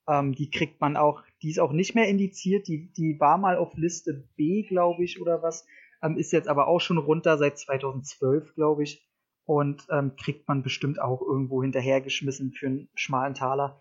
Ähm, 0.09 0.35
die 0.35 0.51
kriegt 0.51 0.81
man 0.81 0.97
auch, 0.97 1.23
die 1.43 1.51
ist 1.51 1.59
auch 1.59 1.73
nicht 1.73 1.97
mehr 1.97 2.09
indiziert. 2.09 2.69
Die, 2.69 2.93
die 2.93 3.19
war 3.19 3.39
mal 3.39 3.57
auf 3.57 3.75
Liste 3.75 4.29
B, 4.37 4.63
glaube 4.63 5.03
ich, 5.03 5.21
oder 5.21 5.43
was. 5.43 5.67
Ähm, 6.01 6.17
ist 6.17 6.33
jetzt 6.33 6.49
aber 6.49 6.69
auch 6.69 6.81
schon 6.81 6.99
runter 6.99 7.39
seit 7.39 7.59
2012, 7.59 8.55
glaube 8.55 8.85
ich. 8.85 9.05
Und 9.47 9.87
ähm, 9.91 10.15
kriegt 10.17 10.47
man 10.47 10.63
bestimmt 10.63 11.03
auch 11.03 11.23
irgendwo 11.23 11.61
hinterhergeschmissen 11.61 12.53
für 12.53 12.67
einen 12.67 12.89
schmalen 12.95 13.35
Taler. 13.35 13.81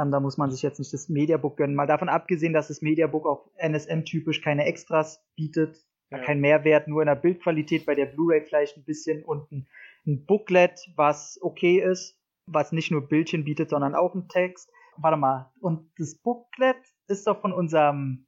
Ähm, 0.00 0.10
da 0.10 0.20
muss 0.20 0.38
man 0.38 0.50
sich 0.50 0.62
jetzt 0.62 0.78
nicht 0.78 0.92
das 0.94 1.10
Mediabook 1.10 1.58
gönnen. 1.58 1.76
Mal 1.76 1.86
davon 1.86 2.08
abgesehen, 2.08 2.54
dass 2.54 2.68
das 2.68 2.80
Mediabook 2.80 3.26
auch 3.26 3.50
NSM-typisch 3.56 4.40
keine 4.40 4.64
Extras 4.64 5.22
bietet. 5.36 5.86
Ja. 6.10 6.18
Kein 6.18 6.40
Mehrwert, 6.40 6.86
nur 6.86 7.02
in 7.02 7.06
der 7.06 7.16
Bildqualität, 7.16 7.84
bei 7.84 7.94
der 7.94 8.06
Blu-ray 8.06 8.42
vielleicht 8.42 8.76
ein 8.76 8.84
bisschen 8.84 9.24
und 9.24 9.50
ein, 9.50 9.66
ein 10.06 10.24
Booklet, 10.24 10.88
was 10.94 11.38
okay 11.42 11.80
ist, 11.80 12.16
was 12.46 12.72
nicht 12.72 12.90
nur 12.90 13.08
Bildchen 13.08 13.44
bietet, 13.44 13.70
sondern 13.70 13.94
auch 13.94 14.14
einen 14.14 14.28
Text. 14.28 14.70
Warte 14.98 15.16
mal, 15.16 15.52
und 15.60 15.90
das 15.98 16.14
Booklet 16.14 16.76
ist 17.08 17.26
doch 17.26 17.40
von 17.40 17.52
unserem 17.52 18.26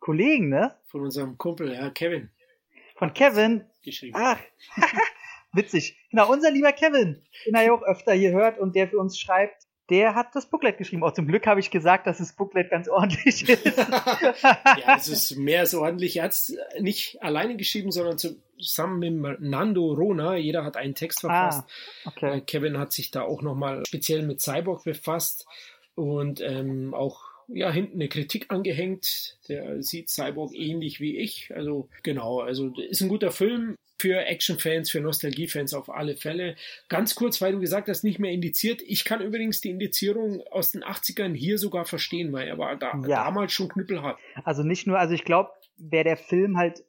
Kollegen, 0.00 0.48
ne? 0.48 0.74
Von 0.86 1.02
unserem 1.02 1.36
Kumpel, 1.36 1.72
ja, 1.72 1.90
Kevin. 1.90 2.30
Von 2.96 3.12
Kevin? 3.12 3.64
Geschrieben. 3.82 4.16
Ach, 4.18 4.40
witzig. 5.52 5.98
Genau, 6.10 6.30
unser 6.32 6.50
lieber 6.50 6.72
Kevin, 6.72 7.22
den 7.46 7.54
er 7.54 7.64
ja 7.64 7.72
auch 7.72 7.82
öfter 7.82 8.12
hier 8.12 8.32
hört 8.32 8.58
und 8.58 8.74
der 8.74 8.88
für 8.88 8.98
uns 8.98 9.18
schreibt, 9.18 9.66
der 9.90 10.14
hat 10.14 10.34
das 10.34 10.46
Booklet 10.46 10.78
geschrieben. 10.78 11.02
Auch 11.02 11.12
zum 11.12 11.26
Glück 11.26 11.46
habe 11.46 11.60
ich 11.60 11.70
gesagt, 11.70 12.06
dass 12.06 12.18
das 12.18 12.32
Booklet 12.32 12.70
ganz 12.70 12.88
ordentlich 12.88 13.48
ist. 13.48 13.76
ja, 13.76 14.96
es 14.96 15.08
ist 15.08 15.36
mehr 15.36 15.66
so 15.66 15.82
ordentlich. 15.82 16.18
Er 16.18 16.24
hat 16.24 16.32
es 16.32 16.56
nicht 16.78 17.22
alleine 17.22 17.56
geschrieben, 17.56 17.90
sondern 17.90 18.16
zusammen 18.16 19.20
mit 19.20 19.40
Nando 19.40 19.92
Rona. 19.92 20.36
Jeder 20.36 20.64
hat 20.64 20.76
einen 20.76 20.94
Text 20.94 21.20
verfasst. 21.20 21.64
Ah, 22.04 22.08
okay. 22.08 22.38
Äh, 22.38 22.40
Kevin 22.40 22.78
hat 22.78 22.92
sich 22.92 23.10
da 23.10 23.22
auch 23.22 23.42
nochmal 23.42 23.84
speziell 23.86 24.22
mit 24.22 24.40
Cyborg 24.40 24.84
befasst 24.84 25.46
und 25.94 26.40
ähm, 26.40 26.94
auch 26.94 27.29
ja, 27.52 27.70
hinten 27.70 27.94
eine 27.94 28.08
Kritik 28.08 28.46
angehängt. 28.50 29.38
Der 29.48 29.82
sieht 29.82 30.08
Cyborg 30.08 30.54
ähnlich 30.54 31.00
wie 31.00 31.18
ich. 31.18 31.50
Also 31.54 31.88
genau, 32.02 32.40
also 32.40 32.72
ist 32.76 33.00
ein 33.00 33.08
guter 33.08 33.30
Film 33.30 33.76
für 34.00 34.24
Actionfans, 34.24 34.90
für 34.90 35.00
Nostalgiefans 35.00 35.74
auf 35.74 35.90
alle 35.90 36.16
Fälle. 36.16 36.56
Ganz 36.88 37.14
kurz, 37.14 37.40
weil 37.40 37.52
du 37.52 37.60
gesagt 37.60 37.88
hast, 37.88 38.02
nicht 38.02 38.18
mehr 38.18 38.32
indiziert. 38.32 38.82
Ich 38.86 39.04
kann 39.04 39.20
übrigens 39.20 39.60
die 39.60 39.70
Indizierung 39.70 40.42
aus 40.50 40.72
den 40.72 40.82
80ern 40.82 41.34
hier 41.34 41.58
sogar 41.58 41.84
verstehen, 41.84 42.32
weil 42.32 42.48
er 42.48 42.56
war 42.58 42.76
da, 42.76 42.92
ja. 43.06 43.24
damals 43.24 43.52
schon 43.52 43.68
knüppelhart. 43.68 44.18
Also 44.44 44.62
nicht 44.62 44.86
nur, 44.86 44.98
also 44.98 45.14
ich 45.14 45.24
glaube, 45.24 45.50
wäre 45.76 46.04
der 46.04 46.16
Film 46.16 46.56
halt 46.56 46.82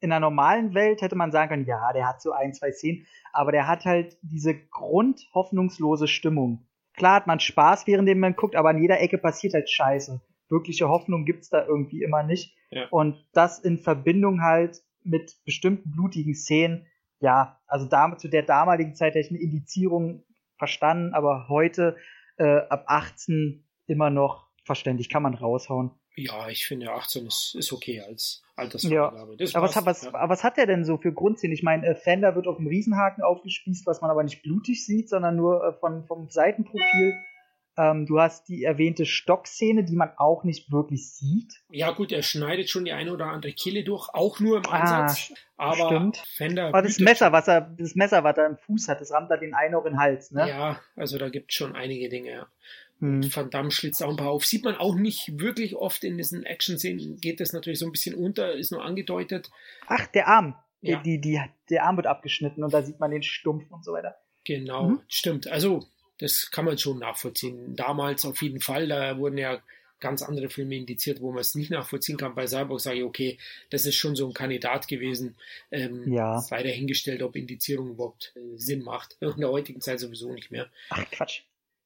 in 0.00 0.12
einer 0.12 0.20
normalen 0.20 0.74
Welt, 0.74 1.02
hätte 1.02 1.16
man 1.16 1.32
sagen 1.32 1.50
können, 1.50 1.66
ja, 1.66 1.92
der 1.92 2.06
hat 2.06 2.22
so 2.22 2.32
ein, 2.32 2.54
zwei 2.54 2.72
Szenen, 2.72 3.06
aber 3.32 3.52
der 3.52 3.66
hat 3.66 3.84
halt 3.84 4.16
diese 4.22 4.54
grundhoffnungslose 4.54 6.08
Stimmung. 6.08 6.66
Klar 7.00 7.14
hat 7.14 7.26
man 7.26 7.40
Spaß, 7.40 7.86
während 7.86 8.14
man 8.18 8.36
guckt, 8.36 8.54
aber 8.54 8.68
an 8.68 8.82
jeder 8.82 9.00
Ecke 9.00 9.16
passiert 9.16 9.54
halt 9.54 9.70
Scheiße. 9.70 10.20
Wirkliche 10.50 10.90
Hoffnung 10.90 11.24
gibt's 11.24 11.48
da 11.48 11.64
irgendwie 11.64 12.02
immer 12.02 12.22
nicht. 12.22 12.54
Ja. 12.70 12.88
Und 12.90 13.26
das 13.32 13.58
in 13.58 13.78
Verbindung 13.78 14.42
halt 14.42 14.82
mit 15.02 15.38
bestimmten 15.46 15.92
blutigen 15.92 16.34
Szenen, 16.34 16.86
ja, 17.18 17.58
also 17.66 17.86
da, 17.86 18.14
zu 18.18 18.28
der 18.28 18.42
damaligen 18.42 18.94
Zeit 18.94 19.14
hätte 19.14 19.26
ich 19.26 19.30
eine 19.30 19.40
Indizierung 19.40 20.24
verstanden, 20.58 21.14
aber 21.14 21.48
heute 21.48 21.96
äh, 22.36 22.58
ab 22.68 22.84
18 22.86 23.64
immer 23.86 24.10
noch 24.10 24.50
verständlich, 24.64 25.08
kann 25.08 25.22
man 25.22 25.32
raushauen. 25.32 25.92
Ja, 26.24 26.48
ich 26.48 26.66
finde 26.66 26.92
18 26.92 27.26
ist, 27.26 27.54
ist 27.56 27.72
okay 27.72 28.00
als 28.00 28.42
Altersfreigabe. 28.56 29.36
Ja. 29.38 29.48
aber, 29.54 29.66
was, 29.68 29.86
was, 29.86 30.02
ja. 30.04 30.14
aber 30.14 30.28
was 30.28 30.44
hat 30.44 30.58
er 30.58 30.66
denn 30.66 30.84
so 30.84 30.98
für 30.98 31.12
Grundsinn? 31.12 31.52
Ich 31.52 31.62
meine, 31.62 31.86
äh, 31.86 31.94
Fender 31.94 32.34
wird 32.34 32.46
auf 32.46 32.56
dem 32.56 32.66
Riesenhaken 32.66 33.24
aufgespießt, 33.24 33.86
was 33.86 34.00
man 34.00 34.10
aber 34.10 34.22
nicht 34.22 34.42
blutig 34.42 34.84
sieht, 34.84 35.08
sondern 35.08 35.36
nur 35.36 35.64
äh, 35.64 35.72
von, 35.72 36.04
vom 36.04 36.28
Seitenprofil. 36.28 37.14
Ähm, 37.78 38.04
du 38.04 38.20
hast 38.20 38.48
die 38.48 38.64
erwähnte 38.64 39.06
Stockszene, 39.06 39.84
die 39.84 39.94
man 39.94 40.10
auch 40.16 40.44
nicht 40.44 40.70
wirklich 40.70 41.12
sieht. 41.12 41.62
Ja 41.70 41.92
gut, 41.92 42.12
er 42.12 42.22
schneidet 42.22 42.68
schon 42.68 42.84
die 42.84 42.92
eine 42.92 43.12
oder 43.12 43.26
andere 43.26 43.52
Kehle 43.52 43.84
durch, 43.84 44.08
auch 44.12 44.40
nur 44.40 44.58
im 44.58 44.66
Ansatz. 44.66 45.32
Ah, 45.56 45.72
aber 45.72 45.86
stimmt. 45.86 46.16
Fender. 46.18 46.66
Aber 46.66 46.82
das 46.82 46.98
Messer, 46.98 47.32
was 47.32 47.48
er, 47.48 47.62
das 47.62 47.94
Messer, 47.94 48.24
was 48.24 48.36
er 48.36 48.46
im 48.46 48.56
Fuß 48.56 48.88
hat, 48.88 49.00
das 49.00 49.12
rammt 49.12 49.30
er 49.30 49.38
den 49.38 49.54
einen 49.54 49.74
auch 49.74 49.84
in 49.86 49.92
den 49.92 50.00
Hals, 50.00 50.30
ne? 50.32 50.48
Ja, 50.48 50.80
also 50.96 51.16
da 51.16 51.28
gibt 51.28 51.52
es 51.52 51.56
schon 51.56 51.74
einige 51.74 52.08
Dinge, 52.08 52.30
ja. 52.30 52.46
Hm. 53.00 53.34
Van 53.34 53.50
Damme 53.50 53.70
schlitzt 53.70 54.02
auch 54.02 54.10
ein 54.10 54.16
paar 54.16 54.30
auf. 54.30 54.44
Sieht 54.44 54.64
man 54.64 54.76
auch 54.76 54.94
nicht 54.94 55.40
wirklich 55.40 55.74
oft 55.76 56.04
in 56.04 56.16
diesen 56.16 56.44
Action-Szenen, 56.44 57.16
geht 57.20 57.40
das 57.40 57.52
natürlich 57.52 57.78
so 57.78 57.86
ein 57.86 57.92
bisschen 57.92 58.14
unter, 58.14 58.54
ist 58.54 58.72
nur 58.72 58.84
angedeutet. 58.84 59.50
Ach, 59.86 60.06
der 60.08 60.28
Arm. 60.28 60.54
Ja. 60.82 61.02
Die, 61.02 61.20
die, 61.20 61.40
der 61.68 61.84
Arm 61.84 61.96
wird 61.96 62.06
abgeschnitten 62.06 62.64
und 62.64 62.72
da 62.72 62.82
sieht 62.82 63.00
man 63.00 63.10
den 63.10 63.22
Stumpf 63.22 63.70
und 63.70 63.84
so 63.84 63.92
weiter. 63.92 64.16
Genau, 64.44 64.90
mhm. 64.90 65.00
stimmt. 65.08 65.46
Also 65.48 65.86
das 66.18 66.50
kann 66.50 66.64
man 66.64 66.78
schon 66.78 66.98
nachvollziehen. 66.98 67.76
Damals 67.76 68.24
auf 68.24 68.40
jeden 68.42 68.60
Fall, 68.60 68.88
da 68.88 69.18
wurden 69.18 69.38
ja 69.38 69.60
ganz 70.00 70.22
andere 70.22 70.48
Filme 70.48 70.76
indiziert, 70.76 71.20
wo 71.20 71.30
man 71.30 71.40
es 71.40 71.54
nicht 71.54 71.70
nachvollziehen 71.70 72.16
kann. 72.16 72.34
Bei 72.34 72.46
Cyborg 72.46 72.80
sage 72.80 72.98
ich, 72.98 73.04
okay, 73.04 73.38
das 73.68 73.84
ist 73.84 73.96
schon 73.96 74.16
so 74.16 74.26
ein 74.26 74.32
Kandidat 74.32 74.88
gewesen. 74.88 75.36
Ähm, 75.70 76.10
ja. 76.12 76.38
Ist 76.38 76.50
leider 76.50 76.70
hingestellt, 76.70 77.22
ob 77.22 77.36
Indizierung 77.36 77.90
überhaupt 77.90 78.32
äh, 78.36 78.56
Sinn 78.56 78.82
macht. 78.82 79.16
In 79.20 79.34
der 79.38 79.50
heutigen 79.50 79.80
Zeit 79.80 80.00
sowieso 80.00 80.32
nicht 80.32 80.50
mehr. 80.50 80.68
Ach, 80.88 81.04
Quatsch. 81.10 81.42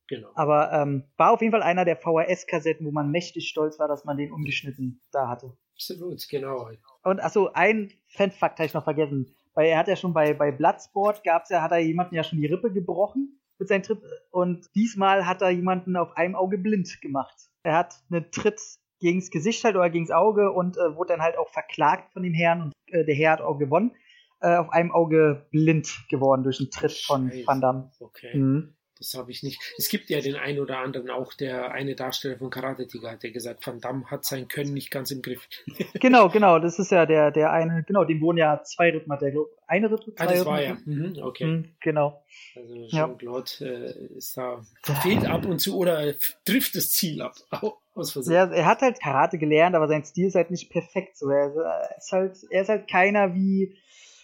Genau. 0.09 0.30
Aber 0.34 0.72
ähm, 0.72 1.05
war 1.16 1.32
auf 1.32 1.40
jeden 1.40 1.52
Fall 1.52 1.62
einer 1.62 1.84
der 1.84 1.96
VHS-Kassetten, 1.96 2.86
wo 2.86 2.90
man 2.90 3.11
mächtig 3.11 3.48
stolz 3.48 3.78
war, 3.78 3.88
dass 3.88 4.05
man 4.05 4.16
den 4.16 4.32
ungeschnitten 4.32 5.00
da 5.12 5.28
hatte. 5.28 5.57
Absolut, 5.74 6.28
genau. 6.28 6.70
Und 7.02 7.20
achso, 7.20 7.50
ein 7.52 7.92
Fanfakt 8.09 8.59
habe 8.59 8.66
ich 8.66 8.74
noch 8.74 8.84
vergessen. 8.84 9.34
Weil 9.55 9.68
er 9.68 9.78
hat 9.78 9.88
ja 9.88 9.96
schon 9.96 10.12
bei, 10.12 10.34
bei 10.34 10.50
Bloodsport 10.50 11.22
gab's 11.24 11.48
ja, 11.48 11.62
hat 11.62 11.72
er 11.72 11.78
jemanden 11.78 12.14
ja 12.14 12.24
schon 12.24 12.40
die 12.40 12.46
Rippe 12.46 12.72
gebrochen 12.72 13.40
mit 13.59 13.68
seinem 13.68 13.82
Tritt. 13.82 14.00
Und 14.30 14.68
diesmal 14.74 15.26
hat 15.26 15.42
er 15.42 15.50
jemanden 15.50 15.96
auf 15.96 16.16
einem 16.16 16.34
Auge 16.34 16.59
blind 16.59 17.00
gemacht. 17.00 17.36
Er 17.62 17.76
hat 17.76 17.94
einen 18.11 18.30
Tritt 18.30 18.61
gegens 19.00 19.30
Gesicht 19.30 19.64
halt 19.64 19.76
oder 19.76 19.90
gegens 19.90 20.11
Auge 20.11 20.50
und 20.52 20.76
äh, 20.76 20.96
wurde 20.96 21.14
dann 21.14 21.22
halt 21.22 21.36
auch 21.38 21.48
verklagt 21.50 22.12
von 22.12 22.22
dem 22.22 22.34
Herrn 22.34 22.62
und 22.62 22.72
äh, 22.86 23.05
der 23.05 23.14
Herr 23.14 23.32
hat 23.32 23.40
auch 23.40 23.59
gewonnen. 23.59 23.94
Äh, 24.40 24.57
auf 24.57 24.70
einem 24.70 24.92
Auge 24.92 25.46
blind 25.50 26.05
geworden 26.11 26.42
durch 26.42 26.59
einen 26.59 26.70
Tritt 26.70 26.92
von 26.92 27.30
Van 27.30 27.61
Damme. 27.61 27.90
Okay. 28.00 28.36
Mhm. 28.36 28.76
Das 29.05 29.14
habe 29.14 29.30
ich 29.30 29.42
nicht. 29.42 29.61
Es 29.76 29.88
gibt 29.88 30.09
ja 30.09 30.20
den 30.20 30.36
einen 30.36 30.61
oder 30.61 30.78
anderen, 30.78 31.11
auch 31.11 31.34
der 31.34 31.72
eine 31.72 31.94
Darsteller 31.94 32.38
von 32.38 32.48
Karate 32.48 32.86
Tiger 32.86 33.12
hat 33.12 33.22
ja 33.22 33.30
gesagt, 33.30 33.66
Van 33.66 33.80
Damme 33.80 34.11
hat 34.11 34.24
sein 34.24 34.48
Können 34.48 34.72
nicht 34.72 34.90
ganz 34.90 35.11
im 35.11 35.20
Griff. 35.20 35.46
genau, 36.00 36.30
genau, 36.30 36.59
das 36.59 36.78
ist 36.78 36.90
ja 36.90 37.05
der, 37.05 37.30
der 37.30 37.52
eine, 37.52 37.84
genau, 37.86 38.05
dem 38.05 38.22
wurden 38.22 38.38
ja 38.38 38.62
zwei 38.62 38.90
Rippen, 38.90 39.12
hat 39.12 39.20
der, 39.20 39.34
eine 39.66 39.90
Rippe, 39.90 40.14
zwei 40.14 40.24
ah, 40.24 40.26
das 40.26 40.40
Rippen. 40.40 40.46
war 40.46 40.62
ja, 40.62 40.76
mhm, 40.86 41.18
okay. 41.22 41.44
Mhm, 41.44 41.74
genau. 41.80 42.24
Also 42.57 42.86
Jean-Claude 42.88 43.50
ja. 43.59 43.66
äh, 43.66 44.16
ist 44.16 44.36
da, 44.38 44.64
verfehlt 44.82 45.26
ab 45.26 45.44
und 45.44 45.59
zu 45.59 45.76
oder 45.76 46.14
trifft 46.46 46.74
das 46.74 46.90
Ziel 46.90 47.20
ab. 47.20 47.34
Aus 47.94 48.11
Versehen. 48.11 48.34
Ja, 48.34 48.46
er 48.46 48.66
hat 48.66 48.80
halt 48.80 49.00
Karate 49.00 49.38
gelernt, 49.38 49.76
aber 49.76 49.86
sein 49.86 50.05
Stil 50.05 50.26
ist 50.26 50.34
halt 50.34 50.50
nicht 50.50 50.68
perfekt 50.70 51.16
so. 51.16 51.28
Er 51.28 51.52
ist 51.96 52.11
halt, 52.11 52.36
er 52.50 52.62
ist 52.62 52.68
halt 52.68 52.88
keiner 52.88 53.34
wie 53.34 53.76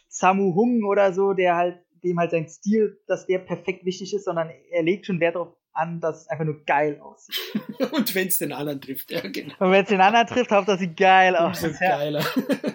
Samu 0.08 0.56
Hung 0.56 0.82
oder 0.84 1.12
so, 1.12 1.34
der 1.34 1.54
halt 1.54 1.78
dem 2.00 2.18
halt 2.18 2.30
sein 2.30 2.48
Stil, 2.48 3.00
dass 3.06 3.26
der 3.26 3.38
perfekt 3.38 3.84
wichtig 3.84 4.14
ist, 4.14 4.24
sondern 4.24 4.50
er 4.70 4.82
legt 4.82 5.06
schon 5.06 5.20
Wert 5.20 5.36
darauf 5.36 5.56
an, 5.72 6.00
dass 6.00 6.22
es 6.22 6.28
einfach 6.28 6.44
nur 6.44 6.64
geil 6.64 7.00
aussieht. 7.00 7.36
Und 7.92 8.14
wenn 8.14 8.28
es 8.28 8.38
den 8.38 8.52
anderen 8.52 8.80
trifft, 8.80 9.10
ja, 9.10 9.20
genau. 9.20 9.54
Und 9.58 9.70
wenn 9.70 9.82
es 9.82 9.88
den 9.88 10.00
anderen 10.00 10.26
trifft, 10.26 10.50
Hauptsache 10.50 10.78
sie 10.78 10.94
geil 10.94 11.36
aus. 11.36 11.62
Ja. 11.62 11.70
geiler. 11.70 12.24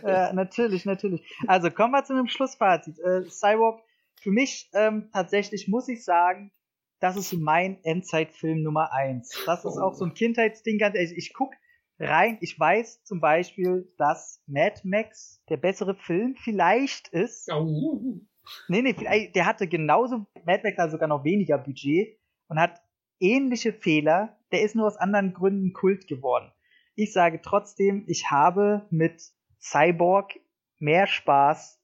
ja, 0.03 0.33
natürlich, 0.33 0.85
natürlich. 0.85 1.21
Also 1.47 1.69
kommen 1.71 1.91
wir 1.91 2.03
zu 2.03 2.13
einem 2.13 2.27
Schlussfazit. 2.27 2.99
Äh, 2.99 3.29
Cyborg, 3.29 3.81
für 4.21 4.31
mich 4.31 4.69
ähm, 4.73 5.09
tatsächlich 5.13 5.67
muss 5.67 5.87
ich 5.87 6.03
sagen, 6.03 6.51
das 6.99 7.17
ist 7.17 7.33
mein 7.33 7.83
Endzeitfilm 7.83 8.63
Nummer 8.63 8.91
eins. 8.93 9.37
Das 9.45 9.65
ist 9.65 9.77
oh. 9.77 9.81
auch 9.81 9.93
so 9.93 10.05
ein 10.05 10.13
Kindheitsding, 10.13 10.77
ganz 10.77 10.95
ehrlich. 10.95 11.13
Ich 11.17 11.33
guck 11.33 11.53
rein, 11.99 12.37
ich 12.41 12.59
weiß 12.59 13.03
zum 13.03 13.19
Beispiel, 13.19 13.91
dass 13.97 14.41
Mad 14.47 14.81
Max 14.83 15.41
der 15.49 15.57
bessere 15.57 15.95
Film 15.95 16.35
vielleicht 16.43 17.09
ist. 17.09 17.51
Oh. 17.51 18.21
Nee, 18.67 18.81
nee, 18.81 19.31
der 19.33 19.45
hatte 19.45 19.67
genauso, 19.67 20.25
Mad 20.45 20.61
Max 20.63 20.77
hat 20.77 20.91
sogar 20.91 21.07
noch 21.07 21.23
weniger 21.23 21.57
Budget 21.57 22.17
und 22.47 22.59
hat 22.59 22.81
ähnliche 23.19 23.73
Fehler. 23.73 24.37
Der 24.51 24.61
ist 24.61 24.75
nur 24.75 24.87
aus 24.87 24.97
anderen 24.97 25.33
Gründen 25.33 25.73
Kult 25.73 26.07
geworden. 26.07 26.51
Ich 26.95 27.11
sage 27.13 27.41
trotzdem, 27.41 28.05
ich 28.07 28.31
habe 28.31 28.85
mit 28.89 29.21
Cyborg 29.59 30.33
mehr 30.79 31.07
Spaß 31.07 31.81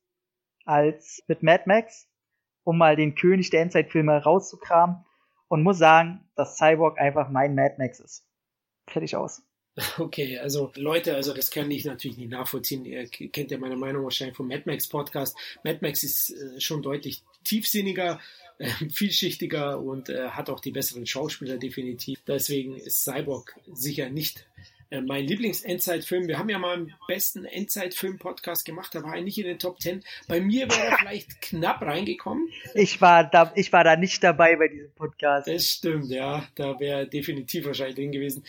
als 0.65 1.23
mit 1.27 1.43
Mad 1.43 1.63
Max, 1.65 2.07
um 2.63 2.77
mal 2.77 2.95
den 2.95 3.15
König 3.15 3.49
der 3.49 3.61
Endzeitfilme 3.61 4.23
rauszukramen 4.23 5.03
und 5.47 5.63
muss 5.63 5.79
sagen, 5.79 6.29
dass 6.35 6.57
Cyborg 6.57 6.99
einfach 6.99 7.29
mein 7.29 7.55
Mad 7.55 7.75
Max 7.77 7.99
ist. 7.99 8.25
Fertig 8.87 9.15
aus. 9.15 9.43
Okay, 9.97 10.37
also 10.37 10.71
Leute, 10.75 11.15
also 11.15 11.33
das 11.33 11.51
kann 11.51 11.69
ich 11.71 11.85
natürlich 11.85 12.17
nicht 12.17 12.31
nachvollziehen. 12.31 12.85
Ihr 12.85 13.07
kennt 13.07 13.51
ja 13.51 13.57
meine 13.57 13.75
Meinung 13.75 14.03
wahrscheinlich 14.03 14.35
vom 14.35 14.47
Mad 14.47 14.63
Max 14.65 14.87
Podcast. 14.87 15.35
Mad 15.63 15.79
Max 15.81 16.03
ist 16.03 16.31
äh, 16.31 16.59
schon 16.59 16.81
deutlich 16.81 17.23
tiefsinniger, 17.43 18.19
äh, 18.57 18.69
vielschichtiger 18.89 19.79
und 19.79 20.09
äh, 20.09 20.29
hat 20.29 20.49
auch 20.49 20.59
die 20.59 20.71
besseren 20.71 21.05
Schauspieler 21.05 21.57
definitiv. 21.57 22.19
Deswegen 22.27 22.75
ist 22.77 23.03
Cyborg 23.03 23.55
sicher 23.71 24.09
nicht 24.09 24.45
äh, 24.91 25.01
mein 25.01 25.25
Lieblings-Endzeitfilm. 25.25 26.27
Wir 26.27 26.37
haben 26.37 26.49
ja 26.49 26.59
mal 26.59 26.75
einen 26.75 26.93
besten 27.07 27.45
Endzeitfilm-Podcast 27.45 28.65
gemacht, 28.65 28.93
da 28.93 29.01
war 29.03 29.15
er 29.15 29.21
nicht 29.21 29.37
in 29.37 29.45
den 29.45 29.57
Top 29.57 29.79
Ten. 29.79 30.03
Bei 30.27 30.41
mir 30.41 30.69
wäre 30.69 30.85
er 30.85 30.97
vielleicht 30.99 31.41
knapp 31.41 31.81
reingekommen. 31.81 32.49
Ich 32.75 32.99
war 32.99 33.23
da, 33.23 33.53
ich 33.55 33.71
war 33.71 33.85
da 33.85 33.95
nicht 33.95 34.21
dabei 34.21 34.57
bei 34.57 34.67
diesem 34.67 34.91
Podcast. 34.91 35.47
Das 35.47 35.65
stimmt, 35.65 36.09
ja. 36.09 36.45
Da 36.55 36.77
wäre 36.79 37.07
definitiv 37.07 37.65
wahrscheinlich 37.65 37.95
drin 37.95 38.11
gewesen. 38.11 38.43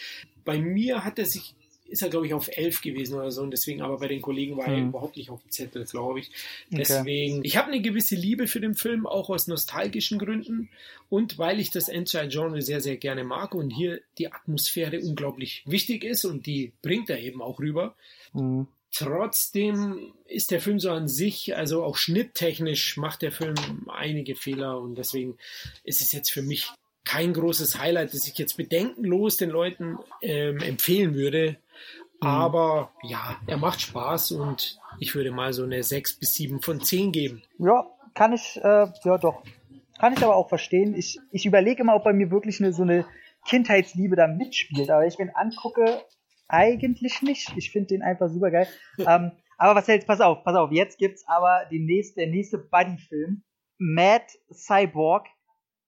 Bei 0.45 0.59
mir 0.59 1.05
hat 1.05 1.19
er 1.19 1.27
sich, 1.27 1.55
ist 1.87 2.03
er 2.03 2.09
glaube 2.09 2.27
ich 2.27 2.35
auf 2.35 2.49
elf 2.49 2.81
gewesen 2.81 3.15
oder 3.15 3.31
so 3.31 3.43
und 3.43 3.51
deswegen, 3.51 3.83
aber 3.83 3.99
bei 3.99 4.09
den 4.09 4.23
Kollegen 4.23 4.57
war 4.57 4.67
hm. 4.67 4.73
er 4.73 4.81
überhaupt 4.81 5.17
nicht 5.17 5.31
auf 5.31 5.43
dem 5.43 5.51
Zettel, 5.51 5.85
glaube 5.85 6.21
ich. 6.21 6.31
Deswegen, 6.71 7.39
okay. 7.39 7.47
ich 7.47 7.57
habe 7.57 7.69
eine 7.69 7.81
gewisse 7.81 8.15
Liebe 8.15 8.47
für 8.47 8.61
den 8.61 8.75
Film, 8.75 9.07
auch 9.07 9.31
aus 9.31 9.47
nostalgischen 9.47 10.19
Gründen 10.19 10.69
und 11.09 11.39
weil 11.39 11.61
ich 11.61 11.71
das 11.71 11.89
Endzeit-Genre 11.89 12.63
sehr, 12.63 12.81
sehr 12.81 12.97
gerne 12.97 13.25
mag 13.25 13.55
und 13.55 13.71
hier 13.71 14.01
die 14.19 14.33
Atmosphäre 14.33 15.01
unglaublich 15.01 15.63
wichtig 15.67 16.05
ist 16.05 16.25
und 16.25 16.47
die 16.47 16.73
bringt 16.83 17.11
er 17.11 17.21
eben 17.21 17.43
auch 17.43 17.59
rüber. 17.59 17.95
Hm. 18.33 18.67
Trotzdem 18.95 20.13
ist 20.27 20.51
der 20.51 20.61
Film 20.61 20.79
so 20.79 20.91
an 20.91 21.09
sich, 21.09 21.57
also 21.57 21.83
auch 21.83 21.97
schnitttechnisch 21.97 22.99
macht 22.99 23.23
der 23.23 23.33
Film 23.33 23.55
einige 23.89 24.35
Fehler 24.35 24.79
und 24.79 24.97
deswegen 24.97 25.39
ist 25.83 26.03
es 26.03 26.13
jetzt 26.13 26.31
für 26.31 26.43
mich 26.43 26.69
kein 27.05 27.33
großes 27.33 27.79
Highlight, 27.79 28.15
das 28.15 28.27
ich 28.27 28.39
jetzt 28.39 28.57
bedenkenlos 28.57 29.37
den 29.37 29.51
Leuten 29.51 29.99
ähm, 30.21 30.59
empfehlen 30.61 31.15
würde. 31.15 31.59
Mhm. 32.21 32.29
Aber 32.29 32.93
ja, 33.03 33.37
er 33.47 33.57
macht 33.57 33.81
Spaß 33.81 34.33
und 34.33 34.79
ich 34.99 35.15
würde 35.15 35.33
mal 35.33 35.53
so 35.53 35.65
eine 35.65 35.83
6 35.83 36.15
bis 36.15 36.35
7 36.35 36.63
von 36.63 36.81
10 36.81 37.13
geben. 37.13 37.43
Ja, 37.59 37.87
kann 38.15 38.33
ich, 38.33 38.59
äh, 38.63 38.87
ja 39.05 39.19
doch. 39.19 39.43
Kann 39.99 40.15
ich 40.15 40.23
aber 40.23 40.37
auch 40.37 40.49
verstehen. 40.49 40.95
Ich, 40.95 41.19
ich 41.31 41.47
überlege 41.47 41.83
immer, 41.83 41.95
ob 41.95 42.05
bei 42.05 42.13
mir 42.13 42.31
wirklich 42.31 42.61
eine, 42.61 42.73
so 42.73 42.83
eine 42.83 43.07
Kindheitsliebe 43.47 44.17
da 44.17 44.27
mitspielt. 44.27 44.91
Aber 44.91 45.07
ich 45.07 45.19
mir 45.19 45.35
angucke, 45.37 46.03
eigentlich 46.49 47.23
nicht. 47.23 47.53
Ich 47.57 47.71
finde 47.71 47.89
den 47.89 48.03
einfach 48.03 48.29
super 48.29 48.51
geil. 48.51 48.69
ähm, 48.99 49.33
aber 49.59 49.77
was 49.77 49.89
hältst, 49.89 50.09
pass 50.09 50.21
auf, 50.21 50.43
pass 50.43 50.57
auf, 50.57 50.73
jetzt 50.73 50.99
gibt's 50.99 51.25
aber 51.27 51.67
den 51.71 51.85
nächste, 51.85 52.21
der 52.21 52.29
nächste 52.29 52.59
Buddy-Film. 52.59 53.43
Mad 53.79 54.25
Cyborg 54.53 55.27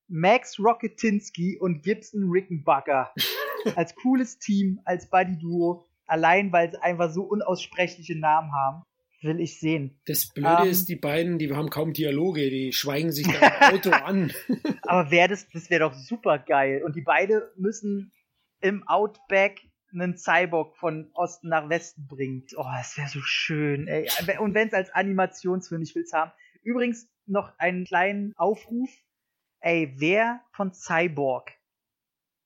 Max 0.08 0.58
Rocketinski 0.58 1.58
und 1.58 1.82
Gibson 1.82 2.30
Rickenbacker 2.30 3.12
als 3.76 3.94
cooles 3.96 4.38
Team, 4.38 4.80
als 4.84 5.08
Buddy-Duo, 5.08 5.86
allein 6.06 6.52
weil 6.52 6.70
sie 6.70 6.82
einfach 6.82 7.10
so 7.10 7.22
unaussprechliche 7.22 8.18
Namen 8.18 8.52
haben, 8.52 8.82
will 9.22 9.40
ich 9.40 9.58
sehen. 9.58 9.98
Das 10.06 10.28
Blöde 10.28 10.56
um, 10.56 10.62
ähm, 10.64 10.70
ist, 10.70 10.88
die 10.88 10.96
beiden, 10.96 11.38
die 11.38 11.50
haben 11.52 11.70
kaum 11.70 11.92
Dialoge, 11.92 12.50
die 12.50 12.72
schweigen 12.72 13.10
sich 13.10 13.26
da 13.26 13.68
im 13.68 13.74
Auto 13.74 13.90
an. 14.04 14.32
aber 14.82 15.10
wäre 15.10 15.28
das, 15.28 15.48
das 15.48 15.70
wäre 15.70 15.80
doch 15.80 15.94
super 15.94 16.38
geil. 16.38 16.82
Und 16.84 16.94
die 16.96 17.02
beiden 17.02 17.40
müssen 17.56 18.12
im 18.60 18.86
Outback 18.86 19.60
einen 19.92 20.16
Cyborg 20.16 20.76
von 20.76 21.10
Osten 21.14 21.48
nach 21.48 21.68
Westen 21.68 22.06
bringen. 22.06 22.44
Oh, 22.56 22.64
das 22.76 22.96
wäre 22.98 23.08
so 23.08 23.20
schön, 23.22 23.86
ey. 23.86 24.08
Und 24.38 24.54
wenn 24.54 24.68
es 24.68 24.74
als 24.74 24.90
Animationsfilm, 24.90 25.82
ich 25.82 25.94
will 25.94 26.02
es 26.02 26.12
haben. 26.12 26.32
Übrigens 26.62 27.08
noch 27.26 27.52
einen 27.58 27.84
kleinen 27.84 28.32
Aufruf 28.36 28.90
ey, 29.64 29.94
wer 29.96 30.42
von 30.52 30.74
Cyborg 30.74 31.52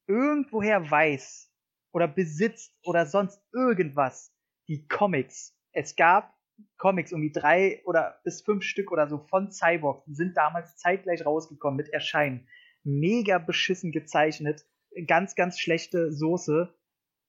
irgendwoher 0.07 0.89
weiß 0.89 1.53
oder 1.93 2.07
besitzt 2.07 2.73
oder 2.85 3.07
sonst 3.07 3.43
irgendwas 3.53 4.33
die 4.69 4.87
Comics. 4.87 5.57
Es 5.73 5.97
gab 5.97 6.33
Comics, 6.77 7.11
irgendwie 7.11 7.33
drei 7.33 7.83
oder 7.85 8.21
bis 8.23 8.43
fünf 8.43 8.62
Stück 8.62 8.93
oder 8.93 9.09
so 9.09 9.19
von 9.19 9.51
Cyborg, 9.51 10.05
sind 10.07 10.37
damals 10.37 10.77
zeitgleich 10.77 11.27
rausgekommen 11.27 11.77
mit 11.77 11.89
Erscheinen. 11.89 12.49
Mega 12.85 13.39
beschissen 13.39 13.91
gezeichnet, 13.91 14.64
ganz, 15.07 15.35
ganz 15.35 15.59
schlechte 15.59 16.12
Soße, 16.12 16.73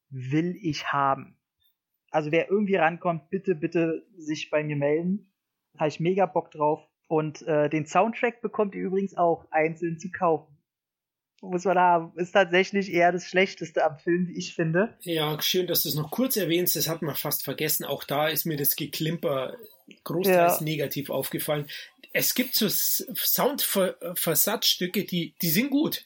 will 0.10 0.56
ich 0.62 0.92
haben. 0.94 1.38
Also 2.12 2.32
wer 2.32 2.50
irgendwie 2.50 2.76
rankommt, 2.76 3.30
bitte, 3.30 3.56
bitte 3.56 4.06
sich 4.18 4.52
bei 4.52 4.64
mir 4.64 4.76
melden. 4.76 5.34
Habe 5.78 5.90
ich 5.90 6.00
mega 6.00 6.26
Bock 6.26 6.52
drauf. 6.52 6.89
Und 7.10 7.46
äh, 7.48 7.70
den 7.70 7.86
Soundtrack 7.88 8.42
bekommt 8.42 8.76
ihr 8.76 8.84
übrigens 8.84 9.18
auch 9.18 9.48
einzeln 9.50 9.98
zu 9.98 10.12
kaufen. 10.12 10.56
Muss 11.42 11.66
man 11.66 11.80
haben. 11.80 12.12
Ist 12.18 12.34
tatsächlich 12.34 12.94
eher 12.94 13.12
das 13.12 13.26
Schlechteste 13.26 13.84
am 13.84 13.98
Film, 13.98 14.28
wie 14.28 14.38
ich 14.38 14.54
finde. 14.54 14.96
Ja, 15.02 15.42
schön, 15.42 15.66
dass 15.66 15.82
du 15.84 15.90
es 15.90 15.96
noch 15.96 16.12
kurz 16.12 16.38
erwähnst. 16.38 16.76
Das 16.76 16.88
hat 16.88 17.02
man 17.02 17.16
fast 17.16 17.44
vergessen. 17.44 17.84
Auch 17.84 18.04
da 18.04 18.28
ist 18.28 18.46
mir 18.46 18.58
das 18.58 18.76
Geklimper 18.76 19.58
großteils 20.04 20.60
ja. 20.60 20.64
negativ 20.64 21.10
aufgefallen. 21.10 21.66
Es 22.14 22.36
gibt 22.36 22.54
so 22.54 22.68
Soundversatzstücke, 22.70 25.06
die, 25.06 25.34
die 25.42 25.50
sind 25.50 25.72
gut. 25.72 26.06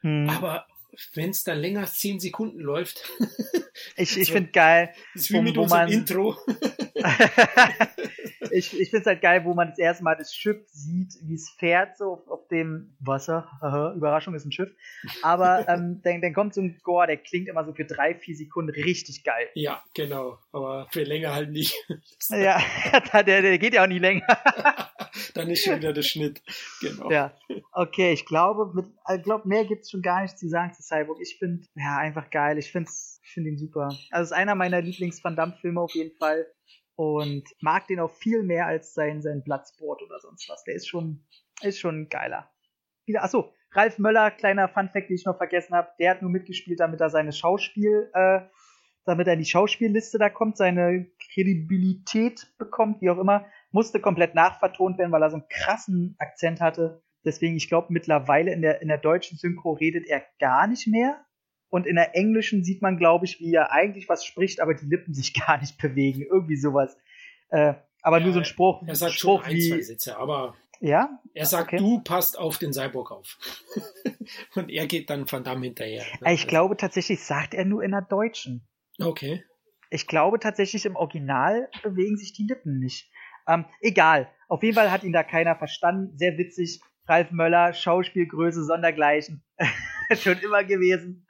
Hm. 0.00 0.28
Aber 0.28 0.66
wenn 1.14 1.30
es 1.30 1.44
dann 1.44 1.58
länger 1.58 1.80
als 1.80 1.94
10 1.94 2.20
Sekunden 2.20 2.60
läuft. 2.60 3.08
ich 3.96 4.16
ich 4.16 4.28
so, 4.28 4.34
finde 4.34 4.50
geil. 4.50 4.92
Das 5.14 5.22
ist 5.22 5.32
wie 5.32 5.40
mit 5.40 5.56
unserem 5.56 5.86
man, 5.86 5.92
Intro. 5.92 6.36
ich 8.50 8.78
ich 8.78 8.90
finde 8.90 8.98
es 8.98 9.06
halt 9.06 9.22
geil, 9.22 9.44
wo 9.44 9.54
man 9.54 9.68
das 9.68 9.78
erste 9.78 10.04
Mal 10.04 10.16
das 10.16 10.34
Schiff 10.34 10.58
sieht, 10.72 11.14
wie 11.22 11.34
es 11.34 11.50
fährt, 11.50 11.96
so 11.96 12.12
auf, 12.12 12.28
auf 12.28 12.48
dem 12.48 12.94
Wasser. 13.00 13.48
Überraschung 13.96 14.34
ist 14.34 14.44
ein 14.44 14.52
Schiff. 14.52 14.70
Aber 15.22 15.64
ähm, 15.68 16.00
dann, 16.02 16.20
dann 16.20 16.34
kommt 16.34 16.54
so 16.54 16.60
ein 16.60 16.78
Gore, 16.82 17.06
der 17.06 17.16
klingt 17.18 17.48
immer 17.48 17.64
so 17.64 17.72
für 17.72 17.84
drei, 17.84 18.14
vier 18.14 18.36
Sekunden 18.36 18.70
richtig 18.70 19.24
geil. 19.24 19.48
Ja, 19.54 19.82
genau. 19.94 20.38
Aber 20.52 20.88
für 20.90 21.02
länger 21.02 21.34
halt 21.34 21.50
nicht. 21.50 21.74
ja, 22.28 22.60
der, 23.22 23.42
der 23.42 23.58
geht 23.58 23.74
ja 23.74 23.82
auch 23.82 23.88
nicht 23.88 24.00
länger. 24.00 24.26
dann 25.34 25.50
ist 25.50 25.64
schon 25.64 25.76
wieder 25.76 25.92
der 25.92 26.02
Schnitt. 26.02 26.42
Genau. 26.80 27.10
Ja. 27.10 27.34
Okay, 27.72 28.12
ich 28.12 28.26
glaube, 28.26 28.72
mit, 28.74 28.86
ich 29.14 29.22
glaube 29.22 29.48
mehr 29.48 29.64
gibt 29.64 29.82
es 29.82 29.90
schon 29.90 30.02
gar 30.02 30.22
nicht 30.22 30.38
zu 30.38 30.48
sagen 30.48 30.72
zu 30.74 30.82
Cyborg. 30.82 31.20
Ich 31.20 31.38
finde, 31.38 31.66
ja, 31.74 31.98
einfach 31.98 32.30
geil. 32.30 32.58
Ich 32.58 32.70
finde 32.72 32.90
ich 32.90 33.32
find 33.32 33.46
ihn 33.46 33.58
super. 33.58 33.88
Also, 34.10 34.22
es 34.22 34.30
ist 34.30 34.36
einer 34.36 34.54
meiner 34.54 34.80
Lieblings-Van 34.80 35.36
Damme-Filme 35.36 35.80
auf 35.80 35.94
jeden 35.94 36.16
Fall 36.18 36.46
und 36.96 37.44
mag 37.60 37.86
den 37.86 38.00
auch 38.00 38.10
viel 38.10 38.42
mehr 38.42 38.66
als 38.66 38.92
sein, 38.94 39.22
sein 39.22 39.42
Bloodsport 39.42 40.02
oder 40.02 40.18
sonst 40.20 40.48
was. 40.48 40.64
Der 40.64 40.74
ist 40.74 40.88
schon, 40.88 41.24
ist 41.62 41.78
schon 41.78 42.08
geiler. 42.08 42.50
Wieder, 43.06 43.24
achso, 43.24 43.54
Ralf 43.72 43.98
Möller, 43.98 44.30
kleiner 44.30 44.68
Funfact, 44.68 45.08
den 45.08 45.16
ich 45.16 45.24
noch 45.24 45.36
vergessen 45.36 45.74
habe, 45.74 45.88
der 45.98 46.10
hat 46.10 46.22
nur 46.22 46.30
mitgespielt, 46.30 46.80
damit 46.80 47.00
er 47.00 47.10
seine 47.10 47.32
Schauspiel, 47.32 48.10
äh, 48.14 48.40
damit 49.04 49.26
er 49.26 49.34
in 49.34 49.38
die 49.38 49.44
Schauspielliste 49.44 50.18
da 50.18 50.28
kommt, 50.28 50.56
seine 50.56 51.06
Kredibilität 51.32 52.52
bekommt, 52.58 53.00
wie 53.00 53.10
auch 53.10 53.18
immer, 53.18 53.46
musste 53.72 54.00
komplett 54.00 54.34
nachvertont 54.34 54.98
werden, 54.98 55.12
weil 55.12 55.22
er 55.22 55.30
so 55.30 55.36
einen 55.36 55.48
krassen 55.48 56.16
Akzent 56.18 56.60
hatte. 56.60 57.02
Deswegen, 57.24 57.56
ich 57.56 57.68
glaube, 57.68 57.88
mittlerweile 57.90 58.52
in 58.52 58.62
der, 58.62 58.82
in 58.82 58.88
der 58.88 58.98
deutschen 58.98 59.36
Synchro 59.36 59.72
redet 59.72 60.06
er 60.06 60.24
gar 60.38 60.66
nicht 60.66 60.86
mehr. 60.86 61.24
Und 61.68 61.86
in 61.86 61.94
der 61.94 62.16
englischen 62.16 62.64
sieht 62.64 62.82
man, 62.82 62.96
glaube 62.96 63.26
ich, 63.26 63.38
wie 63.38 63.54
er 63.54 63.70
eigentlich 63.70 64.08
was 64.08 64.24
spricht, 64.24 64.60
aber 64.60 64.74
die 64.74 64.86
Lippen 64.86 65.14
sich 65.14 65.34
gar 65.46 65.58
nicht 65.58 65.78
bewegen. 65.78 66.22
Irgendwie 66.22 66.56
sowas. 66.56 66.96
Äh, 67.50 67.74
aber 68.02 68.18
ja, 68.18 68.24
nur 68.24 68.32
so 68.32 68.38
ein 68.40 68.44
Spruch. 68.44 68.82
Er 68.86 68.94
sagt 68.94 69.12
Spruch 69.12 69.42
schon 69.42 69.50
ein, 69.50 69.56
wie, 69.56 69.70
zwei 69.70 69.82
Sätze, 69.82 70.16
aber 70.16 70.56
ja? 70.80 71.20
er 71.34 71.46
sagt, 71.46 71.72
okay. 71.72 71.76
du 71.76 72.00
passt 72.00 72.38
auf 72.38 72.58
den 72.58 72.72
Cyborg 72.72 73.10
auf. 73.10 73.38
Und 74.54 74.70
er 74.70 74.86
geht 74.86 75.10
dann 75.10 75.30
Van 75.30 75.44
Damme 75.44 75.66
hinterher. 75.66 76.04
Ne? 76.20 76.32
Ich 76.32 76.46
glaube 76.46 76.76
tatsächlich, 76.76 77.22
sagt 77.22 77.54
er 77.54 77.64
nur 77.64 77.82
in 77.82 77.90
der 77.90 78.02
deutschen. 78.02 78.66
Okay. 79.02 79.44
Ich 79.90 80.06
glaube 80.06 80.38
tatsächlich, 80.38 80.86
im 80.86 80.96
Original 80.96 81.68
bewegen 81.82 82.16
sich 82.16 82.32
die 82.32 82.46
Lippen 82.46 82.78
nicht. 82.78 83.10
Ähm, 83.48 83.64
egal. 83.80 84.30
Auf 84.48 84.62
jeden 84.62 84.76
Fall 84.76 84.90
hat 84.90 85.02
ihn 85.02 85.12
da 85.12 85.22
keiner 85.22 85.56
verstanden. 85.56 86.16
Sehr 86.16 86.38
witzig. 86.38 86.80
Ralf 87.06 87.32
Möller, 87.32 87.72
Schauspielgröße 87.72 88.64
sondergleichen. 88.64 89.42
Schon 90.14 90.38
immer 90.38 90.64
gewesen. 90.64 91.26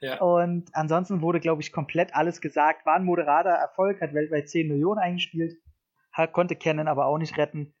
Ja. 0.00 0.20
Und 0.20 0.70
ansonsten 0.72 1.20
wurde, 1.20 1.40
glaube 1.40 1.62
ich, 1.62 1.72
komplett 1.72 2.14
alles 2.14 2.40
gesagt. 2.40 2.86
War 2.86 2.96
ein 2.96 3.04
moderater 3.04 3.50
Erfolg, 3.50 4.00
hat 4.00 4.14
weltweit 4.14 4.48
10 4.48 4.68
Millionen 4.68 4.98
eingespielt, 4.98 5.56
hat, 6.12 6.32
konnte 6.32 6.56
Canon 6.56 6.88
aber 6.88 7.06
auch 7.06 7.18
nicht 7.18 7.36
retten. 7.36 7.74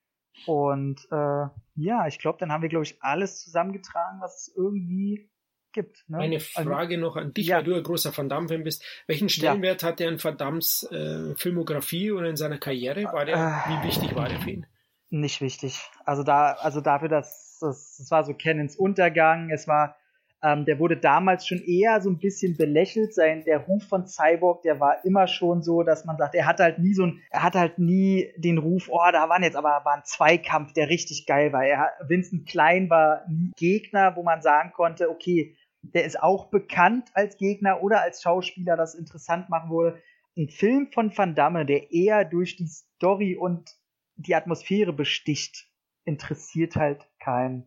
Und 0.46 1.00
äh, 1.10 1.46
ja, 1.74 2.06
ich 2.06 2.18
glaube, 2.18 2.38
dann 2.38 2.52
haben 2.52 2.62
wir, 2.62 2.68
glaube 2.68 2.84
ich, 2.84 3.02
alles 3.02 3.42
zusammengetragen, 3.42 4.20
was 4.20 4.52
irgendwie 4.54 5.30
gibt. 5.72 6.04
Ne? 6.08 6.18
Eine 6.18 6.36
also, 6.36 6.70
Frage 6.70 6.94
also, 6.96 7.06
noch 7.06 7.16
an 7.16 7.32
dich, 7.32 7.48
ja. 7.48 7.58
weil 7.58 7.64
du 7.64 7.74
ein 7.74 7.82
großer 7.82 8.16
Van 8.16 8.28
Damme-Fan 8.28 8.64
bist. 8.64 8.84
Welchen 9.06 9.28
Stellenwert 9.28 9.82
ja. 9.82 9.88
hat 9.88 10.00
der 10.00 10.08
in 10.08 10.22
Van 10.22 10.36
Dammes 10.36 10.88
äh, 10.90 11.34
Filmografie 11.36 12.12
oder 12.12 12.28
in 12.28 12.36
seiner 12.36 12.58
Karriere? 12.58 13.04
War 13.04 13.24
der, 13.24 13.36
äh, 13.36 13.70
wie 13.70 13.88
wichtig 13.88 14.14
war 14.14 14.28
der 14.28 14.40
für 14.40 14.50
ihn? 14.50 14.66
Nicht 15.10 15.40
wichtig. 15.40 15.80
Also 16.04 16.22
da, 16.22 16.52
also 16.52 16.80
dafür, 16.80 17.08
dass 17.08 17.58
das, 17.60 17.96
das 17.98 18.10
war 18.10 18.24
so 18.24 18.34
Cannons 18.34 18.76
Untergang, 18.76 19.50
es 19.50 19.66
war 19.66 19.96
ähm, 20.42 20.64
der 20.64 20.78
wurde 20.78 20.96
damals 20.96 21.46
schon 21.46 21.62
eher 21.62 22.00
so 22.00 22.08
ein 22.08 22.18
bisschen 22.18 22.56
belächelt. 22.56 23.14
Sein, 23.14 23.44
der 23.44 23.58
Ruf 23.58 23.86
von 23.88 24.06
Cyborg, 24.06 24.62
der 24.62 24.80
war 24.80 25.04
immer 25.04 25.26
schon 25.26 25.62
so, 25.62 25.82
dass 25.82 26.04
man 26.04 26.16
sagt, 26.16 26.34
er 26.34 26.46
hat 26.46 26.60
halt 26.60 26.78
nie 26.78 26.94
so 26.94 27.04
ein, 27.04 27.20
er 27.30 27.42
hat 27.42 27.54
halt 27.54 27.78
nie 27.78 28.32
den 28.36 28.58
Ruf, 28.58 28.88
oh, 28.88 29.10
da 29.12 29.28
waren 29.28 29.42
jetzt 29.42 29.56
aber 29.56 29.82
war 29.84 29.94
ein 29.94 30.04
Zweikampf, 30.04 30.72
der 30.72 30.88
richtig 30.88 31.26
geil 31.26 31.52
war. 31.52 31.64
Er, 31.64 31.90
Vincent 32.06 32.48
Klein 32.48 32.88
war 32.88 33.22
nie 33.28 33.52
Gegner, 33.56 34.16
wo 34.16 34.22
man 34.22 34.40
sagen 34.40 34.72
konnte, 34.72 35.10
okay, 35.10 35.56
der 35.82 36.04
ist 36.04 36.22
auch 36.22 36.50
bekannt 36.50 37.10
als 37.14 37.36
Gegner 37.36 37.82
oder 37.82 38.02
als 38.02 38.22
Schauspieler, 38.22 38.76
das 38.76 38.94
interessant 38.94 39.48
machen 39.48 39.70
würde. 39.70 40.02
Ein 40.36 40.48
Film 40.48 40.90
von 40.92 41.16
Van 41.16 41.34
Damme, 41.34 41.66
der 41.66 41.92
eher 41.92 42.24
durch 42.24 42.56
die 42.56 42.66
Story 42.66 43.36
und 43.36 43.76
die 44.16 44.34
Atmosphäre 44.34 44.92
besticht, 44.92 45.68
interessiert 46.04 46.76
halt 46.76 47.08
keinen. 47.18 47.66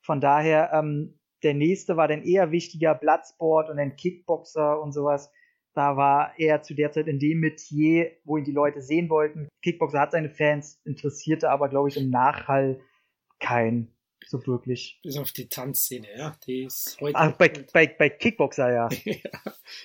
Von 0.00 0.20
daher, 0.20 0.72
ähm, 0.72 1.18
der 1.42 1.54
nächste 1.54 1.96
war 1.96 2.08
dann 2.08 2.22
eher 2.22 2.50
wichtiger, 2.50 2.94
Bloodsport 2.94 3.70
und 3.70 3.76
dann 3.76 3.96
Kickboxer 3.96 4.80
und 4.80 4.92
sowas. 4.92 5.30
Da 5.74 5.96
war 5.96 6.38
er 6.38 6.62
zu 6.62 6.74
der 6.74 6.92
Zeit 6.92 7.08
in 7.08 7.18
dem 7.18 7.40
Metier, 7.40 8.12
wo 8.24 8.36
ihn 8.36 8.44
die 8.44 8.52
Leute 8.52 8.80
sehen 8.80 9.10
wollten. 9.10 9.48
Kickboxer 9.62 10.00
hat 10.00 10.12
seine 10.12 10.30
Fans, 10.30 10.80
interessierte 10.84 11.50
aber, 11.50 11.68
glaube 11.68 11.88
ich, 11.88 11.96
im 11.96 12.10
Nachhall 12.10 12.80
kein 13.40 13.93
so 14.26 14.46
wirklich. 14.46 15.00
Bis 15.02 15.16
auf 15.16 15.32
die 15.32 15.48
Tanzszene, 15.48 16.08
ja. 16.16 16.36
Die 16.46 16.64
ist 16.64 16.98
heute. 17.00 17.16
Ach, 17.16 17.32
bei, 17.32 17.50
bei, 17.72 17.86
bei 17.86 18.08
Kickboxer, 18.08 18.72
ja. 18.72 18.88
ja. 19.04 19.30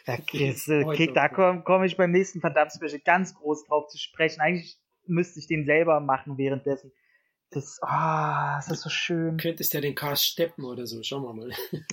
Äh, 0.05 0.17
Kick, 0.95 1.13
da 1.13 1.29
komme 1.29 1.61
komm 1.63 1.83
ich 1.83 1.97
beim 1.97 2.11
nächsten 2.11 2.41
verdammt 2.41 2.71
Special 2.73 2.99
ganz 2.99 3.35
groß 3.35 3.65
drauf 3.65 3.87
zu 3.87 3.97
sprechen. 3.97 4.41
Eigentlich 4.41 4.77
müsste 5.05 5.39
ich 5.39 5.47
den 5.47 5.65
selber 5.65 5.99
machen 5.99 6.37
währenddessen. 6.37 6.91
Das, 7.51 7.79
ah, 7.81 8.53
oh, 8.53 8.55
das 8.57 8.69
ist 8.69 8.81
so 8.81 8.89
schön. 8.89 9.37
Könntest 9.37 9.73
ja 9.73 9.81
den 9.81 9.95
Cast 9.95 10.25
steppen 10.25 10.65
oder 10.65 10.85
so, 10.85 11.01
schauen 11.03 11.23
wir 11.23 11.33
mal. 11.33 11.51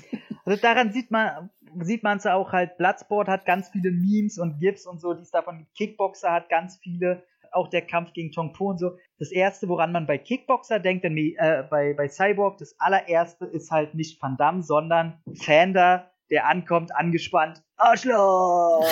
Also 0.45 0.63
daran 0.63 0.93
sieht 0.93 1.11
man, 1.11 1.51
sieht 1.81 2.05
man 2.05 2.19
es 2.19 2.27
auch 2.27 2.53
halt, 2.53 2.79
Bloodsport 2.79 3.27
hat 3.27 3.47
ganz 3.47 3.69
viele 3.69 3.91
Memes 3.91 4.39
und 4.39 4.61
GIFs 4.61 4.87
und 4.87 5.01
so, 5.01 5.13
die 5.13 5.23
es 5.23 5.33
davon 5.33 5.59
gibt. 5.59 5.75
Kickboxer 5.75 6.31
hat 6.31 6.49
ganz 6.49 6.77
viele, 6.77 7.25
auch 7.53 7.69
der 7.69 7.83
Kampf 7.83 8.13
gegen 8.13 8.33
Tong 8.33 8.53
Po 8.53 8.71
und 8.71 8.79
so. 8.79 8.97
Das 9.19 9.31
erste, 9.33 9.69
woran 9.69 9.93
man 9.93 10.07
bei 10.07 10.19
Kickboxer 10.19 10.81
denkt, 10.81 11.05
denn, 11.05 11.17
äh, 11.17 11.65
bei, 11.71 11.95
bei 11.95 12.09
Cyborg, 12.09 12.59
das 12.59 12.75
allererste 12.79 13.47
ist 13.47 13.71
halt 13.71 13.95
nicht 13.95 14.21
Van 14.23 14.37
Damme, 14.37 14.63
sondern 14.63 15.21
Fander, 15.43 16.11
der 16.31 16.47
ankommt, 16.47 16.95
angespannt, 16.95 17.63
Arschloch! 17.77 18.85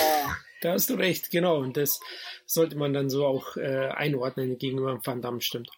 Da 0.61 0.71
hast 0.71 0.89
du 0.89 0.95
recht, 0.95 1.31
genau. 1.31 1.57
Und 1.57 1.77
das 1.77 1.99
sollte 2.45 2.77
man 2.77 2.93
dann 2.93 3.09
so 3.09 3.25
auch 3.25 3.57
äh, 3.57 3.89
einordnen 3.89 4.57
gegenüber 4.57 4.99
Van 5.03 5.21
Damme, 5.21 5.41
stimmt. 5.41 5.69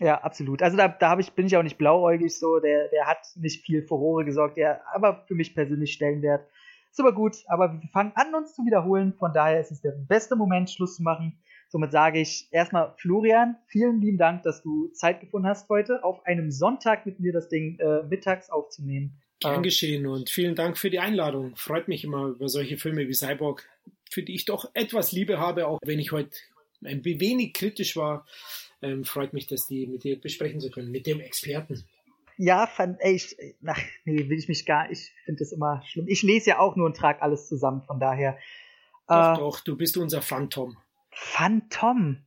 Ja, 0.00 0.20
absolut. 0.20 0.62
Also 0.62 0.76
da, 0.76 0.88
da 0.88 1.10
hab 1.10 1.18
ich, 1.18 1.32
bin 1.32 1.46
ich 1.46 1.56
auch 1.56 1.62
nicht 1.62 1.78
blauäugig 1.78 2.38
so, 2.38 2.60
der, 2.60 2.88
der 2.88 3.06
hat 3.06 3.18
nicht 3.36 3.64
viel 3.64 3.82
Furore 3.82 4.24
gesorgt, 4.24 4.56
der 4.56 4.82
aber 4.94 5.24
für 5.26 5.34
mich 5.34 5.54
persönlich 5.54 5.92
Stellenwert. 5.92 6.46
Ist 6.90 7.00
aber 7.00 7.12
gut, 7.12 7.36
aber 7.46 7.80
wir 7.80 7.88
fangen 7.88 8.12
an, 8.14 8.34
uns 8.34 8.54
zu 8.54 8.64
wiederholen. 8.64 9.12
Von 9.14 9.32
daher 9.32 9.60
ist 9.60 9.72
es 9.72 9.80
der 9.80 9.92
beste 9.92 10.36
Moment, 10.36 10.70
Schluss 10.70 10.96
zu 10.96 11.02
machen. 11.02 11.40
Somit 11.68 11.92
sage 11.92 12.20
ich 12.20 12.48
erstmal, 12.50 12.94
Florian, 12.98 13.56
vielen 13.66 14.00
lieben 14.00 14.18
Dank, 14.18 14.42
dass 14.42 14.62
du 14.62 14.88
Zeit 14.88 15.20
gefunden 15.20 15.46
hast, 15.46 15.68
heute 15.68 16.02
auf 16.02 16.24
einem 16.24 16.50
Sonntag 16.50 17.04
mit 17.04 17.20
mir 17.20 17.32
das 17.32 17.48
Ding 17.48 17.78
äh, 17.78 18.02
mittags 18.04 18.50
aufzunehmen. 18.50 19.20
Gern 19.40 19.56
ähm, 19.56 19.62
geschehen 19.62 20.06
und 20.06 20.30
vielen 20.30 20.54
Dank 20.54 20.78
für 20.78 20.90
die 20.90 20.98
Einladung. 20.98 21.54
Freut 21.56 21.88
mich 21.88 22.04
immer 22.04 22.28
über 22.28 22.48
solche 22.48 22.78
Filme 22.78 23.06
wie 23.06 23.14
Cyborg, 23.14 23.68
für 24.10 24.22
die 24.22 24.34
ich 24.34 24.46
doch 24.46 24.70
etwas 24.74 25.12
Liebe 25.12 25.38
habe, 25.38 25.66
auch 25.66 25.78
wenn 25.84 25.98
ich 25.98 26.12
heute 26.12 26.30
ein 26.82 27.04
wenig 27.04 27.52
kritisch 27.52 27.96
war 27.96 28.24
ähm, 28.82 29.04
freut 29.04 29.32
mich, 29.32 29.46
dass 29.46 29.66
die 29.66 29.86
mit 29.86 30.04
dir 30.04 30.20
besprechen 30.20 30.60
zu 30.60 30.70
können, 30.70 30.90
mit 30.90 31.06
dem 31.06 31.20
Experten. 31.20 31.84
Ja, 32.36 32.66
fand, 32.66 32.98
ey, 33.00 33.14
ich, 33.14 33.36
ach, 33.66 33.80
nee, 34.04 34.28
will 34.28 34.38
ich 34.38 34.48
mich 34.48 34.64
gar, 34.64 34.90
ich 34.90 35.12
finde 35.24 35.40
das 35.40 35.52
immer 35.52 35.82
schlimm. 35.86 36.06
Ich 36.08 36.22
lese 36.22 36.50
ja 36.50 36.58
auch 36.60 36.76
nur 36.76 36.86
und 36.86 36.96
trage 36.96 37.20
alles 37.20 37.48
zusammen, 37.48 37.82
von 37.82 37.98
daher. 37.98 38.38
Doch, 39.08 39.34
äh, 39.34 39.38
doch, 39.38 39.60
du 39.60 39.76
bist 39.76 39.96
unser 39.96 40.22
Phantom. 40.22 40.76
Phantom? 41.20 42.18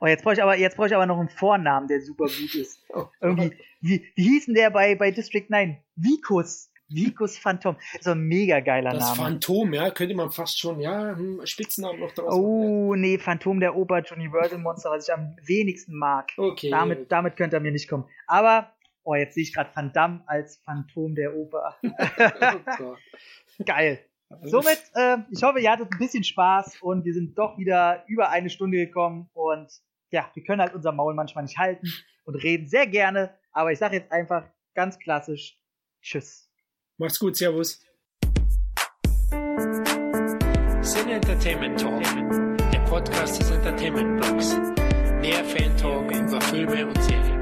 Oh, 0.00 0.06
jetzt 0.06 0.22
brauche 0.22 0.34
ich 0.34 0.42
aber, 0.42 0.56
jetzt 0.56 0.76
brauche 0.76 0.86
ich 0.86 0.94
aber 0.94 1.06
noch 1.06 1.18
einen 1.18 1.28
Vornamen, 1.28 1.88
der 1.88 2.00
super 2.00 2.26
gut 2.26 2.54
ist. 2.54 2.84
Oh, 2.94 3.06
Irgendwie, 3.20 3.52
wie, 3.80 4.06
wie 4.14 4.22
hieß 4.22 4.46
denn 4.46 4.54
der 4.54 4.70
bei, 4.70 4.94
bei 4.94 5.10
District 5.10 5.44
9? 5.48 5.76
Vikus. 5.96 6.70
Vicus 6.88 7.36
Phantom. 7.36 7.76
So 8.00 8.12
ein 8.12 8.20
mega 8.20 8.60
geiler 8.60 8.90
das 8.92 9.00
Name. 9.00 9.10
Das 9.10 9.18
Phantom, 9.18 9.74
ja, 9.74 9.90
könnte 9.90 10.14
man 10.14 10.30
fast 10.30 10.58
schon, 10.58 10.80
ja, 10.80 11.16
hm, 11.16 11.42
Spitznamen 11.44 12.00
noch 12.00 12.12
draus 12.12 12.32
Oh, 12.34 12.88
machen, 12.88 13.02
ja. 13.02 13.08
nee, 13.08 13.18
Phantom 13.18 13.60
der 13.60 13.76
Ober 13.76 14.02
Universal 14.10 14.58
Monster, 14.58 14.90
was 14.90 15.06
ich 15.06 15.12
am 15.12 15.36
wenigsten 15.44 15.98
mag. 15.98 16.30
Okay. 16.38 16.70
Damit, 16.70 16.98
okay. 17.00 17.06
damit 17.10 17.36
könnte 17.36 17.56
er 17.56 17.60
mir 17.60 17.72
nicht 17.72 17.88
kommen. 17.88 18.06
Aber, 18.26 18.72
oh, 19.02 19.14
jetzt 19.14 19.34
sehe 19.34 19.42
ich 19.42 19.52
gerade 19.52 19.70
Van 19.74 19.92
Damme 19.92 20.22
als 20.26 20.62
Phantom 20.64 21.14
der 21.14 21.36
Oper. 21.36 21.76
oh 22.80 22.96
Geil. 23.66 24.00
Somit, 24.42 24.82
äh, 24.94 25.18
ich 25.30 25.42
hoffe, 25.42 25.58
ihr 25.58 25.70
hattet 25.70 25.90
ein 25.90 25.98
bisschen 25.98 26.22
Spaß 26.22 26.82
und 26.82 27.04
wir 27.04 27.14
sind 27.14 27.38
doch 27.38 27.56
wieder 27.56 28.04
über 28.08 28.28
eine 28.28 28.50
Stunde 28.50 28.76
gekommen 28.76 29.30
und 29.32 29.72
ja, 30.10 30.30
wir 30.34 30.44
können 30.44 30.60
halt 30.60 30.74
unser 30.74 30.92
Maul 30.92 31.14
manchmal 31.14 31.44
nicht 31.44 31.56
halten 31.56 31.88
und 32.24 32.34
reden 32.34 32.66
sehr 32.66 32.86
gerne, 32.86 33.34
aber 33.52 33.72
ich 33.72 33.78
sage 33.78 33.96
jetzt 33.96 34.12
einfach 34.12 34.44
ganz 34.74 34.98
klassisch 34.98 35.58
Tschüss. 36.02 36.50
Macht's 36.98 37.18
gut, 37.18 37.36
Servus. 37.36 37.82
Sin 40.80 41.08
Entertainment 41.08 41.80
Talk, 41.80 42.02
der 42.70 42.80
Podcast 42.80 43.40
des 43.40 43.50
Entertainment 43.50 44.20
Blogs. 44.20 44.56
Mehr 45.20 45.44
Fan 45.44 45.76
Talk 45.76 46.10
über 46.10 46.40
Filme 46.42 46.86
und 46.86 47.02
Serien. 47.02 47.37